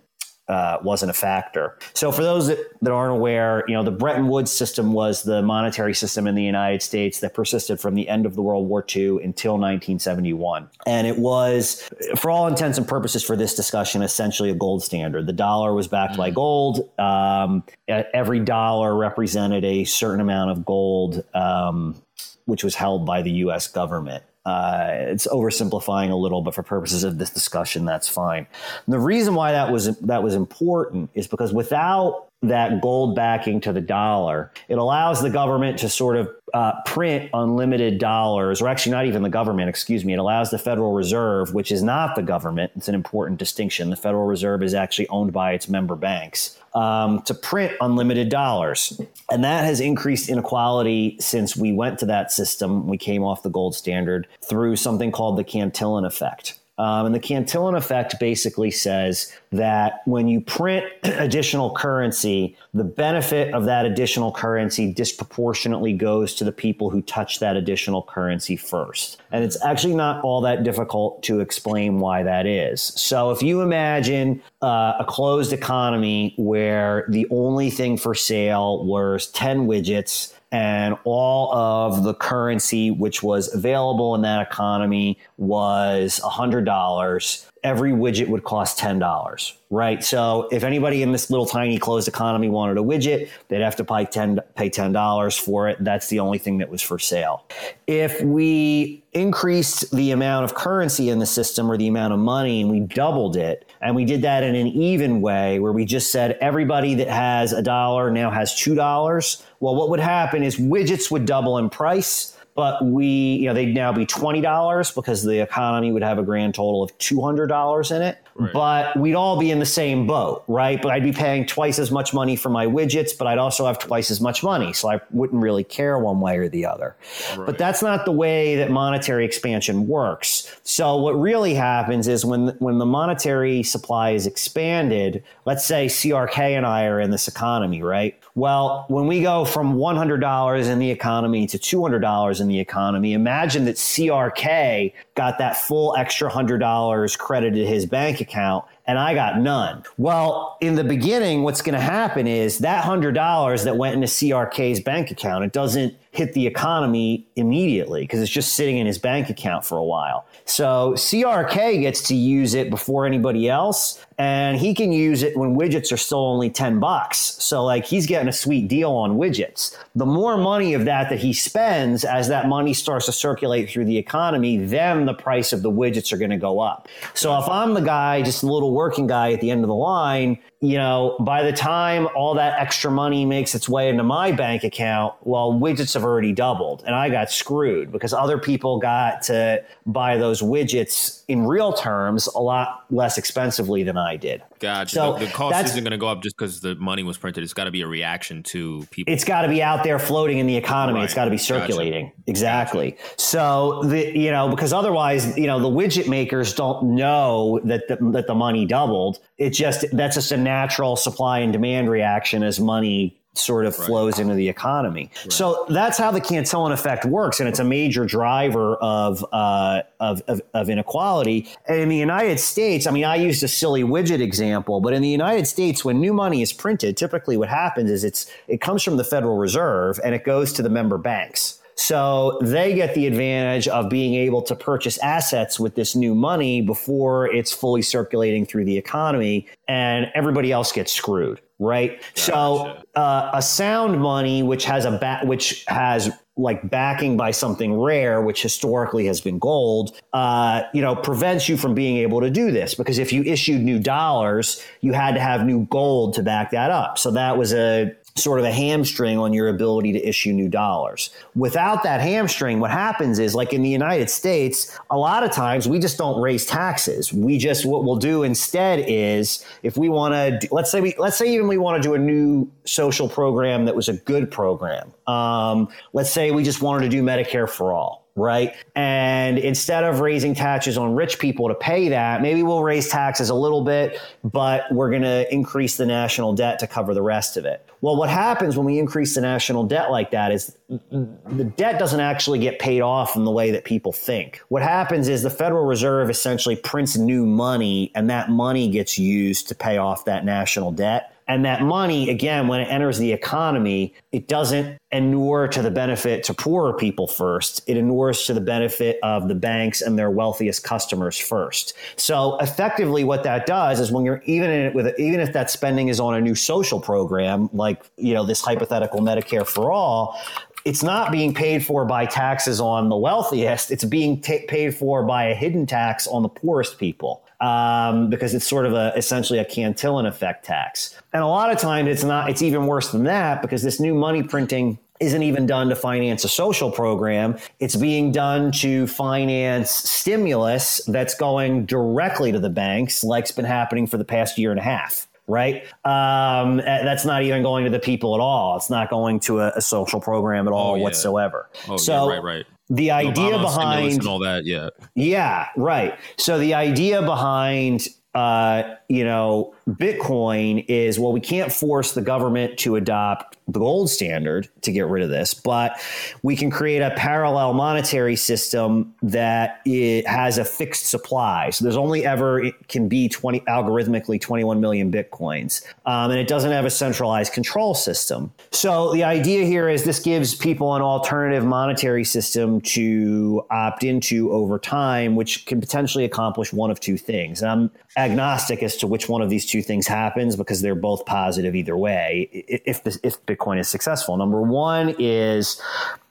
uh, 0.49 0.79
wasn't 0.83 1.11
a 1.11 1.15
factor. 1.15 1.77
So 1.95 2.13
for 2.13 2.23
those 2.23 2.47
that, 2.47 2.59
that 2.83 2.93
aren't 2.93 3.13
aware, 3.13 3.65
you 3.67 3.75
know, 3.75 3.83
the 3.83 3.91
Bretton 3.91 4.29
Woods 4.29 4.51
system 4.51 4.93
was 4.93 5.23
the 5.23 5.43
monetary 5.43 5.95
system 5.95 6.27
in 6.27 6.35
the 6.35 6.43
United 6.43 6.83
States 6.83 7.21
that 7.21 7.35
persisted 7.35 7.81
from 7.81 7.95
the 7.95 8.09
end 8.09 8.27
of 8.27 8.37
the 8.37 8.43
World 8.43 8.69
War 8.69 8.85
II 8.95 9.23
until 9.25 9.55
1971. 9.55 10.69
And 10.87 11.07
it 11.07 11.19
was, 11.19 11.89
for 12.17 12.31
all 12.31 12.47
intents 12.47 12.79
and 12.79 12.87
purposes 12.87 13.25
for 13.25 13.37
this 13.37 13.55
discussion, 13.55 14.03
essentially 14.03 14.51
a 14.51 14.55
gold 14.55 14.85
standard. 14.85 15.27
The 15.27 15.33
dollar 15.33 15.75
was 15.75 15.89
backed 15.89 16.17
by 16.17 16.31
gold. 16.31 16.89
Um, 16.99 17.65
every 17.89 18.41
dollar 18.41 18.95
represented 18.95 19.65
a 19.65 19.85
certain 19.85 20.21
amount 20.21 20.53
of 20.53 20.65
gold, 20.65 21.25
um, 21.35 22.01
which 22.45 22.63
was 22.63 22.77
held 22.77 23.05
by 23.05 23.23
the 23.23 23.33
U.S. 23.33 23.67
government. 23.67 24.23
Uh, 24.47 24.91
it's 24.93 25.27
oversimplifying 25.27 26.13
a 26.13 26.15
little, 26.15 26.41
but 26.41 26.55
for 26.55 26.63
purposes 26.63 27.03
of 27.03 27.19
this 27.19 27.31
discussion, 27.31 27.85
that's 27.85 28.09
fine. 28.09 28.47
And 28.87 28.93
the 28.93 29.01
reason 29.01 29.35
why 29.35 29.51
that 29.51 29.73
was 29.73 29.99
that 29.99 30.23
was 30.23 30.37
important 30.37 31.11
is 31.15 31.27
because 31.27 31.53
without 31.53 32.29
that 32.43 32.81
gold 32.81 33.17
backing 33.17 33.61
to 33.63 33.73
the 33.73 33.81
dollar, 33.81 34.53
it 34.69 34.79
allows 34.79 35.21
the 35.21 35.31
government 35.31 35.81
to 35.81 35.89
sort 35.89 36.17
of 36.17 36.31
uh, 36.55 36.81
print 36.85 37.31
unlimited 37.35 37.99
dollars, 37.99 38.63
or 38.63 38.69
actually 38.69 38.93
not 38.93 39.07
even 39.07 39.23
the 39.23 39.29
government, 39.29 39.69
excuse 39.69 40.05
me. 40.05 40.13
It 40.13 40.19
allows 40.19 40.51
the 40.51 40.59
Federal 40.59 40.93
Reserve, 40.93 41.53
which 41.55 41.73
is 41.73 41.83
not 41.83 42.15
the 42.15 42.23
government. 42.23 42.73
It's 42.77 42.89
an 42.89 42.95
important 42.95 43.39
distinction. 43.39 43.91
The 43.91 43.97
Federal 43.97 44.27
Reserve 44.27 44.63
is 44.63 44.75
actually 44.75 45.09
owned 45.09 45.33
by 45.33 45.53
its 45.53 45.69
member 45.69 45.97
banks. 45.97 46.59
Um, 46.75 47.23
to 47.23 47.33
print 47.33 47.73
unlimited 47.81 48.29
dollars. 48.29 49.01
And 49.31 49.43
that 49.45 49.65
has 49.65 49.81
increased 49.81 50.29
inequality 50.29 51.17
since 51.19 51.57
we 51.57 51.73
went 51.73 51.99
to 52.01 52.07
that 52.07 52.31
system. 52.31 52.87
We 52.87 52.99
came 52.99 53.25
off 53.25 53.43
the 53.43 53.49
gold 53.49 53.75
standard 53.75 54.29
through 54.47 54.77
something 54.77 55.11
called 55.11 55.39
the 55.39 55.45
Cantillon 55.45 56.05
effect. 56.05 56.59
Um, 56.79 57.07
and 57.07 57.15
the 57.15 57.21
Cantillon 57.21 57.75
effect 57.75 58.21
basically 58.21 58.71
says 58.71 59.33
that 59.51 60.03
when 60.05 60.29
you 60.29 60.41
print 60.43 60.85
additional 61.05 61.75
currency, 61.75 62.57
the 62.75 62.85
benefit 62.85 63.55
of 63.55 63.65
that 63.65 63.87
additional 63.87 64.31
currency 64.31 64.93
disproportionately 64.93 65.95
goes 65.95 66.35
to 66.35 66.45
the 66.45 66.53
people 66.53 66.91
who 66.91 67.01
touch 67.03 67.41
that 67.41 67.57
additional 67.57 68.03
currency 68.03 68.57
first. 68.57 69.21
And 69.33 69.43
it's 69.43 69.63
actually 69.65 69.95
not 69.95 70.23
all 70.23 70.43
that 70.43 70.65
difficult 70.65 71.23
to 71.25 71.41
explain 71.41 71.99
why 71.99 72.23
that 72.23 72.47
is. 72.47 72.83
So 72.83 73.31
if 73.31 73.43
you 73.43 73.63
imagine 73.63 74.43
uh, 74.61 74.95
a 74.99 75.05
closed 75.07 75.55
economy 75.55 76.35
where 76.37 77.07
the 77.09 77.27
only 77.31 77.71
thing 77.71 77.97
for 77.97 78.15
sale 78.15 78.85
was 78.85 79.29
10 79.29 79.67
widgets, 79.67 80.35
and 80.53 80.97
all 81.05 81.53
of 81.53 82.05
the 82.05 82.15
currency 82.15 82.91
which 82.91 83.23
was 83.23 83.53
available 83.53 84.15
in 84.15 84.23
that 84.23 84.41
economy 84.41 85.19
was 85.37 86.21
$100 86.23 87.47
every 87.65 87.91
widget 87.91 88.29
would 88.29 88.45
cost 88.45 88.79
$10 88.79 89.53
right? 89.71 90.05
So 90.05 90.49
if 90.53 90.63
anybody 90.63 91.03
in 91.03 91.11
this 91.11 91.31
little 91.31 91.47
tiny 91.47 91.79
closed 91.79 92.07
economy 92.07 92.49
wanted 92.49 92.79
a 92.79 92.83
widget 92.83 93.29
they'd 93.49 93.61
have 93.61 93.77
to 93.77 93.85
pay 93.85 94.05
10 94.05 94.41
pay 94.55 94.71
$10 94.71 95.41
for 95.41 95.69
it. 95.69 95.83
That's 95.83 96.09
the 96.09 96.21
only 96.21 96.39
thing 96.39 96.59
that 96.59 96.69
was 96.69 96.83
for 96.83 96.99
sale. 96.99 97.45
If 97.87 98.23
we 98.23 99.03
increased 99.13 99.91
the 99.91 100.13
amount 100.13 100.45
of 100.45 100.55
currency 100.55 101.09
in 101.09 101.19
the 101.19 101.27
system 101.27 101.71
or 101.71 101.77
the 101.77 101.89
amount 101.89 102.13
of 102.13 102.21
money 102.21 102.61
and 102.63 102.71
we 102.71 102.81
doubled 102.81 103.37
it 103.37 103.66
and 103.81 103.95
we 103.95 104.05
did 104.05 104.23
that 104.23 104.43
in 104.43 104.55
an 104.55 104.67
even 104.69 105.21
way 105.21 105.59
where 105.59 105.73
we 105.73 105.85
just 105.85 106.11
said 106.11 106.39
everybody 106.41 106.95
that 106.95 107.09
has 107.09 107.53
a 107.53 107.63
dollar 107.63 108.11
now 108.11 108.31
has 108.31 108.55
two 108.55 108.75
dollars. 108.75 109.43
Well 109.61 109.75
what 109.75 109.91
would 109.91 110.01
happen 110.01 110.43
is 110.43 110.57
widgets 110.57 111.11
would 111.11 111.27
double 111.27 111.59
in 111.59 111.71
price 111.71 112.36
but 112.57 112.85
we, 112.85 113.07
you 113.07 113.47
know, 113.47 113.55
they'd 113.55 113.75
now 113.75 113.93
be 113.93 114.07
twenty 114.07 114.41
dollars 114.41 114.91
because 114.91 115.23
the 115.23 115.41
economy 115.41 115.93
would 115.93 116.03
have 116.03 116.19
a 116.19 116.23
grand 116.23 116.55
total 116.55 116.83
of 116.83 116.97
two 116.99 117.21
hundred 117.21 117.47
dollars 117.47 117.91
in 117.91 118.03
it. 118.03 118.19
Right. 118.35 118.53
But 118.53 118.97
we'd 118.99 119.15
all 119.15 119.39
be 119.39 119.51
in 119.51 119.61
the 119.61 119.67
same 119.67 120.07
boat, 120.07 120.45
right? 120.47 120.81
But 120.81 120.93
I'd 120.93 121.03
be 121.03 121.13
paying 121.13 121.47
twice 121.47 121.79
as 121.79 121.91
much 121.91 122.13
money 122.13 122.37
for 122.37 122.51
my 122.51 122.67
widgets, 122.67 123.17
but 123.17 123.27
I'd 123.27 123.39
also 123.39 123.67
have 123.67 123.79
twice 123.79 124.11
as 124.11 124.21
much 124.21 124.43
money, 124.43 124.73
so 124.75 124.91
I 124.91 125.01
wouldn't 125.11 125.41
really 125.41 125.65
care 125.65 125.99
one 125.99 126.21
way 126.21 126.37
or 126.37 126.49
the 126.49 126.67
other. 126.67 126.97
But 127.37 127.57
that's 127.57 127.83
not 127.83 128.05
the 128.05 128.13
way 128.13 128.57
that 128.57 128.71
monetary 128.71 129.25
expansion 129.25 129.87
works. 129.87 130.55
So 130.65 130.97
what 130.97 131.19
really 131.19 131.55
happens 131.55 132.09
is 132.09 132.25
when 132.25 132.49
when 132.59 132.79
the 132.79 132.87
monetary 132.87 133.63
supply 133.63 134.11
is 134.11 134.27
expanded, 134.27 135.23
let's 135.45 135.65
say 135.65 135.87
CRK 135.87 136.39
and 136.39 136.67
I 136.67 136.85
are 136.87 137.01
in 137.01 137.11
this 137.11 137.29
economy, 137.29 137.83
right? 137.83 138.19
Well, 138.35 138.85
when 138.89 139.07
we 139.07 139.23
go 139.23 139.47
from 139.47 139.77
$100 139.77 140.69
in 140.69 140.79
the 140.79 140.91
economy 140.91 141.47
to 141.47 141.59
$200 141.59 142.41
in 142.41 142.46
the 142.49 142.61
economy, 142.61 143.13
imagine 143.13 143.65
that 143.67 143.77
CRK 143.77 144.93
got 145.15 145.39
that 145.39 145.57
full 145.57 145.97
extra 145.97 146.31
$100 146.31 147.19
credited 147.19 147.55
to 147.55 147.67
his 147.67 147.87
bank 147.87 148.21
account 148.21 148.65
and 148.87 148.99
I 148.99 149.15
got 149.15 149.39
none. 149.39 149.83
Well, 149.99 150.57
in 150.61 150.75
the 150.75 150.85
beginning, 150.85 151.43
what's 151.43 151.63
going 151.63 151.75
to 151.75 151.81
happen 151.81 152.27
is 152.27 152.59
that 152.59 152.85
$100 152.85 153.65
that 153.65 153.77
went 153.77 153.95
into 153.95 154.07
CRK's 154.07 154.81
bank 154.81 155.11
account, 155.11 155.45
it 155.45 155.53
doesn't 155.53 155.95
hit 156.17 156.33
the 156.33 156.47
economy 156.47 157.27
immediately 157.37 158.01
because 158.03 158.21
it's 158.21 158.31
just 158.31 158.55
sitting 158.55 158.79
in 158.79 158.87
his 158.87 158.99
bank 158.99 159.29
account 159.29 159.65
for 159.65 159.77
a 159.77 159.85
while. 159.85 160.25
So 160.47 160.95
CRK 160.97 161.83
gets 161.83 162.01
to 162.09 162.15
use 162.15 162.55
it 162.55 162.71
before 162.71 163.05
anybody 163.05 163.51
else 163.51 164.03
and 164.19 164.57
he 164.57 164.75
can 164.75 164.93
use 164.93 165.23
it 165.23 165.37
when 165.37 165.57
widgets 165.57 165.93
are 165.93 165.99
still 165.99 166.25
only 166.25 166.49
10 166.49 166.81
bucks. 166.81 167.19
So 167.19 167.63
like 167.65 167.85
he's 167.85 168.07
getting 168.07 168.29
a 168.29 168.33
sweet 168.33 168.67
deal 168.67 168.93
on 168.93 169.19
widgets. 169.19 169.77
The 169.95 170.07
more 170.07 170.39
money 170.39 170.73
of 170.73 170.87
that 170.87 171.11
that 171.11 171.19
he 171.19 171.35
spends 171.35 172.03
as 172.03 172.29
that 172.29 172.49
money 172.49 172.73
starts 172.73 173.05
to 173.07 173.13
circulate 173.13 173.69
through 173.69 173.85
the 173.85 173.99
economy, 173.99 174.57
then 174.57 175.05
the 175.05 175.15
price 175.15 175.53
of 175.53 175.61
the 175.61 175.71
widgets 175.71 176.15
are 176.15 176.17
going 176.17 176.31
to 176.31 176.39
go 176.39 176.61
up. 176.61 176.89
So 177.13 177.39
if 177.39 177.47
I'm 177.47 177.75
the 177.75 177.83
guy, 177.83 178.23
just 178.23 178.43
a 178.43 178.47
little 178.47 178.73
working 178.77 179.07
guy 179.07 179.33
at 179.33 179.41
the 179.41 179.51
end 179.51 179.65
of 179.65 179.69
the 179.69 179.75
line, 179.75 180.39
you 180.61 180.79
know, 180.79 181.17
by 181.21 181.43
the 181.43 181.53
time 181.53 182.09
all 182.15 182.35
that 182.35 182.59
extra 182.59 182.91
money 182.91 183.27
makes 183.27 183.55
its 183.55 183.69
way 183.69 183.89
into 183.89 184.03
my 184.03 184.33
bank 184.33 184.65
account, 184.65 185.15
well, 185.23 185.53
widgets 185.53 185.95
have 185.95 186.05
already 186.05 186.33
doubled 186.33 186.83
and 186.87 186.95
I 186.95 187.11
got 187.11 187.31
screwed 187.31 187.93
because 187.93 188.15
other 188.15 188.39
people 188.39 188.79
got 188.79 189.23
to 189.23 189.63
buy 189.85 190.17
those 190.17 190.41
widgets 190.41 191.23
in 191.29 191.47
real 191.47 191.73
terms 191.73 192.27
a 192.29 192.39
lot 192.39 192.85
less 192.91 193.19
expensively 193.19 193.83
than 193.83 193.99
I 193.99 194.17
did. 194.17 194.43
Gotcha. 194.61 194.95
So 194.95 195.13
the, 195.19 195.27
the 195.27 195.33
cost 195.33 195.65
isn't 195.67 195.83
going 195.83 195.91
to 195.91 195.99
go 195.99 196.09
up 196.09 196.23
just 196.23 196.37
because 196.37 196.61
the 196.61 196.75
money 196.77 197.03
was 197.03 197.19
printed. 197.19 197.45
It's 197.45 197.53
got 197.53 197.65
to 197.65 197.71
be 197.71 197.83
a 197.83 197.87
reaction 197.87 198.43
to 198.45 198.87
people. 198.91 199.13
It's 199.13 199.25
got 199.25 199.43
to 199.43 199.49
be 199.49 199.63
out 199.63 199.85
there 199.85 199.99
floating 199.99 200.39
in 200.39 200.47
the 200.47 200.57
economy. 200.57 201.03
It's 201.03 201.15
got 201.15 201.25
to 201.25 201.31
be 201.31 201.37
Gotcha. 201.37 201.47
circulating. 201.47 202.13
Exactly. 202.27 202.97
So 203.17 203.83
the 203.85 204.17
you 204.17 204.31
know 204.31 204.49
because 204.49 204.73
otherwise 204.73 205.37
you 205.37 205.47
know 205.47 205.61
the 205.61 205.69
widget 205.69 206.09
makers 206.09 206.55
don't 206.55 206.95
know 206.95 207.61
that 207.65 207.89
the, 207.89 207.99
that 208.13 208.27
the 208.27 208.35
money 208.35 208.65
doubled. 208.65 209.19
It 209.37 209.51
just 209.51 209.85
that's 209.93 210.15
just 210.15 210.33
a 210.33 210.37
natural 210.47 210.97
supply 210.97 211.41
and 211.41 211.53
demand 211.53 211.91
reaction 211.91 212.43
as 212.43 212.59
money 212.61 213.21
sort 213.39 213.67
of 213.67 213.77
flows 213.77 214.19
into 214.19 214.35
the 214.35 214.49
economy. 214.49 215.11
So 215.29 215.67
that's 215.69 215.99
how 215.99 216.11
the 216.11 216.21
Cantillon 216.21 216.73
effect 216.73 217.05
works, 217.05 217.41
and 217.41 217.49
it's 217.49 217.59
a 217.59 217.65
major 217.65 218.07
driver 218.07 218.77
of, 218.77 219.25
uh, 219.33 219.83
of, 220.01 220.23
of 220.27 220.41
of 220.55 220.71
inequality. 220.71 221.49
And 221.69 221.81
in 221.81 221.89
the 221.89 221.97
United 221.97 222.41
States, 222.41 222.87
I 222.87 222.91
mean, 222.93 223.05
I 223.05 223.17
used 223.17 223.43
a 223.43 223.49
silly 223.49 223.83
widget 223.83 224.21
example, 224.21 224.81
but 224.81 224.95
in 224.95 225.03
the 225.03 225.09
United 225.09 225.47
States, 225.47 225.85
when 225.85 226.01
new 226.01 226.15
money 226.15 226.41
is 226.41 226.53
printed, 226.53 226.97
typically 226.97 227.37
what 227.37 227.49
happens 227.49 227.91
is 227.91 228.05
it's 228.05 228.31
it 228.49 228.61
comes 228.61 228.83
from 228.83 228.97
the 228.97 229.05
Federal 229.05 229.37
Reserve 229.37 230.01
and 230.05 230.15
it 230.15 230.25
goes 230.25 230.53
to 230.55 230.63
the 230.63 230.71
member 230.71 230.99
banks. 230.99 231.61
So 231.77 232.39
they 232.43 232.75
get 232.75 232.95
the 232.95 233.07
advantage 233.07 233.69
of 233.69 233.91
being 233.91 234.15
able 234.15 234.43
to 234.43 234.57
purchase 234.57 234.99
assets 234.99 235.61
with 235.61 235.75
this 235.75 235.95
new 235.95 236.15
money 236.15 236.63
before 236.63 237.33
it's 237.33 237.53
fully 237.53 237.83
circulating 237.83 238.47
through 238.47 238.65
the 238.65 238.79
economy, 238.79 239.47
and 239.69 240.11
everybody 240.15 240.53
else 240.53 240.73
gets 240.73 240.93
screwed, 240.93 241.41
right? 241.59 242.03
So 242.15 242.83
uh, 242.95 243.31
a 243.35 243.43
sound 243.43 244.01
money, 244.01 244.43
which 244.43 244.65
has 244.65 244.87
a 244.87 244.93
ba- 244.93 245.21
which 245.25 245.65
has 245.69 246.11
like 246.39 246.69
backing 246.69 247.17
by 247.17 247.31
something 247.31 247.79
rare, 247.79 248.21
which 248.21 248.43
historically 248.43 249.07
has 249.07 249.21
been 249.21 249.39
gold, 249.39 249.99
uh, 250.13 250.63
you 250.75 250.83
know, 250.83 250.95
prevents 250.95 251.49
you 251.49 251.57
from 251.57 251.75
being 251.75 251.97
able 251.97 252.21
to 252.21 252.31
do 252.31 252.51
this 252.51 252.75
because 252.75 252.99
if 252.99 253.13
you 253.13 253.23
issued 253.23 253.63
new 253.63 253.79
dollars, 253.79 254.63
you 254.83 254.93
had 254.93 255.15
to 255.15 255.21
have 255.21 255.47
new 255.47 255.67
gold 255.71 256.15
to 256.15 256.23
back 256.23 256.51
that 256.51 256.71
up. 256.71 256.99
So 256.99 257.11
that 257.13 257.39
was 257.39 257.55
a 257.55 257.95
sort 258.17 258.39
of 258.39 258.45
a 258.47 258.51
hamstring 258.51 259.19
on 259.19 259.33
your 259.33 259.49
ability 259.49 259.93
to 259.93 260.09
issue 260.09 260.33
new 260.33 260.49
dollars. 260.49 261.11
Without 261.35 261.83
that 261.83 262.01
hamstring, 262.01 262.61
what 262.61 262.71
happens 262.71 263.19
is 263.19 263.35
like 263.35 263.53
in 263.53 263.63
the 263.63 263.69
United 263.69 264.09
States, 264.09 264.79
a 264.91 264.97
lot 264.97 265.23
of 265.23 265.31
times 265.31 265.69
we 265.69 265.79
just 265.79 265.99
don't 265.99 266.21
raise 266.21 266.47
taxes. 266.47 267.13
We 267.13 267.39
just 267.39 267.67
what 267.67 267.85
we'll 267.85 267.97
do 267.97 268.23
instead 268.23 268.85
is 268.89 269.45
if 269.63 269.77
we 269.77 269.89
want 269.89 270.15
to 270.15 270.49
let's 270.51 270.71
say 270.71 270.81
we 270.81 270.95
let's 270.99 271.17
say 271.17 271.33
even 271.33 271.47
we 271.47 271.59
want 271.59 271.83
to 271.83 271.87
do 271.87 271.95
a 271.95 271.99
new 271.99 272.51
social 272.65 273.09
program 273.09 273.67
that 273.67 273.77
was 273.77 273.89
a 273.89 273.95
good 273.95 274.31
program. 274.31 274.93
Um, 275.07 275.69
let's 275.93 276.11
say 276.11 276.31
we 276.31 276.43
just 276.43 276.63
wanted 276.63 276.85
to 276.85 276.89
do 276.89 277.03
Medicare 277.03 277.49
for 277.49 277.73
all 277.73 278.06
right? 278.17 278.55
And 278.75 279.39
instead 279.39 279.85
of 279.85 280.01
raising 280.01 280.35
taxes 280.35 280.77
on 280.79 280.95
rich 280.95 281.19
people 281.19 281.49
to 281.49 281.55
pay 281.55 281.91
that, 281.91 282.23
maybe 282.23 282.43
we'll 282.43 282.63
raise 282.63 282.89
taxes 282.89 283.29
a 283.29 283.35
little 283.35 283.63
bit, 283.63 284.01
but 284.25 284.65
we're 284.73 284.91
going 284.91 285.03
to 285.03 285.33
increase 285.33 285.77
the 285.77 285.87
national 285.87 286.33
debt 286.33 286.59
to 286.61 286.67
cover 286.67 286.95
the 286.95 287.03
rest 287.03 287.37
of 287.37 287.45
it. 287.45 287.69
Well, 287.83 287.97
what 287.97 288.09
happens 288.09 288.57
when 288.57 288.65
we 288.65 288.79
increase 288.79 289.15
the 289.15 289.21
national 289.21 289.65
debt 289.65 289.91
like 289.91 290.11
that 290.13 290.33
is 290.33 290.57
the 290.69 291.53
debt 291.57 291.79
doesn't 291.79 292.01
actually 292.01 292.39
get 292.39 292.59
paid 292.59 292.81
off 292.81 293.17
in 293.17 293.25
the 293.25 293.31
way 293.31 293.51
that 293.51 293.65
people 293.65 293.93
think. 293.93 294.41
What 294.49 294.63
happens 294.63 295.09
is 295.09 295.23
the 295.23 295.31
Federal 295.31 295.67
Reserve 295.67 296.09
essentially 296.09 296.57
prints 296.57 296.97
new 296.97 297.27
money, 297.27 297.93
and 297.95 298.09
that 298.09 298.31
money 298.31 298.71
gets 298.71 298.99
used 298.99 299.49
to 299.49 299.55
pay 299.55 299.77
off 299.77 300.07
that 300.07 300.25
national 300.25 300.73
debt. 300.73 301.13
And 301.29 301.45
that 301.45 301.63
money, 301.63 302.09
again, 302.09 302.47
when 302.47 302.61
it 302.61 302.67
enters 302.67 302.99
the 302.99 303.13
economy, 303.13 303.95
it 304.13 304.29
doesn't 304.29 304.79
inure 304.93 305.49
to 305.49 305.61
the 305.61 305.71
benefit 305.71 306.23
to 306.25 306.35
poorer 306.35 306.73
people 306.73 307.09
first. 307.09 307.63
It 307.67 307.77
inures 307.77 308.25
to 308.27 308.35
the 308.35 308.41
benefit 308.41 308.99
of 309.03 309.27
the 309.27 309.35
banks 309.35 309.83
and 309.83 309.99
their 309.99 310.11
wealthiest 310.11 310.63
customers 310.63 311.19
first. 311.19 311.75
So 311.97 312.39
effectively, 312.39 313.03
what 313.03 313.25
that 313.25 313.47
does 313.47 313.81
is 313.81 313.91
when 313.91 314.05
you're 314.05 314.23
even 314.27 314.51
in 314.51 314.67
it 314.67 314.75
with 314.75 314.99
even 314.99 315.19
if 315.19 315.33
that 315.33 315.51
spending 315.51 315.89
is 315.89 315.99
on 315.99 316.15
a 316.15 316.21
new 316.21 316.37
social 316.37 316.81
program, 316.81 317.51
like 317.53 317.83
you 317.97 318.15
know 318.15 318.25
this 318.25 318.41
hypothetical 318.41 319.01
Medicare 319.01 319.47
for 319.47 319.73
all, 319.73 320.21
it's 320.65 320.85
not 320.85 321.11
being 321.11 321.35
paid 321.35 321.67
for 321.67 321.85
by 321.85 322.07
taxes 322.07 322.61
on 322.61 322.89
the 322.89 322.97
wealthiest. 322.97 323.73
It's 323.73 323.85
being 323.85 324.21
ta 324.21 324.35
paid 324.47 324.77
for 324.77 325.03
by 325.03 325.25
a 325.25 325.35
hidden 325.35 325.67
tax 325.67 326.07
on 326.07 326.23
the 326.23 326.29
poorest 326.29 326.79
people 326.79 327.26
um, 327.41 328.09
because 328.11 328.35
it's 328.35 328.47
sort 328.47 328.67
of 328.67 328.73
a 328.73 328.93
essentially 328.97 329.39
a 329.39 329.45
Cantillon 329.45 330.07
effect 330.07 330.45
tax. 330.45 330.95
And 331.13 331.23
a 331.23 331.27
lot 331.27 331.51
of 331.53 331.59
times 331.59 331.89
it's 331.89 332.05
not. 332.05 332.31
It's 332.31 332.43
even 332.43 332.67
worse 332.67 332.91
than 332.93 333.05
that 333.05 333.43
because 333.43 333.63
this 333.63 333.79
new 333.81 333.95
money 333.95 334.23
printing 334.23 334.79
isn't 334.99 335.23
even 335.23 335.45
done 335.47 335.69
to 335.69 335.77
finance 335.77 336.25
a 336.25 336.29
social 336.29 336.71
program. 336.71 337.37
It's 337.61 337.77
being 337.77 338.13
done 338.13 338.51
to 338.53 338.87
finance 338.87 339.71
stimulus 339.71 340.81
that's 340.87 341.15
going 341.15 341.67
directly 341.67 342.33
to 342.33 342.39
the 342.39 342.49
banks, 342.49 343.05
like's 343.05 343.31
been 343.33 343.45
happening 343.45 343.87
for 343.87 343.99
the 343.99 344.05
past 344.07 344.39
year 344.39 344.51
and 344.51 344.61
a 344.61 344.63
half. 344.63 345.07
Right. 345.29 345.65
Um, 345.85 346.59
that's 346.59 347.05
not 347.05 347.25
even 347.25 347.43
going 347.43 347.65
to 347.65 347.71
the 347.71 347.81
people 347.81 348.15
at 348.15 348.21
all. 348.21 348.57
It's 348.57 348.71
not 348.71 348.89
going 348.89 349.19
to 349.21 349.41
a, 349.41 349.49
a 349.57 349.61
social 349.61 350.01
program 350.01 350.47
at 350.47 350.53
all 350.53 350.73
Oh, 350.73 350.77
yeah. 350.77 350.83
whatsoever. 350.85 351.51
oh, 351.69 351.77
so 351.77 352.09
yeah, 352.09 352.15
right, 352.15 352.23
right. 352.23 352.47
The 352.69 352.91
idea 352.91 353.33
Obama 353.33 353.43
behind 353.43 353.93
and 353.93 354.07
all 354.07 354.19
that, 354.21 354.45
yeah. 354.45 354.71
yeah, 354.95 355.49
right. 355.57 355.99
So 356.19 356.39
the 356.39 356.55
idea 356.55 357.03
behind 357.03 357.89
uh, 358.17 358.77
you 358.89 359.05
know 359.05 359.55
Bitcoin 359.69 360.65
is 360.69 360.99
well, 360.99 361.13
we 361.13 361.21
can't 361.21 361.53
force 361.53 361.93
the 361.93 362.01
government 362.01 362.57
to 362.59 362.77
adopt 362.77 363.37
the 363.49 363.59
gold 363.59 363.91
standard 363.91 364.49
to 364.63 364.73
get 364.73 364.87
rid 364.87 365.05
of 365.05 365.11
this, 365.11 365.35
but 365.35 365.79
we 366.23 366.35
can 366.35 366.51
create 366.51 366.81
a 366.81 366.91
parallel 366.97 367.53
monetary 367.53 368.17
system 368.17 368.95
that 369.03 369.61
it 369.65 370.07
has 370.07 370.39
a 370.39 370.45
fixed 370.45 370.87
supply. 370.87 371.51
So 371.51 371.65
there's 371.65 371.77
only 371.77 372.05
ever 372.05 372.43
it 372.43 372.69
can 372.69 372.89
be 372.89 373.09
20 373.09 373.41
algorithmically 373.41 374.21
21 374.21 374.61
million 374.61 374.91
bitcoins, 374.91 375.65
um, 375.85 376.11
and 376.11 376.19
it 376.19 376.27
doesn't 376.27 376.53
have 376.53 376.65
a 376.65 376.71
centralized 376.71 377.35
control 377.35 377.75
system. 377.75 378.33
So 378.53 378.93
the 378.93 379.05
idea 379.05 379.45
here 379.45 379.69
is 379.69 379.85
this 379.85 380.01
gives 380.01 380.35
people 380.35 380.75
an 380.75 380.83
alternative 380.83 381.45
monetary 381.45 382.05
system 382.05 382.61
to 382.63 383.45
opt 383.51 383.85
into 383.85 384.33
over 384.33 384.59
time, 384.59 385.17
which 385.17 385.45
can 385.45 385.61
potentially 385.61 386.05
accomplish 386.05 386.53
one 386.53 386.71
of 386.71 386.81
two 386.81 386.97
things. 386.97 387.43
And 387.43 387.51
I'm 387.51 387.71
agnostic 388.07 388.63
as 388.63 388.77
to 388.79 388.87
which 388.87 389.09
one 389.09 389.21
of 389.21 389.29
these 389.29 389.45
two 389.45 389.63
things 389.63 389.87
happens 389.87 390.37
because 390.37 390.63
they're 390.63 390.75
both 390.75 391.05
positive 391.05 391.55
either 391.55 391.77
way. 391.77 392.29
If 392.33 392.87
if 393.03 393.25
Bitcoin 393.27 393.59
is 393.59 393.69
successful, 393.69 394.17
number 394.17 394.41
one 394.41 394.95
is 394.99 395.61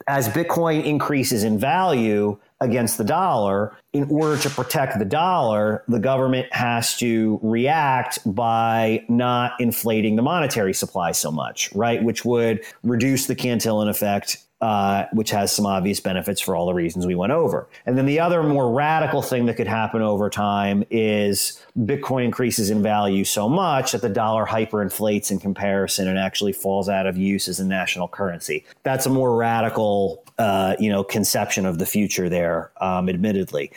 as 0.07 0.29
Bitcoin 0.29 0.83
increases 0.85 1.43
in 1.43 1.57
value 1.57 2.37
against 2.61 2.97
the 2.97 3.03
dollar, 3.03 3.75
in 3.91 4.05
order 4.09 4.37
to 4.41 4.49
protect 4.49 4.97
the 4.99 5.05
dollar, 5.05 5.83
the 5.87 5.99
government 5.99 6.47
has 6.53 6.95
to 6.97 7.39
react 7.41 8.19
by 8.25 9.03
not 9.09 9.53
inflating 9.59 10.15
the 10.15 10.21
monetary 10.21 10.73
supply 10.73 11.11
so 11.11 11.31
much, 11.31 11.73
right? 11.73 12.03
Which 12.03 12.23
would 12.23 12.63
reduce 12.83 13.25
the 13.25 13.35
Cantillon 13.35 13.89
effect 13.89 14.44
uh, 14.65 15.05
which 15.13 15.29
has 15.29 15.51
some 15.51 15.67
obvious 15.67 15.99
benefits 15.99 16.41
for 16.41 16.55
all 16.55 16.65
the 16.65 16.73
reasons 16.73 17.05
we 17.05 17.13
went 17.13 17.31
over. 17.31 17.67
And 17.85 17.95
then 17.95 18.07
the 18.07 18.19
other 18.19 18.41
more 18.41 18.73
radical 18.73 19.21
thing 19.21 19.45
that 19.45 19.57
could 19.57 19.67
happen 19.67 20.01
over 20.01 20.27
time 20.27 20.83
is 20.89 21.63
Bitcoin 21.77 22.25
increases 22.25 22.71
in 22.71 22.81
value 22.81 23.25
so 23.25 23.47
much 23.47 23.91
that 23.91 24.01
the 24.01 24.09
dollar 24.09 24.43
hyperinflates 24.43 25.29
in 25.29 25.37
comparison 25.39 26.07
and 26.07 26.17
actually 26.17 26.51
falls 26.51 26.89
out 26.89 27.05
of 27.05 27.15
use 27.15 27.47
as 27.47 27.59
a 27.59 27.63
national 27.63 28.07
currency. 28.07 28.65
That's 28.81 29.05
a 29.05 29.09
more 29.11 29.35
radical, 29.35 30.23
uh, 30.39 30.75
you 30.79 30.89
know, 30.89 31.03
conception 31.03 31.67
of 31.67 31.77
the 31.77 31.85
future 31.85 32.27
there, 32.27 32.71
um, 32.81 33.07
admittedly 33.07 33.71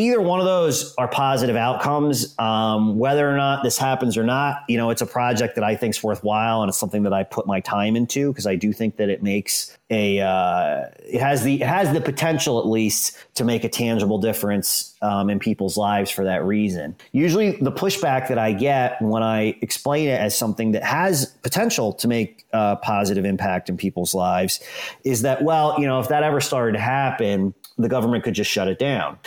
either 0.00 0.20
one 0.20 0.40
of 0.40 0.46
those 0.46 0.94
are 0.96 1.08
positive 1.08 1.56
outcomes. 1.56 2.34
Um, 2.38 2.98
whether 2.98 3.30
or 3.30 3.36
not 3.36 3.62
this 3.62 3.76
happens 3.76 4.16
or 4.16 4.24
not, 4.24 4.64
you 4.68 4.76
know, 4.76 4.90
it's 4.90 5.02
a 5.02 5.06
project 5.06 5.54
that 5.56 5.64
I 5.64 5.76
think 5.76 5.94
is 5.94 6.02
worthwhile, 6.02 6.62
and 6.62 6.68
it's 6.68 6.78
something 6.78 7.02
that 7.02 7.12
I 7.12 7.22
put 7.22 7.46
my 7.46 7.60
time 7.60 7.96
into 7.96 8.32
because 8.32 8.46
I 8.46 8.56
do 8.56 8.72
think 8.72 8.96
that 8.96 9.08
it 9.08 9.22
makes 9.22 9.76
a 9.90 10.20
uh, 10.20 10.86
it 10.98 11.20
has 11.20 11.42
the 11.42 11.60
it 11.60 11.66
has 11.66 11.92
the 11.92 12.00
potential 12.00 12.58
at 12.58 12.66
least 12.66 13.16
to 13.34 13.44
make 13.44 13.64
a 13.64 13.68
tangible 13.68 14.18
difference 14.18 14.96
um, 15.02 15.28
in 15.28 15.38
people's 15.38 15.76
lives 15.76 16.10
for 16.10 16.24
that 16.24 16.44
reason. 16.44 16.96
Usually, 17.12 17.52
the 17.52 17.72
pushback 17.72 18.28
that 18.28 18.38
I 18.38 18.52
get 18.52 19.00
when 19.02 19.22
I 19.22 19.56
explain 19.60 20.08
it 20.08 20.20
as 20.20 20.36
something 20.36 20.72
that 20.72 20.84
has 20.84 21.26
potential 21.42 21.92
to 21.94 22.08
make 22.08 22.46
a 22.52 22.76
positive 22.76 23.24
impact 23.24 23.68
in 23.68 23.76
people's 23.76 24.14
lives 24.14 24.60
is 25.04 25.22
that 25.22 25.42
well, 25.42 25.74
you 25.78 25.86
know, 25.86 26.00
if 26.00 26.08
that 26.08 26.22
ever 26.22 26.40
started 26.40 26.72
to 26.72 26.80
happen, 26.82 27.52
the 27.76 27.88
government 27.88 28.24
could 28.24 28.34
just 28.34 28.50
shut 28.50 28.68
it 28.68 28.78
down. 28.78 29.18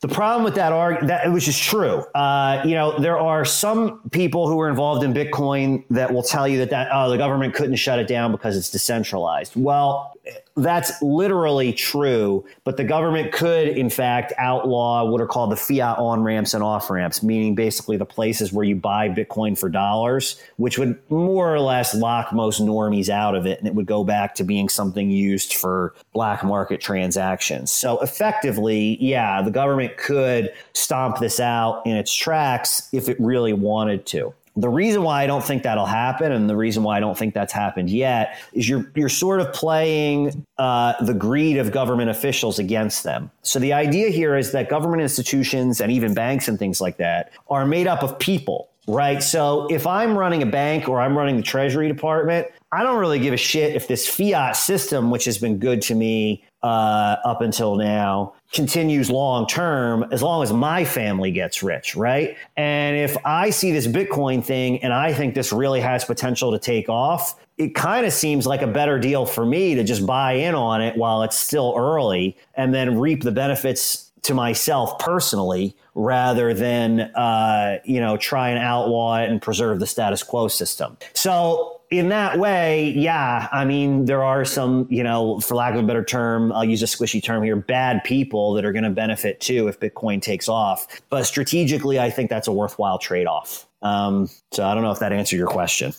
The 0.00 0.08
problem 0.08 0.44
with 0.44 0.54
that 0.54 0.72
argument, 0.72 1.08
that 1.08 1.30
which 1.30 1.46
is 1.46 1.58
true, 1.58 2.04
uh, 2.14 2.62
you 2.64 2.74
know, 2.74 2.98
there 2.98 3.18
are 3.18 3.44
some 3.44 4.00
people 4.10 4.48
who 4.48 4.58
are 4.58 4.70
involved 4.70 5.04
in 5.04 5.12
Bitcoin 5.12 5.84
that 5.90 6.10
will 6.14 6.22
tell 6.22 6.48
you 6.48 6.56
that 6.58 6.70
that 6.70 6.88
oh, 6.90 7.10
the 7.10 7.18
government 7.18 7.52
couldn't 7.54 7.76
shut 7.76 7.98
it 7.98 8.08
down 8.08 8.32
because 8.32 8.56
it's 8.56 8.70
decentralized. 8.70 9.52
Well, 9.56 10.14
that's 10.56 11.00
literally 11.00 11.72
true, 11.72 12.44
but 12.64 12.76
the 12.76 12.84
government 12.84 13.32
could, 13.32 13.68
in 13.68 13.88
fact, 13.88 14.32
outlaw 14.36 15.04
what 15.04 15.20
are 15.20 15.26
called 15.26 15.50
the 15.52 15.56
fiat 15.56 15.98
on 15.98 16.22
ramps 16.22 16.54
and 16.54 16.62
off 16.62 16.90
ramps, 16.90 17.22
meaning 17.22 17.54
basically 17.54 17.96
the 17.96 18.04
places 18.04 18.52
where 18.52 18.64
you 18.64 18.76
buy 18.76 19.08
Bitcoin 19.08 19.58
for 19.58 19.68
dollars, 19.68 20.40
which 20.56 20.78
would 20.78 20.98
more 21.10 21.54
or 21.54 21.60
less 21.60 21.94
lock 21.94 22.32
most 22.32 22.60
normies 22.60 23.08
out 23.08 23.34
of 23.34 23.46
it. 23.46 23.58
And 23.58 23.68
it 23.68 23.74
would 23.74 23.86
go 23.86 24.04
back 24.04 24.34
to 24.36 24.44
being 24.44 24.68
something 24.68 25.10
used 25.10 25.54
for 25.54 25.94
black 26.12 26.44
market 26.44 26.80
transactions. 26.80 27.72
So 27.72 27.98
effectively, 28.00 28.98
yeah, 29.00 29.42
the 29.42 29.50
government 29.50 29.89
could 29.98 30.52
stomp 30.74 31.18
this 31.18 31.40
out 31.40 31.82
in 31.86 31.96
its 31.96 32.12
tracks 32.14 32.88
if 32.92 33.08
it 33.08 33.18
really 33.20 33.52
wanted 33.52 34.06
to. 34.06 34.34
The 34.56 34.68
reason 34.68 35.04
why 35.04 35.22
I 35.22 35.26
don't 35.26 35.44
think 35.44 35.62
that'll 35.62 35.86
happen, 35.86 36.32
and 36.32 36.50
the 36.50 36.56
reason 36.56 36.82
why 36.82 36.96
I 36.96 37.00
don't 37.00 37.16
think 37.16 37.34
that's 37.34 37.52
happened 37.52 37.88
yet, 37.88 38.36
is 38.52 38.68
you're 38.68 38.90
you're 38.96 39.08
sort 39.08 39.40
of 39.40 39.52
playing 39.52 40.44
uh, 40.58 41.02
the 41.04 41.14
greed 41.14 41.56
of 41.56 41.70
government 41.70 42.10
officials 42.10 42.58
against 42.58 43.04
them. 43.04 43.30
So 43.42 43.58
the 43.58 43.72
idea 43.72 44.10
here 44.10 44.36
is 44.36 44.50
that 44.52 44.68
government 44.68 45.02
institutions 45.02 45.80
and 45.80 45.92
even 45.92 46.14
banks 46.14 46.48
and 46.48 46.58
things 46.58 46.80
like 46.80 46.96
that 46.96 47.32
are 47.48 47.64
made 47.64 47.86
up 47.86 48.02
of 48.02 48.18
people 48.18 48.70
right? 48.86 49.22
So 49.22 49.68
if 49.70 49.86
I'm 49.86 50.16
running 50.16 50.42
a 50.42 50.46
bank 50.46 50.88
or 50.88 51.00
I'm 51.00 51.16
running 51.16 51.36
the 51.36 51.42
Treasury 51.42 51.86
Department, 51.86 52.48
I 52.72 52.82
don't 52.82 52.98
really 52.98 53.18
give 53.18 53.34
a 53.34 53.36
shit 53.36 53.76
if 53.76 53.88
this 53.88 54.08
fiat 54.08 54.56
system, 54.56 55.10
which 55.10 55.24
has 55.26 55.38
been 55.38 55.58
good 55.58 55.82
to 55.82 55.94
me 55.94 56.44
uh, 56.62 57.16
up 57.24 57.40
until 57.40 57.76
now, 57.76 58.34
continues 58.52 59.10
long 59.10 59.46
term 59.46 60.06
as 60.10 60.22
long 60.22 60.42
as 60.42 60.52
my 60.52 60.84
family 60.84 61.30
gets 61.30 61.62
rich, 61.62 61.96
right? 61.96 62.36
And 62.56 62.96
if 62.96 63.16
I 63.24 63.50
see 63.50 63.72
this 63.72 63.86
Bitcoin 63.86 64.44
thing 64.44 64.82
and 64.82 64.92
I 64.92 65.12
think 65.12 65.34
this 65.34 65.52
really 65.52 65.80
has 65.80 66.04
potential 66.04 66.52
to 66.52 66.58
take 66.58 66.88
off, 66.88 67.38
it 67.56 67.74
kind 67.74 68.04
of 68.06 68.12
seems 68.12 68.46
like 68.46 68.62
a 68.62 68.66
better 68.66 68.98
deal 68.98 69.26
for 69.26 69.44
me 69.44 69.74
to 69.74 69.84
just 69.84 70.04
buy 70.06 70.32
in 70.32 70.54
on 70.54 70.82
it 70.82 70.96
while 70.96 71.22
it's 71.22 71.36
still 71.36 71.74
early 71.76 72.36
and 72.54 72.74
then 72.74 72.98
reap 72.98 73.22
the 73.22 73.32
benefits 73.32 74.10
to 74.22 74.34
myself 74.34 74.98
personally 74.98 75.74
rather 75.94 76.52
than 76.52 77.00
uh, 77.00 77.78
you 77.84 78.00
know 78.00 78.16
try 78.16 78.50
and 78.50 78.58
outlaw 78.58 79.18
it 79.18 79.30
and 79.30 79.40
preserve 79.40 79.80
the 79.80 79.86
status 79.86 80.22
quo 80.22 80.48
system. 80.48 80.96
So 81.14 81.79
in 81.90 82.08
that 82.10 82.38
way, 82.38 82.90
yeah, 82.90 83.48
I 83.50 83.64
mean, 83.64 84.04
there 84.04 84.22
are 84.22 84.44
some, 84.44 84.86
you 84.90 85.02
know, 85.02 85.40
for 85.40 85.56
lack 85.56 85.74
of 85.74 85.80
a 85.80 85.86
better 85.86 86.04
term, 86.04 86.52
I'll 86.52 86.64
use 86.64 86.82
a 86.82 86.86
squishy 86.86 87.22
term 87.22 87.42
here, 87.42 87.56
bad 87.56 88.04
people 88.04 88.54
that 88.54 88.64
are 88.64 88.72
going 88.72 88.84
to 88.84 88.90
benefit 88.90 89.40
too 89.40 89.66
if 89.66 89.80
Bitcoin 89.80 90.22
takes 90.22 90.48
off. 90.48 90.86
But 91.10 91.24
strategically, 91.24 91.98
I 91.98 92.10
think 92.10 92.30
that's 92.30 92.46
a 92.46 92.52
worthwhile 92.52 92.98
trade 92.98 93.26
off. 93.26 93.66
Um, 93.82 94.28
so 94.52 94.64
I 94.64 94.74
don't 94.74 94.84
know 94.84 94.92
if 94.92 95.00
that 95.00 95.12
answered 95.12 95.36
your 95.36 95.48
question. 95.48 95.92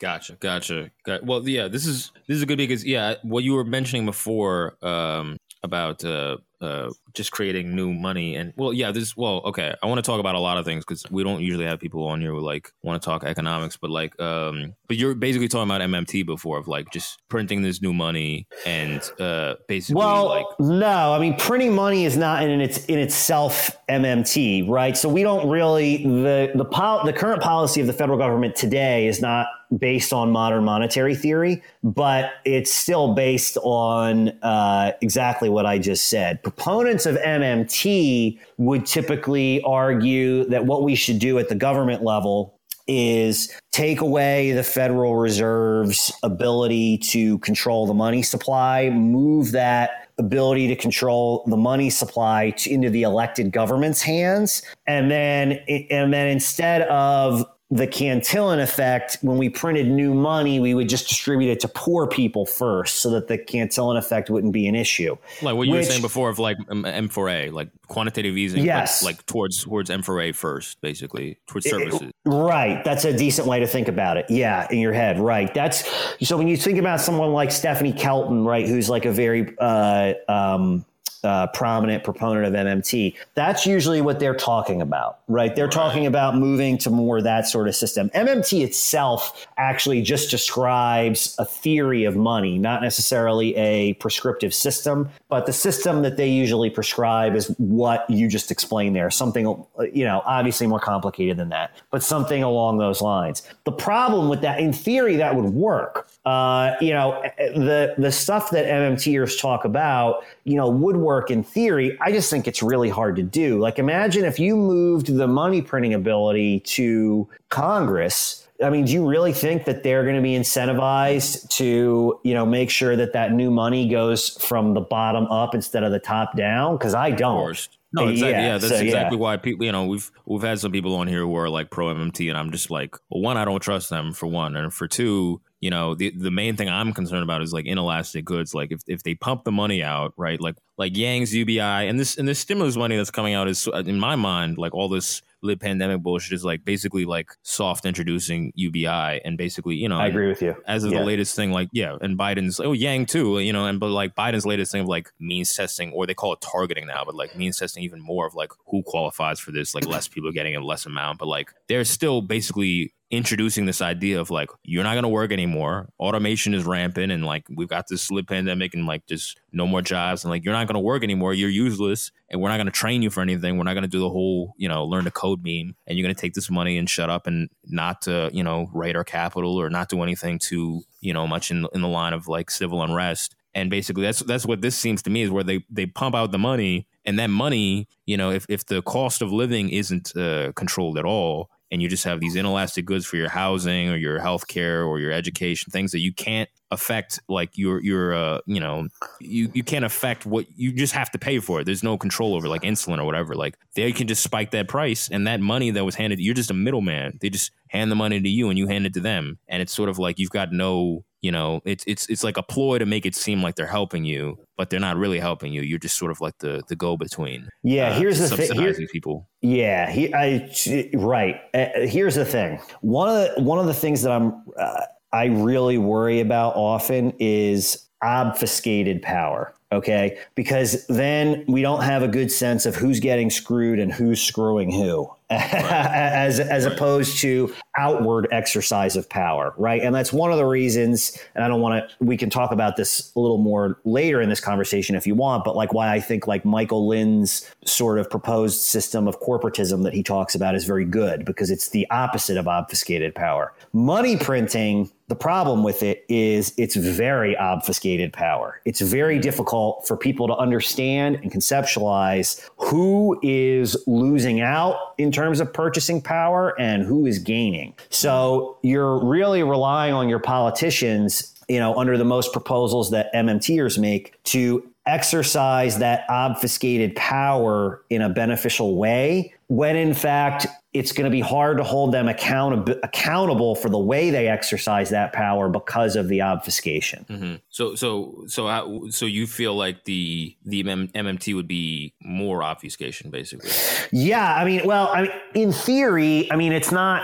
Gotcha, 0.00 0.36
gotcha. 0.40 0.90
Got, 1.04 1.24
well, 1.24 1.46
yeah, 1.48 1.68
this 1.68 1.86
is 1.86 2.12
this 2.26 2.38
is 2.38 2.44
good 2.44 2.58
because 2.58 2.84
yeah, 2.84 3.14
what 3.22 3.42
you 3.42 3.54
were 3.54 3.64
mentioning 3.64 4.06
before 4.06 4.76
um, 4.82 5.36
about 5.62 6.04
uh, 6.04 6.36
uh, 6.60 6.90
just 7.14 7.32
creating 7.32 7.74
new 7.74 7.92
money 7.92 8.36
and 8.36 8.52
well 8.56 8.72
yeah 8.72 8.90
this 8.90 9.16
well 9.16 9.40
okay 9.44 9.74
i 9.82 9.86
want 9.86 9.98
to 9.98 10.02
talk 10.02 10.20
about 10.20 10.34
a 10.34 10.38
lot 10.38 10.58
of 10.58 10.64
things 10.64 10.84
because 10.84 11.04
we 11.10 11.24
don't 11.24 11.40
usually 11.40 11.64
have 11.64 11.80
people 11.80 12.06
on 12.06 12.20
here 12.20 12.32
who 12.32 12.40
like 12.40 12.72
want 12.82 13.00
to 13.00 13.04
talk 13.04 13.24
economics 13.24 13.76
but 13.76 13.90
like 13.90 14.18
um 14.20 14.74
but 14.86 14.96
you're 14.96 15.14
basically 15.14 15.48
talking 15.48 15.70
about 15.70 15.80
mmt 15.80 16.24
before 16.26 16.58
of 16.58 16.68
like 16.68 16.90
just 16.90 17.18
printing 17.28 17.62
this 17.62 17.80
new 17.80 17.92
money 17.92 18.46
and 18.66 19.10
uh 19.20 19.54
basically 19.68 19.98
well 19.98 20.28
like 20.28 20.46
no 20.58 21.12
i 21.12 21.18
mean 21.18 21.36
printing 21.36 21.74
money 21.74 22.04
is 22.04 22.16
not 22.16 22.42
in 22.42 22.60
its 22.60 22.84
in 22.86 22.98
itself 22.98 23.70
mmt 23.88 24.68
right 24.68 24.96
so 24.96 25.08
we 25.08 25.22
don't 25.22 25.48
really 25.48 25.98
the 26.04 26.50
the 26.54 26.64
pol- 26.64 27.04
the 27.04 27.12
current 27.12 27.42
policy 27.42 27.80
of 27.80 27.86
the 27.86 27.92
federal 27.92 28.18
government 28.18 28.54
today 28.54 29.06
is 29.06 29.20
not 29.20 29.46
based 29.76 30.12
on 30.12 30.30
modern 30.30 30.64
monetary 30.64 31.14
theory, 31.14 31.62
but 31.82 32.32
it's 32.44 32.72
still 32.72 33.14
based 33.14 33.58
on 33.62 34.28
uh, 34.42 34.92
exactly 35.00 35.48
what 35.48 35.66
I 35.66 35.78
just 35.78 36.08
said. 36.08 36.42
Proponents 36.42 36.97
of 37.06 37.16
MMT 37.16 38.38
would 38.58 38.86
typically 38.86 39.62
argue 39.62 40.44
that 40.46 40.66
what 40.66 40.82
we 40.82 40.94
should 40.94 41.18
do 41.18 41.38
at 41.38 41.48
the 41.48 41.54
government 41.54 42.02
level 42.02 42.58
is 42.86 43.54
take 43.70 44.00
away 44.00 44.52
the 44.52 44.62
Federal 44.62 45.16
Reserve's 45.16 46.10
ability 46.22 46.98
to 46.98 47.38
control 47.40 47.86
the 47.86 47.94
money 47.94 48.22
supply, 48.22 48.90
move 48.90 49.52
that 49.52 50.08
ability 50.18 50.66
to 50.68 50.74
control 50.74 51.44
the 51.46 51.56
money 51.56 51.90
supply 51.90 52.50
to, 52.50 52.70
into 52.70 52.90
the 52.90 53.02
elected 53.02 53.52
government's 53.52 54.02
hands, 54.02 54.62
and 54.86 55.10
then 55.10 55.52
and 55.90 56.12
then 56.12 56.28
instead 56.28 56.82
of 56.82 57.44
the 57.70 57.86
Cantillon 57.86 58.60
effect, 58.60 59.18
when 59.20 59.36
we 59.36 59.50
printed 59.50 59.88
new 59.88 60.14
money, 60.14 60.58
we 60.58 60.72
would 60.72 60.88
just 60.88 61.06
distribute 61.06 61.50
it 61.50 61.60
to 61.60 61.68
poor 61.68 62.06
people 62.06 62.46
first 62.46 62.96
so 62.96 63.10
that 63.10 63.28
the 63.28 63.36
Cantillon 63.36 63.98
effect 63.98 64.30
wouldn't 64.30 64.54
be 64.54 64.66
an 64.66 64.74
issue. 64.74 65.14
like 65.42 65.54
what 65.54 65.68
you 65.68 65.74
were 65.74 65.82
saying 65.82 66.00
before 66.00 66.30
of 66.30 66.38
like 66.38 66.56
um, 66.70 66.84
M4A, 66.84 67.52
like 67.52 67.68
quantitative 67.86 68.38
easing, 68.38 68.64
Yes. 68.64 69.02
like 69.02 69.24
towards 69.26 69.64
towards 69.64 69.90
M4A 69.90 70.34
first, 70.34 70.80
basically 70.80 71.36
towards 71.46 71.68
services. 71.68 72.10
Right. 72.24 72.82
That's 72.84 73.04
a 73.04 73.16
decent 73.16 73.46
way 73.46 73.60
to 73.60 73.66
think 73.66 73.88
about 73.88 74.16
it. 74.16 74.24
Yeah, 74.30 74.66
in 74.70 74.78
your 74.78 74.94
head. 74.94 75.20
Right. 75.20 75.52
That's 75.52 75.84
so 76.26 76.38
when 76.38 76.48
you 76.48 76.56
think 76.56 76.78
about 76.78 77.02
someone 77.02 77.32
like 77.34 77.50
Stephanie 77.52 77.92
Kelton, 77.92 78.44
right, 78.44 78.66
who's 78.66 78.88
like 78.88 79.04
a 79.04 79.12
very 79.12 79.54
uh, 79.58 80.14
um, 80.26 80.86
uh, 81.24 81.46
prominent 81.48 82.04
proponent 82.04 82.46
of 82.46 82.52
MMT, 82.52 83.16
that's 83.34 83.66
usually 83.66 84.00
what 84.00 84.20
they're 84.20 84.34
talking 84.34 84.80
about, 84.80 85.20
right? 85.28 85.54
They're 85.54 85.68
talking 85.68 86.06
about 86.06 86.36
moving 86.36 86.78
to 86.78 86.90
more 86.90 87.20
that 87.22 87.46
sort 87.46 87.68
of 87.68 87.74
system. 87.74 88.10
MMT 88.10 88.64
itself 88.64 89.46
actually 89.56 90.02
just 90.02 90.30
describes 90.30 91.34
a 91.38 91.44
theory 91.44 92.04
of 92.04 92.16
money, 92.16 92.58
not 92.58 92.82
necessarily 92.82 93.54
a 93.56 93.94
prescriptive 93.94 94.54
system, 94.54 95.08
but 95.28 95.46
the 95.46 95.52
system 95.52 96.02
that 96.02 96.16
they 96.16 96.28
usually 96.28 96.70
prescribe 96.70 97.34
is 97.34 97.48
what 97.58 98.08
you 98.08 98.28
just 98.28 98.50
explained 98.50 98.94
there. 98.94 99.10
Something, 99.10 99.46
you 99.92 100.04
know, 100.04 100.22
obviously 100.24 100.66
more 100.66 100.80
complicated 100.80 101.36
than 101.36 101.48
that, 101.50 101.76
but 101.90 102.02
something 102.02 102.42
along 102.42 102.78
those 102.78 103.02
lines. 103.02 103.42
The 103.64 103.72
problem 103.72 104.28
with 104.28 104.40
that, 104.42 104.60
in 104.60 104.72
theory, 104.72 105.16
that 105.16 105.34
would 105.34 105.52
work. 105.52 106.08
Uh, 106.24 106.74
you 106.80 106.92
know, 106.92 107.22
the 107.38 107.94
the 107.98 108.12
stuff 108.12 108.50
that 108.50 108.66
MMTers 108.66 109.40
talk 109.40 109.64
about, 109.64 110.24
you 110.44 110.56
know, 110.56 110.68
would 110.68 110.96
work 111.08 111.30
in 111.30 111.42
theory. 111.42 111.96
I 112.02 112.12
just 112.12 112.28
think 112.28 112.46
it's 112.46 112.62
really 112.62 112.90
hard 112.90 113.16
to 113.16 113.22
do. 113.22 113.58
Like, 113.58 113.78
imagine 113.78 114.26
if 114.26 114.38
you 114.38 114.56
moved 114.56 115.06
the 115.06 115.26
money 115.26 115.62
printing 115.62 115.94
ability 115.94 116.60
to 116.76 117.26
Congress. 117.48 118.46
I 118.62 118.68
mean, 118.68 118.84
do 118.84 118.92
you 118.92 119.08
really 119.08 119.32
think 119.32 119.64
that 119.64 119.82
they're 119.82 120.02
going 120.02 120.16
to 120.16 120.22
be 120.22 120.34
incentivized 120.34 121.48
to, 121.56 122.20
you 122.24 122.34
know, 122.34 122.44
make 122.44 122.68
sure 122.68 122.94
that 122.94 123.14
that 123.14 123.32
new 123.32 123.50
money 123.50 123.88
goes 123.88 124.28
from 124.44 124.74
the 124.74 124.82
bottom 124.82 125.24
up 125.28 125.54
instead 125.54 125.82
of 125.82 125.92
the 125.92 125.98
top 125.98 126.36
down? 126.36 126.76
Because 126.76 126.92
I 126.92 127.10
don't. 127.10 127.68
No, 127.94 128.08
exactly. 128.08 128.32
Yeah, 128.32 128.42
Yeah, 128.42 128.58
that's 128.58 128.68
so, 128.68 128.74
yeah. 128.74 128.82
exactly 128.82 129.16
why 129.16 129.38
people. 129.38 129.64
You 129.64 129.72
know, 129.72 129.86
we've 129.86 130.10
we've 130.26 130.42
had 130.42 130.60
some 130.60 130.72
people 130.72 130.94
on 130.96 131.06
here 131.06 131.20
who 131.20 131.34
are 131.36 131.48
like 131.48 131.70
pro 131.70 131.86
MMT, 131.86 132.28
and 132.28 132.36
I'm 132.36 132.50
just 132.50 132.70
like, 132.70 132.96
well, 133.08 133.22
one, 133.22 133.38
I 133.38 133.46
don't 133.46 133.60
trust 133.60 133.88
them 133.88 134.12
for 134.12 134.26
one, 134.26 134.56
and 134.56 134.74
for 134.74 134.86
two, 134.86 135.40
you 135.60 135.70
know, 135.70 135.94
the 135.94 136.10
the 136.10 136.30
main 136.30 136.56
thing 136.56 136.68
I'm 136.68 136.92
concerned 136.92 137.22
about 137.22 137.42
is 137.42 137.52
like 137.52 137.66
inelastic 137.66 138.24
goods. 138.24 138.54
Like 138.54 138.70
if 138.72 138.80
if 138.86 139.02
they 139.02 139.14
pump 139.14 139.44
the 139.44 139.52
money 139.52 139.82
out, 139.82 140.12
right, 140.16 140.40
like 140.40 140.56
like 140.76 140.96
Yang's 140.96 141.34
UBI 141.34 141.60
and 141.60 141.98
this 141.98 142.16
and 142.16 142.28
this 142.28 142.38
stimulus 142.38 142.76
money 142.76 142.96
that's 142.96 143.10
coming 143.10 143.34
out 143.34 143.48
is 143.48 143.66
uh, 143.68 143.82
in 143.86 143.98
my 143.98 144.14
mind 144.14 144.56
like 144.58 144.72
all 144.74 144.88
this 144.88 145.20
lid 145.40 145.60
pandemic 145.60 146.00
bullshit 146.02 146.32
is 146.32 146.44
like 146.44 146.64
basically 146.64 147.04
like 147.04 147.30
soft 147.42 147.84
introducing 147.86 148.52
UBI 148.56 149.20
and 149.24 149.38
basically 149.38 149.76
you 149.76 149.88
know 149.88 149.96
I 149.98 150.06
agree 150.08 150.26
with 150.28 150.42
you. 150.42 150.56
as 150.66 150.82
of 150.84 150.92
Yeah. 150.92 151.00
the 151.00 151.04
latest 151.04 151.34
thing, 151.36 151.50
like 151.52 151.68
yeah, 151.72 151.96
and 152.00 152.16
Biden's 152.18 152.60
oh 152.60 152.72
Yang 152.72 153.06
too, 153.06 153.38
you 153.40 153.52
know, 153.52 153.66
and 153.66 153.78
but 153.80 153.90
like 153.90 154.14
Biden's 154.14 154.46
latest 154.46 154.70
thing 154.72 154.82
of 154.82 154.88
like 154.88 155.10
means 155.18 155.52
testing, 155.54 155.92
or 155.92 156.06
they 156.06 156.14
call 156.14 156.32
it 156.32 156.40
targeting 156.40 156.86
now, 156.86 157.02
but 157.04 157.14
like 157.16 157.36
means 157.36 157.56
testing 157.58 157.82
even 157.82 158.00
more 158.00 158.26
of 158.26 158.34
like 158.34 158.52
who 158.66 158.82
qualifies 158.84 159.38
for 159.40 159.50
this, 159.52 159.74
like 159.74 159.86
less 159.86 160.06
people 160.08 160.30
getting 160.32 160.54
a 160.56 160.60
less 160.60 160.86
amount, 160.86 161.18
but 161.18 161.26
like 161.28 161.52
they're 161.68 161.84
still 161.84 162.20
basically 162.22 162.92
introducing 163.10 163.64
this 163.64 163.80
idea 163.80 164.20
of 164.20 164.30
like 164.30 164.50
you're 164.64 164.84
not 164.84 164.92
going 164.92 165.02
to 165.02 165.08
work 165.08 165.32
anymore. 165.32 165.88
Automation 165.98 166.54
is 166.54 166.64
rampant, 166.64 167.10
and 167.10 167.24
like 167.24 167.46
we've 167.48 167.68
got 167.68 167.86
this 167.88 168.02
slip 168.02 168.28
pandemic, 168.28 168.74
and 168.74 168.86
like 168.86 169.06
just 169.06 169.38
no 169.52 169.66
more 169.66 169.82
jobs, 169.82 170.24
and 170.24 170.30
like 170.30 170.44
you're 170.44 170.54
not 170.54 170.66
going 170.66 170.74
to 170.74 170.80
work 170.80 171.02
anymore. 171.02 171.32
You're 171.34 171.48
useless, 171.48 172.10
and 172.28 172.40
we're 172.40 172.50
not 172.50 172.56
going 172.56 172.66
to 172.66 172.72
train 172.72 173.02
you 173.02 173.10
for 173.10 173.20
anything. 173.20 173.56
We're 173.56 173.64
not 173.64 173.74
going 173.74 173.82
to 173.82 173.88
do 173.88 174.00
the 174.00 174.10
whole 174.10 174.54
you 174.56 174.68
know 174.68 174.84
learn 174.84 175.04
to 175.04 175.10
code 175.10 175.42
meme, 175.42 175.74
and 175.86 175.98
you're 175.98 176.04
going 176.04 176.14
to 176.14 176.20
take 176.20 176.34
this 176.34 176.50
money 176.50 176.76
and 176.76 176.88
shut 176.88 177.10
up 177.10 177.26
and 177.26 177.48
not 177.64 178.02
to 178.02 178.30
you 178.32 178.42
know 178.42 178.70
raid 178.72 178.96
our 178.96 179.04
capital 179.04 179.56
or 179.56 179.70
not 179.70 179.88
do 179.88 180.02
anything 180.02 180.38
to 180.40 180.82
you 181.00 181.12
know 181.12 181.26
much 181.26 181.50
in 181.50 181.66
in 181.72 181.80
the 181.80 181.88
line 181.88 182.12
of 182.12 182.28
like 182.28 182.50
civil 182.50 182.82
unrest. 182.82 183.34
And 183.54 183.70
basically, 183.70 184.02
that's 184.02 184.20
that's 184.20 184.44
what 184.44 184.60
this 184.60 184.76
seems 184.76 185.02
to 185.02 185.10
me 185.10 185.22
is 185.22 185.30
where 185.30 185.42
they 185.42 185.64
they 185.70 185.86
pump 185.86 186.14
out 186.14 186.30
the 186.30 186.38
money, 186.38 186.86
and 187.06 187.18
that 187.18 187.30
money, 187.30 187.88
you 188.04 188.16
know, 188.16 188.30
if 188.30 188.44
if 188.48 188.66
the 188.66 188.82
cost 188.82 189.22
of 189.22 189.32
living 189.32 189.70
isn't 189.70 190.14
uh, 190.14 190.52
controlled 190.52 190.98
at 190.98 191.06
all, 191.06 191.50
and 191.70 191.82
you 191.82 191.88
just 191.88 192.04
have 192.04 192.20
these 192.20 192.36
inelastic 192.36 192.84
goods 192.84 193.04
for 193.06 193.16
your 193.16 193.28
housing 193.28 193.90
or 193.90 193.96
your 193.96 194.18
healthcare 194.18 194.86
or 194.86 194.98
your 194.98 195.12
education, 195.12 195.70
things 195.70 195.92
that 195.92 196.00
you 196.00 196.12
can't 196.12 196.48
affect, 196.70 197.20
like 197.28 197.56
your 197.56 197.82
your 197.82 198.14
uh, 198.14 198.38
you 198.46 198.60
know, 198.60 198.88
you 199.20 199.50
you 199.54 199.62
can't 199.62 199.84
affect 199.84 200.26
what 200.26 200.46
you 200.56 200.72
just 200.72 200.92
have 200.92 201.10
to 201.10 201.18
pay 201.18 201.38
for 201.40 201.60
it. 201.60 201.64
There's 201.64 201.82
no 201.82 201.98
control 201.98 202.34
over 202.34 202.48
like 202.48 202.62
insulin 202.62 202.98
or 202.98 203.04
whatever. 203.04 203.34
Like 203.34 203.58
they 203.74 203.92
can 203.92 204.06
just 204.06 204.22
spike 204.22 204.50
that 204.52 204.68
price, 204.68 205.08
and 205.08 205.26
that 205.26 205.40
money 205.40 205.70
that 205.70 205.84
was 205.84 205.94
handed, 205.94 206.20
you're 206.20 206.34
just 206.34 206.50
a 206.50 206.54
middleman. 206.54 207.18
They 207.20 207.30
just 207.30 207.50
hand 207.68 207.90
the 207.90 207.96
money 207.96 208.20
to 208.20 208.28
you, 208.28 208.48
and 208.48 208.58
you 208.58 208.66
hand 208.66 208.86
it 208.86 208.94
to 208.94 209.00
them, 209.00 209.38
and 209.48 209.62
it's 209.62 209.74
sort 209.74 209.88
of 209.88 209.98
like 209.98 210.18
you've 210.18 210.30
got 210.30 210.52
no 210.52 211.04
you 211.20 211.32
know 211.32 211.60
it's 211.64 211.84
it's 211.86 212.08
it's 212.08 212.22
like 212.22 212.36
a 212.36 212.42
ploy 212.42 212.78
to 212.78 212.86
make 212.86 213.04
it 213.04 213.14
seem 213.14 213.42
like 213.42 213.56
they're 213.56 213.66
helping 213.66 214.04
you 214.04 214.38
but 214.56 214.70
they're 214.70 214.80
not 214.80 214.96
really 214.96 215.18
helping 215.18 215.52
you 215.52 215.62
you're 215.62 215.78
just 215.78 215.96
sort 215.96 216.10
of 216.10 216.20
like 216.20 216.36
the 216.38 216.62
the 216.68 216.76
go 216.76 216.96
between 216.96 217.48
Yeah, 217.62 217.98
here's 217.98 218.18
the 218.18 218.36
thing. 218.36 218.54
Here, 218.58 218.74
people 218.92 219.28
Yeah, 219.40 219.90
he, 219.90 220.12
I, 220.14 220.50
right. 220.94 221.36
Uh, 221.54 221.68
here's 221.86 222.14
the 222.14 222.24
thing. 222.24 222.60
One 222.80 223.08
of 223.08 223.14
the 223.14 223.42
one 223.42 223.58
of 223.58 223.66
the 223.66 223.74
things 223.74 224.02
that 224.02 224.12
I'm 224.12 224.44
uh, 224.58 224.82
I 225.12 225.26
really 225.26 225.78
worry 225.78 226.20
about 226.20 226.54
often 226.54 227.12
is 227.18 227.87
obfuscated 228.02 229.02
power. 229.02 229.54
Okay, 229.70 230.16
because 230.34 230.86
then 230.86 231.44
we 231.46 231.60
don't 231.60 231.82
have 231.82 232.02
a 232.02 232.08
good 232.08 232.32
sense 232.32 232.64
of 232.64 232.74
who's 232.74 233.00
getting 233.00 233.28
screwed 233.28 233.78
and 233.78 233.92
who's 233.92 234.18
screwing 234.18 234.70
who, 234.70 235.10
as 235.30 236.40
as 236.40 236.64
opposed 236.64 237.18
to 237.18 237.54
outward 237.76 238.28
exercise 238.32 238.96
of 238.96 239.06
power, 239.10 239.52
right? 239.58 239.82
And 239.82 239.94
that's 239.94 240.10
one 240.10 240.32
of 240.32 240.38
the 240.38 240.46
reasons. 240.46 241.18
And 241.34 241.44
I 241.44 241.48
don't 241.48 241.60
want 241.60 241.86
to. 241.86 241.96
We 242.02 242.16
can 242.16 242.30
talk 242.30 242.50
about 242.50 242.76
this 242.76 243.12
a 243.14 243.20
little 243.20 243.36
more 243.36 243.78
later 243.84 244.22
in 244.22 244.30
this 244.30 244.40
conversation 244.40 244.96
if 244.96 245.06
you 245.06 245.14
want. 245.14 245.44
But 245.44 245.54
like 245.54 245.74
why 245.74 245.92
I 245.92 246.00
think 246.00 246.26
like 246.26 246.46
Michael 246.46 246.88
Lind's 246.88 247.46
sort 247.66 247.98
of 247.98 248.08
proposed 248.08 248.62
system 248.62 249.06
of 249.06 249.20
corporatism 249.20 249.82
that 249.84 249.92
he 249.92 250.02
talks 250.02 250.34
about 250.34 250.54
is 250.54 250.64
very 250.64 250.86
good 250.86 251.26
because 251.26 251.50
it's 251.50 251.68
the 251.68 251.86
opposite 251.90 252.38
of 252.38 252.48
obfuscated 252.48 253.14
power. 253.14 253.52
Money 253.74 254.16
printing 254.16 254.90
the 255.08 255.16
problem 255.16 255.62
with 255.62 255.82
it 255.82 256.04
is 256.08 256.52
it's 256.58 256.76
very 256.76 257.36
obfuscated 257.36 258.12
power. 258.12 258.60
It's 258.66 258.82
very 258.82 259.18
difficult 259.18 259.86
for 259.88 259.96
people 259.96 260.26
to 260.28 260.36
understand 260.36 261.16
and 261.16 261.32
conceptualize 261.32 262.46
who 262.58 263.18
is 263.22 263.76
losing 263.86 264.40
out 264.40 264.76
in 264.98 265.10
terms 265.10 265.40
of 265.40 265.52
purchasing 265.52 266.02
power 266.02 266.58
and 266.60 266.82
who 266.82 267.06
is 267.06 267.18
gaining. 267.18 267.74
So 267.88 268.58
you're 268.62 269.02
really 269.02 269.42
relying 269.42 269.94
on 269.94 270.10
your 270.10 270.18
politicians, 270.20 271.34
you 271.48 271.58
know, 271.58 271.74
under 271.74 271.96
the 271.96 272.04
most 272.04 272.34
proposals 272.34 272.90
that 272.90 273.12
MMTers 273.14 273.78
make 273.78 274.22
to 274.24 274.62
exercise 274.84 275.78
that 275.78 276.04
obfuscated 276.08 276.94
power 276.96 277.82
in 277.90 278.02
a 278.02 278.08
beneficial 278.08 278.76
way 278.76 279.34
when 279.48 279.76
in 279.76 279.92
fact 279.92 280.46
it's 280.74 280.92
going 280.92 281.04
to 281.04 281.10
be 281.10 281.20
hard 281.20 281.56
to 281.56 281.64
hold 281.64 281.92
them 281.92 282.08
accountable 282.08 282.74
accountable 282.82 283.54
for 283.54 283.70
the 283.70 283.78
way 283.78 284.10
they 284.10 284.28
exercise 284.28 284.90
that 284.90 285.12
power 285.14 285.48
because 285.48 285.96
of 285.96 286.08
the 286.08 286.20
obfuscation. 286.20 287.06
Mm-hmm. 287.08 287.34
So 287.48 287.74
so 287.74 288.24
so 288.26 288.46
how, 288.48 288.88
so 288.90 289.06
you 289.06 289.26
feel 289.26 289.54
like 289.54 289.84
the 289.84 290.36
the 290.44 290.62
MM, 290.62 290.92
MMT 290.92 291.34
would 291.34 291.48
be 291.48 291.94
more 292.02 292.42
obfuscation, 292.42 293.10
basically. 293.10 293.50
Yeah, 293.92 294.34
I 294.34 294.44
mean, 294.44 294.66
well, 294.66 294.88
I 294.88 295.02
mean, 295.02 295.12
in 295.34 295.52
theory, 295.52 296.30
I 296.30 296.36
mean, 296.36 296.52
it's 296.52 296.70
not 296.70 297.02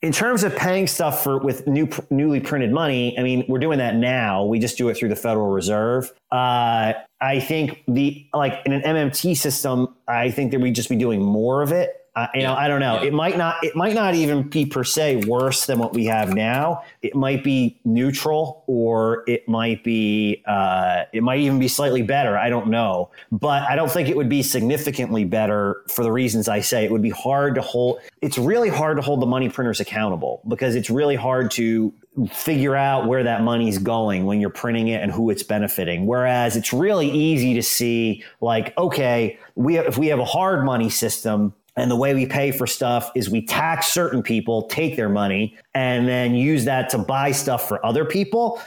in 0.00 0.12
terms 0.12 0.44
of 0.44 0.54
paying 0.54 0.86
stuff 0.86 1.24
for 1.24 1.38
with 1.38 1.66
new 1.66 1.88
newly 2.10 2.38
printed 2.38 2.72
money. 2.72 3.18
I 3.18 3.22
mean, 3.22 3.44
we're 3.48 3.58
doing 3.58 3.78
that 3.78 3.96
now. 3.96 4.44
We 4.44 4.60
just 4.60 4.78
do 4.78 4.88
it 4.88 4.96
through 4.96 5.08
the 5.08 5.16
Federal 5.16 5.48
Reserve. 5.48 6.12
Uh, 6.30 6.92
I 7.20 7.40
think 7.40 7.82
the 7.88 8.26
like 8.32 8.60
in 8.64 8.72
an 8.72 8.82
MMT 8.82 9.36
system, 9.36 9.94
I 10.06 10.30
think 10.30 10.52
that 10.52 10.60
we'd 10.60 10.74
just 10.74 10.88
be 10.88 10.96
doing 10.96 11.20
more 11.20 11.62
of 11.62 11.72
it. 11.72 11.96
Uh, 12.14 12.26
you 12.34 12.42
know, 12.42 12.54
I 12.54 12.68
don't 12.68 12.80
know. 12.80 13.02
It 13.02 13.14
might 13.14 13.38
not. 13.38 13.56
It 13.62 13.74
might 13.74 13.94
not 13.94 14.14
even 14.14 14.42
be 14.42 14.66
per 14.66 14.84
se 14.84 15.24
worse 15.26 15.64
than 15.64 15.78
what 15.78 15.94
we 15.94 16.04
have 16.06 16.34
now. 16.34 16.82
It 17.00 17.14
might 17.14 17.42
be 17.42 17.80
neutral, 17.86 18.64
or 18.66 19.24
it 19.26 19.48
might 19.48 19.82
be. 19.82 20.42
Uh, 20.46 21.04
it 21.14 21.22
might 21.22 21.40
even 21.40 21.58
be 21.58 21.68
slightly 21.68 22.02
better. 22.02 22.36
I 22.36 22.50
don't 22.50 22.68
know, 22.68 23.10
but 23.30 23.62
I 23.62 23.76
don't 23.76 23.90
think 23.90 24.10
it 24.10 24.16
would 24.16 24.28
be 24.28 24.42
significantly 24.42 25.24
better 25.24 25.82
for 25.88 26.02
the 26.02 26.12
reasons 26.12 26.48
I 26.48 26.60
say. 26.60 26.84
It 26.84 26.92
would 26.92 27.00
be 27.02 27.10
hard 27.10 27.54
to 27.54 27.62
hold. 27.62 28.00
It's 28.20 28.36
really 28.36 28.68
hard 28.68 28.98
to 28.98 29.02
hold 29.02 29.22
the 29.22 29.26
money 29.26 29.48
printers 29.48 29.80
accountable 29.80 30.42
because 30.48 30.74
it's 30.74 30.90
really 30.90 31.16
hard 31.16 31.50
to 31.52 31.94
figure 32.30 32.76
out 32.76 33.06
where 33.06 33.22
that 33.22 33.42
money's 33.42 33.78
going 33.78 34.26
when 34.26 34.38
you're 34.38 34.50
printing 34.50 34.88
it 34.88 35.02
and 35.02 35.10
who 35.10 35.30
it's 35.30 35.42
benefiting. 35.42 36.04
Whereas 36.04 36.56
it's 36.56 36.74
really 36.74 37.10
easy 37.10 37.54
to 37.54 37.62
see, 37.62 38.22
like, 38.42 38.76
okay, 38.76 39.38
we 39.54 39.78
if 39.78 39.96
we 39.96 40.08
have 40.08 40.18
a 40.18 40.26
hard 40.26 40.62
money 40.62 40.90
system 40.90 41.54
and 41.76 41.90
the 41.90 41.96
way 41.96 42.14
we 42.14 42.26
pay 42.26 42.52
for 42.52 42.66
stuff 42.66 43.10
is 43.14 43.30
we 43.30 43.40
tax 43.42 43.88
certain 43.88 44.22
people, 44.22 44.64
take 44.64 44.96
their 44.96 45.08
money, 45.08 45.56
and 45.74 46.06
then 46.06 46.34
use 46.34 46.66
that 46.66 46.90
to 46.90 46.98
buy 46.98 47.32
stuff 47.32 47.66
for 47.66 47.84
other 47.84 48.04
people. 48.04 48.60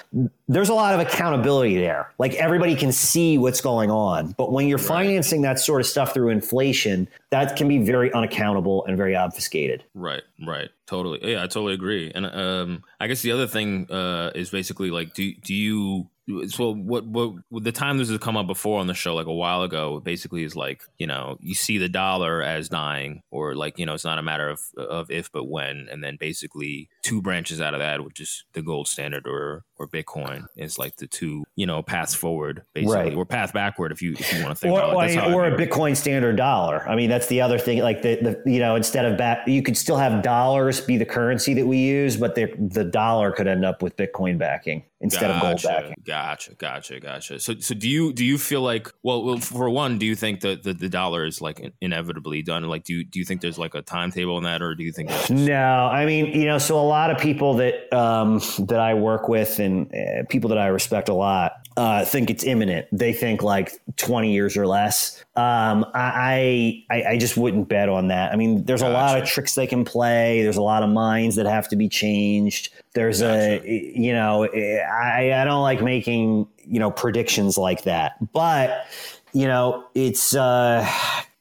There's 0.47 0.69
a 0.69 0.73
lot 0.73 0.93
of 0.93 0.99
accountability 0.99 1.77
there. 1.77 2.11
Like 2.17 2.33
everybody 2.35 2.75
can 2.75 2.91
see 2.91 3.37
what's 3.37 3.61
going 3.61 3.91
on. 3.91 4.33
But 4.37 4.51
when 4.51 4.67
you're 4.67 4.77
financing 4.77 5.43
that 5.43 5.59
sort 5.59 5.81
of 5.81 5.87
stuff 5.87 6.13
through 6.13 6.29
inflation, 6.29 7.07
that 7.29 7.55
can 7.55 7.67
be 7.67 7.79
very 7.79 8.11
unaccountable 8.13 8.85
and 8.85 8.97
very 8.97 9.15
obfuscated. 9.15 9.83
Right, 9.93 10.23
right, 10.45 10.69
totally. 10.87 11.19
Yeah, 11.31 11.43
I 11.43 11.47
totally 11.47 11.73
agree. 11.73 12.11
And 12.13 12.25
um, 12.25 12.83
I 12.99 13.07
guess 13.07 13.21
the 13.21 13.31
other 13.31 13.47
thing 13.47 13.89
uh, 13.91 14.31
is 14.33 14.49
basically 14.49 14.89
like, 14.89 15.13
do 15.13 15.33
do 15.35 15.53
you? 15.53 16.07
So 16.47 16.73
what? 16.73 17.05
What? 17.05 17.33
The 17.51 17.71
time 17.71 17.99
this 17.99 18.09
has 18.09 18.17
come 18.17 18.35
up 18.35 18.47
before 18.47 18.79
on 18.79 18.87
the 18.87 18.95
show, 18.95 19.13
like 19.13 19.27
a 19.27 19.33
while 19.33 19.61
ago, 19.61 19.99
basically 19.99 20.43
is 20.43 20.55
like 20.55 20.81
you 20.97 21.05
know 21.05 21.37
you 21.39 21.53
see 21.53 21.77
the 21.77 21.89
dollar 21.89 22.41
as 22.41 22.67
dying, 22.67 23.21
or 23.29 23.53
like 23.53 23.77
you 23.77 23.85
know 23.85 23.93
it's 23.93 24.05
not 24.05 24.17
a 24.17 24.23
matter 24.23 24.49
of 24.49 24.59
of 24.75 25.11
if 25.11 25.31
but 25.31 25.43
when, 25.45 25.87
and 25.91 26.03
then 26.03 26.17
basically 26.19 26.89
two 27.05 27.21
branches 27.21 27.61
out 27.61 27.75
of 27.75 27.79
that, 27.79 28.03
which 28.03 28.19
is 28.19 28.43
the 28.53 28.63
gold 28.63 28.87
standard 28.87 29.27
or 29.27 29.63
or 29.77 29.87
Bitcoin, 29.87 30.45
is 30.55 30.79
like 30.79 30.95
the 30.95 31.05
two 31.07 31.43
you 31.55 31.65
know 31.67 31.83
paths 31.83 32.15
forward, 32.15 32.63
basically, 32.73 32.95
Right. 32.95 33.13
or 33.13 33.25
path 33.25 33.53
backward 33.53 33.91
if 33.91 34.01
you 34.01 34.13
if 34.13 34.33
you 34.33 34.41
want 34.43 34.55
to 34.57 34.59
think 34.59 34.73
or, 34.73 34.79
about 34.79 34.89
it. 34.89 34.95
or, 34.95 35.01
That's 35.01 35.15
how 35.15 35.33
or 35.33 35.45
a. 35.45 35.55
Bitcoin 35.55 35.95
standard 35.95 36.35
dollar. 36.37 36.87
I 36.87 36.95
mean, 36.95 37.09
that's 37.09 37.27
the 37.27 37.41
other 37.41 37.59
thing. 37.59 37.79
Like 37.79 38.01
the, 38.01 38.15
the 38.43 38.51
you 38.51 38.59
know, 38.59 38.75
instead 38.75 39.05
of 39.05 39.17
back, 39.17 39.47
you 39.47 39.61
could 39.61 39.77
still 39.77 39.97
have 39.97 40.23
dollars 40.23 40.81
be 40.81 40.97
the 40.97 41.05
currency 41.05 41.53
that 41.53 41.67
we 41.67 41.77
use, 41.77 42.17
but 42.17 42.33
the 42.35 42.51
the 42.57 42.83
dollar 42.83 43.31
could 43.31 43.47
end 43.47 43.63
up 43.65 43.81
with 43.83 43.95
Bitcoin 43.97 44.37
backing 44.37 44.83
instead 45.01 45.29
of 45.29 45.41
gold 45.41 45.61
backing. 45.63 45.95
Gotcha, 46.05 46.55
gotcha, 46.55 46.99
gotcha. 46.99 47.39
So, 47.39 47.53
so 47.59 47.75
do 47.75 47.87
you 47.87 48.13
do 48.13 48.23
you 48.25 48.37
feel 48.37 48.61
like 48.61 48.89
well, 49.03 49.23
well 49.23 49.37
for 49.39 49.69
one, 49.69 49.97
do 49.99 50.05
you 50.05 50.15
think 50.15 50.39
that 50.41 50.63
the, 50.63 50.73
the 50.73 50.89
dollar 50.89 51.25
is 51.25 51.41
like 51.41 51.73
inevitably 51.81 52.41
done? 52.41 52.63
Like, 52.63 52.85
do 52.85 52.93
you 52.93 53.03
do 53.03 53.19
you 53.19 53.25
think 53.25 53.41
there's 53.41 53.59
like 53.59 53.75
a 53.75 53.81
timetable 53.81 54.37
on 54.37 54.43
that, 54.43 54.61
or 54.61 54.73
do 54.73 54.83
you 54.83 54.91
think 54.93 55.09
just, 55.09 55.29
No, 55.31 55.89
I 55.91 56.05
mean, 56.05 56.27
you 56.27 56.45
know, 56.45 56.57
so 56.57 56.79
a 56.79 56.81
lot 56.81 56.94
of 57.11 57.17
people 57.19 57.55
that 57.55 57.93
um, 57.93 58.41
that 58.59 58.79
I 58.79 58.93
work 58.93 59.27
with 59.27 59.59
and 59.59 59.93
uh, 59.93 60.23
people 60.29 60.49
that 60.49 60.57
I 60.57 60.67
respect 60.67 61.09
a 61.09 61.13
lot 61.13 61.65
uh, 61.77 62.05
think 62.05 62.29
it's 62.29 62.43
imminent. 62.43 62.87
They 62.91 63.11
think 63.11 63.43
like 63.43 63.73
twenty 63.97 64.33
years 64.33 64.55
or 64.55 64.65
less. 64.65 65.23
Um, 65.35 65.85
I, 65.93 66.85
I 66.89 67.03
I 67.03 67.17
just 67.17 67.35
wouldn't 67.35 67.67
bet 67.67 67.89
on 67.89 68.07
that. 68.07 68.31
I 68.31 68.37
mean, 68.37 68.63
there's 68.63 68.81
a 68.81 68.89
lot 68.89 69.21
of 69.21 69.27
tricks 69.27 69.55
they 69.55 69.67
can 69.67 69.83
play. 69.83 70.41
There's 70.41 70.57
a 70.57 70.61
lot 70.61 70.83
of 70.83 70.89
minds 70.89 71.35
that 71.35 71.45
have 71.45 71.67
to 71.69 71.75
be 71.75 71.89
changed. 71.89 72.73
There's 72.93 73.21
a 73.21 73.61
you 73.65 74.13
know, 74.13 74.45
I 74.45 75.33
I 75.33 75.43
don't 75.43 75.63
like 75.63 75.81
making 75.81 76.47
you 76.65 76.79
know 76.79 76.91
predictions 76.91 77.57
like 77.57 77.83
that, 77.83 78.13
but 78.31 78.87
you 79.33 79.47
know, 79.47 79.85
it's. 79.93 80.33
Uh, 80.33 80.89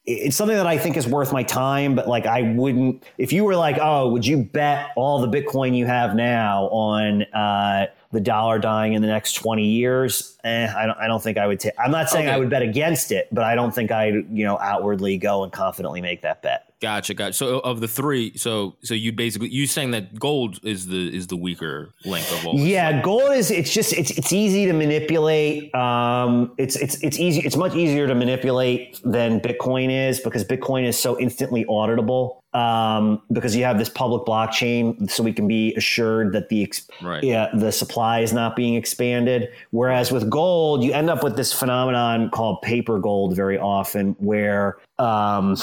it's 0.07 0.37
something 0.37 0.57
that 0.57 0.67
I 0.67 0.77
think 0.77 0.97
is 0.97 1.07
worth 1.07 1.33
my 1.33 1.43
time, 1.43 1.95
but 1.95 2.07
like 2.07 2.27
I 2.27 2.43
wouldn't. 2.43 3.05
If 3.17 3.33
you 3.33 3.45
were 3.45 3.57
like, 3.57 3.79
oh, 3.81 4.11
would 4.11 4.27
you 4.27 4.45
bet 4.45 4.91
all 4.97 5.19
the 5.21 5.29
Bitcoin 5.29 5.75
you 5.77 5.87
have 5.87 6.15
now 6.15 6.65
on 6.65 7.23
uh, 7.33 7.87
the 8.13 8.21
dollar 8.21 8.59
dying 8.59 8.93
in 8.93 9.01
the 9.01 9.09
next 9.09 9.33
twenty 9.35 9.67
years? 9.67 10.37
Eh, 10.45 10.71
I 10.77 10.87
don't. 10.87 10.99
I 10.99 11.07
don't 11.07 11.23
think 11.23 11.39
I 11.39 11.47
would. 11.47 11.59
take 11.59 11.73
I'm 11.79 11.91
not 11.91 12.11
saying 12.11 12.29
I 12.29 12.39
would 12.39 12.51
bet 12.51 12.63
against 12.63 13.13
it, 13.13 13.29
but 13.33 13.45
I 13.45 13.55
don't 13.55 13.75
think 13.75 13.91
I, 13.91 14.09
you 14.09 14.45
know, 14.45 14.59
outwardly 14.59 15.17
go 15.17 15.43
and 15.43 15.51
confidently 15.51 16.03
make 16.03 16.21
that 16.21 16.43
bet. 16.43 16.64
Gotcha, 16.81 17.15
gotcha? 17.15 17.33
So, 17.35 17.61
of 17.61 17.81
the 17.81 17.89
three, 17.89 18.37
so 18.37 18.77
so 18.83 18.95
you 18.95 19.13
basically 19.13 19.49
you 19.49 19.67
saying 19.67 19.93
that 19.93 20.19
gold 20.19 20.61
is 20.63 20.87
the 20.89 21.15
is 21.15 21.27
the 21.29 21.37
weaker 21.37 21.91
link 22.05 22.31
of 22.33 22.47
all. 22.47 22.59
Yeah, 22.59 23.01
gold 23.03 23.33
is 23.33 23.51
it's 23.51 23.73
just 23.73 23.93
it's 23.93 24.11
it's 24.13 24.33
easy 24.33 24.67
to 24.67 24.73
manipulate. 24.73 25.75
Um, 25.75 26.53
it's 26.59 26.77
it's 26.77 26.97
it's 27.03 27.19
easy. 27.19 27.41
It's 27.41 27.57
much 27.57 27.75
easier 27.75 28.07
to 28.07 28.15
manipulate 28.15 29.01
than 29.05 29.41
Bitcoin 29.41 29.91
is 29.91 30.21
because 30.21 30.45
Bitcoin 30.45 30.85
is 30.87 30.99
so 30.99 31.19
instantly 31.19 31.65
auditable. 31.67 32.41
um, 32.55 33.21
because 33.33 33.57
you 33.57 33.65
have 33.65 33.79
this 33.79 33.89
public 33.89 34.23
blockchain, 34.27 35.11
so 35.11 35.25
we 35.25 35.33
can 35.33 35.49
be 35.49 35.75
assured 35.75 36.33
that 36.35 36.49
the 36.51 36.63
ex- 36.63 36.87
Right. 37.03 37.25
yeah, 37.25 37.49
the 37.53 37.73
supply 37.73 38.21
is 38.21 38.33
not 38.33 38.55
being 38.55 38.75
expanded. 38.77 39.49
Whereas 39.73 40.13
with 40.13 40.31
gold, 40.31 40.85
you 40.85 40.93
end 40.93 41.11
up 41.11 41.25
with 41.25 41.35
this 41.37 41.53
phenomenon 41.53 42.31
called 42.31 42.63
paper 42.63 43.01
gold 43.01 43.35
very 43.35 43.59
often, 43.59 44.15
where 44.21 44.77
um, 45.01 45.57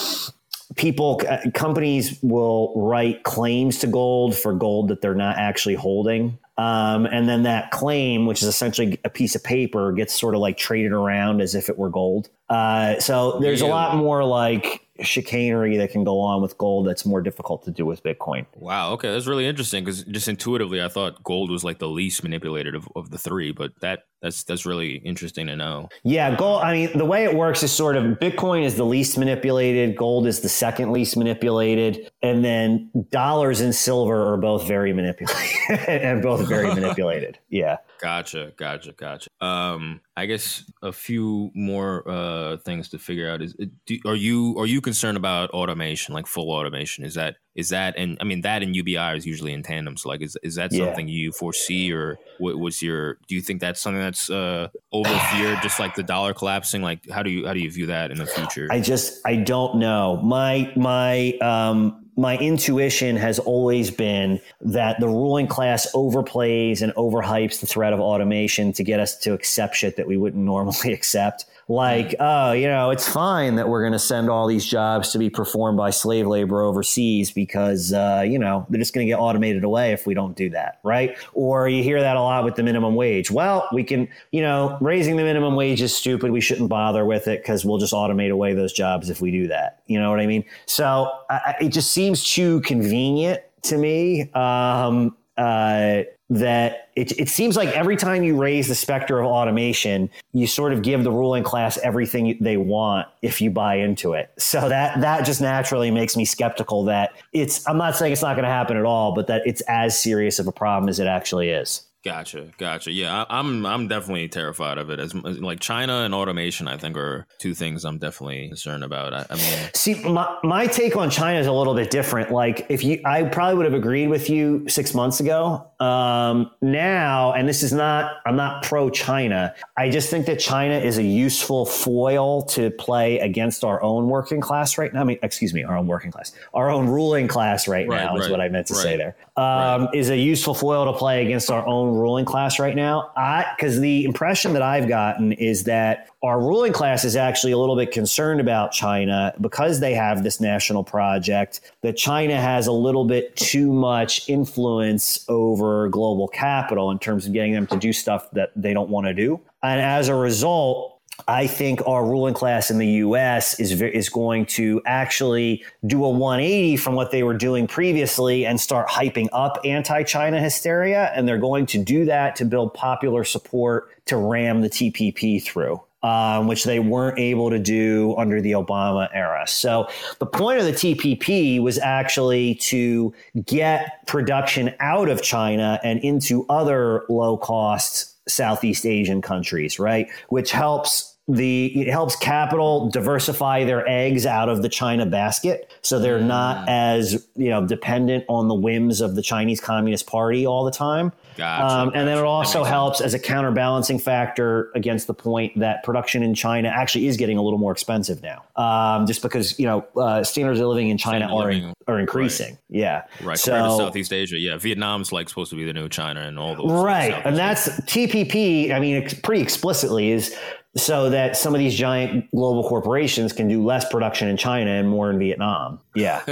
people, 0.76 1.22
uh, 1.28 1.40
companies 1.54 2.20
will 2.22 2.74
write 2.76 3.24
claims 3.24 3.80
to 3.80 3.88
gold 3.88 4.36
for 4.36 4.54
gold 4.54 4.88
that 4.90 5.02
they're 5.02 5.16
not 5.16 5.38
actually 5.38 5.76
holding. 5.76 6.38
Um, 6.58 7.06
and 7.06 7.28
then 7.28 7.44
that 7.44 7.72
claim, 7.72 8.26
which 8.26 8.42
is 8.42 8.48
essentially 8.48 9.00
a 9.04 9.10
piece 9.10 9.36
of 9.36 9.44
paper, 9.44 9.92
gets 9.92 10.20
sort 10.20 10.36
of 10.36 10.42
like 10.42 10.58
traded 10.58 10.92
around 10.92 11.42
as 11.42 11.56
if 11.56 11.70
it 11.70 11.78
were 11.78 11.90
gold. 11.90 12.30
Uh, 12.50 13.00
so 13.00 13.40
there's 13.40 13.62
a 13.62 13.68
lot 13.68 13.96
more 13.96 14.24
like 14.24 14.86
chicanery 15.02 15.78
that 15.78 15.92
can 15.92 16.04
go 16.04 16.20
on 16.20 16.42
with 16.42 16.58
gold 16.58 16.88
that's 16.88 17.06
more 17.06 17.22
difficult 17.22 17.64
to 17.64 17.72
do 17.72 17.86
with 17.86 18.04
Bitcoin. 18.04 18.46
Wow. 18.56 18.92
Okay, 18.94 19.10
that's 19.10 19.26
really 19.26 19.48
interesting 19.48 19.84
because 19.84 20.04
just 20.04 20.28
intuitively, 20.28 20.82
I 20.82 20.88
thought 20.88 21.24
gold 21.24 21.50
was 21.50 21.64
like 21.64 21.80
the 21.80 21.88
least 21.88 22.22
manipulated 22.22 22.76
of, 22.76 22.88
of 22.96 23.10
the 23.10 23.18
three, 23.18 23.52
but 23.52 23.72
that 23.82 24.04
that's 24.22 24.44
that's 24.44 24.66
really 24.66 24.96
interesting 24.98 25.48
to 25.48 25.56
know. 25.56 25.90
Yeah, 26.04 26.36
gold. 26.36 26.62
I 26.62 26.74
mean, 26.74 26.98
the 26.98 27.06
way 27.06 27.24
it 27.24 27.36
works 27.36 27.64
is 27.64 27.72
sort 27.72 27.96
of 27.96 28.20
Bitcoin 28.20 28.64
is 28.64 28.76
the 28.76 28.86
least 28.86 29.18
manipulated, 29.18 29.96
gold 29.96 30.28
is 30.28 30.42
the 30.42 30.50
second 30.50 30.92
least 30.92 31.18
manipulated, 31.18 32.12
and 32.22 32.46
then 32.46 32.92
dollars 33.10 33.62
and 33.62 33.74
silver 33.74 34.32
are 34.32 34.38
both 34.38 34.68
very 34.68 34.94
manipulated 34.94 35.48
and 35.88 36.22
both 36.22 36.48
very 36.48 36.68
manipulated. 36.76 37.40
Yeah. 37.50 37.78
Gotcha, 38.00 38.54
gotcha, 38.58 38.94
gotcha. 38.94 39.30
Um, 39.42 40.02
I 40.16 40.26
guess 40.26 40.72
a 40.82 40.92
few 40.92 41.52
more 41.54 42.08
uh 42.08 42.58
things 42.58 42.90
to 42.90 43.00
figure 43.00 43.30
out 43.30 43.42
is 43.42 43.56
do, 43.86 44.00
are 44.06 44.16
you 44.16 44.56
are 44.60 44.66
you 44.66 44.82
concerned 44.82 45.18
about 45.18 45.50
automation, 45.52 46.14
like 46.14 46.28
full 46.28 46.52
automation? 46.52 47.04
Is 47.06 47.16
that 47.16 47.38
is 47.56 47.70
that 47.70 47.96
and 47.98 48.18
I 48.22 48.24
mean 48.24 48.42
that 48.42 48.64
and 48.64 48.76
UBI 48.76 49.18
is 49.18 49.26
usually 49.26 49.54
in 49.54 49.62
tandem. 49.64 49.98
So 49.98 50.10
like, 50.10 50.22
is 50.22 50.38
is 50.44 50.56
that 50.56 50.72
Yeah. 50.72 50.86
something 50.86 51.08
you 51.08 51.32
foresee, 51.32 51.92
or 51.92 52.18
what 52.40 52.58
was 52.58 52.82
your? 52.82 53.18
Do 53.28 53.36
you 53.36 53.42
think 53.42 53.60
that's 53.62 53.82
something 53.82 54.02
that's 54.02 54.30
uh 54.30 54.70
over 54.92 55.10
feared, 55.34 55.62
just 55.62 55.80
like 55.80 55.96
the 55.96 56.04
dollar 56.04 56.34
collapsing? 56.34 56.82
Like, 56.82 57.10
how 57.10 57.24
do 57.24 57.30
you 57.30 57.46
how 57.46 57.54
do 57.54 57.60
you 57.60 57.70
view 57.72 57.88
that 57.88 58.12
in 58.12 58.18
the 58.18 58.26
future? 58.28 58.68
I 58.72 58.80
just 58.80 59.20
I 59.26 59.36
don't 59.36 59.76
know. 59.80 60.22
My 60.24 60.72
my 60.76 61.34
um 61.42 61.98
my 62.18 62.38
intuition 62.38 63.16
has 63.16 63.40
always 63.40 63.90
been 63.90 64.40
that 64.62 65.00
the 65.00 65.08
ruling 65.08 65.48
class 65.48 65.88
overplays 65.94 66.82
and 66.82 66.94
overhypes 66.96 67.62
the 67.62 67.68
threat 67.68 67.94
of 67.94 68.00
automation 68.00 68.74
to 68.74 68.84
get 68.84 69.00
us 69.00 69.18
to 69.20 69.34
accept 69.34 69.76
shit 69.76 69.96
that 69.96 70.08
we 70.08 70.18
wouldn't 70.18 70.44
normally 70.44 70.94
accept. 71.00 71.46
Like, 71.72 72.16
oh, 72.20 72.52
you 72.52 72.68
know, 72.68 72.90
it's 72.90 73.08
fine 73.08 73.56
that 73.56 73.70
we're 73.70 73.80
going 73.82 73.94
to 73.94 74.00
send 74.00 74.30
all 74.30 74.46
these 74.46 74.66
jobs 74.66 75.14
to 75.14 75.18
be 75.18 75.30
performed 75.30 75.78
by 75.78 75.92
slave 75.92 76.28
labor 76.28 76.62
overseas 76.64 77.32
because, 77.32 77.94
uh, 77.94 78.26
you 78.28 78.38
know, 78.38 78.66
they're 78.70 78.78
just 78.78 78.94
going 78.94 79.08
to 79.08 79.10
get 79.10 79.18
automated 79.18 79.64
away 79.64 79.94
if 79.94 80.06
we 80.06 80.14
don't 80.14 80.36
do 80.36 80.50
that, 80.50 80.82
right? 80.84 81.18
Or 81.34 81.70
you 81.70 81.82
hear 81.82 82.02
that 82.02 82.18
a 82.18 82.22
lot 82.22 82.44
with 82.44 82.56
the 82.56 82.64
minimum 82.64 82.96
wage. 82.96 83.32
Well, 83.32 83.70
we 83.72 83.86
can, 83.86 84.10
you 84.34 84.42
know, 84.42 84.78
raising 84.82 85.16
the 85.16 85.24
minimum 85.24 85.56
wage 85.56 85.82
is 85.82 85.96
stupid. 85.96 86.32
We 86.32 86.42
shouldn't 86.42 86.68
bother 86.68 87.06
with 87.06 87.30
it 87.30 87.42
because 87.42 87.64
we'll 87.64 87.78
just 87.78 87.94
automate 87.94 88.32
away 88.32 88.54
those 88.54 88.74
jobs 88.74 89.10
if 89.10 89.22
we 89.22 89.32
do 89.32 89.48
that. 89.48 89.82
You 89.88 89.98
know 89.98 90.10
what 90.10 90.20
I 90.20 90.28
mean? 90.28 90.44
So 90.66 91.10
I, 91.30 91.56
it 91.62 91.70
just 91.70 91.94
seems 91.94 92.22
too 92.22 92.60
convenient 92.62 93.44
to 93.62 93.78
me. 93.78 94.30
Um, 94.34 95.16
uh, 95.38 96.04
that 96.32 96.90
it, 96.96 97.12
it 97.20 97.28
seems 97.28 97.58
like 97.58 97.68
every 97.70 97.98
time 97.98 98.24
you 98.24 98.38
raise 98.38 98.70
the 98.70 98.76
specter 98.76 99.20
of 99.20 99.26
automation, 99.26 100.10
you 100.32 100.48
sort 100.48 100.72
of 100.72 100.82
give 100.82 101.04
the 101.04 101.12
ruling 101.12 101.44
class 101.44 101.78
everything 101.80 102.38
they 102.40 102.56
want 102.56 103.06
if 103.22 103.42
you 103.42 103.52
buy 103.52 103.76
into 103.76 104.14
it. 104.14 104.32
So 104.38 104.70
that 104.70 105.02
that 105.02 105.26
just 105.26 105.42
naturally 105.42 105.92
makes 105.92 106.16
me 106.16 106.24
skeptical 106.24 106.86
that 106.86 107.12
it's. 107.34 107.68
I'm 107.68 107.78
not 107.78 107.98
saying 107.98 108.14
it's 108.14 108.22
not 108.22 108.36
going 108.36 108.46
to 108.46 108.50
happen 108.50 108.78
at 108.78 108.86
all, 108.86 109.14
but 109.14 109.28
that 109.28 109.42
it's 109.46 109.62
as 109.68 110.00
serious 110.00 110.40
of 110.40 110.48
a 110.48 110.54
problem 110.54 110.88
as 110.88 111.00
it 111.00 111.08
actually 111.08 111.50
is. 111.50 111.82
Gotcha, 112.04 112.50
gotcha. 112.58 112.92
Yeah, 112.92 113.26
I, 113.30 113.40
I'm 113.40 113.64
I'm 113.64 113.88
definitely 113.88 114.28
terrified 114.28 114.80
of 114.80 114.90
it. 114.90 115.00
As 115.00 115.14
like 115.14 115.60
China 115.60 116.02
and 116.02 116.16
automation, 116.16 116.68
I 116.68 116.78
think 116.78 116.98
are 116.98 117.28
two 117.38 117.54
things 117.54 117.86
I'm 117.86 118.00
definitely 118.00 118.48
concerned 118.48 118.84
about. 118.84 119.14
I, 119.14 119.26
I 119.30 119.36
mean, 119.36 119.70
See, 119.76 120.04
my, 120.04 120.38
my 120.44 120.66
take 120.66 120.96
on 120.96 121.12
China 121.12 121.40
is 121.40 121.46
a 121.46 121.52
little 121.52 121.76
bit 121.76 121.92
different. 121.92 122.32
Like, 122.32 122.66
if 122.70 122.84
you, 122.84 123.02
I 123.06 123.24
probably 123.24 123.56
would 123.56 123.66
have 123.66 123.76
agreed 123.76 124.08
with 124.08 124.32
you 124.32 124.66
six 124.68 124.96
months 124.96 125.20
ago. 125.20 125.68
Um, 125.80 126.50
now, 126.62 127.34
and 127.34 127.48
this 127.48 127.62
is 127.62 127.72
not, 127.72 128.14
I'm 128.26 128.36
not 128.36 128.64
pro 128.64 128.90
China. 128.90 129.54
I 129.78 129.90
just 129.90 130.10
think 130.10 130.26
that 130.26 130.40
China 130.40 130.80
is 130.80 130.98
a 130.98 131.04
useful 131.04 131.66
foil 131.66 132.44
to 132.44 132.72
play 132.72 133.20
against 133.20 133.64
our 133.64 133.82
own 133.82 134.08
working 134.08 134.42
class 134.42 134.78
right 134.78 134.92
now. 134.92 135.02
I 135.02 135.04
mean, 135.04 135.20
excuse 135.22 135.54
me, 135.54 135.64
our 135.64 135.78
own 135.78 135.88
working 135.88 136.12
class, 136.12 136.34
our 136.54 136.70
own 136.70 136.88
ruling 136.88 137.28
class 137.28 137.68
right, 137.68 137.88
Right, 137.88 138.04
now 138.04 138.16
is 138.18 138.30
what 138.30 138.42
I 138.42 138.50
meant 138.50 138.68
to 138.68 138.76
say 138.76 138.98
right, 138.98 139.14
there. 139.38 139.44
Um, 139.44 139.90
Is 139.94 140.10
a 140.10 140.18
useful 140.18 140.54
foil 140.54 140.92
to 140.92 140.98
play 140.98 141.26
against 141.26 141.50
our 141.50 141.66
own 141.66 141.91
ruling 141.94 142.26
class 142.26 142.60
right 142.60 142.76
now. 142.76 143.12
I, 143.16 143.46
because 143.56 143.80
the 143.80 144.04
impression 144.04 144.54
that 144.54 144.62
I've 144.62 144.88
gotten 144.88 145.32
is 145.34 145.64
that 145.66 146.10
our 146.24 146.40
ruling 146.40 146.74
class 146.74 147.04
is 147.04 147.16
actually 147.16 147.52
a 147.52 147.58
little 147.58 147.76
bit 147.76 147.92
concerned 147.92 148.40
about 148.40 148.72
China 148.72 149.34
because 149.42 149.80
they 149.80 149.94
have 149.94 150.24
this 150.24 150.40
national 150.40 150.84
project, 150.84 151.62
that 151.82 151.98
China 151.98 152.40
has 152.40 152.68
a 152.68 152.72
little 152.72 153.06
bit 153.06 153.36
too 153.36 153.72
much 153.72 154.30
influence 154.30 155.26
over 155.28 155.90
global 155.90 156.28
capital 156.28 156.92
in 156.92 157.00
terms 157.00 157.26
of 157.26 157.34
getting 157.34 157.54
them 157.54 157.68
to 157.68 157.78
do 157.78 157.92
stuff 157.92 158.30
that 158.32 158.52
they 158.56 158.74
don't 158.74 158.90
want 158.90 159.08
to 159.08 159.14
do. 159.14 159.40
And 159.64 159.80
as 159.80 160.08
a 160.08 160.16
result, 160.16 160.91
I 161.28 161.48
think 161.48 161.82
our 161.88 162.06
ruling 162.06 162.34
class 162.34 162.72
in 162.72 162.78
the 162.78 162.88
U.S. 162.88 163.60
is 163.60 163.82
is 163.82 164.10
going 164.10 164.46
to 164.48 164.82
actually 164.86 165.64
do 165.86 166.04
a 166.04 166.10
180 166.10 166.78
from 166.78 166.96
what 166.96 167.12
they 167.12 167.24
were 167.24 167.34
doing 167.34 167.68
previously 167.68 168.46
and 168.46 168.60
start 168.60 168.90
hyping 168.90 169.28
up 169.32 169.60
anti-China 169.64 170.40
hysteria, 170.40 171.12
and 171.16 171.28
they're 171.28 171.38
going 171.38 171.66
to 171.68 171.78
do 171.78 172.06
that 172.06 172.36
to 172.38 172.46
build 172.46 172.74
popular 172.74 173.24
support 173.24 173.90
to 174.06 174.18
ram 174.18 174.62
the 174.62 174.70
TPP 174.70 175.44
through. 175.44 175.82
Um, 176.04 176.48
which 176.48 176.64
they 176.64 176.80
weren't 176.80 177.20
able 177.20 177.52
to 177.52 177.60
do 177.60 178.16
under 178.18 178.42
the 178.42 178.54
Obama 178.54 179.08
era. 179.14 179.46
So 179.46 179.88
the 180.18 180.26
point 180.26 180.58
of 180.58 180.66
the 180.66 180.72
TPP 180.72 181.62
was 181.62 181.78
actually 181.78 182.56
to 182.56 183.14
get 183.46 184.08
production 184.08 184.74
out 184.80 185.10
of 185.10 185.22
China 185.22 185.80
and 185.84 186.00
into 186.00 186.44
other 186.50 187.06
low 187.08 187.38
cost 187.38 188.12
Southeast 188.28 188.86
Asian 188.86 189.22
countries, 189.22 189.80
right? 189.80 190.08
Which 190.30 190.52
helps 190.52 191.11
the 191.28 191.68
it 191.82 191.90
helps 191.90 192.16
capital 192.16 192.90
diversify 192.90 193.64
their 193.64 193.88
eggs 193.88 194.26
out 194.26 194.50
of 194.50 194.62
the 194.62 194.70
China 194.70 195.06
basket, 195.06 195.72
so 195.82 196.00
they're 196.00 196.20
not 196.20 196.68
as 196.68 197.28
you 197.36 197.50
know 197.50 197.66
dependent 197.66 198.26
on 198.28 198.48
the 198.48 198.56
whims 198.56 199.02
of 199.02 199.16
the 199.16 199.22
Chinese 199.22 199.62
Communist 199.62 200.08
Party 200.08 200.46
all 200.46 200.66
the 200.66 200.72
time. 200.72 201.12
Gotcha, 201.38 201.66
um, 201.66 201.92
and 201.96 202.08
then 202.08 202.18
it 202.18 202.24
also 202.24 202.64
helps 202.64 203.00
as 203.00 203.14
a 203.14 203.20
counterbalancing 203.20 204.00
factor 204.00 204.72
against 204.76 205.08
the 205.08 205.14
point 205.14 205.58
that 205.60 205.84
production 205.84 206.24
in 206.24 206.34
China 206.34 206.68
actually 206.68 207.08
is 207.08 207.18
getting 207.18 207.38
a 207.38 207.42
little 207.42 207.60
more 207.60 207.72
expensive 207.72 208.22
now, 208.22 208.44
um, 208.56 209.06
just 209.06 209.22
because 209.22 209.58
you 209.60 209.66
know 209.66 209.86
uh, 209.96 210.24
standards 210.24 210.60
of 210.60 210.68
living 210.68 210.90
in 210.90 210.98
China 210.98 211.28
are 211.28 211.46
living, 211.46 211.74
are 211.88 212.00
increasing. 212.00 212.58
Yeah, 212.70 213.04
right 213.22 213.38
So- 213.38 213.52
compared 213.52 213.72
to 213.72 213.78
Southeast 213.78 214.14
Asia, 214.14 214.38
yeah, 214.38 214.58
Vietnam's 214.58 215.12
like 215.12 215.30
supposed 215.30 215.52
to 215.52 215.56
be 215.56 215.66
the 215.66 215.74
new 215.74 215.88
China 215.88 216.22
and 216.22 216.38
all 216.40 216.56
those. 216.56 216.72
Right. 216.72 217.14
And 217.26 217.38
that's 217.38 217.70
TPP, 217.82 218.72
I 218.72 218.80
mean, 218.80 219.08
pretty 219.24 219.42
explicitly 219.42 220.12
is 220.12 220.36
so 220.76 221.10
that 221.10 221.36
some 221.36 221.54
of 221.54 221.60
these 221.60 221.76
giant 221.76 222.30
global 222.32 222.68
corporations 222.68 223.34
can 223.34 223.48
do 223.48 223.64
less 223.64 223.90
production 223.90 224.30
in 224.30 224.38
China 224.38 224.72
and 224.72 224.90
more 224.90 225.10
in 225.10 225.20
Vietnam. 225.20 225.80
Yeah. 225.96 226.24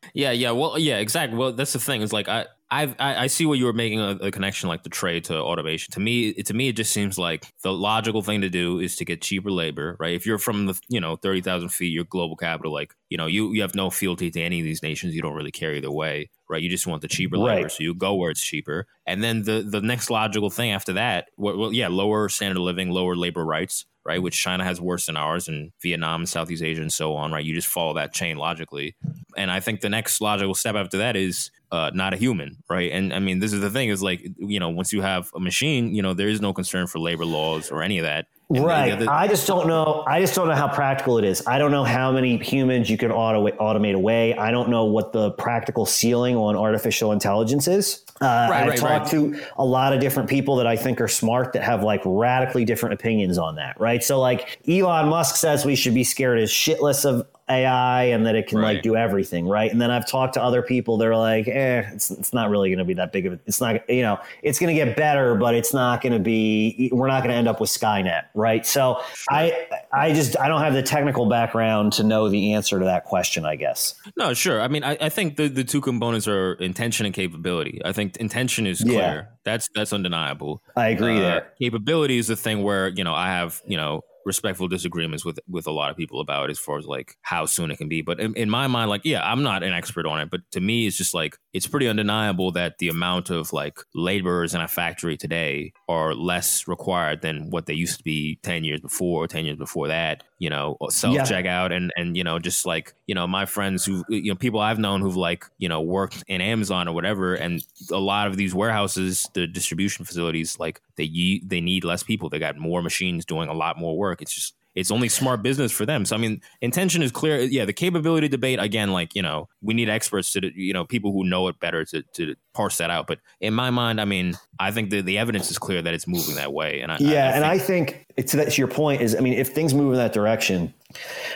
yeah, 0.14 0.32
yeah. 0.32 0.50
Well, 0.50 0.78
yeah, 0.78 0.98
exactly. 0.98 1.38
Well, 1.38 1.52
that's 1.52 1.72
the 1.72 1.78
thing. 1.78 2.02
Is 2.02 2.12
like 2.12 2.28
I, 2.28 2.46
I've, 2.70 2.96
I, 2.98 3.28
see 3.28 3.46
what 3.46 3.58
you 3.58 3.66
were 3.66 3.72
making 3.72 4.00
a, 4.00 4.16
a 4.16 4.30
connection 4.32 4.68
like 4.68 4.82
the 4.82 4.88
trade 4.88 5.24
to 5.26 5.38
automation. 5.38 5.92
To 5.92 6.00
me, 6.00 6.30
it, 6.30 6.46
to 6.46 6.54
me, 6.54 6.68
it 6.68 6.72
just 6.72 6.92
seems 6.92 7.16
like 7.18 7.46
the 7.62 7.72
logical 7.72 8.20
thing 8.20 8.40
to 8.40 8.50
do 8.50 8.80
is 8.80 8.96
to 8.96 9.04
get 9.04 9.22
cheaper 9.22 9.52
labor, 9.52 9.96
right? 10.00 10.14
If 10.14 10.26
you're 10.26 10.38
from 10.38 10.66
the, 10.66 10.80
you 10.88 11.00
know, 11.00 11.14
thirty 11.14 11.40
thousand 11.40 11.68
feet, 11.68 11.92
you're 11.92 12.04
global 12.04 12.34
capital. 12.34 12.72
Like, 12.72 12.94
you 13.10 13.16
know, 13.16 13.26
you 13.26 13.52
you 13.52 13.62
have 13.62 13.76
no 13.76 13.90
fealty 13.90 14.28
to 14.32 14.40
any 14.40 14.58
of 14.58 14.64
these 14.64 14.82
nations. 14.82 15.14
You 15.14 15.22
don't 15.22 15.34
really 15.34 15.52
care 15.52 15.72
either 15.74 15.90
way, 15.90 16.30
right? 16.48 16.62
You 16.62 16.68
just 16.68 16.86
want 16.86 17.02
the 17.02 17.08
cheaper 17.08 17.36
labor, 17.38 17.62
Right. 17.62 17.70
so 17.72 17.82
you 17.82 17.94
go 17.94 18.14
where 18.14 18.30
it's 18.30 18.42
cheaper. 18.42 18.86
And 19.06 19.22
then 19.22 19.42
the 19.42 19.62
the 19.62 19.80
next 19.80 20.10
logical 20.10 20.50
thing 20.50 20.70
after 20.72 20.92
that, 20.94 21.28
well, 21.36 21.56
well 21.58 21.72
yeah, 21.72 21.88
lower 21.88 22.28
standard 22.28 22.58
of 22.58 22.64
living, 22.64 22.90
lower 22.90 23.16
labor 23.16 23.44
rights. 23.44 23.86
Right, 24.06 24.20
which 24.20 24.38
China 24.38 24.64
has 24.64 24.82
worse 24.82 25.06
than 25.06 25.16
ours, 25.16 25.48
and 25.48 25.72
Vietnam, 25.80 26.26
Southeast 26.26 26.62
Asia, 26.62 26.82
and 26.82 26.92
so 26.92 27.14
on. 27.16 27.32
Right, 27.32 27.42
you 27.42 27.54
just 27.54 27.68
follow 27.68 27.94
that 27.94 28.12
chain 28.12 28.36
logically, 28.36 28.96
and 29.34 29.50
I 29.50 29.60
think 29.60 29.80
the 29.80 29.88
next 29.88 30.20
logical 30.20 30.54
step 30.54 30.74
after 30.74 30.98
that 30.98 31.16
is 31.16 31.50
uh, 31.72 31.90
not 31.94 32.14
a 32.14 32.16
human, 32.16 32.62
right? 32.68 32.90
And 32.92 33.12
I 33.12 33.18
mean, 33.18 33.38
this 33.40 33.52
is 33.52 33.60
the 33.60 33.70
thing: 33.70 33.88
is 33.88 34.02
like 34.02 34.26
you 34.38 34.60
know, 34.60 34.68
once 34.68 34.92
you 34.92 35.02
have 35.02 35.30
a 35.34 35.40
machine, 35.40 35.94
you 35.94 36.02
know, 36.02 36.14
there 36.14 36.28
is 36.28 36.40
no 36.40 36.52
concern 36.52 36.86
for 36.86 36.98
labor 36.98 37.24
laws 37.24 37.70
or 37.70 37.82
any 37.82 37.98
of 37.98 38.04
that. 38.04 38.26
And 38.54 38.62
Right. 38.64 38.98
the- 38.98 39.10
I 39.10 39.26
just 39.26 39.46
don't 39.46 39.66
know. 39.66 40.04
I 40.06 40.20
just 40.20 40.34
don't 40.34 40.48
know 40.48 40.54
how 40.54 40.68
practical 40.68 41.16
it 41.16 41.24
is. 41.24 41.42
I 41.46 41.58
don't 41.58 41.70
know 41.70 41.82
how 41.82 42.12
many 42.12 42.36
humans 42.36 42.90
you 42.90 42.98
can 42.98 43.10
auto- 43.10 43.46
automate 43.56 43.94
away. 43.94 44.34
I 44.36 44.50
don't 44.50 44.68
know 44.68 44.84
what 44.84 45.12
the 45.14 45.30
practical 45.32 45.86
ceiling 45.86 46.36
on 46.36 46.54
artificial 46.54 47.10
intelligence 47.12 47.66
is. 47.66 48.04
Uh, 48.20 48.26
I've 48.26 48.68
right, 48.68 48.78
talked 48.78 49.12
right. 49.12 49.34
to 49.34 49.40
a 49.56 49.64
lot 49.64 49.92
of 49.94 50.00
different 50.00 50.28
people 50.28 50.56
that 50.56 50.66
I 50.66 50.76
think 50.76 51.00
are 51.00 51.08
smart 51.08 51.54
that 51.54 51.62
have 51.62 51.82
like 51.82 52.02
radically 52.04 52.64
different 52.66 52.92
opinions 52.92 53.38
on 53.38 53.56
that. 53.56 53.80
Right. 53.80 54.04
So 54.04 54.20
like 54.20 54.58
Elon 54.68 55.08
Musk 55.08 55.36
says 55.36 55.64
we 55.64 55.74
should 55.74 55.94
be 55.94 56.04
scared 56.04 56.38
as 56.38 56.50
shitless 56.50 57.04
of 57.04 57.26
AI 57.48 58.04
and 58.04 58.24
that 58.26 58.34
it 58.34 58.46
can 58.46 58.58
Right. 58.58 58.74
like 58.74 58.82
do 58.82 58.96
everything, 58.96 59.46
right? 59.46 59.70
And 59.70 59.80
then 59.80 59.90
I've 59.90 60.06
talked 60.08 60.34
to 60.34 60.42
other 60.42 60.62
people 60.62 60.96
they're 60.96 61.16
like, 61.16 61.46
eh, 61.46 61.82
it's 61.92 62.10
it's 62.10 62.32
not 62.32 62.48
really 62.50 62.70
going 62.70 62.78
to 62.78 62.84
be 62.84 62.94
that 62.94 63.12
big 63.12 63.26
of 63.26 63.34
a, 63.34 63.40
it's 63.46 63.60
not, 63.60 63.88
you 63.90 64.02
know, 64.02 64.18
it's 64.42 64.58
going 64.58 64.74
to 64.74 64.84
get 64.84 64.96
better, 64.96 65.34
but 65.34 65.54
it's 65.54 65.74
not 65.74 66.00
going 66.00 66.12
to 66.14 66.18
be, 66.18 66.88
we're 66.92 67.06
not 67.08 67.22
going 67.22 67.30
to 67.30 67.36
end 67.36 67.48
up 67.48 67.60
with 67.60 67.70
Skynet, 67.70 68.24
right? 68.34 68.64
So 68.66 69.00
I, 69.30 69.66
I 69.92 70.12
just, 70.14 70.38
I 70.38 70.48
don't 70.48 70.62
have 70.62 70.72
the 70.74 70.82
technical 70.82 71.26
background 71.28 71.92
to 71.94 72.02
know 72.04 72.28
the 72.28 72.52
answer 72.54 72.78
to 72.78 72.84
that 72.86 73.04
question, 73.04 73.44
I 73.44 73.56
guess. 73.56 73.94
No, 74.16 74.32
sure. 74.32 74.60
I 74.60 74.68
mean, 74.68 74.82
I, 74.84 74.96
I 75.00 75.08
think 75.10 75.36
the, 75.36 75.48
the 75.48 75.64
two 75.64 75.80
components 75.80 76.26
are 76.26 76.54
intention 76.54 77.04
and 77.04 77.14
capability. 77.14 77.80
I 77.84 77.92
think 77.92 78.16
intention 78.16 78.66
is 78.66 78.82
Yeah. 78.84 78.92
clear. 78.92 79.28
That's 79.44 79.68
that's 79.74 79.92
undeniable. 79.92 80.62
I 80.74 80.88
agree 80.88 81.18
Uh, 81.18 81.20
there. 81.20 81.52
Capability 81.60 82.16
is 82.16 82.28
the 82.28 82.36
thing 82.36 82.62
where 82.62 82.88
you 82.88 83.04
know 83.04 83.12
I 83.14 83.26
have 83.26 83.60
you 83.66 83.76
know 83.76 84.00
respectful 84.24 84.68
disagreements 84.68 85.24
with 85.24 85.38
with 85.48 85.66
a 85.66 85.70
lot 85.70 85.90
of 85.90 85.96
people 85.96 86.20
about 86.20 86.50
as 86.50 86.58
far 86.58 86.78
as 86.78 86.86
like 86.86 87.16
how 87.22 87.46
soon 87.46 87.70
it 87.70 87.78
can 87.78 87.88
be. 87.88 88.02
But 88.02 88.20
in, 88.20 88.34
in 88.34 88.50
my 88.50 88.66
mind, 88.66 88.90
like 88.90 89.02
yeah, 89.04 89.22
I'm 89.22 89.42
not 89.42 89.62
an 89.62 89.72
expert 89.72 90.06
on 90.06 90.20
it, 90.20 90.30
but 90.30 90.40
to 90.52 90.60
me, 90.60 90.86
it's 90.86 90.96
just 90.96 91.14
like 91.14 91.38
it's 91.54 91.68
pretty 91.68 91.86
undeniable 91.86 92.50
that 92.50 92.78
the 92.78 92.88
amount 92.88 93.30
of 93.30 93.52
like 93.52 93.78
laborers 93.94 94.56
in 94.56 94.60
a 94.60 94.66
factory 94.66 95.16
today 95.16 95.72
are 95.88 96.12
less 96.12 96.66
required 96.66 97.22
than 97.22 97.48
what 97.50 97.66
they 97.66 97.74
used 97.74 97.96
to 97.98 98.02
be 98.02 98.40
ten 98.42 98.64
years 98.64 98.80
before, 98.80 99.28
ten 99.28 99.44
years 99.44 99.56
before 99.56 99.86
that. 99.86 100.24
You 100.40 100.50
know, 100.50 100.76
self 100.90 101.16
checkout 101.18 101.72
and 101.72 101.92
and 101.96 102.16
you 102.16 102.24
know 102.24 102.40
just 102.40 102.66
like 102.66 102.92
you 103.06 103.14
know 103.14 103.28
my 103.28 103.46
friends 103.46 103.84
who 103.84 104.04
you 104.08 104.32
know 104.32 104.34
people 104.34 104.58
I've 104.58 104.80
known 104.80 105.00
who've 105.00 105.16
like 105.16 105.44
you 105.58 105.68
know 105.68 105.80
worked 105.80 106.24
in 106.26 106.40
Amazon 106.40 106.88
or 106.88 106.94
whatever, 106.94 107.34
and 107.34 107.64
a 107.92 108.00
lot 108.00 108.26
of 108.26 108.36
these 108.36 108.52
warehouses, 108.52 109.28
the 109.34 109.46
distribution 109.46 110.04
facilities, 110.04 110.58
like 110.58 110.82
they 110.96 111.40
they 111.46 111.60
need 111.60 111.84
less 111.84 112.02
people. 112.02 112.28
They 112.28 112.40
got 112.40 112.58
more 112.58 112.82
machines 112.82 113.24
doing 113.24 113.48
a 113.48 113.54
lot 113.54 113.78
more 113.78 113.96
work. 113.96 114.20
It's 114.20 114.34
just 114.34 114.54
it's 114.74 114.90
only 114.90 115.08
smart 115.08 115.42
business 115.42 115.72
for 115.72 115.86
them. 115.86 116.04
So 116.04 116.16
I 116.16 116.18
mean, 116.18 116.40
intention 116.60 117.02
is 117.02 117.12
clear. 117.12 117.40
Yeah, 117.40 117.64
the 117.64 117.72
capability 117.72 118.28
debate 118.28 118.58
again, 118.60 118.92
like 118.92 119.14
you 119.14 119.22
know, 119.22 119.48
we 119.62 119.74
need 119.74 119.88
experts 119.88 120.32
to 120.32 120.50
you 120.54 120.72
know 120.72 120.84
people 120.84 121.12
who 121.12 121.24
know 121.24 121.48
it 121.48 121.60
better 121.60 121.84
to 121.86 122.02
to 122.14 122.34
parse 122.54 122.78
that 122.78 122.90
out. 122.90 123.06
But 123.06 123.20
in 123.40 123.54
my 123.54 123.70
mind, 123.70 124.00
I 124.00 124.04
mean, 124.04 124.36
I 124.58 124.70
think 124.70 124.90
the 124.90 125.00
the 125.00 125.18
evidence 125.18 125.50
is 125.50 125.58
clear 125.58 125.82
that 125.82 125.94
it's 125.94 126.06
moving 126.06 126.36
that 126.36 126.52
way. 126.52 126.80
And 126.80 126.90
I, 126.90 126.96
Yeah, 126.98 127.28
I, 127.28 127.32
and 127.32 127.44
I 127.44 127.58
think, 127.58 128.06
it's 128.16 128.32
that's 128.32 128.56
your 128.56 128.68
point 128.68 129.02
is 129.02 129.16
I 129.16 129.20
mean 129.20 129.34
if 129.34 129.48
things 129.48 129.74
move 129.74 129.92
in 129.92 129.98
that 129.98 130.12
direction, 130.12 130.72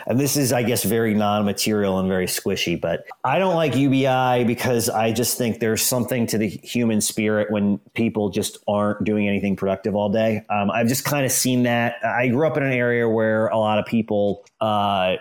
and 0.07 0.19
this 0.19 0.37
is 0.37 0.53
I 0.53 0.63
guess 0.63 0.83
very 0.83 1.13
non-material 1.13 1.99
and 1.99 2.07
very 2.07 2.25
squishy, 2.25 2.79
but 2.79 3.05
I 3.23 3.39
don't 3.39 3.55
like 3.55 3.75
UBI 3.75 4.45
because 4.45 4.89
I 4.89 5.11
just 5.11 5.37
think 5.37 5.59
there's 5.59 5.81
something 5.81 6.25
to 6.27 6.37
the 6.37 6.47
human 6.47 7.01
spirit 7.01 7.51
when 7.51 7.79
people 7.93 8.29
just 8.29 8.57
aren't 8.67 9.03
doing 9.03 9.27
anything 9.27 9.55
productive 9.55 9.95
all 9.95 10.09
day. 10.09 10.45
Um, 10.49 10.71
I've 10.71 10.87
just 10.87 11.03
kind 11.03 11.25
of 11.25 11.31
seen 11.31 11.63
that. 11.63 11.95
I 12.03 12.29
grew 12.29 12.47
up 12.47 12.55
in 12.55 12.63
an 12.63 12.73
area 12.73 13.09
where 13.09 13.47
a 13.47 13.57
lot 13.57 13.77
of 13.77 13.85
people 13.85 14.45
uh, 14.61 15.15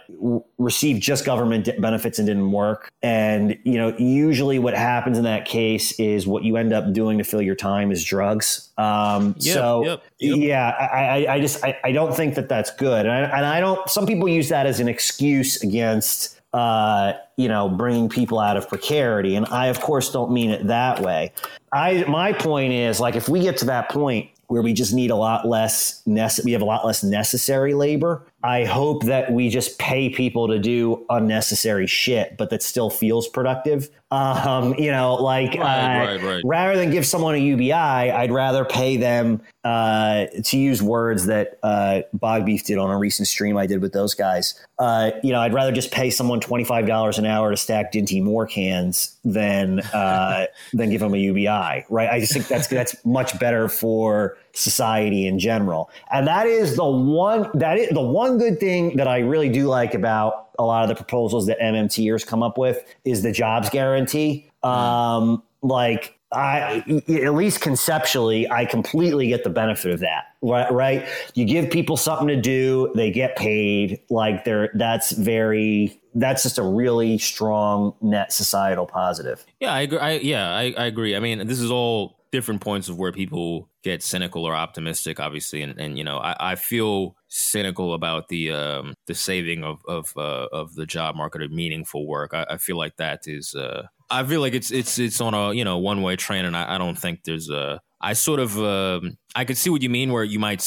received 0.58 1.02
just 1.02 1.24
government 1.24 1.68
benefits 1.80 2.18
and 2.18 2.26
didn't 2.26 2.50
work, 2.50 2.90
and 3.02 3.56
you 3.64 3.74
know 3.74 3.94
usually 3.96 4.58
what 4.58 4.74
happens 4.74 5.16
in 5.16 5.24
that 5.24 5.44
case 5.44 5.92
is 6.00 6.26
what 6.26 6.42
you 6.42 6.56
end 6.56 6.72
up 6.72 6.92
doing 6.92 7.18
to 7.18 7.24
fill 7.24 7.42
your 7.42 7.54
time 7.54 7.92
is 7.92 8.04
drugs. 8.04 8.70
Um, 8.78 9.36
Yep, 9.38 9.54
so 9.54 9.84
yep, 9.84 10.02
yep. 10.18 10.36
yeah, 10.38 10.68
I, 10.68 11.24
I, 11.26 11.34
I 11.34 11.40
just 11.40 11.64
I, 11.64 11.78
I 11.84 11.92
don't 11.92 12.14
think 12.14 12.34
that 12.34 12.48
that's 12.48 12.74
good, 12.74 13.06
and 13.06 13.14
I, 13.14 13.36
and 13.36 13.46
I 13.46 13.60
don't. 13.60 13.88
Some 13.88 14.06
people 14.06 14.28
use 14.28 14.48
that 14.48 14.66
as 14.66 14.80
an 14.80 14.88
excuse 14.88 15.62
against 15.62 16.40
uh, 16.52 17.12
you 17.36 17.48
know 17.48 17.68
bringing 17.68 18.08
people 18.08 18.38
out 18.38 18.56
of 18.56 18.68
precarity, 18.68 19.36
and 19.36 19.46
I 19.46 19.66
of 19.66 19.80
course 19.80 20.10
don't 20.10 20.32
mean 20.32 20.50
it 20.50 20.66
that 20.66 21.00
way. 21.00 21.32
I 21.72 22.04
my 22.08 22.32
point 22.32 22.72
is 22.72 22.98
like 22.98 23.14
if 23.14 23.28
we 23.28 23.40
get 23.40 23.56
to 23.58 23.66
that 23.66 23.88
point 23.88 24.30
where 24.48 24.62
we 24.62 24.72
just 24.72 24.94
need 24.94 25.10
a 25.10 25.16
lot 25.16 25.46
less 25.46 26.02
nece- 26.06 26.42
we 26.44 26.52
have 26.52 26.62
a 26.62 26.64
lot 26.64 26.84
less 26.84 27.04
necessary 27.04 27.74
labor. 27.74 28.26
I 28.42 28.64
hope 28.64 29.04
that 29.04 29.32
we 29.32 29.48
just 29.48 29.78
pay 29.80 30.10
people 30.10 30.46
to 30.48 30.60
do 30.60 31.04
unnecessary 31.10 31.88
shit, 31.88 32.36
but 32.36 32.50
that 32.50 32.62
still 32.62 32.88
feels 32.88 33.26
productive. 33.26 33.90
Um, 34.10 34.74
you 34.74 34.90
know, 34.92 35.14
like 35.14 35.54
Right, 35.54 36.04
uh, 36.04 36.06
right, 36.06 36.22
right. 36.22 36.42
rather 36.44 36.78
than 36.78 36.90
give 36.90 37.04
someone 37.04 37.34
a 37.34 37.38
UBI, 37.38 37.72
I'd 37.72 38.30
rather 38.30 38.64
pay 38.64 38.96
them 38.96 39.42
uh, 39.64 40.26
to 40.44 40.56
use 40.56 40.80
words 40.80 41.26
that 41.26 41.58
uh, 41.62 42.02
Bog 42.14 42.46
Beef 42.46 42.64
did 42.64 42.78
on 42.78 42.90
a 42.90 42.96
recent 42.96 43.28
stream 43.28 43.56
I 43.58 43.66
did 43.66 43.82
with 43.82 43.92
those 43.92 44.14
guys. 44.14 44.54
Uh, 44.78 45.10
you 45.22 45.32
know, 45.32 45.40
I'd 45.40 45.52
rather 45.52 45.72
just 45.72 45.90
pay 45.90 46.08
someone 46.08 46.40
twenty 46.40 46.64
five 46.64 46.86
dollars 46.86 47.18
an 47.18 47.26
hour 47.26 47.50
to 47.50 47.56
stack 47.56 47.92
Dinty 47.92 48.22
Moore 48.22 48.46
cans 48.46 49.16
than 49.24 49.80
uh, 49.80 50.46
than 50.72 50.90
give 50.90 51.00
them 51.00 51.12
a 51.12 51.18
UBI. 51.18 51.84
Right? 51.90 52.08
I 52.08 52.20
just 52.20 52.32
think 52.32 52.46
that's 52.46 52.68
that's 52.68 53.04
much 53.04 53.38
better 53.38 53.68
for 53.68 54.38
society 54.58 55.26
in 55.26 55.38
general. 55.38 55.90
And 56.12 56.26
that 56.26 56.46
is 56.46 56.76
the 56.76 56.84
one 56.84 57.48
that 57.54 57.78
is 57.78 57.90
the 57.90 58.00
one 58.00 58.38
good 58.38 58.58
thing 58.58 58.96
that 58.96 59.08
I 59.08 59.18
really 59.20 59.48
do 59.48 59.66
like 59.66 59.94
about 59.94 60.50
a 60.58 60.64
lot 60.64 60.82
of 60.82 60.88
the 60.88 60.94
proposals 60.96 61.46
that 61.46 61.58
MMTers 61.60 62.26
come 62.26 62.42
up 62.42 62.58
with 62.58 62.84
is 63.04 63.22
the 63.22 63.32
jobs 63.32 63.70
guarantee. 63.70 64.50
Um, 64.62 65.42
like 65.62 66.18
I, 66.30 66.84
at 67.08 67.34
least 67.34 67.60
conceptually, 67.60 68.50
I 68.50 68.66
completely 68.66 69.28
get 69.28 69.44
the 69.44 69.50
benefit 69.50 69.92
of 69.92 70.00
that. 70.00 70.24
Right, 70.42 70.70
right. 70.70 71.06
You 71.34 71.46
give 71.46 71.70
people 71.70 71.96
something 71.96 72.28
to 72.28 72.36
do, 72.36 72.92
they 72.94 73.10
get 73.10 73.36
paid. 73.36 74.00
Like 74.10 74.44
they're 74.44 74.70
that's 74.74 75.12
very 75.12 76.00
that's 76.14 76.42
just 76.42 76.58
a 76.58 76.62
really 76.62 77.16
strong 77.18 77.94
net 78.02 78.32
societal 78.32 78.86
positive. 78.86 79.46
Yeah, 79.60 79.72
I 79.72 79.80
agree. 79.82 79.98
I, 79.98 80.12
yeah, 80.16 80.50
I, 80.50 80.74
I 80.76 80.86
agree. 80.86 81.16
I 81.16 81.20
mean, 81.20 81.46
this 81.46 81.60
is 81.60 81.70
all 81.70 82.17
different 82.30 82.60
points 82.60 82.88
of 82.88 82.98
where 82.98 83.12
people 83.12 83.68
get 83.82 84.02
cynical 84.02 84.44
or 84.44 84.54
optimistic, 84.54 85.20
obviously, 85.20 85.62
and, 85.62 85.78
and 85.78 85.96
you 85.96 86.04
know, 86.04 86.18
I, 86.18 86.52
I 86.52 86.54
feel 86.56 87.16
cynical 87.28 87.94
about 87.94 88.28
the 88.28 88.52
um, 88.52 88.94
the 89.06 89.14
saving 89.14 89.64
of 89.64 89.80
of 89.86 90.12
uh, 90.16 90.46
of 90.52 90.74
the 90.74 90.86
job 90.86 91.16
market 91.16 91.42
or 91.42 91.48
meaningful 91.48 92.06
work. 92.06 92.34
I, 92.34 92.46
I 92.50 92.56
feel 92.58 92.76
like 92.76 92.96
that 92.96 93.20
is. 93.26 93.54
Uh, 93.54 93.86
I 94.10 94.24
feel 94.24 94.40
like 94.40 94.54
it's 94.54 94.70
it's 94.70 94.98
it's 94.98 95.20
on 95.20 95.34
a 95.34 95.52
you 95.52 95.64
know 95.64 95.78
one 95.78 96.02
way 96.02 96.16
train, 96.16 96.44
and 96.44 96.56
I, 96.56 96.74
I 96.74 96.78
don't 96.78 96.98
think 96.98 97.24
there's 97.24 97.50
a. 97.50 97.80
I 98.00 98.12
sort 98.12 98.38
of 98.38 98.56
um, 98.58 99.18
I 99.38 99.44
could 99.44 99.56
see 99.56 99.70
what 99.70 99.82
you 99.82 99.88
mean, 99.88 100.10
where 100.10 100.24
you 100.24 100.40
might 100.40 100.58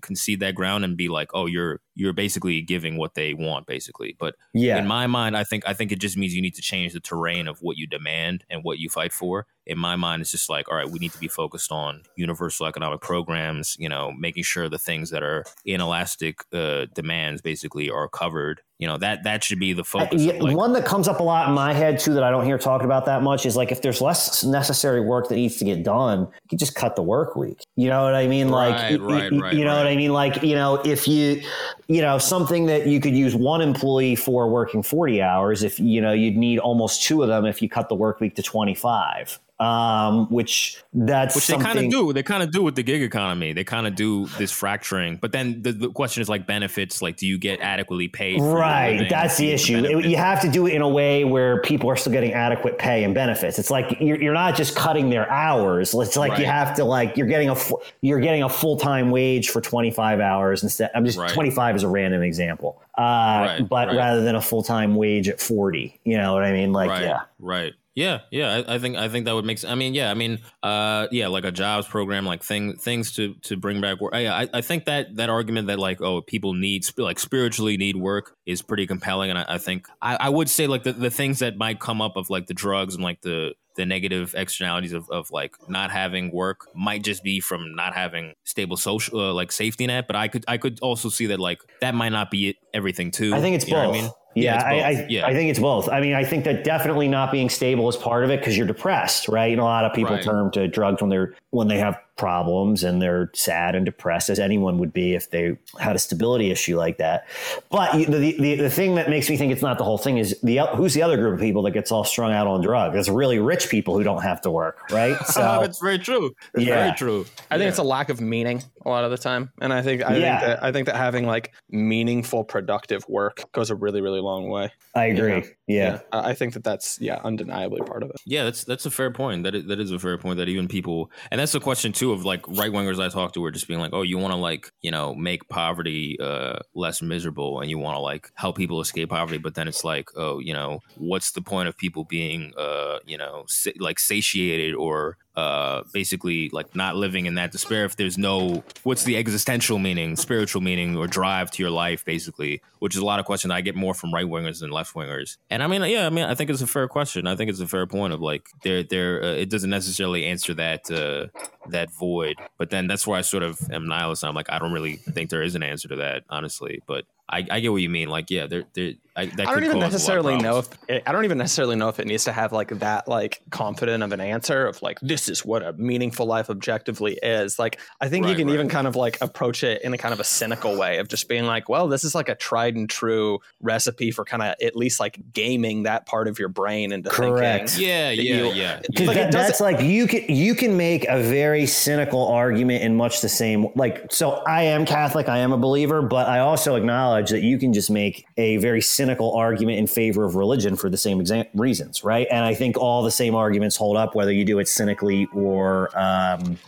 concede 0.00 0.40
that 0.40 0.54
ground 0.54 0.82
and 0.82 0.96
be 0.96 1.10
like, 1.10 1.28
oh, 1.34 1.44
you're 1.44 1.80
you're 1.94 2.14
basically 2.14 2.62
giving 2.62 2.96
what 2.96 3.14
they 3.14 3.34
want, 3.34 3.66
basically. 3.66 4.16
But 4.18 4.36
Yeah. 4.54 4.78
in 4.78 4.86
my 4.86 5.06
mind, 5.08 5.36
I 5.36 5.44
think 5.44 5.64
I 5.66 5.74
think 5.74 5.92
it 5.92 5.98
just 5.98 6.16
means 6.16 6.34
you 6.34 6.40
need 6.40 6.54
to 6.54 6.62
change 6.62 6.94
the 6.94 7.00
terrain 7.00 7.46
of 7.48 7.58
what 7.60 7.76
you 7.76 7.86
demand 7.86 8.44
and 8.48 8.64
what 8.64 8.78
you 8.78 8.88
fight 8.88 9.12
for. 9.12 9.46
In 9.66 9.78
my 9.78 9.96
mind, 9.96 10.22
it's 10.22 10.30
just 10.30 10.48
like, 10.48 10.70
all 10.70 10.76
right, 10.78 10.88
we 10.90 10.98
need 10.98 11.12
to 11.12 11.18
be 11.18 11.28
focused 11.28 11.70
on 11.70 12.02
universal 12.16 12.64
economic 12.64 13.02
programs. 13.02 13.76
You 13.78 13.90
know, 13.90 14.12
making 14.16 14.44
sure 14.44 14.70
the 14.70 14.78
things 14.78 15.10
that 15.10 15.22
are 15.22 15.44
inelastic 15.66 16.40
uh, 16.54 16.86
demands 16.94 17.42
basically 17.42 17.90
are 17.90 18.08
covered. 18.08 18.62
You 18.78 18.86
know, 18.86 18.96
that 18.98 19.24
that 19.24 19.44
should 19.44 19.58
be 19.58 19.74
the 19.74 19.84
focus. 19.84 20.22
Yeah, 20.22 20.34
of 20.34 20.42
like, 20.42 20.56
one 20.56 20.72
that 20.74 20.86
comes 20.86 21.08
up 21.08 21.18
a 21.20 21.24
lot 21.24 21.48
in 21.48 21.54
my 21.54 21.74
head 21.74 21.98
too 21.98 22.14
that 22.14 22.22
I 22.22 22.30
don't 22.30 22.46
hear 22.46 22.56
talked 22.56 22.84
about 22.84 23.04
that 23.06 23.22
much 23.22 23.44
is 23.44 23.56
like 23.56 23.72
if 23.72 23.82
there's 23.82 24.00
less 24.00 24.44
necessary 24.44 25.00
work 25.00 25.28
that 25.28 25.34
needs 25.34 25.56
to 25.56 25.64
get 25.64 25.82
done, 25.82 26.20
you 26.20 26.48
can 26.48 26.58
just 26.58 26.76
cut 26.76 26.94
the 26.94 27.02
work 27.02 27.34
week. 27.34 27.60
You 27.74 27.88
know 27.88 27.97
what 28.02 28.14
I 28.14 28.26
mean? 28.26 28.48
Like, 28.48 28.74
Right, 28.74 29.00
y- 29.00 29.06
right, 29.06 29.32
y- 29.32 29.38
right, 29.38 29.54
you 29.54 29.64
know 29.64 29.76
what. 29.76 29.86
I 29.86 29.96
mean? 29.96 30.12
Like, 30.12 30.42
you 30.42 30.54
know, 30.54 30.76
if 30.84 31.06
you, 31.08 31.42
you 31.88 32.00
know, 32.02 32.18
something 32.18 32.66
that 32.66 32.86
you 32.86 33.00
could 33.00 33.14
use 33.14 33.34
one 33.34 33.60
employee 33.60 34.14
for 34.16 34.48
working 34.48 34.82
40 34.82 35.22
hours, 35.22 35.62
if, 35.62 35.78
you 35.80 36.00
know, 36.00 36.12
you'd 36.12 36.36
need 36.36 36.58
almost 36.58 37.02
two 37.02 37.22
of 37.22 37.28
them 37.28 37.44
if 37.46 37.62
you 37.62 37.68
cut 37.68 37.88
the 37.88 37.94
work 37.94 38.20
week 38.20 38.34
to 38.36 38.42
25. 38.42 39.38
Um, 39.60 40.30
which 40.30 40.80
that's 40.94 41.34
which 41.34 41.48
they 41.48 41.56
kind 41.56 41.78
of 41.80 41.90
do. 41.90 42.12
They 42.12 42.22
kind 42.22 42.44
of 42.44 42.52
do 42.52 42.62
with 42.62 42.76
the 42.76 42.84
gig 42.84 43.02
economy. 43.02 43.52
They 43.52 43.64
kind 43.64 43.88
of 43.88 43.96
do 43.96 44.26
this 44.38 44.52
fracturing. 44.52 45.16
But 45.16 45.32
then 45.32 45.62
the, 45.62 45.72
the 45.72 45.90
question 45.90 46.20
is 46.20 46.28
like 46.28 46.46
benefits. 46.46 47.02
Like, 47.02 47.16
do 47.16 47.26
you 47.26 47.38
get 47.38 47.60
adequately 47.60 48.06
paid? 48.06 48.40
Right, 48.40 49.08
that's 49.10 49.36
the 49.36 49.44
Do 49.44 49.50
you 49.72 49.80
get 49.82 49.90
issue. 49.90 49.98
It- 49.98 50.04
you 50.08 50.16
have 50.16 50.40
to 50.42 50.48
do 50.48 50.66
it 50.68 50.74
in 50.74 50.82
a 50.82 50.88
way 50.88 51.24
where 51.24 51.60
people 51.62 51.90
are 51.90 51.96
still 51.96 52.12
getting 52.12 52.32
adequate 52.34 52.78
pay 52.78 53.02
and 53.02 53.14
benefits. 53.14 53.58
It's 53.58 53.70
like 53.70 53.96
you're, 54.00 54.22
you're 54.22 54.32
not 54.34 54.54
just 54.54 54.76
cutting 54.76 55.10
their 55.10 55.28
hours. 55.28 55.92
It's 55.92 56.16
like 56.16 56.38
you 56.38 56.46
have 56.46 56.76
to 56.76 56.84
like 56.84 57.16
you're 57.16 57.26
getting 57.26 57.48
a 57.48 57.56
you're 58.00 58.20
getting 58.20 58.44
a 58.44 58.48
full 58.48 58.76
time 58.76 59.10
wage 59.10 59.50
for 59.50 59.60
25 59.60 60.20
hours 60.20 60.62
instead. 60.62 60.90
I'm 60.94 61.04
just 61.04 61.18
Right. 61.18 61.32
25 61.32 61.76
is 61.76 61.82
a 61.82 61.88
random 61.88 62.22
example, 62.22 62.80
uh, 62.96 63.02
Right, 63.02 63.68
but 63.68 63.88
right. 63.88 63.96
rather 63.96 64.22
than 64.22 64.36
a 64.36 64.40
full 64.40 64.62
time 64.62 64.94
wage 64.94 65.28
at 65.28 65.40
40. 65.40 65.98
You 66.04 66.16
know 66.16 66.32
what 66.34 66.44
I 66.44 66.52
mean? 66.52 66.72
Like 66.72 66.90
right, 66.90 67.02
yeah. 67.02 67.20
right. 67.40 67.72
Yeah, 67.98 68.20
yeah. 68.30 68.62
I, 68.68 68.76
I 68.76 68.78
think 68.78 68.96
I 68.96 69.08
think 69.08 69.24
that 69.24 69.34
would 69.34 69.44
make. 69.44 69.58
sense. 69.58 69.72
I 69.72 69.74
mean, 69.74 69.92
yeah. 69.92 70.08
I 70.08 70.14
mean, 70.14 70.38
uh, 70.62 71.08
yeah, 71.10 71.26
like 71.26 71.44
a 71.44 71.50
jobs 71.50 71.88
program, 71.88 72.24
like 72.24 72.44
thing 72.44 72.76
things 72.76 73.10
to 73.16 73.34
to 73.42 73.56
bring 73.56 73.80
back 73.80 74.00
work. 74.00 74.14
Yeah, 74.14 74.36
I, 74.36 74.48
I 74.54 74.60
think 74.60 74.84
that 74.84 75.16
that 75.16 75.28
argument 75.30 75.66
that 75.66 75.80
like 75.80 76.00
oh 76.00 76.20
people 76.22 76.54
need 76.54 76.86
like 76.96 77.18
spiritually 77.18 77.76
need 77.76 77.96
work 77.96 78.36
is 78.46 78.62
pretty 78.62 78.86
compelling, 78.86 79.30
and 79.30 79.38
I, 79.40 79.46
I 79.48 79.58
think 79.58 79.88
I, 80.00 80.16
I 80.20 80.28
would 80.28 80.48
say 80.48 80.68
like 80.68 80.84
the, 80.84 80.92
the 80.92 81.10
things 81.10 81.40
that 81.40 81.56
might 81.56 81.80
come 81.80 82.00
up 82.00 82.14
of 82.14 82.30
like 82.30 82.46
the 82.46 82.54
drugs 82.54 82.94
and 82.94 83.02
like 83.02 83.20
the 83.22 83.54
the 83.74 83.86
negative 83.86 84.34
externalities 84.36 84.92
of, 84.92 85.08
of 85.08 85.30
like 85.30 85.56
not 85.68 85.90
having 85.90 86.32
work 86.32 86.66
might 86.74 87.02
just 87.02 87.22
be 87.22 87.40
from 87.40 87.74
not 87.76 87.94
having 87.94 88.34
stable 88.44 88.76
social 88.76 89.20
uh, 89.20 89.32
like 89.32 89.52
safety 89.52 89.86
net 89.86 90.08
but 90.08 90.16
i 90.16 90.26
could 90.26 90.44
i 90.48 90.58
could 90.58 90.80
also 90.82 91.08
see 91.08 91.26
that 91.26 91.38
like 91.38 91.60
that 91.80 91.94
might 91.94 92.08
not 92.08 92.28
be 92.28 92.58
everything 92.74 93.12
too 93.12 93.32
I 93.32 93.40
think 93.40 93.54
it's 93.54 93.68
You 93.68 93.74
both. 93.74 93.88
I 93.88 93.92
mean? 93.92 94.10
Yeah, 94.42 94.62
I. 94.64 94.74
I, 94.80 95.06
yeah 95.08 95.26
I 95.26 95.32
think 95.34 95.50
it's 95.50 95.58
both. 95.58 95.88
I 95.88 96.00
mean, 96.00 96.14
I 96.14 96.24
think 96.24 96.44
that 96.44 96.64
definitely 96.64 97.08
not 97.08 97.30
being 97.32 97.48
stable 97.48 97.88
is 97.88 97.96
part 97.96 98.24
of 98.24 98.30
it 98.30 98.40
because 98.40 98.56
you're 98.56 98.66
depressed, 98.66 99.28
right? 99.28 99.52
And 99.52 99.60
a 99.60 99.64
lot 99.64 99.84
of 99.84 99.92
people 99.92 100.14
Right. 100.14 100.22
turn 100.22 100.50
to 100.52 100.68
drugs 100.68 101.00
when 101.00 101.10
they're 101.10 101.34
when 101.50 101.68
they 101.68 101.78
have 101.78 101.98
problems 102.18 102.84
and 102.84 103.00
they're 103.00 103.30
sad 103.32 103.74
and 103.74 103.86
depressed 103.86 104.28
as 104.28 104.38
anyone 104.38 104.78
would 104.78 104.92
be 104.92 105.14
if 105.14 105.30
they 105.30 105.56
had 105.80 105.96
a 105.96 105.98
stability 105.98 106.50
issue 106.50 106.76
like 106.76 106.98
that. 106.98 107.26
But 107.70 107.92
the, 107.92 108.36
the, 108.38 108.54
the 108.56 108.70
thing 108.70 108.96
that 108.96 109.08
makes 109.08 109.30
me 109.30 109.36
think 109.36 109.52
it's 109.52 109.62
not 109.62 109.78
the 109.78 109.84
whole 109.84 109.96
thing 109.96 110.18
is 110.18 110.38
the 110.42 110.58
who's 110.74 110.92
the 110.94 111.02
other 111.02 111.16
group 111.16 111.34
of 111.34 111.40
people 111.40 111.62
that 111.62 111.70
gets 111.70 111.90
all 111.90 112.04
strung 112.04 112.32
out 112.32 112.46
on 112.46 112.60
drugs? 112.60 112.96
It's 112.96 113.08
really 113.08 113.38
rich 113.38 113.68
people 113.70 113.96
who 113.96 114.02
don't 114.02 114.22
have 114.22 114.40
to 114.42 114.50
work, 114.50 114.90
right? 114.90 115.16
So 115.38 115.40
that's 115.40 115.78
very 115.80 115.98
true. 115.98 116.34
That's 116.52 116.66
Yeah. 116.66 116.84
very 116.86 116.96
true. 116.96 117.24
I 117.50 117.58
think 117.58 117.68
it's 117.68 117.78
a 117.78 117.82
lack 117.84 118.08
of 118.08 118.20
meaning 118.20 118.62
a 118.84 118.88
lot 118.88 119.04
of 119.04 119.10
the 119.12 119.18
time, 119.18 119.52
and 119.60 119.72
I 119.72 119.82
think 119.82 120.02
I 120.04 120.16
Yeah. 120.16 120.38
think 120.40 120.46
that 120.48 120.64
I 120.64 120.72
think 120.72 120.86
that 120.86 120.96
having 120.96 121.26
like 121.26 121.52
meaningful, 121.70 122.42
productive 122.44 123.08
work 123.08 123.44
goes 123.52 123.70
a 123.70 123.74
really, 123.76 124.00
really 124.00 124.20
long 124.20 124.48
way. 124.48 124.72
I 124.94 125.06
agree. 125.06 125.44
Yeah. 125.66 126.00
I 126.12 126.30
I 126.30 126.34
think 126.34 126.54
that 126.54 126.64
that's 126.64 127.00
yeah, 127.00 127.20
undeniably 127.24 127.80
part 127.82 128.02
of 128.02 128.10
it. 128.10 128.16
Yeah, 128.26 128.44
that's 128.44 128.64
that's 128.64 128.84
a 128.86 128.90
fair 128.90 129.10
point. 129.12 129.44
That 129.44 129.54
is, 129.54 129.64
that 129.66 129.78
is 129.80 129.92
a 129.92 129.98
fair 129.98 130.18
point. 130.18 130.38
That 130.38 130.48
even 130.48 130.66
people, 130.68 131.10
and 131.30 131.40
that's 131.40 131.52
the 131.52 131.60
question 131.60 131.92
too 131.92 132.07
of 132.12 132.24
like 132.24 132.46
right 132.48 132.70
wingers 132.70 133.02
I 133.02 133.08
talk 133.08 133.32
to 133.34 133.44
are 133.44 133.50
just 133.50 133.68
being 133.68 133.80
like, 133.80 133.92
oh, 133.92 134.02
you 134.02 134.18
want 134.18 134.32
to 134.32 134.38
like 134.38 134.72
you 134.82 134.90
know 134.90 135.14
make 135.14 135.48
poverty 135.48 136.18
uh, 136.20 136.58
less 136.74 137.02
miserable, 137.02 137.60
and 137.60 137.70
you 137.70 137.78
want 137.78 137.96
to 137.96 138.00
like 138.00 138.30
help 138.34 138.56
people 138.56 138.80
escape 138.80 139.10
poverty, 139.10 139.38
but 139.38 139.54
then 139.54 139.68
it's 139.68 139.84
like, 139.84 140.08
oh, 140.16 140.38
you 140.38 140.52
know, 140.52 140.80
what's 140.96 141.32
the 141.32 141.42
point 141.42 141.68
of 141.68 141.76
people 141.76 142.04
being 142.04 142.52
uh, 142.56 142.98
you 143.04 143.18
know 143.18 143.44
sa- 143.46 143.70
like 143.78 143.98
satiated 143.98 144.74
or 144.74 145.16
uh, 145.38 145.84
basically 145.92 146.48
like 146.48 146.74
not 146.74 146.96
living 146.96 147.26
in 147.26 147.36
that 147.36 147.52
despair 147.52 147.84
if 147.84 147.94
there's 147.94 148.18
no 148.18 148.64
what's 148.82 149.04
the 149.04 149.16
existential 149.16 149.78
meaning, 149.78 150.16
spiritual 150.16 150.60
meaning, 150.60 150.96
or 150.96 151.06
drive 151.06 151.48
to 151.52 151.62
your 151.62 151.70
life, 151.70 152.04
basically, 152.04 152.60
which 152.80 152.96
is 152.96 153.00
a 153.00 153.04
lot 153.04 153.20
of 153.20 153.24
questions 153.24 153.52
I 153.52 153.60
get 153.60 153.76
more 153.76 153.94
from 153.94 154.12
right 154.12 154.26
wingers 154.26 154.58
than 154.58 154.72
left 154.72 154.94
wingers. 154.94 155.36
And 155.48 155.62
I 155.62 155.68
mean, 155.68 155.82
yeah, 155.84 156.06
I 156.06 156.10
mean, 156.10 156.24
I 156.24 156.34
think 156.34 156.50
it's 156.50 156.60
a 156.60 156.66
fair 156.66 156.88
question. 156.88 157.28
I 157.28 157.36
think 157.36 157.50
it's 157.50 157.60
a 157.60 157.68
fair 157.68 157.86
point 157.86 158.12
of 158.12 158.20
like 158.20 158.48
there, 158.64 158.82
there, 158.82 159.22
uh, 159.22 159.34
it 159.34 159.48
doesn't 159.48 159.70
necessarily 159.70 160.26
answer 160.26 160.54
that 160.54 160.90
uh, 160.90 161.28
that 161.68 161.92
void, 161.92 162.34
but 162.56 162.70
then 162.70 162.88
that's 162.88 163.06
where 163.06 163.16
I 163.16 163.22
sort 163.22 163.44
of 163.44 163.60
am 163.70 163.86
nihilist. 163.86 164.24
I'm 164.24 164.34
like, 164.34 164.50
I 164.50 164.58
don't 164.58 164.72
really 164.72 164.96
think 164.96 165.30
there 165.30 165.42
is 165.42 165.54
an 165.54 165.62
answer 165.62 165.86
to 165.86 165.96
that, 165.96 166.24
honestly, 166.28 166.82
but. 166.86 167.04
I, 167.30 167.46
I 167.50 167.60
get 167.60 167.70
what 167.70 167.82
you 167.82 167.90
mean. 167.90 168.08
Like, 168.08 168.30
yeah, 168.30 168.46
there, 168.46 168.64
there. 168.72 168.92
I, 169.18 169.26
that 169.26 169.48
I 169.48 169.52
don't 169.52 169.64
even 169.64 169.72
cause 169.72 169.74
a 169.74 169.78
lot 169.78 169.86
of 169.86 169.92
necessarily 169.92 170.36
know 170.36 170.62
problems. 170.62 170.78
if 170.88 171.02
I 171.06 171.10
don't 171.12 171.24
even 171.24 171.38
necessarily 171.38 171.74
know 171.74 171.88
if 171.88 171.98
it 171.98 172.06
needs 172.06 172.24
to 172.24 172.32
have 172.32 172.52
like 172.52 172.68
that 172.78 173.08
like 173.08 173.42
confident 173.50 174.04
of 174.04 174.12
an 174.12 174.20
answer 174.20 174.66
of 174.66 174.80
like 174.80 175.00
this 175.00 175.28
is 175.28 175.44
what 175.44 175.64
a 175.64 175.72
meaningful 175.72 176.24
life 176.24 176.48
objectively 176.50 177.18
is. 177.20 177.58
Like 177.58 177.80
I 178.00 178.08
think 178.08 178.28
you 178.28 178.36
can 178.36 178.46
right. 178.46 178.54
even 178.54 178.68
kind 178.68 178.86
of 178.86 178.94
like 178.94 179.18
approach 179.20 179.64
it 179.64 179.82
in 179.82 179.92
a 179.92 179.98
kind 179.98 180.14
of 180.14 180.20
a 180.20 180.24
cynical 180.24 180.78
way 180.78 180.98
of 180.98 181.08
just 181.08 181.28
being 181.28 181.46
like, 181.46 181.68
well, 181.68 181.88
this 181.88 182.04
is 182.04 182.14
like 182.14 182.28
a 182.28 182.36
tried 182.36 182.76
and 182.76 182.88
true 182.88 183.40
recipe 183.60 184.12
for 184.12 184.24
kind 184.24 184.40
of 184.40 184.54
at 184.62 184.76
least 184.76 185.00
like 185.00 185.18
gaming 185.32 185.82
that 185.82 186.06
part 186.06 186.28
of 186.28 186.38
your 186.38 186.48
brain 186.48 186.92
into 186.92 187.10
Correct. 187.10 187.70
thinking. 187.70 187.88
Yeah, 187.88 188.10
yeah, 188.10 188.22
you- 188.22 188.52
yeah. 188.52 188.80
Because 188.86 189.08
Like, 189.08 189.16
that, 189.16 189.32
that's 189.32 189.60
like 189.60 189.80
you 189.80 190.06
can 190.06 190.22
you 190.28 190.54
can 190.54 190.76
make 190.76 191.06
a 191.08 191.20
very 191.20 191.66
cynical 191.66 192.28
argument 192.28 192.84
in 192.84 192.96
much 192.96 193.20
the 193.20 193.28
same 193.28 193.66
like 193.74 194.12
so 194.12 194.42
I 194.46 194.62
am 194.62 194.86
Catholic 194.86 195.28
I 195.28 195.38
am 195.38 195.52
a 195.52 195.58
believer 195.58 196.02
but 196.02 196.28
I 196.28 196.38
also 196.38 196.76
acknowledge 196.76 197.30
that 197.30 197.42
you 197.42 197.58
can 197.58 197.72
just 197.72 197.90
make 197.90 198.24
a 198.36 198.58
very 198.58 198.80
cynical 198.80 199.07
argument 199.16 199.78
in 199.78 199.86
favor 199.86 200.24
of 200.24 200.34
religion 200.34 200.76
for 200.76 200.90
the 200.90 200.96
same 200.96 201.22
reasons 201.54 202.04
right? 202.04 202.26
And 202.30 202.44
I 202.44 202.54
think 202.54 202.76
all 202.76 203.02
the 203.02 203.10
same 203.10 203.34
arguments 203.34 203.76
hold 203.76 203.96
up 203.96 204.14
whether 204.14 204.32
you 204.32 204.44
do 204.44 204.58
it 204.58 204.68
cynically 204.68 205.26
or 205.34 205.90
um, 205.98 206.58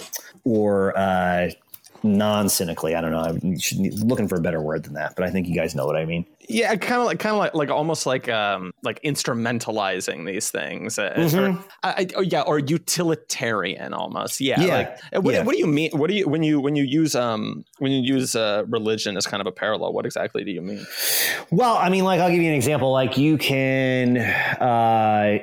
or 0.44 0.96
uh, 0.96 1.50
non-cynically 2.02 2.94
I 2.94 3.00
don't 3.00 3.10
know 3.12 3.20
I'm 3.20 3.58
should- 3.58 3.78
looking 4.04 4.28
for 4.28 4.36
a 4.36 4.40
better 4.40 4.60
word 4.60 4.84
than 4.84 4.94
that 4.94 5.14
but 5.16 5.24
I 5.24 5.30
think 5.30 5.46
you 5.48 5.54
guys 5.54 5.74
know 5.74 5.86
what 5.86 5.96
I 5.96 6.04
mean 6.04 6.24
Yeah, 6.48 6.74
kind 6.76 7.00
of 7.00 7.06
like, 7.06 7.18
kind 7.20 7.34
of 7.34 7.38
like, 7.38 7.54
like 7.54 7.70
almost 7.70 8.06
like, 8.06 8.28
um, 8.28 8.72
like 8.82 9.00
instrumentalizing 9.02 10.26
these 10.26 10.50
things. 10.50 10.98
uh, 10.98 11.12
or- 11.16 11.58
I, 11.84 11.90
I, 12.02 12.06
oh, 12.16 12.22
yeah, 12.22 12.40
or 12.42 12.58
utilitarian 12.58 13.94
almost. 13.94 14.40
Yeah. 14.40 14.60
Yeah, 14.60 14.76
Like, 14.76 14.98
uh, 15.14 15.20
what, 15.20 15.34
yeah. 15.34 15.42
what 15.44 15.52
do 15.52 15.58
you 15.58 15.66
mean? 15.68 15.90
What 15.92 16.08
do 16.10 16.16
you 16.16 16.28
when 16.28 16.42
you 16.42 16.58
when 16.60 16.74
you 16.76 16.82
use 16.84 17.14
um 17.14 17.64
when 17.78 17.92
you 17.92 18.00
use 18.02 18.34
uh, 18.34 18.64
religion 18.68 19.16
as 19.16 19.26
kind 19.26 19.40
of 19.40 19.46
a 19.46 19.52
parallel? 19.52 19.92
What 19.92 20.06
exactly 20.06 20.42
do 20.44 20.50
you 20.50 20.60
mean? 20.62 20.84
Well, 21.52 21.76
I 21.76 21.88
mean, 21.88 22.04
like 22.04 22.20
I'll 22.20 22.30
give 22.30 22.42
you 22.42 22.48
an 22.48 22.54
example. 22.56 22.90
Like 22.90 23.16
you 23.16 23.38
can, 23.38 24.16
uh, 24.18 25.38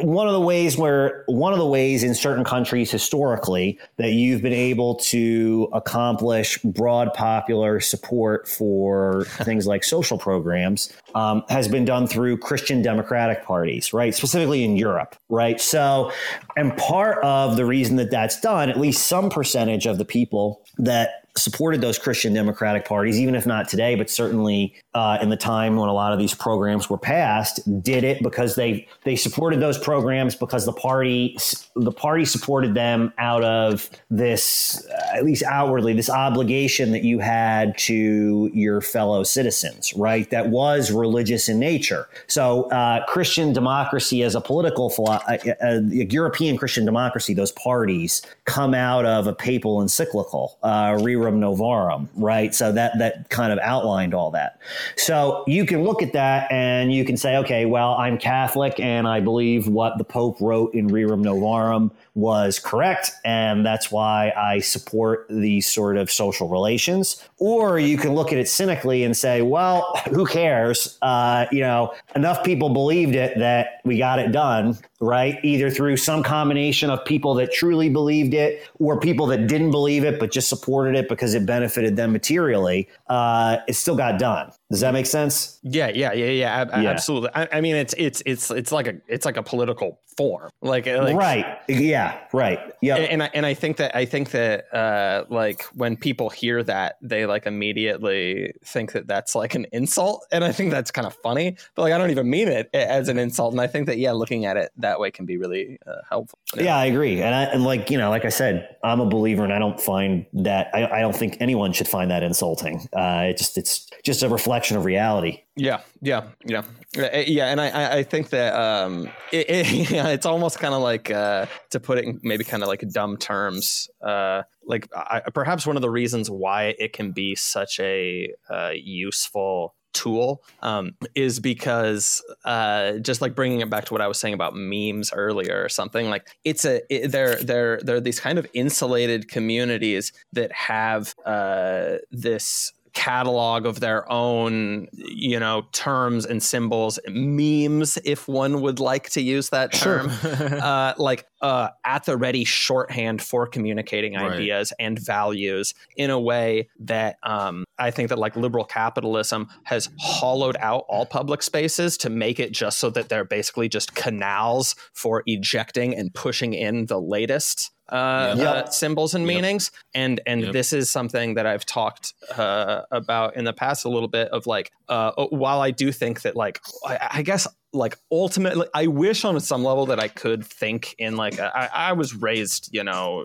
one 0.00 0.26
of 0.26 0.32
the 0.32 0.40
ways 0.40 0.76
where 0.76 1.24
one 1.26 1.52
of 1.52 1.58
the 1.58 1.66
ways 1.66 2.02
in 2.02 2.14
certain 2.14 2.44
countries 2.44 2.90
historically 2.90 3.78
that 3.96 4.12
you've 4.12 4.42
been 4.42 4.52
able 4.52 4.96
to 4.96 5.68
accomplish 5.72 6.58
broad 6.58 7.12
popular 7.14 7.80
support 7.80 8.48
for 8.48 9.24
things 9.42 9.66
like 9.66 9.84
social 9.84 10.18
programs 10.18 10.92
um, 11.14 11.42
has 11.48 11.68
been 11.68 11.84
done 11.84 12.06
through 12.06 12.36
Christian 12.38 12.82
democratic 12.82 13.44
parties, 13.44 13.92
right? 13.92 14.14
Specifically 14.14 14.64
in 14.64 14.76
Europe, 14.76 15.16
right? 15.28 15.60
So, 15.60 16.12
and 16.56 16.76
part 16.76 17.22
of 17.24 17.56
the 17.56 17.64
reason 17.64 17.96
that 17.96 18.10
that's 18.10 18.40
done, 18.40 18.68
at 18.68 18.78
least 18.78 19.06
some 19.06 19.30
percentage 19.30 19.86
of 19.86 19.98
the 19.98 20.04
people 20.04 20.62
that 20.78 21.25
supported 21.36 21.80
those 21.80 21.98
Christian 21.98 22.32
democratic 22.32 22.84
parties, 22.84 23.18
even 23.18 23.34
if 23.34 23.46
not 23.46 23.68
today, 23.68 23.94
but 23.94 24.10
certainly 24.10 24.74
uh, 24.94 25.18
in 25.20 25.28
the 25.28 25.36
time 25.36 25.76
when 25.76 25.88
a 25.88 25.92
lot 25.92 26.12
of 26.12 26.18
these 26.18 26.34
programs 26.34 26.88
were 26.88 26.98
passed, 26.98 27.60
did 27.82 28.04
it 28.04 28.22
because 28.22 28.56
they 28.56 28.86
they 29.04 29.16
supported 29.16 29.60
those 29.60 29.78
programs 29.78 30.34
because 30.34 30.64
the 30.64 30.72
party 30.72 31.36
the 31.74 31.92
party 31.92 32.24
supported 32.24 32.74
them 32.74 33.12
out 33.18 33.44
of 33.44 33.90
this 34.10 34.86
uh, 34.86 35.16
at 35.16 35.24
least 35.24 35.42
outwardly 35.44 35.92
this 35.92 36.10
obligation 36.10 36.92
that 36.92 37.04
you 37.04 37.18
had 37.18 37.76
to 37.78 38.50
your 38.52 38.80
fellow 38.80 39.22
citizens, 39.22 39.92
right? 39.94 40.30
That 40.30 40.48
was 40.48 40.90
religious 40.90 41.48
in 41.48 41.58
nature. 41.58 42.08
So 42.26 42.70
uh, 42.70 43.04
Christian 43.06 43.52
democracy 43.52 44.22
as 44.22 44.34
a 44.34 44.40
political 44.40 44.90
philo- 44.90 45.20
uh, 45.28 45.38
uh, 45.62 45.80
European 45.88 46.56
Christian 46.56 46.84
democracy, 46.84 47.34
those 47.34 47.52
parties 47.52 48.22
come 48.44 48.74
out 48.74 49.04
of 49.04 49.26
a 49.26 49.34
papal 49.34 49.82
encyclical, 49.82 50.58
uh, 50.62 50.96
Rerum 51.26 51.38
Novarum, 51.38 52.08
right? 52.14 52.54
So 52.54 52.72
that 52.72 52.98
that 52.98 53.28
kind 53.30 53.52
of 53.52 53.58
outlined 53.60 54.14
all 54.14 54.30
that. 54.32 54.60
So 54.96 55.44
you 55.46 55.66
can 55.66 55.84
look 55.84 56.02
at 56.02 56.12
that 56.12 56.50
and 56.50 56.92
you 56.92 57.04
can 57.04 57.16
say, 57.16 57.36
okay, 57.38 57.66
well, 57.66 57.94
I'm 57.94 58.18
Catholic 58.18 58.78
and 58.80 59.06
I 59.06 59.20
believe 59.20 59.68
what 59.68 59.98
the 59.98 60.04
Pope 60.04 60.40
wrote 60.40 60.74
in 60.74 60.88
Rerum 60.88 61.22
Novarum 61.24 61.90
was 62.14 62.58
correct, 62.58 63.10
and 63.24 63.64
that's 63.64 63.90
why 63.92 64.32
I 64.36 64.60
support 64.60 65.26
these 65.28 65.68
sort 65.68 65.98
of 65.98 66.10
social 66.10 66.48
relations. 66.48 67.22
Or 67.38 67.78
you 67.78 67.98
can 67.98 68.14
look 68.14 68.32
at 68.32 68.38
it 68.38 68.48
cynically 68.48 69.04
and 69.04 69.14
say, 69.14 69.42
well, 69.42 70.00
who 70.08 70.24
cares? 70.24 70.96
Uh, 71.02 71.46
you 71.52 71.60
know, 71.60 71.94
enough 72.14 72.42
people 72.42 72.70
believed 72.70 73.14
it 73.14 73.38
that 73.38 73.82
we 73.84 73.98
got 73.98 74.18
it 74.18 74.32
done, 74.32 74.78
right? 75.00 75.38
Either 75.42 75.70
through 75.70 75.96
some 75.96 76.22
combination 76.22 76.90
of 76.90 77.04
people 77.04 77.34
that 77.34 77.52
truly 77.52 77.88
believed 77.88 78.34
it 78.34 78.62
or 78.78 78.98
people 78.98 79.26
that 79.26 79.46
didn't 79.46 79.70
believe 79.70 80.04
it 80.04 80.18
but 80.18 80.30
just 80.30 80.48
supported 80.48 80.94
it 80.94 81.08
because 81.08 81.34
it 81.34 81.44
benefited 81.44 81.96
them 81.96 82.12
materially. 82.12 82.88
Uh, 83.08 83.58
it 83.68 83.74
still 83.74 83.96
got 83.96 84.18
done. 84.18 84.50
Does 84.70 84.80
that 84.80 84.92
make 84.92 85.06
sense? 85.06 85.60
Yeah, 85.62 85.88
yeah, 85.94 86.12
yeah, 86.12 86.26
yeah, 86.26 86.60
ab- 86.62 86.70
Yeah. 86.70 86.90
absolutely. 86.90 87.30
I, 87.34 87.48
I 87.52 87.60
mean, 87.60 87.76
it's 87.76 87.94
it's 87.96 88.20
it's 88.26 88.50
it's 88.50 88.72
like 88.72 88.88
a 88.88 88.94
it's 89.06 89.24
like 89.24 89.36
a 89.36 89.42
political 89.42 90.00
form, 90.16 90.50
like, 90.60 90.86
like 90.86 91.14
right. 91.14 91.58
Yeah. 91.68 92.18
Right. 92.32 92.58
Yeah. 92.80 92.96
and, 92.96 93.06
and 93.06 93.22
I 93.22 93.30
and 93.32 93.46
I 93.46 93.54
think 93.54 93.76
that 93.76 93.94
I 93.94 94.06
think 94.06 94.30
that 94.32 94.74
uh, 94.74 95.24
like 95.28 95.62
when 95.74 95.96
people 95.96 96.30
hear 96.30 96.64
that 96.64 96.96
they 97.00 97.26
like 97.26 97.46
immediately 97.46 98.54
think 98.64 98.90
that 98.92 99.06
that's 99.06 99.36
like 99.36 99.54
an 99.54 99.66
insult, 99.72 100.26
and 100.32 100.42
I 100.42 100.50
think 100.50 100.72
that's 100.72 100.90
kind 100.90 101.06
of 101.06 101.14
funny. 101.22 101.56
But 101.76 101.82
like 101.82 101.92
I 101.92 101.98
don't 101.98 102.10
even 102.10 102.28
mean 102.28 102.48
it 102.48 102.68
as 102.74 103.08
an 103.08 103.18
insult, 103.20 103.52
and 103.52 103.60
I 103.60 103.68
think 103.68 103.86
that 103.86 103.98
yeah, 103.98 104.12
looking 104.12 104.46
at 104.46 104.56
it 104.56 104.72
that 104.78 104.98
way 104.98 105.12
can 105.12 105.26
be 105.26 105.36
really 105.36 105.78
uh, 105.86 105.92
helpful. 106.10 106.40
Yeah, 106.56 106.76
I 106.76 106.86
agree, 106.86 107.22
and 107.22 107.32
I, 107.32 107.44
and 107.44 107.62
like 107.62 107.88
you 107.88 107.98
know, 107.98 108.10
like 108.10 108.24
I 108.24 108.30
said, 108.30 108.76
I'm 108.82 108.98
a 108.98 109.06
believer, 109.06 109.44
and 109.44 109.52
I 109.52 109.60
don't 109.60 109.80
find 109.80 110.26
that 110.32 110.70
I, 110.74 110.86
I 110.86 111.00
don't 111.02 111.14
think 111.14 111.36
anyone 111.38 111.72
should 111.72 111.88
find 111.88 112.10
that 112.10 112.24
insulting. 112.24 112.88
Uh, 112.92 113.26
it 113.28 113.36
just 113.36 113.56
it's 113.58 113.88
just 114.02 114.24
a 114.24 114.28
reflection 114.28 114.55
of 114.76 114.84
reality. 114.84 115.42
Yeah, 115.56 115.80
yeah, 116.02 116.28
yeah, 116.44 116.62
Uh, 116.96 117.08
yeah, 117.26 117.46
and 117.48 117.60
I, 117.60 117.98
I- 117.98 118.02
think 118.02 118.30
that 118.30 118.54
um, 118.54 119.08
it, 119.32 119.46
it, 119.48 119.90
it's 119.90 120.26
almost 120.26 120.58
kind 120.58 120.74
of 120.74 120.82
like 120.82 121.10
uh, 121.10 121.46
to 121.70 121.80
put 121.80 121.98
it 121.98 122.04
in 122.04 122.20
maybe 122.22 122.44
kind 122.44 122.62
of 122.62 122.68
like 122.68 122.86
dumb 122.90 123.16
terms. 123.16 123.88
Uh, 124.02 124.42
like 124.64 124.88
I, 124.94 125.22
perhaps 125.32 125.66
one 125.66 125.76
of 125.76 125.82
the 125.82 125.90
reasons 125.90 126.30
why 126.30 126.74
it 126.78 126.92
can 126.92 127.12
be 127.12 127.34
such 127.34 127.80
a 127.80 128.32
uh, 128.50 128.70
useful 128.74 129.74
tool 129.92 130.42
um, 130.60 130.94
is 131.14 131.40
because 131.40 132.22
uh, 132.44 132.98
just 132.98 133.22
like 133.22 133.34
bringing 133.34 133.60
it 133.62 133.70
back 133.70 133.86
to 133.86 133.94
what 133.94 134.02
I 134.02 134.06
was 134.08 134.18
saying 134.18 134.34
about 134.34 134.52
memes 134.54 135.10
earlier 135.10 135.64
or 135.64 135.70
something 135.70 136.10
like 136.10 136.28
it's 136.44 136.66
a 136.66 136.82
it, 136.94 137.08
they're 137.12 137.36
they're 137.36 137.80
they're 137.82 138.00
these 138.00 138.20
kind 138.20 138.38
of 138.38 138.46
insulated 138.52 139.28
communities 139.30 140.12
that 140.34 140.52
have 140.52 141.14
uh, 141.24 141.96
this 142.10 142.72
catalog 142.96 143.66
of 143.66 143.78
their 143.80 144.10
own 144.10 144.88
you 144.94 145.38
know 145.38 145.66
terms 145.72 146.24
and 146.24 146.42
symbols 146.42 146.98
memes 147.06 147.98
if 148.06 148.26
one 148.26 148.62
would 148.62 148.80
like 148.80 149.10
to 149.10 149.20
use 149.20 149.50
that 149.50 149.72
term. 149.72 150.10
Uh, 150.56 150.94
like 150.96 151.26
uh, 151.46 151.68
at 151.84 152.02
the 152.04 152.16
ready 152.16 152.44
shorthand 152.44 153.22
for 153.22 153.46
communicating 153.46 154.14
Right. 154.14 154.32
ideas 154.32 154.72
and 154.80 154.98
values 154.98 155.74
in 155.96 156.10
a 156.10 156.18
way 156.18 156.68
that 156.80 157.16
um, 157.22 157.64
I 157.78 157.90
think 157.92 158.08
that 158.08 158.18
like 158.18 158.34
liberal 158.36 158.64
capitalism 158.64 159.46
has 159.64 159.88
hollowed 160.00 160.56
out 160.60 160.84
all 160.88 161.06
public 161.06 161.42
spaces 161.42 161.96
to 161.98 162.10
make 162.10 162.40
it 162.40 162.50
just 162.62 162.78
so 162.78 162.90
that 162.90 163.08
they're 163.08 163.24
basically 163.38 163.68
just 163.68 163.94
canals 163.94 164.74
for 164.92 165.22
ejecting 165.26 165.94
and 165.94 166.12
pushing 166.14 166.52
in 166.54 166.86
the 166.86 167.00
latest 167.00 167.70
uh, 167.88 168.34
Yep. 168.36 168.46
uh, 168.48 168.70
symbols 168.70 169.14
and 169.14 169.24
meanings, 169.24 169.70
and 169.94 170.20
and 170.26 170.40
Yep. 170.42 170.52
this 170.52 170.72
is 170.72 170.90
something 170.90 171.34
that 171.34 171.46
I've 171.46 171.64
talked 171.64 172.14
uh, 172.36 172.82
about 172.90 173.36
in 173.36 173.44
the 173.44 173.52
past 173.52 173.84
a 173.84 173.88
little 173.88 174.08
bit. 174.08 174.26
Of 174.32 174.44
like, 174.46 174.72
uh, 174.88 175.12
while 175.30 175.60
I 175.60 175.70
do 175.70 175.92
think 175.92 176.22
that, 176.22 176.34
like, 176.34 176.60
I, 176.84 176.94
I 177.18 177.22
guess, 177.22 177.46
like, 177.76 177.96
ultimately, 178.10 178.66
I 178.74 178.86
wish 178.86 179.24
on 179.24 179.38
some 179.40 179.64
level 179.64 179.86
that 179.86 180.00
I 180.00 180.08
could 180.08 180.44
think 180.44 180.94
in 180.98 181.16
like, 181.16 181.38
I, 181.38 181.92
was 181.92 182.14
raised, 182.14 182.68
you 182.72 182.82
know, 182.82 183.24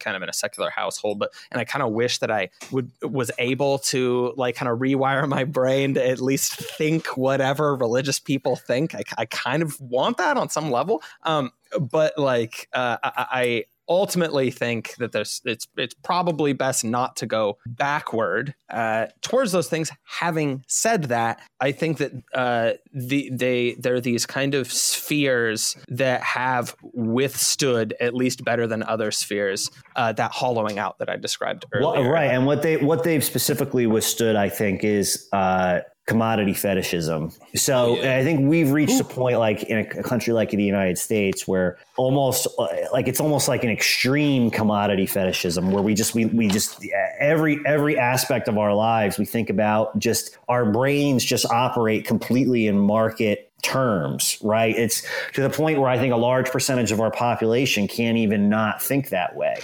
kind 0.00 0.16
of 0.16 0.22
in 0.22 0.28
a 0.28 0.32
secular 0.32 0.70
household, 0.70 1.18
but 1.18 1.30
and 1.50 1.60
I 1.60 1.64
kind 1.64 1.82
of 1.82 1.92
wish 1.92 2.18
that 2.18 2.30
I 2.30 2.50
would 2.70 2.90
was 3.02 3.30
able 3.38 3.78
to 3.78 4.32
like 4.36 4.56
kind 4.56 4.68
of 4.68 4.78
rewire 4.78 5.28
my 5.28 5.44
brain 5.44 5.94
to 5.94 6.06
at 6.06 6.20
least 6.20 6.54
think 6.54 7.16
whatever 7.16 7.76
religious 7.76 8.18
people 8.18 8.56
think. 8.56 8.94
I, 8.94 9.02
I 9.18 9.24
kind 9.26 9.62
of 9.62 9.80
want 9.80 10.18
that 10.18 10.36
on 10.36 10.48
some 10.48 10.70
level. 10.70 11.02
Um, 11.22 11.52
but 11.80 12.18
like 12.18 12.68
uh, 12.72 12.98
I 13.02 13.64
ultimately 13.92 14.50
think 14.50 14.94
that 14.96 15.12
there's 15.12 15.40
it's 15.44 15.66
it's 15.76 15.94
probably 15.94 16.52
best 16.52 16.84
not 16.84 17.16
to 17.16 17.26
go 17.26 17.58
backward 17.66 18.54
uh, 18.70 19.06
towards 19.20 19.52
those 19.52 19.68
things. 19.68 19.90
Having 20.04 20.64
said 20.68 21.04
that, 21.04 21.40
I 21.60 21.72
think 21.72 21.98
that 21.98 22.12
uh, 22.34 22.72
the 22.92 23.30
they 23.32 23.76
they're 23.78 24.00
these 24.00 24.26
kind 24.26 24.54
of 24.54 24.72
spheres 24.72 25.76
that 25.88 26.22
have 26.22 26.74
withstood 26.82 27.94
at 28.00 28.14
least 28.14 28.44
better 28.44 28.66
than 28.66 28.82
other 28.82 29.10
spheres 29.10 29.70
uh, 29.96 30.12
that 30.12 30.32
hollowing 30.32 30.78
out 30.78 30.98
that 30.98 31.08
I 31.08 31.16
described 31.16 31.66
earlier. 31.72 32.02
Well, 32.02 32.10
right, 32.10 32.30
and 32.30 32.46
what 32.46 32.62
they 32.62 32.76
what 32.76 33.04
they've 33.04 33.24
specifically 33.24 33.86
withstood, 33.86 34.36
I 34.36 34.48
think, 34.48 34.84
is 34.84 35.28
uh, 35.32 35.80
commodity 36.06 36.52
fetishism. 36.52 37.30
So 37.54 37.96
Yeah. 37.96 38.16
I 38.16 38.24
think 38.24 38.48
we've 38.48 38.72
reached 38.72 39.00
a 39.00 39.04
point, 39.04 39.38
like 39.38 39.62
in 39.64 39.78
a, 39.78 40.00
a 40.00 40.02
country 40.02 40.32
like 40.32 40.50
the 40.50 40.62
United 40.62 40.98
States, 40.98 41.46
where 41.46 41.78
almost 41.96 42.48
like 42.92 43.06
it's 43.06 43.20
almost 43.20 43.46
like 43.46 43.62
an 43.62 43.70
extreme 43.70 44.50
commodity 44.50 45.06
fetishism, 45.06 45.70
where 45.70 45.82
we 45.82 45.94
just 45.94 46.14
we 46.14 46.26
we 46.26 46.48
just 46.48 46.84
every 47.20 47.60
every 47.64 47.96
aspect 47.98 48.48
of 48.48 48.58
our 48.58 48.74
lives 48.74 49.16
we 49.16 49.24
think 49.24 49.48
about 49.48 49.96
just 49.98 50.36
our 50.48 50.70
brains 50.70 51.24
just 51.24 51.46
operate 51.52 52.04
completely 52.04 52.66
in 52.66 52.78
market 52.78 53.52
terms, 53.62 54.38
right? 54.42 54.76
It's 54.76 55.06
to 55.34 55.42
the 55.42 55.50
point 55.50 55.78
where 55.78 55.88
I 55.88 55.98
think 55.98 56.12
a 56.12 56.16
large 56.16 56.50
percentage 56.50 56.90
of 56.90 57.00
our 57.00 57.12
population 57.12 57.86
can't 57.86 58.18
even 58.18 58.48
not 58.48 58.82
think 58.82 59.10
that 59.10 59.36
way. 59.36 59.54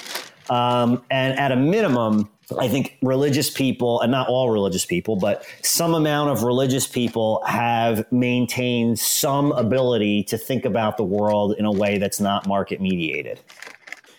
Um, 0.51 1.03
and 1.11 1.39
at 1.39 1.51
a 1.53 1.57
minimum, 1.57 2.31
I 2.57 2.69
think 2.69 2.97
religious 3.03 3.51
people, 3.51 4.01
and 4.01 4.11
not 4.11 4.29
all 4.29 4.51
religious 4.51 4.87
people, 4.87 5.17
but 5.17 5.45
some 5.63 5.95
amount 5.95 6.31
of 6.31 6.45
religious 6.45 6.87
people 6.87 7.43
have 7.47 8.11
maintained 8.11 8.99
some 8.99 9.53
ability 9.53 10.23
to 10.25 10.39
think 10.39 10.65
about 10.65 10.97
the 10.97 11.05
world 11.05 11.55
in 11.59 11.67
a 11.67 11.73
way 11.73 11.99
that's 11.99 12.21
not 12.21 12.47
market 12.47 12.81
mediated. 12.81 13.41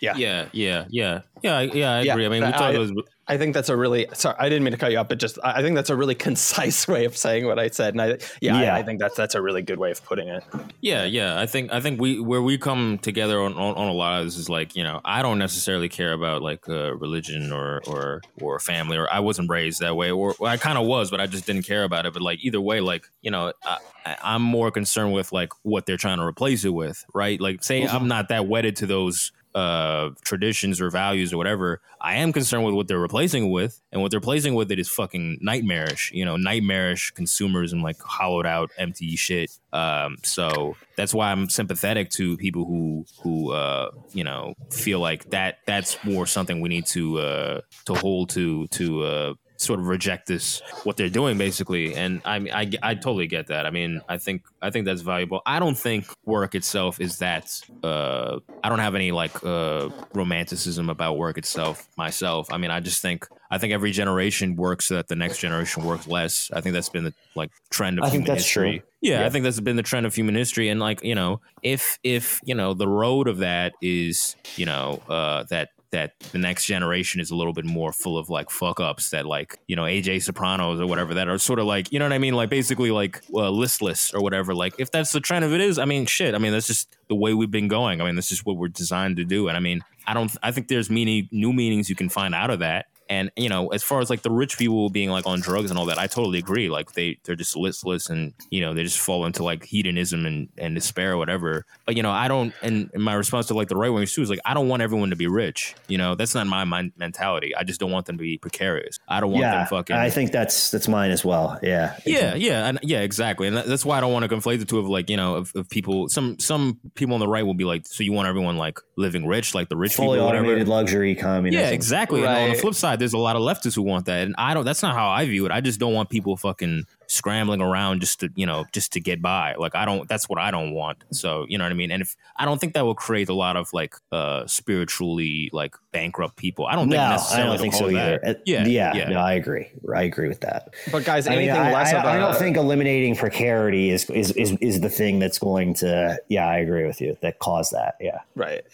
Yeah. 0.01 0.15
Yeah, 0.15 0.45
yeah, 0.53 0.85
yeah, 0.89 1.21
yeah, 1.41 1.57
I- 1.57 1.61
yeah. 1.63 1.91
I 1.95 2.01
Yeah, 2.01 2.13
agree. 2.13 2.25
I 2.25 2.29
mean, 2.29 2.41
we 2.41 2.47
I- 2.47 2.51
talked 2.51 2.75
about 2.75 2.87
this- 2.95 3.05
I 3.31 3.37
think 3.37 3.53
that's 3.53 3.69
a 3.69 3.77
really 3.77 4.07
sorry. 4.13 4.35
I 4.39 4.49
didn't 4.49 4.63
mean 4.63 4.71
to 4.71 4.77
cut 4.79 4.91
you 4.91 4.99
up, 4.99 5.07
but 5.07 5.19
just 5.19 5.37
I 5.43 5.59
I 5.59 5.61
think 5.61 5.75
that's 5.75 5.91
a 5.91 5.95
really 5.95 6.15
concise 6.27 6.87
way 6.87 7.05
of 7.05 7.15
saying 7.15 7.45
what 7.45 7.59
I 7.59 7.67
said, 7.69 7.93
and 7.93 8.01
I 8.01 8.07
yeah, 8.41 8.59
Yeah. 8.59 8.73
I, 8.75 8.79
I 8.79 8.83
think 8.83 8.99
that's 8.99 9.15
that's 9.15 9.35
a 9.35 9.41
really 9.41 9.61
good 9.61 9.77
way 9.77 9.91
of 9.91 10.03
putting 10.03 10.27
it. 10.29 10.43
Yeah, 10.81 11.03
yeah. 11.05 11.39
I 11.39 11.45
think 11.45 11.71
I 11.71 11.79
think 11.79 12.01
we 12.01 12.19
where 12.19 12.41
we 12.41 12.57
come 12.57 12.97
together 12.97 13.39
on, 13.39 13.53
on, 13.53 13.75
on 13.75 13.87
a 13.87 13.93
lot 13.93 14.19
of 14.19 14.25
this 14.25 14.35
is 14.35 14.49
like 14.49 14.75
you 14.75 14.83
know 14.83 14.99
I 15.05 15.21
don't 15.21 15.37
necessarily 15.37 15.89
care 15.89 16.11
about 16.13 16.41
like 16.41 16.67
uh, 16.67 16.95
religion 16.95 17.51
or 17.51 17.81
or 17.85 18.21
or 18.41 18.59
family 18.59 18.97
or 18.97 19.07
I 19.13 19.19
wasn't 19.19 19.47
raised 19.51 19.79
that 19.81 19.95
way 19.95 20.09
or, 20.09 20.33
or 20.39 20.47
I 20.47 20.57
kind 20.57 20.79
of 20.79 20.87
was 20.87 21.11
but 21.11 21.21
I 21.21 21.27
just 21.27 21.45
didn't 21.45 21.67
care 21.67 21.83
about 21.83 22.07
it. 22.07 22.13
But 22.13 22.23
like 22.23 22.43
either 22.43 22.59
way, 22.59 22.79
like 22.81 23.03
you 23.21 23.29
know 23.29 23.53
I, 23.63 23.77
I- 24.07 24.17
I'm 24.23 24.41
more 24.41 24.71
concerned 24.71 25.13
with 25.13 25.31
like 25.31 25.49
what 25.61 25.85
they're 25.85 25.97
trying 25.97 26.17
to 26.17 26.25
replace 26.25 26.65
it 26.65 26.69
with, 26.73 27.05
right? 27.13 27.39
Like 27.39 27.63
say 27.63 27.85
I'm 27.85 28.07
not 28.07 28.29
that 28.29 28.47
wedded 28.47 28.75
to 28.77 28.87
those 28.87 29.31
uh 29.55 30.09
traditions 30.23 30.79
or 30.79 30.89
values 30.89 31.33
or 31.33 31.37
whatever 31.37 31.81
i 32.01 32.15
am 32.15 32.31
concerned 32.31 32.65
with 32.65 32.75
what 32.75 32.87
they're 32.87 32.99
replacing 32.99 33.45
it 33.45 33.49
with. 33.49 33.81
And 33.91 34.01
what 34.01 34.11
they're 34.11 34.19
replacing 34.19 34.53
with 34.55 34.71
it 34.71 34.79
is 34.79 34.87
fucking 34.89 35.39
nightmarish 35.41 36.11
you 36.13 36.25
know 36.25 36.37
nightmarish 36.37 37.13
consumerism 37.13 37.81
like 37.81 37.99
hollowed 38.01 38.45
out 38.45 38.71
empty 38.77 39.15
shit. 39.15 39.51
Um 39.73 40.17
so 40.23 40.75
that's 40.95 41.13
why 41.13 41.31
i'm 41.31 41.49
sympathetic 41.49 42.09
to 42.11 42.37
people 42.37 42.65
who 42.65 43.05
who 43.23 43.51
uh 43.51 43.91
you 44.11 44.23
know 44.23 44.53
feel 44.71 44.99
like 44.99 45.29
that 45.31 45.59
that's 45.65 46.03
more 46.03 46.25
something 46.25 46.61
we 46.61 46.69
need 46.69 46.85
to 46.87 47.19
uh 47.19 47.61
to 47.85 47.93
hold 47.93 48.29
to 48.31 48.67
to 48.67 49.03
uh 49.03 49.33
sort 49.59 49.79
of 49.79 49.87
reject 49.87 50.27
this 50.27 50.61
what 50.83 50.97
they're 50.97 51.09
doing 51.09 51.37
basically. 51.37 51.95
And 51.95 52.21
I, 52.25 52.39
mean, 52.39 52.53
I 52.53 52.71
i 52.81 52.95
totally 52.95 53.27
get 53.27 53.47
that. 53.47 53.65
I 53.65 53.71
mean 53.71 54.01
i 54.07 54.17
think 54.17 54.43
i 54.61 54.69
think 54.69 54.85
that's 54.85 55.01
valuable. 55.01 55.41
I 55.45 55.59
don't 55.59 55.77
think 55.77 56.05
work 56.25 56.55
itself 56.55 56.99
is 57.01 57.17
that 57.19 57.59
uh 57.83 58.39
i 58.63 58.69
don't 58.69 58.79
have 58.79 58.95
any 58.95 59.11
like 59.11 59.43
uh 59.43 59.89
romanticism 60.13 60.89
about 60.89 61.17
work 61.17 61.37
itself 61.37 61.87
myself. 61.97 62.51
I 62.51 62.57
mean 62.57 62.71
i 62.71 62.79
just 62.79 63.01
think 63.01 63.27
i 63.51 63.57
think 63.57 63.73
every 63.73 63.91
generation 63.91 64.55
works 64.55 64.85
so 64.85 64.95
that 64.95 65.07
the 65.07 65.15
next 65.15 65.39
generation 65.39 65.83
works 65.83 66.07
less. 66.07 66.49
I 66.53 66.61
think 66.61 66.73
that's 66.73 66.89
been 66.89 67.03
the 67.03 67.13
like 67.35 67.51
trend 67.69 67.99
of 67.99 68.05
I 68.05 68.09
think 68.09 68.23
human 68.23 68.35
that's 68.35 68.43
history 68.45 68.79
true. 68.79 68.87
yeah, 69.01 69.19
Yeah. 69.19 69.25
I 69.25 69.29
think 69.29 69.43
that's 69.43 69.59
been 69.59 69.75
the 69.75 69.83
trend 69.83 70.05
of 70.05 70.15
human 70.15 70.35
history, 70.35 70.69
and 70.69 70.79
like 70.79 71.03
you 71.03 71.15
know, 71.15 71.41
if 71.63 71.99
if 72.03 72.39
you 72.43 72.55
know 72.55 72.73
the 72.73 72.87
road 72.87 73.27
of 73.27 73.39
that 73.39 73.73
is 73.81 74.35
you 74.55 74.65
know 74.65 75.01
uh, 75.09 75.43
that 75.49 75.69
that 75.91 76.19
the 76.31 76.37
next 76.37 76.65
generation 76.65 77.19
is 77.19 77.31
a 77.31 77.35
little 77.35 77.53
bit 77.53 77.65
more 77.65 77.91
full 77.91 78.17
of 78.17 78.29
like 78.29 78.49
fuck 78.49 78.79
ups 78.79 79.09
that 79.09 79.25
like 79.25 79.57
you 79.67 79.75
know 79.75 79.83
AJ 79.83 80.23
Sopranos 80.23 80.79
or 80.79 80.87
whatever 80.87 81.13
that 81.15 81.27
are 81.27 81.37
sort 81.37 81.59
of 81.59 81.65
like 81.65 81.91
you 81.91 81.99
know 81.99 82.05
what 82.05 82.13
I 82.13 82.19
mean, 82.19 82.33
like 82.33 82.49
basically 82.49 82.91
like 82.91 83.21
uh, 83.33 83.49
listless 83.49 84.13
or 84.13 84.21
whatever. 84.21 84.53
Like 84.53 84.75
if 84.79 84.91
that's 84.91 85.11
the 85.11 85.19
trend 85.19 85.45
of 85.45 85.53
it 85.53 85.61
is, 85.61 85.79
I 85.79 85.85
mean, 85.85 86.05
shit. 86.05 86.35
I 86.35 86.37
mean, 86.37 86.51
that's 86.51 86.67
just 86.67 86.95
the 87.07 87.15
way 87.15 87.33
we've 87.33 87.51
been 87.51 87.67
going. 87.67 88.01
I 88.01 88.05
mean, 88.05 88.15
that's 88.15 88.29
just 88.29 88.45
what 88.45 88.57
we're 88.57 88.67
designed 88.67 89.17
to 89.17 89.25
do. 89.25 89.47
And 89.47 89.57
I 89.57 89.59
mean, 89.59 89.81
I 90.05 90.13
don't. 90.13 90.31
I 90.41 90.51
think 90.51 90.67
there's 90.67 90.89
meaning, 90.89 91.29
new 91.31 91.53
meanings 91.53 91.89
you 91.89 91.95
can 91.95 92.09
find 92.09 92.33
out 92.33 92.49
of 92.49 92.59
that. 92.59 92.87
And 93.09 93.31
you 93.35 93.49
know, 93.49 93.69
as 93.69 93.81
far 93.83 94.01
as 94.01 94.09
like 94.09 94.21
the 94.21 94.31
rich 94.31 94.57
people 94.57 94.89
being 94.89 95.09
like 95.09 95.25
on 95.25 95.41
drugs 95.41 95.71
and 95.71 95.79
all 95.79 95.85
that, 95.87 95.97
I 95.97 96.07
totally 96.07 96.37
agree. 96.37 96.69
Like 96.69 96.93
they 96.93 97.17
they're 97.23 97.35
just 97.35 97.55
listless 97.55 98.09
and 98.09 98.33
you 98.51 98.61
know 98.61 98.73
they 98.75 98.83
just 98.83 98.99
fall 98.99 99.25
into 99.25 99.43
like 99.43 99.65
hedonism 99.65 100.25
and, 100.25 100.49
and 100.57 100.75
despair 100.75 101.13
or 101.13 101.17
whatever. 101.17 101.65
But 101.85 101.97
you 101.97 102.03
know, 102.03 102.11
I 102.11 102.27
don't. 102.27 102.53
And, 102.61 102.91
and 102.93 103.03
my 103.03 103.15
response 103.15 103.47
to 103.47 103.55
like 103.55 103.67
the 103.67 103.75
right 103.75 103.89
wingers 103.89 104.13
too 104.13 104.21
is 104.21 104.29
like 104.29 104.39
I 104.45 104.53
don't 104.53 104.67
want 104.67 104.83
everyone 104.83 105.09
to 105.09 105.15
be 105.15 105.27
rich. 105.27 105.75
You 105.87 105.97
know, 105.97 106.13
that's 106.15 106.35
not 106.35 106.45
my 106.45 106.63
mind 106.65 106.93
mentality. 106.97 107.55
I 107.55 107.63
just 107.63 107.79
don't 107.79 107.91
want 107.91 108.05
them 108.05 108.17
to 108.17 108.21
be 108.21 108.37
precarious. 108.37 108.99
I 109.07 109.19
don't 109.19 109.31
want 109.31 109.41
yeah, 109.41 109.57
them 109.57 109.67
fucking. 109.67 109.95
I 109.95 110.11
think 110.11 110.31
that's 110.31 110.69
that's 110.69 110.87
mine 110.87 111.11
as 111.11 111.25
well. 111.25 111.57
Yeah, 111.63 111.97
Yeah, 112.05 112.35
yeah, 112.35 112.67
and 112.67 112.79
yeah, 112.83 113.01
exactly, 113.01 113.47
and 113.47 113.57
that- 113.57 113.65
that's 113.65 113.85
why 113.85 113.97
I 113.97 114.01
don't 114.01 114.13
want 114.13 114.29
to 114.29 114.35
conflate 114.35 114.59
the 114.59 114.65
two 114.65 114.77
of 114.77 114.87
like 114.87 115.09
you 115.09 115.17
know 115.17 115.35
of, 115.35 115.51
of 115.55 115.67
people. 115.69 116.09
Some 116.09 116.37
some 116.39 116.79
people 116.93 117.15
on 117.15 117.19
the 117.19 117.27
right 117.27 117.45
will 117.45 117.55
be 117.55 117.65
like, 117.65 117.87
so 117.87 118.03
you 118.03 118.13
want 118.13 118.27
everyone 118.27 118.57
like 118.57 118.79
living 118.97 119.25
rich, 119.25 119.55
like 119.55 119.69
the 119.69 119.77
rich 119.77 119.95
fully 119.95 120.17
people, 120.17 120.23
or 120.23 120.27
whatever. 120.27 120.45
automated 120.45 120.67
luxury 120.67 121.15
communism. 121.15 121.65
Yeah, 121.65 121.71
exactly. 121.71 122.23
And 122.23 122.29
on 122.29 122.49
the 122.49 122.55
flip 122.55 122.75
side, 122.75 122.98
there's 122.99 123.13
a 123.13 123.17
lot 123.17 123.35
of 123.35 123.41
leftists 123.41 123.75
who 123.75 123.81
want 123.81 124.05
that, 124.05 124.25
and 124.25 124.35
I 124.37 124.53
don't. 124.53 124.65
That's 124.65 124.81
not 124.83 124.95
how 124.95 125.09
I 125.09 125.25
view 125.25 125.45
it. 125.45 125.51
I 125.51 125.61
just 125.61 125.79
don't 125.79 125.93
want 125.93 126.09
people 126.09 126.37
fucking 126.37 126.85
scrambling 127.09 127.59
around 127.59 127.99
just 128.01 128.19
to 128.21 128.29
you 128.35 128.45
know 128.45 128.65
just 128.71 128.93
to 128.93 128.99
get 129.01 129.21
by. 129.21 129.55
Like 129.55 129.75
I 129.75 129.83
don't. 129.83 130.07
That's 130.07 130.29
what 130.29 130.39
I 130.39 130.51
don't 130.51 130.73
want. 130.73 131.03
So 131.11 131.45
you 131.49 131.57
know 131.57 131.65
what 131.65 131.71
I 131.71 131.75
mean. 131.75 131.91
And 131.91 132.01
if 132.01 132.15
I 132.37 132.45
don't 132.45 132.59
think 132.61 132.73
that 132.75 132.85
will 132.85 132.95
create 132.95 133.27
a 133.29 133.33
lot 133.33 133.57
of 133.57 133.73
like 133.73 133.95
uh 134.11 134.45
spiritually 134.47 135.49
like 135.51 135.75
bankrupt 135.91 136.35
people. 136.37 136.67
I 136.67 136.75
don't 136.75 136.87
No, 136.87 136.95
think 136.97 137.01
I 137.03 137.09
necessarily 137.11 137.57
don't 137.57 137.61
think 137.61 137.73
so 137.73 137.89
either. 137.89 138.19
that. 138.23 138.41
Yeah, 138.45 138.65
yeah, 138.65 138.93
yeah. 138.95 139.09
No, 139.09 139.19
I 139.19 139.33
agree. 139.33 139.71
I 139.95 140.03
agree 140.03 140.27
with 140.27 140.41
that. 140.41 140.75
But 140.91 141.03
guys, 141.03 141.25
I, 141.25 141.31
mean, 141.31 141.49
anything 141.49 141.59
I, 141.61 141.73
less 141.73 141.93
I- 141.93 141.97
of 141.97 142.05
a 142.05 142.07
I 142.07 142.17
don't 142.19 142.35
think 142.37 142.57
eliminating 142.57 143.15
precarity 143.15 143.89
is, 143.89 144.07
is 144.11 144.31
is 144.33 144.51
is 144.61 144.81
the 144.81 144.89
thing 144.89 145.17
that's 145.19 145.39
going 145.39 145.73
to. 145.75 146.17
Yeah, 146.29 146.47
I 146.47 146.57
agree 146.57 146.85
with 146.85 147.01
you. 147.01 147.17
That 147.21 147.39
caused 147.39 147.73
that. 147.73 147.95
Yeah. 147.99 148.19
Right. 148.35 148.61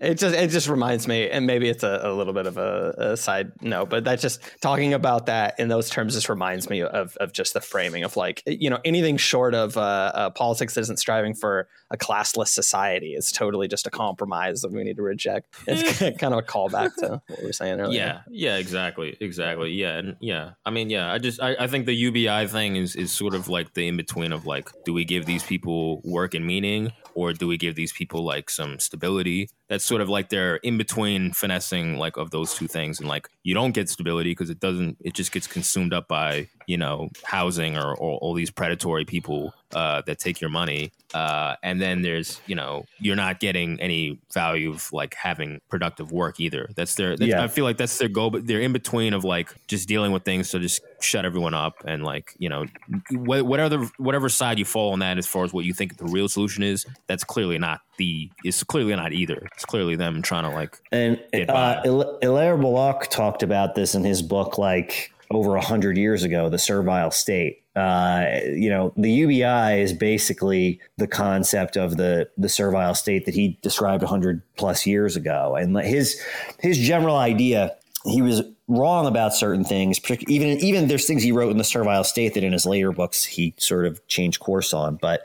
It 0.00 0.14
just 0.18 0.34
it 0.34 0.48
just 0.50 0.68
reminds 0.68 1.08
me, 1.08 1.28
and 1.30 1.46
maybe 1.46 1.68
it's 1.68 1.82
a, 1.82 2.00
a 2.04 2.12
little 2.12 2.32
bit 2.32 2.46
of 2.46 2.56
a, 2.56 2.94
a 2.98 3.16
side 3.16 3.52
note, 3.62 3.88
but 3.90 4.04
that 4.04 4.20
just 4.20 4.40
talking 4.60 4.94
about 4.94 5.26
that 5.26 5.58
in 5.58 5.68
those 5.68 5.90
terms 5.90 6.14
just 6.14 6.28
reminds 6.28 6.68
me 6.70 6.82
of 6.82 6.97
of 7.16 7.32
just 7.32 7.54
the 7.54 7.60
framing 7.60 8.04
of 8.04 8.16
like 8.16 8.42
you 8.46 8.70
know 8.70 8.78
anything 8.84 9.16
short 9.16 9.54
of 9.54 9.76
uh, 9.76 9.80
uh, 10.14 10.30
politics 10.30 10.74
that 10.74 10.80
isn't 10.82 10.98
striving 10.98 11.34
for 11.34 11.68
a 11.90 11.96
classless 11.96 12.48
society 12.48 13.14
is 13.14 13.32
totally 13.32 13.68
just 13.68 13.86
a 13.86 13.90
compromise 13.90 14.60
that 14.60 14.72
we 14.72 14.84
need 14.84 14.96
to 14.96 15.02
reject. 15.02 15.54
It's 15.66 15.98
kind 16.18 16.34
of 16.34 16.40
a 16.40 16.42
callback 16.42 16.94
to 16.96 17.22
what 17.26 17.40
we 17.40 17.46
were 17.46 17.52
saying 17.52 17.80
earlier. 17.80 17.98
Yeah, 17.98 18.20
yeah, 18.28 18.56
exactly, 18.56 19.16
exactly. 19.20 19.70
Yeah, 19.70 19.98
and 19.98 20.16
yeah. 20.20 20.50
I 20.64 20.70
mean, 20.70 20.90
yeah. 20.90 21.12
I 21.12 21.18
just 21.18 21.40
I, 21.40 21.56
I 21.58 21.66
think 21.66 21.86
the 21.86 21.94
UBI 21.94 22.46
thing 22.48 22.76
is 22.76 22.96
is 22.96 23.12
sort 23.12 23.34
of 23.34 23.48
like 23.48 23.74
the 23.74 23.88
in 23.88 23.96
between 23.96 24.32
of 24.32 24.46
like, 24.46 24.68
do 24.84 24.92
we 24.92 25.04
give 25.04 25.26
these 25.26 25.42
people 25.42 26.00
work 26.04 26.34
and 26.34 26.46
meaning, 26.46 26.92
or 27.14 27.32
do 27.32 27.46
we 27.46 27.56
give 27.56 27.74
these 27.74 27.92
people 27.92 28.24
like 28.24 28.50
some 28.50 28.78
stability? 28.78 29.48
That's 29.68 29.84
sort 29.84 30.00
of 30.00 30.08
like 30.08 30.28
they're 30.28 30.56
in 30.56 30.78
between 30.78 31.32
finessing 31.32 31.98
like 31.98 32.16
of 32.16 32.30
those 32.30 32.54
two 32.54 32.68
things, 32.68 33.00
and 33.00 33.08
like 33.08 33.28
you 33.42 33.54
don't 33.54 33.72
get 33.72 33.88
stability 33.88 34.30
because 34.30 34.50
it 34.50 34.60
doesn't. 34.60 34.96
It 35.00 35.14
just 35.14 35.32
gets 35.32 35.46
consumed 35.46 35.92
up 35.92 36.08
by 36.08 36.48
you 36.66 36.76
know 36.76 37.10
housing 37.24 37.76
or, 37.76 37.94
or 37.94 38.18
all 38.18 38.34
these 38.34 38.50
predatory 38.50 39.04
people 39.04 39.52
uh, 39.72 40.02
that 40.06 40.18
take 40.18 40.40
your 40.40 40.50
money, 40.50 40.92
uh, 41.14 41.56
and 41.62 41.80
then 41.80 42.02
there's 42.02 42.40
you 42.46 42.54
know 42.54 42.86
you're 43.00 43.16
not 43.16 43.40
getting 43.40 43.80
any 43.80 44.18
value 44.32 44.70
of 44.70 44.92
like 44.92 45.14
having 45.14 45.60
productive 45.68 46.10
work 46.12 46.40
either. 46.40 46.68
That's 46.74 46.94
their. 46.94 47.16
That's, 47.16 47.28
Yeah. 47.28 47.42
I 47.42 47.48
feel 47.48 47.64
like 47.64 47.76
that's 47.76 47.98
their 47.98 48.08
goal, 48.08 48.30
but 48.30 48.46
they're 48.46 48.60
in 48.60 48.72
between 48.72 49.12
of 49.12 49.24
like 49.24 49.54
just 49.66 49.88
dealing 49.88 50.12
with 50.12 50.24
things, 50.24 50.48
so 50.48 50.58
just 50.58 50.80
shut 51.00 51.24
everyone 51.24 51.54
up 51.54 51.74
and 51.84 52.02
like 52.02 52.34
you 52.38 52.48
know 52.48 52.64
wh- 53.10 53.44
whatever 53.44 53.88
whatever 53.98 54.28
side 54.28 54.58
you 54.58 54.64
fall 54.64 54.92
on 54.92 55.00
that 55.00 55.18
as 55.18 55.26
far 55.26 55.44
as 55.44 55.52
what 55.52 55.64
you 55.64 55.74
think 55.74 55.96
the 55.98 56.06
real 56.06 56.28
solution 56.28 56.62
is. 56.62 56.86
That's 57.06 57.24
clearly 57.24 57.58
not 57.58 57.80
the. 57.98 58.30
It's 58.44 58.62
clearly 58.64 58.94
not 58.96 59.12
either. 59.12 59.48
It's 59.54 59.64
clearly 59.64 59.96
them 59.96 60.22
trying 60.22 60.44
to 60.44 60.50
like 60.50 60.78
And 60.92 61.20
uh, 61.48 61.82
Hilaire 62.22 62.56
Belloc 62.56 63.08
talked 63.08 63.42
about 63.42 63.74
this 63.74 63.94
in 63.94 64.04
his 64.04 64.22
book, 64.22 64.58
like 64.58 65.12
over 65.30 65.56
a 65.56 65.60
hundred 65.60 65.96
years 65.96 66.22
ago, 66.22 66.48
the 66.48 66.58
servile 66.58 67.10
state. 67.10 67.62
Uh, 67.76 68.40
you 68.44 68.68
know, 68.70 68.92
the 68.96 69.10
UBI 69.10 69.80
is 69.80 69.92
basically 69.92 70.80
the 70.96 71.06
concept 71.06 71.76
of 71.76 71.96
the 71.96 72.28
the 72.36 72.48
servile 72.48 72.94
state 72.94 73.24
that 73.26 73.34
he 73.34 73.58
described 73.62 74.02
a 74.02 74.06
hundred 74.06 74.42
plus 74.56 74.86
years 74.86 75.16
ago, 75.16 75.54
and 75.54 75.76
his 75.78 76.20
his 76.58 76.78
general 76.78 77.16
idea. 77.16 77.76
He 78.04 78.22
was 78.22 78.42
wrong 78.68 79.06
about 79.06 79.34
certain 79.34 79.64
things. 79.64 79.98
Even 80.28 80.58
even 80.58 80.88
there's 80.88 81.06
things 81.06 81.22
he 81.22 81.32
wrote 81.32 81.50
in 81.50 81.56
the 81.56 81.64
servile 81.64 82.04
state 82.04 82.34
that 82.34 82.44
in 82.44 82.52
his 82.52 82.66
later 82.66 82.92
books 82.92 83.24
he 83.24 83.54
sort 83.56 83.86
of 83.86 84.06
changed 84.06 84.40
course 84.40 84.74
on. 84.74 84.96
But 84.96 85.22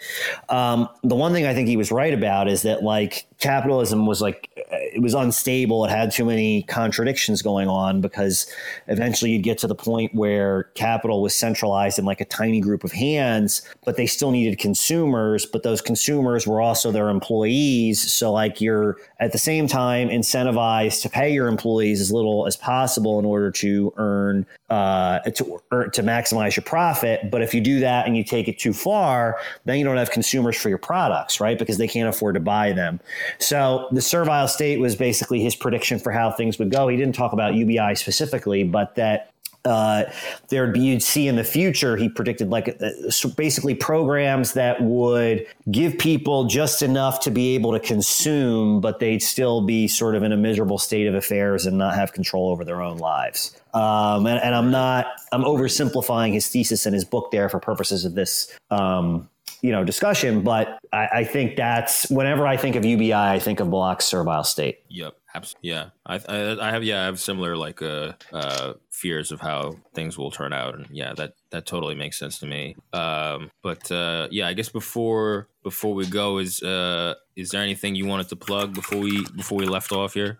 um, 0.50 0.88
the 1.04 1.16
one 1.16 1.34
thing 1.34 1.46
I 1.46 1.54
think 1.54 1.68
he 1.68 1.78
was 1.78 1.92
right 1.92 2.14
about 2.14 2.48
is 2.48 2.62
that 2.62 2.84
like 2.84 3.28
capitalism 3.40 4.06
was 4.06 4.22
like 4.22 4.50
it 4.56 5.02
was 5.02 5.14
unstable. 5.14 5.84
It 5.84 5.90
had 5.90 6.12
too 6.12 6.24
many 6.24 6.64
contradictions 6.64 7.42
going 7.42 7.68
on 7.68 8.00
because 8.00 8.50
eventually 8.88 9.32
you'd 9.32 9.44
get 9.44 9.58
to 9.60 9.68
the 9.68 9.76
point 9.76 10.16
where 10.16 10.64
capital 10.76 11.22
was 11.22 11.36
centralized 11.36 12.00
in 12.00 12.06
like 12.06 12.22
a 12.22 12.26
tiny 12.26 12.62
group 12.62 12.86
of 12.86 12.94
hands, 12.94 13.62
but 13.84 13.98
they 13.98 14.06
still 14.06 14.32
needed 14.32 14.58
consumers. 14.58 15.46
But 15.46 15.64
those 15.64 15.82
consumers 15.82 16.48
were 16.48 16.62
also 16.62 16.92
their 16.92 17.10
employees. 17.10 18.12
So 18.12 18.32
like 18.32 18.62
you're 18.62 18.98
at 19.20 19.34
the 19.34 19.38
same 19.38 19.68
time 19.68 20.08
incentivized 20.08 21.02
to 21.02 21.10
pay 21.10 21.34
your 21.34 21.48
employees 21.48 22.00
as 22.00 22.12
little 22.12 22.48
as 22.48 22.56
possible 22.56 23.20
in 23.20 23.26
order 23.34 23.52
to 23.52 23.94
earn 23.98 24.46
uh, 24.70 25.20
to 25.20 25.62
earn, 25.72 25.92
to 25.92 26.02
maximize 26.02 26.56
your 26.56 26.64
profit. 26.64 27.30
But 27.30 27.42
if 27.42 27.54
you 27.54 27.62
do 27.62 27.80
that 27.82 28.08
and 28.08 28.16
you 28.16 28.24
take 28.24 28.48
it 28.48 28.58
too 28.60 28.74
far, 28.74 29.38
then 29.66 29.78
you 29.78 29.84
don't 29.84 29.98
have 29.98 30.12
consumers 30.12 30.56
for 30.56 30.70
your 30.70 30.78
products, 30.78 31.40
right? 31.40 31.58
Because 31.58 31.78
they 31.78 31.88
can't 31.88 32.08
afford 32.08 32.36
to 32.36 32.40
buy 32.40 32.72
them. 32.72 33.00
So 33.40 33.88
the 33.92 34.02
servile 34.02 34.48
state 34.48 34.80
was 34.80 34.96
basically 34.96 35.42
his 35.42 35.56
prediction 35.56 36.00
for 36.00 36.12
how 36.12 36.32
things 36.32 36.60
would 36.60 36.72
go. 36.72 36.88
He 36.88 36.98
didn't 36.98 37.16
talk 37.16 37.34
about 37.34 37.56
UBI 37.56 37.96
specifically, 37.96 38.64
but 38.64 38.96
that 38.96 39.33
uh, 39.66 40.04
there'd 40.50 40.74
be 40.74 40.82
you'd 40.82 41.04
see 41.04 41.28
in 41.28 41.36
the 41.36 41.44
future. 41.44 41.96
He 41.96 42.10
predicted 42.10 42.50
like 42.50 42.78
uh, 42.82 42.90
basically 43.38 43.76
programs 43.76 44.54
that 44.54 44.82
would 44.82 45.46
give 45.72 45.98
people 45.98 46.46
just 46.46 46.82
enough 46.82 47.22
to 47.22 47.32
be 47.32 47.56
able 47.56 47.72
to 47.72 47.80
consume, 47.80 48.82
but 48.82 49.00
they'd 49.00 49.22
still 49.22 49.62
be 49.62 49.88
sort 49.88 50.16
of 50.16 50.24
in 50.24 50.32
a 50.32 50.38
miserable 50.38 50.78
state 50.78 51.08
of 51.08 51.16
affairs 51.16 51.66
and 51.66 51.78
not 51.78 51.96
have 51.96 52.12
control 52.12 52.50
over 52.50 52.66
their 52.66 52.82
own 52.82 52.98
lives. 52.98 53.56
Um, 53.74 54.28
and, 54.28 54.42
and 54.44 54.54
I'm 54.54 54.70
not 54.70 55.08
I'm 55.32 55.44
oversimplifying 55.44 56.34
his 56.34 56.48
thesis 56.48 56.86
and 56.86 56.94
his 56.94 57.06
book 57.06 57.32
there 57.32 57.48
for 57.50 57.60
purposes 57.60 58.06
of 58.06 58.16
this. 58.16 58.52
Um, 58.70 59.30
you 59.62 59.72
know, 59.72 59.86
discussion, 59.86 60.42
but 60.42 60.78
I, 60.92 61.08
I 61.14 61.24
think 61.24 61.56
that's 61.56 62.10
whenever 62.10 62.46
I 62.46 62.58
think 62.58 62.76
of 62.76 62.84
UBI, 62.84 63.14
I 63.14 63.40
think 63.40 63.62
of 63.62 63.70
Belloc's 63.70 64.04
servile 64.04 64.44
state. 64.44 64.80
Yep. 64.90 65.16
Abs- 65.36 65.56
yeah. 65.62 65.90
I, 66.06 66.20
I 66.30 66.68
I 66.68 66.72
have 66.72 66.84
yeah 66.84 67.02
I 67.02 67.06
have 67.06 67.20
similar 67.20 67.58
like 67.58 67.82
uh 67.82 68.14
uh 68.32 68.74
fears 68.92 69.32
of 69.32 69.42
how 69.42 69.78
things 69.96 70.18
will 70.18 70.32
turn 70.32 70.54
out 70.54 70.76
and 70.76 70.88
yeah 70.92 71.14
that 71.16 71.34
that 71.50 71.66
totally 71.66 71.96
makes 71.96 72.20
sense 72.20 72.40
to 72.40 72.46
me. 72.46 72.76
Um 72.94 73.50
but 73.62 73.92
uh 73.92 74.28
yeah 74.32 74.48
I 74.48 74.54
guess 74.54 74.70
before 74.70 75.48
before 75.64 75.94
we 75.96 76.06
go 76.06 76.38
is 76.38 76.62
uh 76.62 77.16
is 77.36 77.50
there 77.50 77.64
anything 77.64 77.96
you 77.96 78.06
wanted 78.06 78.30
to 78.30 78.36
plug 78.36 78.74
before 78.74 79.00
we 79.00 79.26
before 79.36 79.58
we 79.58 79.66
left 79.66 79.92
off 79.92 80.14
here? 80.14 80.40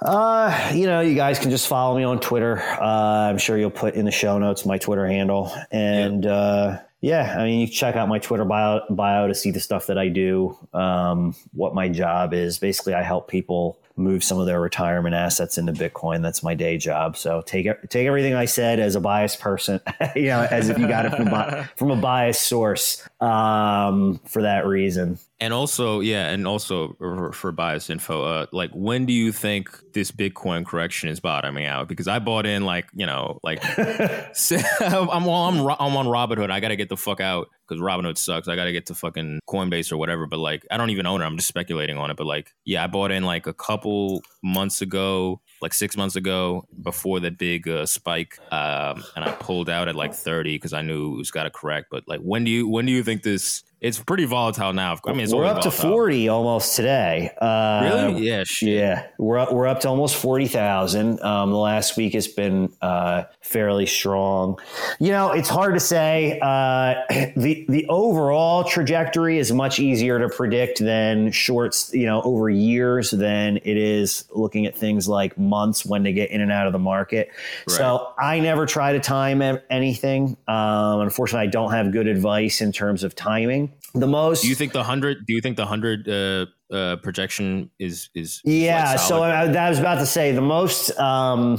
Uh, 0.00 0.72
you 0.74 0.86
know, 0.86 1.00
you 1.00 1.14
guys 1.14 1.38
can 1.38 1.50
just 1.50 1.66
follow 1.68 1.96
me 1.96 2.04
on 2.04 2.20
Twitter. 2.20 2.60
Uh, 2.60 3.30
I'm 3.30 3.38
sure 3.38 3.56
you'll 3.56 3.70
put 3.70 3.94
in 3.94 4.04
the 4.04 4.10
show 4.10 4.38
notes 4.38 4.66
my 4.66 4.76
Twitter 4.76 5.06
handle. 5.06 5.50
And 5.70 6.26
uh, 6.26 6.80
yeah, 7.06 7.36
I 7.38 7.44
mean, 7.44 7.60
you 7.60 7.68
check 7.68 7.94
out 7.94 8.08
my 8.08 8.18
Twitter 8.18 8.44
bio, 8.44 8.80
bio 8.90 9.28
to 9.28 9.34
see 9.34 9.52
the 9.52 9.60
stuff 9.60 9.86
that 9.86 9.96
I 9.96 10.08
do, 10.08 10.58
um, 10.74 11.36
what 11.52 11.72
my 11.72 11.88
job 11.88 12.34
is. 12.34 12.58
Basically, 12.58 12.94
I 12.94 13.04
help 13.04 13.28
people 13.28 13.78
move 13.94 14.24
some 14.24 14.40
of 14.40 14.46
their 14.46 14.60
retirement 14.60 15.14
assets 15.14 15.56
into 15.56 15.72
Bitcoin. 15.72 16.20
That's 16.20 16.42
my 16.42 16.54
day 16.54 16.78
job. 16.78 17.16
So 17.16 17.42
take 17.42 17.68
take 17.90 18.08
everything 18.08 18.34
I 18.34 18.46
said 18.46 18.80
as 18.80 18.96
a 18.96 19.00
biased 19.00 19.38
person, 19.38 19.80
you 20.16 20.24
know, 20.24 20.48
as 20.50 20.68
if 20.68 20.78
you 20.78 20.88
got 20.88 21.06
it 21.06 21.14
from, 21.14 21.68
from 21.76 21.92
a 21.92 21.96
biased 21.96 22.42
source 22.42 23.08
um, 23.20 24.20
for 24.24 24.42
that 24.42 24.66
reason. 24.66 25.20
And 25.38 25.52
also, 25.52 26.00
yeah, 26.00 26.30
and 26.30 26.46
also 26.46 26.96
for, 26.98 27.30
for 27.32 27.52
bias 27.52 27.90
info, 27.90 28.22
uh, 28.22 28.46
like 28.52 28.70
when 28.72 29.04
do 29.04 29.12
you 29.12 29.32
think 29.32 29.68
this 29.92 30.10
Bitcoin 30.10 30.64
correction 30.64 31.10
is 31.10 31.20
bottoming 31.20 31.66
out? 31.66 31.88
Because 31.88 32.08
I 32.08 32.20
bought 32.20 32.46
in 32.46 32.64
like 32.64 32.88
you 32.94 33.04
know 33.04 33.38
like 33.42 33.62
I'm 33.78 35.24
well, 35.24 35.44
I'm 35.44 35.60
Ro- 35.60 35.76
I'm 35.78 35.94
on 35.94 36.06
Robinhood. 36.06 36.50
I 36.50 36.60
got 36.60 36.68
to 36.68 36.76
get 36.76 36.88
the 36.88 36.96
fuck 36.96 37.20
out 37.20 37.48
because 37.68 37.82
Robinhood 37.82 38.16
sucks. 38.16 38.48
I 38.48 38.56
got 38.56 38.64
to 38.64 38.72
get 38.72 38.86
to 38.86 38.94
fucking 38.94 39.40
Coinbase 39.48 39.92
or 39.92 39.98
whatever. 39.98 40.26
But 40.26 40.38
like 40.38 40.66
I 40.70 40.78
don't 40.78 40.88
even 40.90 41.04
own 41.04 41.20
it. 41.20 41.24
I'm 41.24 41.36
just 41.36 41.48
speculating 41.48 41.98
on 41.98 42.10
it. 42.10 42.16
But 42.16 42.26
like 42.26 42.54
yeah, 42.64 42.84
I 42.84 42.86
bought 42.86 43.10
in 43.10 43.24
like 43.24 43.46
a 43.46 43.54
couple 43.54 44.22
months 44.42 44.80
ago, 44.80 45.42
like 45.60 45.74
six 45.74 45.98
months 45.98 46.16
ago, 46.16 46.66
before 46.82 47.20
the 47.20 47.30
big 47.30 47.68
uh, 47.68 47.84
spike, 47.84 48.38
um, 48.52 49.04
and 49.14 49.24
I 49.24 49.32
pulled 49.32 49.68
out 49.68 49.88
at 49.88 49.94
like 49.94 50.14
30 50.14 50.54
because 50.54 50.72
I 50.72 50.80
knew 50.80 51.14
it 51.14 51.18
was 51.18 51.30
got 51.30 51.44
to 51.44 51.50
correct. 51.50 51.88
But 51.90 52.04
like 52.06 52.20
when 52.20 52.44
do 52.44 52.50
you 52.50 52.66
when 52.66 52.86
do 52.86 52.92
you 52.92 53.02
think 53.02 53.22
this? 53.22 53.62
It's 53.78 53.98
pretty 53.98 54.24
volatile 54.24 54.72
now. 54.72 54.96
I 55.06 55.12
mean, 55.12 55.20
it's 55.20 55.34
we're 55.34 55.44
up 55.44 55.60
to 55.62 55.70
40 55.70 56.28
almost 56.30 56.76
today. 56.76 57.30
Uh, 57.40 57.80
Really? 57.84 58.26
Yeah, 58.26 58.42
shit. 58.44 58.68
Yeah, 58.70 59.06
we're 59.18 59.36
up, 59.38 59.52
we're 59.52 59.66
up 59.66 59.80
to 59.80 59.88
almost 59.88 60.16
forty 60.16 60.46
thousand. 60.46 61.20
Um, 61.22 61.50
the 61.50 61.58
last 61.58 61.94
week 61.96 62.14
has 62.14 62.26
been 62.26 62.72
uh, 62.80 63.24
fairly 63.42 63.84
strong. 63.84 64.58
You 64.98 65.10
know, 65.10 65.32
it's 65.32 65.50
hard 65.50 65.74
to 65.74 65.80
say. 65.80 66.40
Uh, 66.40 66.94
the 67.36 67.66
the 67.68 67.86
overall 67.90 68.64
trajectory 68.64 69.38
is 69.38 69.52
much 69.52 69.78
easier 69.78 70.18
to 70.20 70.30
predict 70.30 70.78
than 70.78 71.30
shorts. 71.30 71.92
You 71.92 72.06
know, 72.06 72.22
over 72.22 72.48
years 72.48 73.10
than 73.10 73.58
it 73.58 73.76
is 73.76 74.24
looking 74.34 74.64
at 74.64 74.74
things 74.76 75.06
like 75.06 75.36
months 75.36 75.84
when 75.84 76.02
they 76.02 76.14
get 76.14 76.30
in 76.30 76.40
and 76.40 76.50
out 76.50 76.66
of 76.66 76.72
the 76.72 76.78
market. 76.78 77.30
So 77.68 78.14
I 78.18 78.40
never 78.40 78.64
try 78.64 78.94
to 78.94 79.00
time 79.00 79.42
anything. 79.68 80.38
Um, 80.48 81.00
unfortunately, 81.00 81.46
I 81.46 81.50
don't 81.50 81.72
have 81.72 81.92
good 81.92 82.06
advice 82.06 82.62
in 82.62 82.72
terms 82.72 83.04
of 83.04 83.14
timing. 83.14 83.66
The 83.96 84.06
most 84.06 84.42
Do 84.42 84.48
you 84.48 84.54
think 84.54 84.72
the 84.72 84.84
hundred? 84.84 85.26
Do 85.26 85.32
you 85.32 85.40
think 85.40 85.56
the 85.56 85.66
hundred 85.66 86.08
uh, 86.08 86.46
uh, 86.70 86.96
projection 86.96 87.70
is 87.78 88.10
is 88.14 88.42
Yeah, 88.44 88.90
like, 88.90 89.00
so? 89.00 89.22
I, 89.22 89.44
I 89.44 89.70
was 89.70 89.78
about 89.78 89.98
to 90.00 90.06
say 90.06 90.32
the 90.32 90.42
most 90.42 90.96
um, 90.98 91.58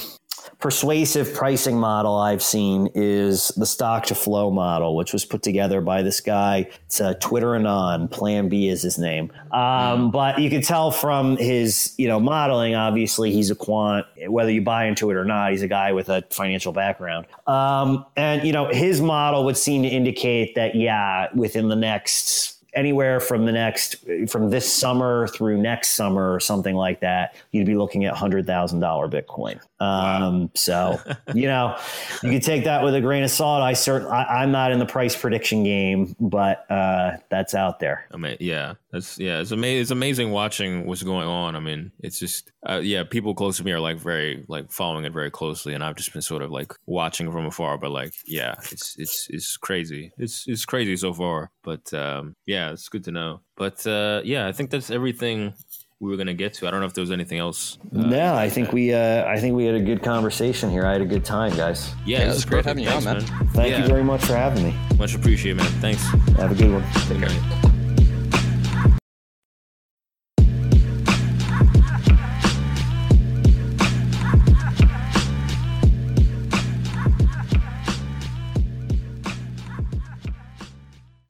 persuasive 0.59 1.33
pricing 1.33 1.77
model 1.77 2.17
I've 2.17 2.43
seen 2.43 2.89
is 2.95 3.49
the 3.49 3.65
stock 3.65 4.05
to 4.07 4.15
flow 4.15 4.51
model, 4.51 4.95
which 4.95 5.13
was 5.13 5.25
put 5.25 5.43
together 5.43 5.81
by 5.81 6.01
this 6.01 6.19
guy. 6.19 6.69
It's 6.85 7.01
uh, 7.01 7.13
Twitter 7.15 7.55
Anon. 7.55 8.07
Plan 8.07 8.49
B 8.49 8.67
is 8.67 8.81
his 8.81 8.97
name. 8.97 9.31
Um, 9.51 10.11
but 10.11 10.39
you 10.39 10.49
can 10.49 10.61
tell 10.61 10.91
from 10.91 11.37
his 11.37 11.93
you 11.97 12.07
know 12.07 12.19
modeling, 12.19 12.75
obviously 12.75 13.31
he's 13.31 13.51
a 13.51 13.55
quant. 13.55 14.05
Whether 14.27 14.51
you 14.51 14.61
buy 14.61 14.85
into 14.85 15.09
it 15.09 15.15
or 15.15 15.25
not, 15.25 15.51
he's 15.51 15.63
a 15.63 15.67
guy 15.67 15.91
with 15.91 16.09
a 16.09 16.23
financial 16.29 16.73
background. 16.73 17.27
Um, 17.45 18.05
and 18.15 18.43
you 18.43 18.53
know 18.53 18.67
his 18.67 19.01
model 19.01 19.45
would 19.45 19.57
seem 19.57 19.83
to 19.83 19.89
indicate 19.89 20.55
that 20.55 20.75
yeah, 20.75 21.27
within 21.33 21.69
the 21.69 21.75
next 21.75 22.56
anywhere 22.73 23.19
from 23.19 23.45
the 23.45 23.51
next 23.51 23.95
from 24.29 24.49
this 24.49 24.71
summer 24.71 25.27
through 25.27 25.57
next 25.57 25.89
summer 25.89 26.33
or 26.33 26.39
something 26.39 26.75
like 26.75 26.99
that 27.01 27.35
you'd 27.51 27.65
be 27.65 27.75
looking 27.75 28.05
at 28.05 28.13
$100000 28.13 28.45
bitcoin 28.45 29.59
um, 29.79 30.49
so 30.53 30.99
you 31.33 31.47
know 31.47 31.77
you 32.23 32.31
can 32.31 32.41
take 32.41 32.63
that 32.63 32.83
with 32.83 32.95
a 32.95 33.01
grain 33.01 33.23
of 33.23 33.31
salt 33.31 33.61
i 33.61 33.73
certainly 33.73 34.11
i'm 34.11 34.51
not 34.51 34.71
in 34.71 34.79
the 34.79 34.85
price 34.85 35.15
prediction 35.15 35.63
game 35.63 36.15
but 36.19 36.69
uh, 36.71 37.17
that's 37.29 37.53
out 37.53 37.79
there 37.79 38.07
I 38.11 38.17
mean, 38.17 38.37
yeah, 38.39 38.75
that's 38.91 39.19
yeah. 39.19 39.39
It's 39.39 39.51
amazing. 39.51 39.81
It's 39.81 39.91
amazing 39.91 40.31
watching 40.31 40.85
what's 40.85 41.03
going 41.03 41.27
on. 41.27 41.55
I 41.55 41.59
mean, 41.59 41.91
it's 41.99 42.19
just 42.19 42.51
uh, 42.67 42.79
yeah. 42.83 43.03
People 43.03 43.35
close 43.35 43.57
to 43.57 43.63
me 43.63 43.71
are 43.71 43.79
like 43.79 43.97
very 43.97 44.45
like 44.47 44.71
following 44.71 45.05
it 45.05 45.13
very 45.13 45.29
closely, 45.29 45.73
and 45.73 45.83
I've 45.83 45.95
just 45.95 46.13
been 46.13 46.21
sort 46.21 46.41
of 46.41 46.51
like 46.51 46.73
watching 46.85 47.31
from 47.31 47.45
afar. 47.45 47.77
But 47.77 47.91
like, 47.91 48.13
yeah, 48.25 48.55
it's 48.71 48.95
it's 48.97 49.27
it's 49.29 49.57
crazy. 49.57 50.11
It's 50.17 50.47
it's 50.47 50.65
crazy 50.65 50.95
so 50.97 51.13
far. 51.13 51.51
But 51.67 51.93
um, 51.93 52.35
yeah, 52.45 52.71
it's 52.71 52.87
good 52.87 53.03
to 53.03 53.11
know. 53.11 53.41
But 53.57 53.85
uh, 53.85 54.21
yeah, 54.23 54.47
I 54.47 54.53
think 54.53 54.69
that's 54.69 54.89
everything 54.89 55.53
we 55.99 56.09
were 56.09 56.15
gonna 56.15 56.33
get 56.33 56.53
to. 56.55 56.67
I 56.67 56.71
don't 56.71 56.79
know 56.79 56.85
if 56.85 56.93
there 56.93 57.01
was 57.01 57.11
anything 57.11 57.39
else. 57.39 57.77
Uh, 57.93 58.01
no 58.19 58.35
i 58.35 58.47
think 58.49 58.71
we 58.71 58.93
uh, 58.93 59.25
i 59.25 59.37
think 59.41 59.55
we 59.55 59.65
had 59.65 59.75
a 59.75 59.81
good 59.89 60.01
conversation 60.03 60.69
here 60.69 60.85
i 60.85 60.91
had 60.91 61.01
a 61.01 61.05
good 61.15 61.25
time 61.25 61.51
guys 61.57 61.79
yeah, 62.05 62.19
Yeah, 62.19 62.25
it 62.25 62.27
was 62.27 62.37
is 62.37 62.45
great 62.45 62.65
having 62.65 62.83
you 62.83 62.89
on, 62.91 63.01
Thanks, 63.01 63.29
man. 63.31 63.47
thank 63.57 63.71
Yeah. 63.71 63.81
you 63.81 63.87
very 63.87 64.03
much 64.03 64.23
for 64.23 64.35
having 64.35 64.63
me 64.67 64.73
Much 64.97 65.15
appreciated, 65.15 65.57
man. 65.57 65.71
Thanks. 65.81 66.03
have 66.41 66.51
a 66.51 66.55
good 66.55 66.71
one 66.71 66.83
Take 67.09 67.19
care. 67.25 67.73